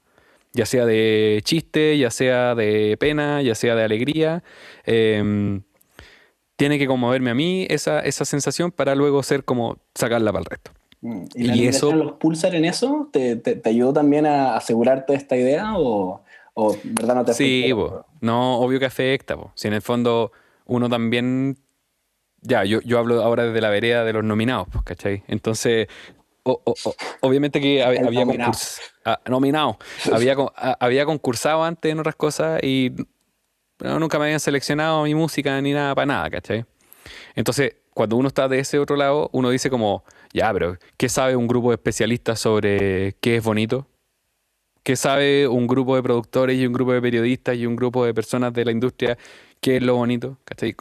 ya 0.52 0.66
sea 0.66 0.86
de 0.86 1.40
chiste, 1.44 1.98
ya 1.98 2.10
sea 2.10 2.54
de 2.54 2.96
pena, 2.98 3.42
ya 3.42 3.54
sea 3.54 3.74
de 3.74 3.84
alegría. 3.84 4.42
Em, 4.84 5.62
tiene 6.56 6.78
que 6.78 6.86
conmoverme 6.86 7.30
a 7.30 7.34
mí 7.34 7.66
esa, 7.70 8.00
esa 8.00 8.24
sensación 8.24 8.70
para 8.70 8.94
luego 8.94 9.22
ser 9.22 9.44
como 9.44 9.78
sacarla 9.94 10.32
para 10.32 10.40
el 10.40 10.46
resto. 10.46 10.70
Mm, 11.00 11.24
¿Y, 11.34 11.46
la 11.46 11.54
eso 11.54 11.92
los 11.92 12.12
pulsar 12.12 12.54
en 12.54 12.64
eso 12.64 13.08
te, 13.12 13.36
te, 13.36 13.60
ayudó 13.68 13.92
también 13.92 14.26
a 14.26 14.56
asegurarte 14.56 15.14
esta 15.14 15.36
idea 15.36 15.76
o, 15.76 16.22
o 16.54 16.76
verdad 16.84 17.16
no 17.16 17.24
te 17.24 17.34
Sí, 17.34 17.72
no, 18.20 18.58
obvio 18.58 18.78
que 18.78 18.86
afecta. 18.86 19.36
Si 19.54 19.68
en 19.68 19.74
el 19.74 19.82
fondo 19.82 20.32
uno 20.66 20.88
también 20.88 21.58
ya, 22.42 22.64
yo, 22.64 22.80
yo 22.82 22.98
hablo 22.98 23.22
ahora 23.22 23.46
desde 23.46 23.60
la 23.60 23.70
vereda 23.70 24.04
de 24.04 24.12
los 24.12 24.24
nominados, 24.24 24.68
pues, 24.70 24.84
¿cachai? 24.84 25.22
Entonces, 25.28 25.88
obviamente 26.44 27.60
que 27.60 27.82
había, 27.82 28.00
ah, 29.04 29.20
nominado. 29.28 29.78
había, 30.12 30.36
había 30.80 31.04
concursado 31.04 31.62
antes 31.62 31.92
en 31.92 32.00
otras 32.00 32.16
cosas 32.16 32.62
y 32.62 32.92
nunca 33.78 34.18
me 34.18 34.26
habían 34.26 34.40
seleccionado 34.40 35.04
mi 35.04 35.14
música 35.14 35.60
ni 35.60 35.72
nada 35.72 35.94
para 35.94 36.06
nada, 36.06 36.30
¿cachai? 36.30 36.64
Entonces, 37.34 37.76
cuando 37.94 38.16
uno 38.16 38.28
está 38.28 38.48
de 38.48 38.58
ese 38.58 38.78
otro 38.78 38.96
lado, 38.96 39.28
uno 39.32 39.50
dice 39.50 39.70
como, 39.70 40.04
ya, 40.32 40.52
pero 40.52 40.76
¿qué 40.96 41.08
sabe 41.08 41.36
un 41.36 41.46
grupo 41.46 41.70
de 41.70 41.76
especialistas 41.76 42.40
sobre 42.40 43.14
qué 43.20 43.36
es 43.36 43.44
bonito? 43.44 43.86
¿Qué 44.82 44.96
sabe 44.96 45.46
un 45.46 45.68
grupo 45.68 45.94
de 45.94 46.02
productores 46.02 46.58
y 46.58 46.66
un 46.66 46.72
grupo 46.72 46.92
de 46.92 47.00
periodistas 47.00 47.56
y 47.56 47.66
un 47.66 47.76
grupo 47.76 48.04
de 48.04 48.14
personas 48.14 48.52
de 48.52 48.64
la 48.64 48.72
industria 48.72 49.16
qué 49.60 49.76
es 49.76 49.82
lo 49.82 49.94
bonito? 49.94 50.38
¿Cachai? 50.44 50.74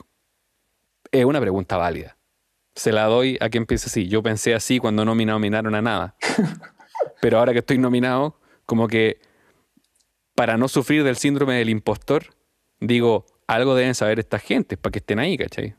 Es 1.11 1.25
una 1.25 1.39
pregunta 1.39 1.77
válida 1.77 2.17
se 2.75 2.91
la 2.91 3.05
doy 3.05 3.37
a 3.41 3.49
quien 3.49 3.65
piense 3.65 3.87
así. 3.87 4.07
Yo 4.07 4.23
pensé 4.23 4.53
así 4.53 4.79
cuando 4.79 5.05
no 5.05 5.15
me 5.15 5.25
nominaron 5.25 5.75
a 5.75 5.81
nada. 5.81 6.15
Pero 7.21 7.39
ahora 7.39 7.53
que 7.53 7.59
estoy 7.59 7.77
nominado, 7.77 8.39
como 8.65 8.87
que 8.87 9.19
para 10.35 10.57
no 10.57 10.67
sufrir 10.67 11.03
del 11.03 11.17
síndrome 11.17 11.55
del 11.55 11.69
impostor, 11.69 12.25
digo, 12.79 13.25
algo 13.47 13.75
deben 13.75 13.95
saber 13.95 14.19
estas 14.19 14.41
gentes 14.41 14.77
para 14.77 14.91
que 14.91 14.99
estén 14.99 15.19
ahí, 15.19 15.37
¿cachai? 15.37 15.75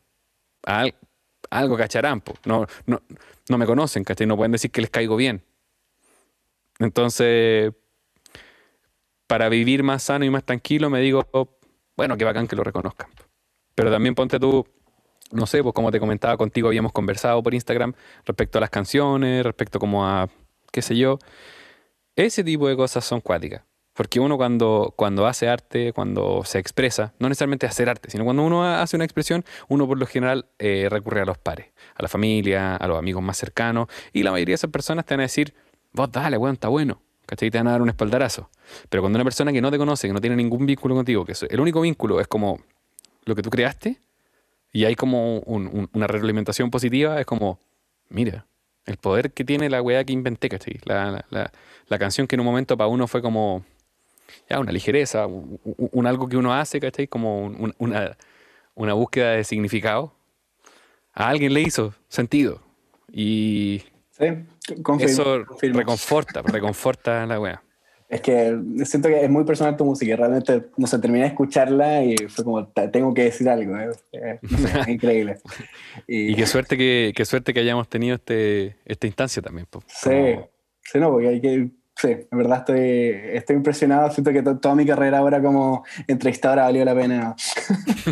algo 1.50 1.76
cacharán, 1.76 2.22
No, 2.44 2.66
no, 2.86 3.02
no 3.48 3.58
me 3.58 3.66
conocen, 3.66 4.04
¿cachai? 4.04 4.26
No 4.26 4.36
pueden 4.36 4.52
decir 4.52 4.70
que 4.70 4.80
les 4.80 4.90
caigo 4.90 5.16
bien. 5.16 5.42
Entonces, 6.78 7.72
para 9.26 9.48
vivir 9.48 9.82
más 9.82 10.04
sano 10.04 10.24
y 10.24 10.30
más 10.30 10.44
tranquilo, 10.44 10.90
me 10.90 11.00
digo, 11.00 11.26
bueno, 11.96 12.16
qué 12.16 12.24
bacán 12.24 12.46
que 12.46 12.56
lo 12.56 12.64
reconozcan. 12.64 13.10
Pero 13.74 13.90
también 13.90 14.14
ponte 14.14 14.38
tú, 14.38 14.66
no 15.32 15.46
sé, 15.46 15.62
pues 15.62 15.74
como 15.74 15.90
te 15.90 15.98
comentaba 15.98 16.36
contigo, 16.36 16.68
habíamos 16.68 16.92
conversado 16.92 17.42
por 17.42 17.54
Instagram 17.54 17.94
respecto 18.24 18.58
a 18.58 18.60
las 18.60 18.70
canciones, 18.70 19.44
respecto 19.44 19.78
como 19.78 20.06
a, 20.06 20.28
qué 20.70 20.82
sé 20.82 20.96
yo. 20.96 21.18
Ese 22.16 22.44
tipo 22.44 22.68
de 22.68 22.76
cosas 22.76 23.04
son 23.04 23.20
cuáticas. 23.20 23.62
Porque 23.94 24.20
uno 24.20 24.38
cuando, 24.38 24.94
cuando 24.96 25.26
hace 25.26 25.48
arte, 25.48 25.92
cuando 25.92 26.44
se 26.44 26.58
expresa, 26.58 27.12
no 27.18 27.28
necesariamente 27.28 27.66
hacer 27.66 27.90
arte, 27.90 28.10
sino 28.10 28.24
cuando 28.24 28.42
uno 28.42 28.64
hace 28.64 28.96
una 28.96 29.04
expresión, 29.04 29.44
uno 29.68 29.86
por 29.86 29.98
lo 29.98 30.06
general 30.06 30.46
eh, 30.58 30.88
recurre 30.90 31.20
a 31.20 31.24
los 31.26 31.36
pares, 31.36 31.72
a 31.94 32.02
la 32.02 32.08
familia, 32.08 32.76
a 32.76 32.86
los 32.88 32.98
amigos 32.98 33.22
más 33.22 33.36
cercanos, 33.36 33.88
y 34.14 34.22
la 34.22 34.30
mayoría 34.30 34.52
de 34.52 34.56
esas 34.56 34.70
personas 34.70 35.04
te 35.04 35.12
van 35.12 35.20
a 35.20 35.24
decir, 35.24 35.54
vos 35.92 36.10
dale, 36.10 36.38
weón, 36.38 36.54
está 36.54 36.68
bueno. 36.68 37.02
¿Cachai? 37.26 37.50
Te 37.50 37.58
van 37.58 37.68
a 37.68 37.72
dar 37.72 37.82
un 37.82 37.88
espaldarazo. 37.88 38.50
Pero 38.88 39.02
cuando 39.02 39.16
una 39.16 39.24
persona 39.24 39.52
que 39.52 39.60
no 39.60 39.70
te 39.70 39.78
conoce, 39.78 40.08
que 40.08 40.12
no 40.12 40.20
tiene 40.20 40.36
ningún 40.36 40.66
vínculo 40.66 40.94
contigo, 40.94 41.24
que 41.24 41.34
el 41.48 41.60
único 41.60 41.80
vínculo 41.80 42.20
es 42.20 42.26
como 42.26 42.60
lo 43.24 43.34
que 43.34 43.42
tú 43.42 43.50
creaste, 43.50 44.00
y 44.72 44.84
hay 44.86 44.94
como 44.94 45.40
una 45.40 46.06
retroalimentación 46.06 46.70
positiva, 46.70 47.20
es 47.20 47.26
como, 47.26 47.60
mira, 48.08 48.46
el 48.86 48.96
poder 48.96 49.32
que 49.32 49.44
tiene 49.44 49.68
la 49.68 49.82
weá 49.82 50.02
que 50.04 50.12
inventé, 50.12 50.48
¿cachai? 50.48 50.80
La, 50.84 51.24
la, 51.30 51.52
la, 51.86 51.98
canción 51.98 52.26
que 52.26 52.36
en 52.36 52.40
un 52.40 52.46
momento 52.46 52.76
para 52.76 52.88
uno 52.88 53.06
fue 53.06 53.20
como, 53.20 53.64
ya, 54.48 54.58
una 54.58 54.72
ligereza, 54.72 55.26
un, 55.26 56.06
algo 56.06 56.28
que 56.28 56.36
uno 56.36 56.54
hace, 56.54 56.80
¿cachai? 56.80 57.06
Como 57.06 57.46
una, 57.78 58.16
una 58.74 58.92
búsqueda 58.94 59.32
de 59.32 59.44
significado. 59.44 60.14
A 61.12 61.28
alguien 61.28 61.52
le 61.52 61.60
hizo 61.60 61.94
sentido. 62.08 62.62
Y 63.12 63.82
eso 65.00 65.44
reconforta, 65.60 66.42
reconforta 66.42 67.26
la 67.26 67.38
weá. 67.38 67.62
Es 68.12 68.20
que 68.20 68.60
siento 68.84 69.08
que 69.08 69.24
es 69.24 69.30
muy 69.30 69.42
personal 69.44 69.74
tu 69.74 69.86
música. 69.86 70.14
Realmente, 70.14 70.64
no 70.76 70.86
sé, 70.86 70.98
terminé 70.98 71.22
de 71.22 71.28
escucharla 71.28 72.04
y 72.04 72.14
fue 72.28 72.44
como, 72.44 72.68
tengo 72.68 73.14
que 73.14 73.24
decir 73.24 73.48
algo. 73.48 73.74
¿eh? 73.78 74.38
es 74.42 74.88
increíble. 74.88 75.38
Y, 76.06 76.34
qué 76.34 76.46
suerte 76.46 76.76
que, 76.76 77.14
qué 77.16 77.24
suerte 77.24 77.54
que 77.54 77.60
hayamos 77.60 77.88
tenido 77.88 78.16
este, 78.16 78.76
esta 78.84 79.06
instancia 79.06 79.40
también. 79.40 79.66
Sí, 79.86 80.36
sí, 80.82 80.98
no, 81.00 81.10
porque 81.10 81.28
hay 81.28 81.40
que 81.40 81.70
Sí, 81.96 82.08
en 82.08 82.38
verdad 82.38 82.58
estoy, 82.58 82.80
estoy 83.34 83.56
impresionado. 83.56 84.10
Siento 84.10 84.30
que 84.30 84.42
toda 84.42 84.74
mi 84.74 84.84
carrera 84.84 85.18
ahora 85.18 85.40
como 85.40 85.82
entrevistadora 86.06 86.64
valió 86.64 86.84
la 86.84 86.94
pena. 86.94 87.34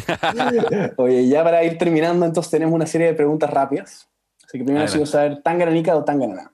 Oye, 0.96 1.28
ya 1.28 1.44
para 1.44 1.62
ir 1.62 1.76
terminando, 1.76 2.24
entonces 2.24 2.50
tenemos 2.50 2.74
una 2.74 2.86
serie 2.86 3.08
de 3.08 3.14
preguntas 3.14 3.50
rápidas. 3.50 4.08
Así 4.46 4.56
que 4.56 4.64
primero 4.64 4.86
quiero 4.86 5.04
saber, 5.04 5.42
¿Tangananica 5.42 5.94
o 5.94 6.04
Tanganana? 6.04 6.52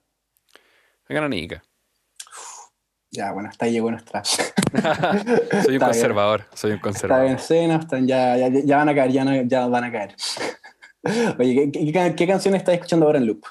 Tangananica. 1.07 1.63
Ya, 3.11 3.33
bueno, 3.33 3.49
hasta 3.49 3.67
ahí 3.67 3.73
llegó 3.73 3.91
nuestra. 3.91 4.23
soy 5.65 5.75
un 5.75 5.81
conservador, 5.81 6.45
soy 6.55 6.73
un 6.73 6.79
conservador. 6.79 7.27
Está 7.27 7.55
bien, 7.55 7.71
están, 7.71 8.07
ya, 8.07 8.37
ya, 8.37 8.49
ya, 8.49 8.77
van 8.77 8.89
a 8.89 8.95
caer, 8.95 9.13
ya, 9.13 9.43
ya 9.45 9.67
van 9.69 9.85
a 9.85 9.93
caer. 9.93 10.15
Oye, 11.39 11.71
¿qué, 11.73 11.93
qué, 11.93 12.15
qué 12.17 12.27
canción 12.27 12.55
estás 12.55 12.75
escuchando 12.75 13.07
ahora 13.07 13.19
en 13.19 13.27
loop? 13.27 13.45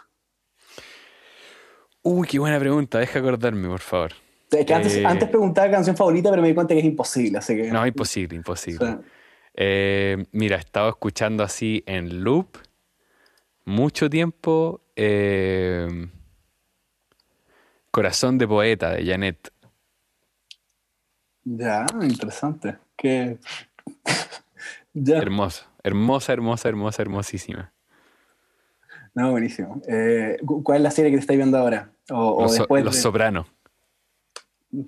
Uy, 2.04 2.28
qué 2.28 2.38
buena 2.38 2.60
pregunta. 2.60 3.00
Deja 3.00 3.20
acordarme, 3.20 3.68
por 3.68 3.80
favor. 3.80 4.12
antes, 4.52 4.96
eh, 4.96 5.06
antes, 5.06 5.28
preguntaba 5.28 5.72
canción 5.72 5.96
favorita, 5.96 6.30
pero 6.30 6.42
me 6.42 6.50
di 6.50 6.54
cuenta 6.54 6.74
que 6.76 6.82
es 6.82 6.86
imposible. 6.86 7.40
Así 7.40 7.56
que... 7.56 7.72
No, 7.72 7.88
imposible, 7.88 8.36
imposible. 8.36 8.98
Eh, 9.56 10.24
mira, 10.32 10.58
he 10.58 10.60
estado 10.60 10.90
escuchando 10.90 11.44
así 11.44 11.84
en 11.88 12.24
loop 12.24 12.58
mucho 13.66 14.10
tiempo 14.10 14.82
eh, 14.96 15.88
Corazón 17.96 18.38
de 18.38 18.46
Poeta 18.46 18.90
de 18.92 19.06
Janet. 19.06 19.54
Ya, 21.46 21.86
interesante. 22.02 22.76
Qué... 22.98 23.38
Hermosa, 24.94 25.70
hermosa, 25.82 26.34
hermosa, 26.34 26.68
hermosa, 26.68 27.02
hermosísima. 27.02 27.72
No, 29.14 29.32
buenísimo. 29.32 29.82
¿Cuál 30.64 30.80
es 30.80 30.84
la 30.84 30.92
serie 30.92 31.10
que 31.10 31.16
te 31.16 31.22
estáis 31.22 31.38
viendo 31.38 31.58
ahora? 31.58 31.90
los, 32.10 32.58
después 32.58 33.02
Sopranos. 33.02 33.48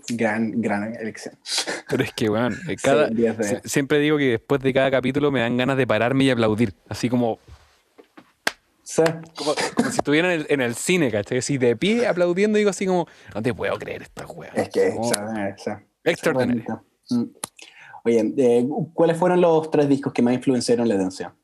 Gran, 0.10 0.60
gran 0.62 0.94
elección. 0.94 1.36
Pero 1.90 2.04
es 2.04 2.12
que, 2.12 2.28
bueno, 2.28 2.58
eh, 2.68 3.62
siempre 3.64 4.00
digo 4.00 4.18
que 4.18 4.32
después 4.32 4.60
de 4.60 4.74
cada 4.74 4.92
capítulo 4.92 5.32
me 5.32 5.40
dan 5.40 5.56
ganas 5.56 5.78
de 5.78 5.88
pararme 5.88 6.26
y 6.26 6.30
aplaudir. 6.30 6.74
Así 6.90 7.08
como. 7.08 7.40
Como, 9.36 9.54
si 9.92 9.98
estuviera 9.98 10.34
en 10.34 10.62
el, 10.62 10.76
cine, 10.76 11.12
¿cachai? 11.12 11.42
Si 11.42 11.58
de 11.58 11.76
pie 11.76 12.08
aplaudiendo, 12.08 12.58
digo 12.58 12.70
así 12.70 12.86
como, 12.86 13.06
no 13.36 13.42
te 13.42 13.54
puedo 13.54 13.78
creer 13.78 14.04
esta 14.04 14.26
juega. 14.26 14.54
Es 14.54 14.70
que, 14.70 14.96
extraordinario. 16.04 16.84
Mm. 17.10 17.24
Oye, 18.06 18.34
eh, 18.38 18.68
¿cuáles 18.94 19.18
fueron 19.18 19.42
los 19.42 19.70
tres 19.70 19.90
discos 19.90 20.14
que 20.14 20.22
más 20.22 20.34
influenciaron 20.34 20.88
la 20.88 20.96
danza? 20.96 21.36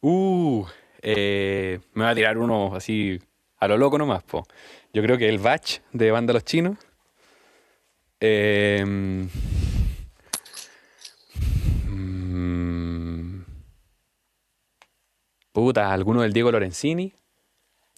Uh, 0.00 0.64
eh, 1.02 1.80
me 1.94 2.04
va 2.04 2.10
a 2.10 2.14
tirar 2.14 2.38
uno 2.38 2.76
así 2.76 3.18
a 3.58 3.66
lo 3.66 3.76
loco 3.76 3.98
nomás, 3.98 4.22
po. 4.22 4.46
Yo 4.92 5.02
creo 5.02 5.18
que 5.18 5.28
el 5.28 5.38
Batch 5.38 5.80
de 5.92 6.12
Banda 6.12 6.32
Los 6.32 6.44
Chinos. 6.44 6.78
Em, 8.20 9.28
puta, 15.56 15.92
alguno 15.92 16.22
del 16.22 16.32
Diego 16.32 16.52
Lorenzini. 16.52 17.14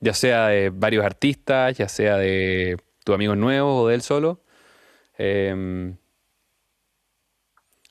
Ya 0.01 0.15
sea 0.15 0.47
de 0.47 0.71
varios 0.71 1.05
artistas, 1.05 1.77
ya 1.77 1.89
sea 1.89 2.17
de 2.17 2.77
tus 3.05 3.15
amigos 3.15 3.37
nuevos 3.37 3.83
o 3.83 3.89
de 3.89 3.97
él 3.97 4.03
solo. 4.03 4.41
Em, 5.17 5.97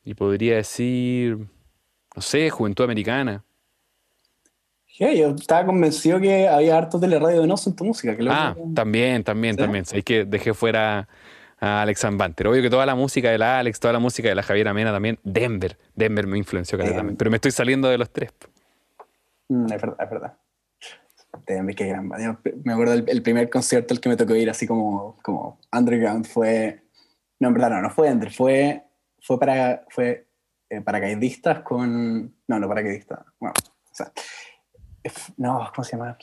y 0.05 0.13
podría 0.13 0.55
decir, 0.55 1.37
no 2.15 2.21
sé, 2.21 2.49
Juventud 2.49 2.85
Americana 2.85 3.43
yo 4.99 5.35
estaba 5.35 5.65
convencido 5.65 6.19
que 6.19 6.47
había 6.47 6.77
hartos 6.77 6.99
de 7.01 7.07
la 7.07 7.19
radio 7.19 7.41
de 7.41 7.47
Noso 7.47 7.69
en 7.69 7.75
tu 7.75 7.85
música. 7.85 8.15
ah, 8.29 8.55
también, 8.73 9.23
también, 9.23 9.55
también. 9.55 9.85
Es 9.91 10.03
que 10.03 10.25
dejé 10.25 10.53
fuera 10.53 11.07
a 11.59 11.81
Alex 11.81 12.05
Banter. 12.13 12.47
Obvio 12.47 12.61
que 12.61 12.69
toda 12.69 12.85
la 12.85 12.95
música 12.95 13.29
de 13.29 13.37
la 13.37 13.59
Alex, 13.59 13.79
toda 13.79 13.93
la 13.93 13.99
música 13.99 14.29
de 14.29 14.35
la 14.35 14.43
Javiera 14.43 14.73
Mena 14.73 14.91
también. 14.91 15.19
Denver. 15.23 15.77
Denver 15.95 16.25
me 16.25 16.37
influenció 16.37 16.77
también. 16.77 17.15
Pero 17.15 17.29
me 17.29 17.37
estoy 17.37 17.51
saliendo 17.51 17.89
de 17.89 17.97
los 17.97 18.09
tres. 18.09 18.31
Mm, 19.49 19.65
es 19.65 19.81
verdad, 19.81 19.97
es 19.99 20.09
verdad. 20.09 20.37
Qué 21.45 21.87
gran. 21.87 22.07
Me 22.63 22.73
acuerdo 22.73 22.93
el, 22.93 23.21
primer 23.21 23.49
concierto 23.49 23.93
al 23.93 23.99
que 23.99 24.09
me 24.09 24.17
tocó 24.17 24.35
ir 24.35 24.49
así 24.49 24.65
como, 24.65 25.17
como 25.21 25.59
underground 25.71 26.25
fue. 26.25 26.83
No, 27.39 27.49
en 27.49 27.53
verdad 27.53 27.69
no, 27.69 27.81
no 27.81 27.89
fue 27.89 28.07
Denver, 28.07 28.31
fue, 28.31 28.83
fue 29.21 29.39
para. 29.39 29.85
Fue 29.89 30.27
eh, 30.69 30.81
paracaidistas 30.81 31.61
con. 31.61 32.35
No, 32.47 32.59
no 32.59 32.67
paracaidistas. 32.67 33.19
Bueno, 33.39 33.53
o 33.91 33.95
sea 33.95 34.11
no, 35.37 35.69
¿cómo 35.73 35.83
se 35.83 35.97
llama? 35.97 36.17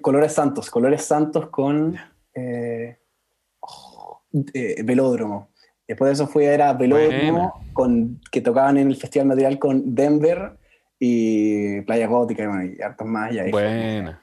Colores 0.00 0.32
Santos, 0.32 0.70
Colores 0.70 1.04
Santos 1.04 1.48
con 1.48 1.96
eh, 2.34 2.98
oh, 3.60 4.22
eh, 4.52 4.82
Velódromo. 4.82 5.50
Después 5.86 6.08
de 6.08 6.12
eso 6.14 6.26
fui 6.26 6.46
a, 6.46 6.70
a 6.70 6.72
Velódromo, 6.72 7.62
con, 7.72 8.20
que 8.30 8.40
tocaban 8.40 8.78
en 8.78 8.88
el 8.88 8.96
Festival 8.96 9.28
Material 9.28 9.58
con 9.58 9.94
Denver 9.94 10.58
y 10.98 11.80
Playa 11.82 12.06
Gótica 12.06 12.44
y, 12.44 12.46
bueno, 12.46 12.64
y 12.64 12.82
hartos 12.82 13.06
más. 13.06 13.32
Y 13.32 13.38
ahí 13.38 13.50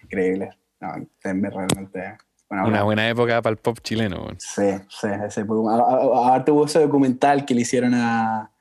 increíble. 0.03 0.49
No, 0.79 0.93
Denver 1.23 1.53
realmente... 1.53 2.17
una 2.49 2.83
buena 2.83 3.07
época 3.07 3.41
para 3.41 3.51
el 3.51 3.57
pop 3.57 3.79
chileno. 3.81 4.27
Sí, 4.37 4.71
sí. 4.89 5.07
Ese, 5.27 5.45
ahora 5.47 6.43
tuvo 6.43 6.65
ese 6.65 6.79
documental 6.79 7.45
que 7.45 7.53
le 7.53 7.61
hicieron 7.61 7.93
a, 7.93 8.51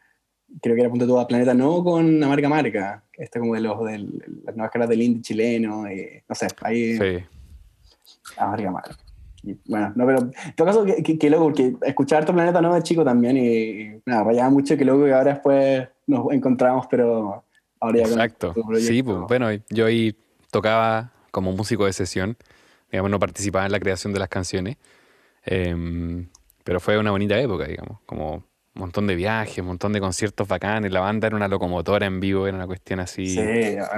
creo 0.61 0.75
que 0.75 0.81
era 0.81 0.91
punto 0.91 1.07
todo 1.07 1.21
a 1.21 1.27
Planeta 1.27 1.55
No 1.55 1.83
con 1.85 2.23
Amarga 2.23 2.49
Marca, 2.49 3.05
este 3.13 3.39
como 3.39 3.55
de 3.55 3.61
los 3.61 3.85
de 3.85 3.99
las 4.45 4.57
nuevas 4.57 4.71
caras 4.73 4.89
del 4.89 5.03
indie 5.03 5.23
chileno, 5.23 5.91
y, 5.91 6.23
no 6.29 6.35
sé, 6.35 6.49
ahí 6.63 6.97
sí. 6.97 7.25
Amarga 8.37 8.71
Marca. 8.71 8.97
Y, 9.43 9.57
bueno, 9.67 9.93
no, 9.95 10.07
pero 10.07 10.19
en 10.19 10.55
todo 10.55 10.67
caso, 10.67 10.85
que, 10.85 11.19
que, 11.19 11.31
loco, 11.31 11.45
porque 11.45 11.75
escuchar 11.83 12.27
tu 12.27 12.35
planeta 12.35 12.61
no 12.61 12.75
de 12.75 12.83
chico 12.83 13.05
también, 13.05 13.37
y, 13.37 14.03
nada, 14.05 14.25
rayaba 14.25 14.51
mucho 14.51 14.77
que 14.77 14.85
loco 14.85 15.05
que 15.05 15.13
ahora 15.13 15.33
después 15.33 15.89
nos 16.07 16.31
encontramos, 16.33 16.87
pero 16.91 17.45
ahora 17.81 18.01
Exacto. 18.01 18.55
sí, 18.79 19.03
pues, 19.03 19.19
bueno, 19.29 19.49
yo 19.71 19.87
ahí 19.87 20.15
tocaba 20.51 21.13
como 21.31 21.53
músico 21.53 21.87
de 21.87 21.93
sesión, 21.93 22.37
digamos, 22.91 23.11
no 23.11 23.19
participaba 23.19 23.67
en 23.67 23.73
la 23.73 23.81
creación 23.81 24.13
de 24.13 24.19
las 24.19 24.29
canciones, 24.29 24.77
em, 25.45 26.29
pero 26.65 26.81
fue 26.81 26.99
una 26.99 27.11
bonita 27.11 27.39
época, 27.39 27.67
digamos, 27.67 27.99
como 28.07 28.35
un 28.75 28.81
montón 28.81 29.07
de 29.07 29.15
viajes, 29.17 29.59
un 29.59 29.67
montón 29.67 29.93
de 29.93 30.01
conciertos 30.01 30.47
bacanes. 30.47 30.93
La 30.93 31.01
banda 31.01 31.27
era 31.27 31.37
una 31.37 31.49
locomotora 31.49 32.07
en 32.07 32.21
vivo, 32.21 32.47
era 32.47 32.57
una 32.57 32.67
cuestión 32.67 33.01
así. 33.01 33.27
Sí, 33.27 33.41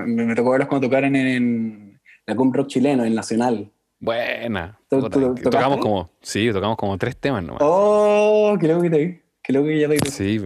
me, 0.07 0.35
tocó 0.35 0.51
verlos 0.51 0.69
cuando 0.69 0.89
tocaron 0.89 1.15
en, 1.15 1.27
en 1.27 2.01
la 2.27 2.35
Cum 2.35 2.53
Rock 2.53 2.69
chileno, 2.69 3.05
en 3.05 3.15
Nacional. 3.15 3.71
Buena. 4.03 4.81
tocamos 4.89 5.79
como, 5.79 6.11
sí, 6.21 6.51
tocamos 6.53 6.77
como 6.77 6.99
tres 6.99 7.17
temas 7.17 7.45
nomás. 7.45 7.61
Oh, 7.63 8.57
qué 8.61 8.67
loco 8.67 8.83
que 8.83 8.91
te 8.91 8.99
vi. 8.99 9.21
Qué 9.41 9.53
loco 9.53 9.67
que 9.67 9.79
ya 9.79 9.89
te 9.89 9.95
vi. 9.95 10.11
Sí. 10.11 10.45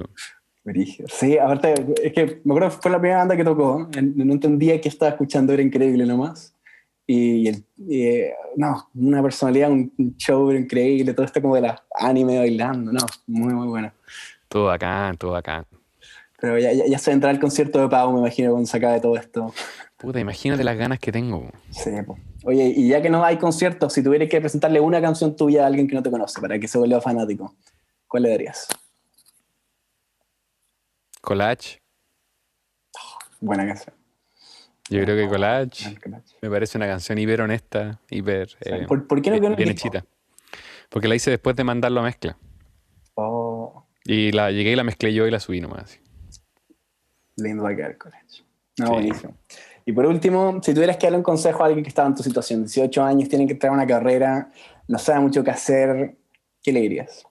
Sí, 1.06 1.38
aparte, 1.38 1.74
es 2.02 2.12
que 2.12 2.40
me 2.44 2.54
acuerdo 2.54 2.70
que 2.70 2.82
fue 2.82 2.90
la 2.90 2.98
primera 2.98 3.18
banda 3.18 3.36
que 3.36 3.44
tocó. 3.44 3.88
No 4.02 4.32
entendía 4.32 4.80
que 4.80 4.88
estaba 4.88 5.10
escuchando, 5.10 5.52
era 5.52 5.62
increíble 5.62 6.04
nomás. 6.06 6.54
Y, 7.06 7.48
el, 7.48 7.64
eh, 7.88 8.32
no, 8.56 8.88
una 8.94 9.22
personalidad, 9.22 9.70
un 9.70 9.92
show 10.16 10.50
increíble, 10.50 11.14
todo 11.14 11.24
esto 11.24 11.40
como 11.40 11.54
de 11.54 11.60
la 11.60 11.84
anime 11.94 12.38
bailando, 12.38 12.92
no, 12.92 13.00
muy, 13.28 13.54
muy 13.54 13.68
bueno. 13.68 13.92
Todo 14.48 14.70
acá, 14.70 15.14
todo 15.16 15.36
acá. 15.36 15.64
Pero 16.40 16.58
ya, 16.58 16.72
ya, 16.72 16.98
se 16.98 17.12
entra 17.12 17.30
el 17.30 17.38
concierto 17.38 17.80
de 17.80 17.88
Pau, 17.88 18.12
me 18.12 18.18
imagino, 18.18 18.50
cuando 18.50 18.66
se 18.66 18.78
de 18.78 19.00
todo 19.00 19.16
esto. 19.16 19.54
Puta, 19.96 20.18
imagínate 20.18 20.64
las 20.64 20.76
ganas 20.76 20.98
que 20.98 21.12
tengo. 21.12 21.48
Sí. 21.70 21.90
Oye, 22.44 22.74
y 22.76 22.88
ya 22.88 23.00
que 23.00 23.08
no 23.08 23.24
hay 23.24 23.38
conciertos, 23.38 23.92
si 23.92 24.02
tuvieras 24.02 24.28
que 24.28 24.40
presentarle 24.40 24.80
una 24.80 25.00
canción 25.00 25.36
tuya 25.36 25.62
a 25.62 25.66
alguien 25.68 25.86
que 25.86 25.94
no 25.94 26.02
te 26.02 26.10
conoce, 26.10 26.40
para 26.40 26.58
que 26.58 26.68
se 26.68 26.76
vuelva 26.76 27.00
fanático, 27.00 27.54
¿cuál 28.08 28.24
le 28.24 28.30
darías? 28.30 28.68
Collage. 31.26 31.82
buena 33.40 33.66
canción. 33.66 33.96
Yo 34.88 35.02
creo 35.02 35.16
que 35.16 35.28
Collage 35.28 35.98
me 36.40 36.48
parece 36.48 36.78
una 36.78 36.86
canción 36.86 37.18
hiper 37.18 37.40
honesta, 37.40 38.00
hiper. 38.08 38.56
Eh, 38.60 38.86
¿Por, 38.86 39.20
qué 39.20 39.32
no 39.32 39.56
bien 39.56 39.68
hechita. 39.68 40.06
Porque 40.88 41.08
la 41.08 41.16
hice 41.16 41.32
después 41.32 41.56
de 41.56 41.64
mandarlo 41.64 41.98
a 41.98 42.04
mezcla. 42.04 42.38
Oh. 43.14 43.88
Y 44.04 44.30
la 44.30 44.52
llegué 44.52 44.70
y 44.70 44.76
la 44.76 44.84
mezclé 44.84 45.12
yo 45.12 45.26
y 45.26 45.32
la 45.32 45.40
subí 45.40 45.60
nomás. 45.60 45.98
Lindo 47.34 47.64
va 47.64 47.70
a 47.70 47.76
quedar 47.76 47.98
Collage. 47.98 48.44
No, 48.78 48.90
buenísimo. 48.90 49.34
Y 49.84 49.90
por 49.90 50.06
último, 50.06 50.60
si 50.62 50.74
tuvieras 50.74 50.96
que 50.96 51.06
darle 51.06 51.18
un 51.18 51.24
consejo 51.24 51.64
a 51.64 51.66
alguien 51.66 51.82
que 51.82 51.88
estaba 51.88 52.06
en 52.06 52.14
tu 52.14 52.22
situación, 52.22 52.60
18 52.60 53.02
años, 53.02 53.28
tiene 53.28 53.48
que 53.48 53.56
traer 53.56 53.74
una 53.74 53.86
carrera, 53.86 54.52
no 54.86 54.98
sabe 54.98 55.18
mucho 55.18 55.42
qué 55.42 55.50
hacer, 55.50 56.18
¿qué 56.62 56.72
le 56.72 56.82
dirías? 56.82 57.26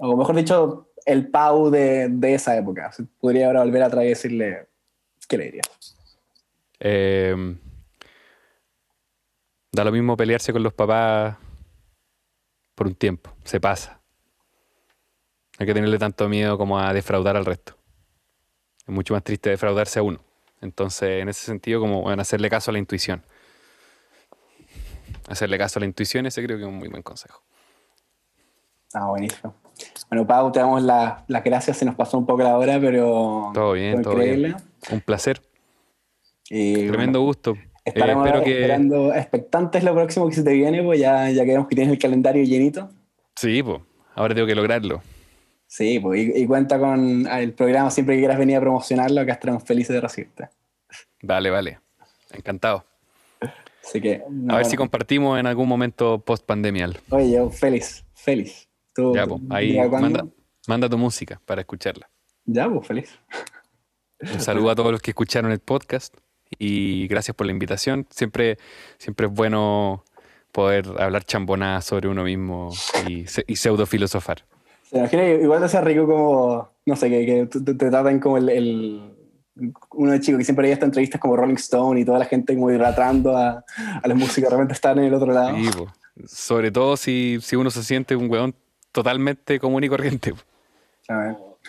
O 0.00 0.16
mejor 0.16 0.34
dicho, 0.34 0.88
el 1.04 1.28
Pau 1.28 1.70
de, 1.70 2.08
de 2.08 2.34
esa 2.34 2.56
época. 2.56 2.90
Podría 3.20 3.46
ahora 3.48 3.64
volver 3.64 3.82
atrás 3.82 4.04
y 4.04 4.08
decirle, 4.08 4.68
¿qué 5.28 5.38
le 5.38 5.44
dirías? 5.44 5.96
Eh, 6.80 7.56
da 9.72 9.84
lo 9.84 9.92
mismo 9.92 10.16
pelearse 10.16 10.52
con 10.52 10.62
los 10.62 10.74
papás 10.74 11.36
por 12.74 12.86
un 12.86 12.94
tiempo, 12.94 13.34
se 13.44 13.60
pasa. 13.60 14.00
Hay 15.58 15.66
que 15.66 15.74
tenerle 15.74 15.98
tanto 15.98 16.28
miedo 16.28 16.58
como 16.58 16.78
a 16.78 16.92
defraudar 16.92 17.36
al 17.36 17.44
resto. 17.44 17.76
Es 18.80 18.88
mucho 18.88 19.14
más 19.14 19.22
triste 19.22 19.50
defraudarse 19.50 20.00
a 20.00 20.02
uno. 20.02 20.20
Entonces, 20.60 21.22
en 21.22 21.28
ese 21.28 21.44
sentido, 21.44 21.80
como 21.80 22.02
bueno, 22.02 22.22
hacerle 22.22 22.50
caso 22.50 22.70
a 22.70 22.72
la 22.72 22.78
intuición. 22.78 23.22
Hacerle 25.28 25.58
caso 25.58 25.78
a 25.78 25.80
la 25.80 25.86
intuición, 25.86 26.26
ese 26.26 26.42
creo 26.42 26.56
que 26.58 26.64
es 26.64 26.68
un 26.68 26.76
muy 26.76 26.88
buen 26.88 27.02
consejo. 27.02 27.42
Ah, 28.92 29.06
buenísimo. 29.06 29.54
Bueno, 30.08 30.26
Pau, 30.26 30.52
te 30.52 30.60
damos 30.60 30.82
las 30.82 31.44
gracias, 31.44 31.76
se 31.76 31.84
nos 31.84 31.94
pasó 31.94 32.18
un 32.18 32.26
poco 32.26 32.42
la 32.42 32.56
hora, 32.56 32.78
pero... 32.80 33.50
Todo 33.54 33.72
bien, 33.72 34.02
todo 34.02 34.16
bien. 34.16 34.56
Un 34.90 35.00
placer. 35.00 35.40
Y, 36.50 36.86
Tremendo 36.88 37.20
gusto. 37.22 37.56
Estaremos 37.84 38.28
eh, 38.28 38.42
esperando 38.44 39.12
expectantes 39.12 39.84
lo 39.84 39.94
próximo 39.94 40.28
que 40.28 40.34
se 40.34 40.42
te 40.42 40.52
viene, 40.52 40.82
pues 40.82 40.98
ya, 40.98 41.28
ya 41.30 41.44
que 41.44 41.50
vemos 41.50 41.68
que 41.68 41.74
tienes 41.74 41.92
el 41.92 41.98
calendario 41.98 42.42
llenito. 42.44 42.90
Sí, 43.36 43.62
pues 43.62 43.80
ahora 44.14 44.34
tengo 44.34 44.46
que 44.46 44.54
lograrlo. 44.54 45.02
Sí, 45.66 45.98
pues 45.98 46.30
y, 46.34 46.46
cuenta 46.46 46.78
con 46.78 47.26
el 47.26 47.52
programa 47.52 47.90
siempre 47.90 48.14
que 48.14 48.20
quieras 48.20 48.38
venir 48.38 48.56
a 48.56 48.60
promocionarlo, 48.60 49.20
acá 49.20 49.32
estaremos 49.32 49.64
felices 49.64 49.94
de 49.94 50.00
recibirte. 50.00 50.48
Vale, 51.22 51.50
vale. 51.50 51.78
Encantado. 52.32 52.84
Así 53.82 54.00
que, 54.00 54.22
a 54.48 54.56
ver 54.56 54.64
si 54.64 54.76
compartimos 54.76 55.38
en 55.38 55.46
algún 55.46 55.68
momento 55.68 56.18
post 56.20 56.46
pandemial. 56.46 56.98
Oye, 57.10 57.32
yo 57.32 57.50
feliz, 57.50 58.04
feliz. 58.14 58.68
Ya, 58.96 59.26
pues, 59.26 59.42
ahí 59.50 59.78
manda, 60.66 60.88
tu 60.88 60.98
música 60.98 61.40
para 61.44 61.62
escucharla. 61.62 62.08
Ya, 62.44 62.68
pues, 62.68 62.86
feliz. 62.86 63.18
Un 64.20 64.40
saludo 64.40 64.70
a 64.70 64.74
todos 64.74 64.92
los 64.92 65.02
que 65.02 65.10
escucharon 65.10 65.50
el 65.52 65.58
podcast 65.58 66.14
y 66.58 67.06
gracias 67.08 67.36
por 67.36 67.46
la 67.46 67.52
invitación. 67.52 68.06
Siempre, 68.10 68.58
siempre 68.98 69.26
es 69.26 69.32
bueno 69.32 70.04
poder 70.52 70.86
hablar 70.98 71.24
chambonadas 71.24 71.84
sobre 71.84 72.08
uno 72.08 72.24
mismo 72.24 72.70
y, 73.08 73.24
y 73.46 73.56
pseudo 73.56 73.86
filosofar. 73.86 74.44
Se 74.84 74.98
imagina 74.98 75.26
igual 75.26 75.58
te 75.58 75.66
hace 75.66 75.80
rico 75.80 76.06
como, 76.06 76.70
no 76.86 76.96
sé, 76.96 77.10
que, 77.10 77.46
te, 77.46 77.74
traten 77.74 78.20
como 78.20 78.38
el, 78.38 79.14
uno 79.92 80.12
de 80.12 80.20
chicos 80.20 80.38
que 80.38 80.44
siempre 80.44 80.66
hay 80.66 80.72
estas 80.72 80.88
entrevistas 80.88 81.20
como 81.20 81.36
Rolling 81.36 81.54
Stone 81.54 82.00
y 82.00 82.04
toda 82.04 82.18
la 82.18 82.24
gente 82.24 82.54
como 82.54 82.70
idolatrando 82.70 83.36
a, 83.36 83.64
a 84.02 84.08
la 84.08 84.14
música, 84.14 84.48
de 84.48 84.52
repente 84.52 84.74
están 84.74 84.98
en 84.98 85.04
el 85.04 85.14
otro 85.14 85.32
lado. 85.32 85.56
sobre 86.26 86.70
todo 86.70 86.96
si, 86.96 87.38
si, 87.40 87.56
uno 87.56 87.70
se 87.70 87.82
siente 87.82 88.14
un 88.14 88.30
weón 88.30 88.54
totalmente 88.94 89.58
común 89.58 89.84
y 89.84 89.88
corriente. 89.88 90.32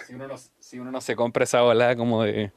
Si 0.07 0.14
uno, 0.14 0.27
no, 0.27 0.35
si 0.60 0.80
uno 0.80 0.91
no 0.91 1.02
se 1.02 1.15
compra 1.15 1.43
esa 1.43 1.64
ola 1.64 1.95
como 1.95 2.23
de 2.23 2.52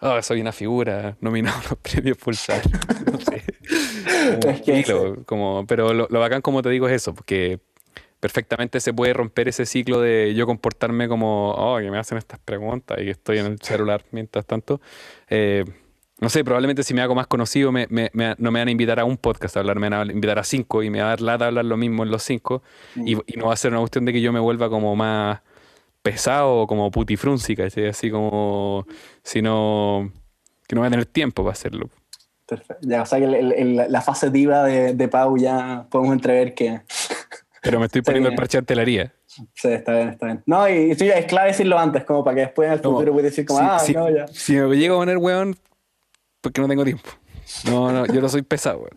oh, 0.00 0.20
soy 0.22 0.40
una 0.40 0.52
figura 0.52 1.16
nominado 1.20 1.58
a 1.58 1.62
los 1.70 1.78
premios 1.78 2.18
Pulsar. 2.18 2.60
no 3.12 3.20
sé. 3.20 3.44
es 4.48 4.62
que 4.62 5.22
como, 5.24 5.64
pero 5.66 5.94
lo, 5.94 6.08
lo, 6.10 6.20
bacán, 6.20 6.42
como 6.42 6.62
te 6.62 6.70
digo, 6.70 6.88
es 6.88 6.94
eso, 6.94 7.14
porque 7.14 7.60
perfectamente 8.18 8.80
se 8.80 8.92
puede 8.92 9.12
romper 9.12 9.48
ese 9.48 9.64
ciclo 9.64 10.00
de 10.00 10.34
yo 10.34 10.46
comportarme 10.46 11.08
como, 11.08 11.52
oh, 11.52 11.78
que 11.78 11.90
me 11.90 11.98
hacen 11.98 12.18
estas 12.18 12.40
preguntas 12.40 12.98
y 13.00 13.04
que 13.04 13.10
estoy 13.10 13.38
en 13.38 13.46
el 13.46 13.60
celular 13.60 14.04
mientras 14.10 14.44
tanto. 14.44 14.80
Eh, 15.28 15.64
no 16.20 16.28
sé, 16.28 16.44
probablemente 16.44 16.82
si 16.82 16.94
me 16.94 17.00
hago 17.00 17.14
más 17.14 17.26
conocido 17.26 17.72
me, 17.72 17.86
me, 17.90 18.10
no 18.12 18.50
me 18.50 18.60
van 18.60 18.68
a 18.68 18.70
invitar 18.70 19.00
a 19.00 19.04
un 19.04 19.16
podcast 19.16 19.56
a 19.56 19.60
hablar, 19.60 19.78
me 19.78 19.88
van 19.88 20.10
a 20.10 20.12
invitar 20.12 20.38
a 20.38 20.44
cinco 20.44 20.82
y 20.82 20.90
me 20.90 21.00
va 21.00 21.06
a 21.06 21.08
dar 21.10 21.20
lata 21.22 21.46
hablar 21.46 21.64
lo 21.64 21.76
mismo 21.76 22.02
en 22.02 22.10
los 22.10 22.22
cinco 22.22 22.62
y, 22.94 23.14
y, 23.14 23.36
no 23.36 23.46
va 23.46 23.54
a 23.54 23.56
ser 23.56 23.72
una 23.72 23.80
cuestión 23.80 24.04
de 24.04 24.12
que 24.12 24.20
yo 24.20 24.32
me 24.32 24.40
vuelva 24.40 24.68
como 24.68 24.94
más 24.94 25.40
pesado 26.02 26.66
como 26.66 26.90
putifrúnsica, 26.90 27.64
así 27.66 28.10
como 28.10 28.86
si 29.22 29.42
no, 29.42 30.12
que 30.66 30.74
no 30.74 30.82
voy 30.82 30.88
a 30.88 30.90
tener 30.90 31.06
tiempo 31.06 31.42
para 31.42 31.52
hacerlo. 31.52 31.88
Perfecto. 32.46 32.86
Ya, 32.88 33.02
o 33.02 33.06
sea 33.06 33.18
que 33.18 33.26
la 33.88 34.00
fase 34.00 34.30
diva 34.30 34.64
de, 34.64 34.94
de, 34.94 35.08
Pau 35.08 35.36
ya 35.36 35.86
podemos 35.90 36.12
entrever 36.14 36.54
que... 36.54 36.80
Pero 37.62 37.78
me 37.78 37.86
estoy 37.86 38.02
poniendo 38.02 38.30
el 38.30 38.34
parche 38.34 38.58
de 38.58 38.60
artillería. 38.60 39.12
Sí, 39.26 39.68
está 39.68 39.92
bien, 39.92 40.08
está 40.08 40.26
bien. 40.26 40.42
No, 40.46 40.68
y 40.68 40.94
ya 40.96 41.14
es 41.14 41.26
clave 41.26 41.48
decirlo 41.48 41.78
antes, 41.78 42.04
como 42.04 42.24
para 42.24 42.34
que 42.34 42.40
después 42.42 42.66
en 42.66 42.72
el 42.72 42.80
futuro 42.80 43.12
pueda 43.12 43.28
decir 43.28 43.46
como, 43.46 43.60
ah, 43.60 43.80
no, 43.94 44.10
ya. 44.10 44.26
Si 44.28 44.54
me 44.54 44.76
llego 44.76 44.96
a 44.96 44.98
poner 44.98 45.18
weón, 45.18 45.56
porque 46.40 46.60
no 46.60 46.68
tengo 46.68 46.84
tiempo. 46.84 47.10
No, 47.64 47.92
no, 47.92 48.06
yo 48.06 48.20
no 48.20 48.28
soy 48.28 48.42
pesado. 48.42 48.88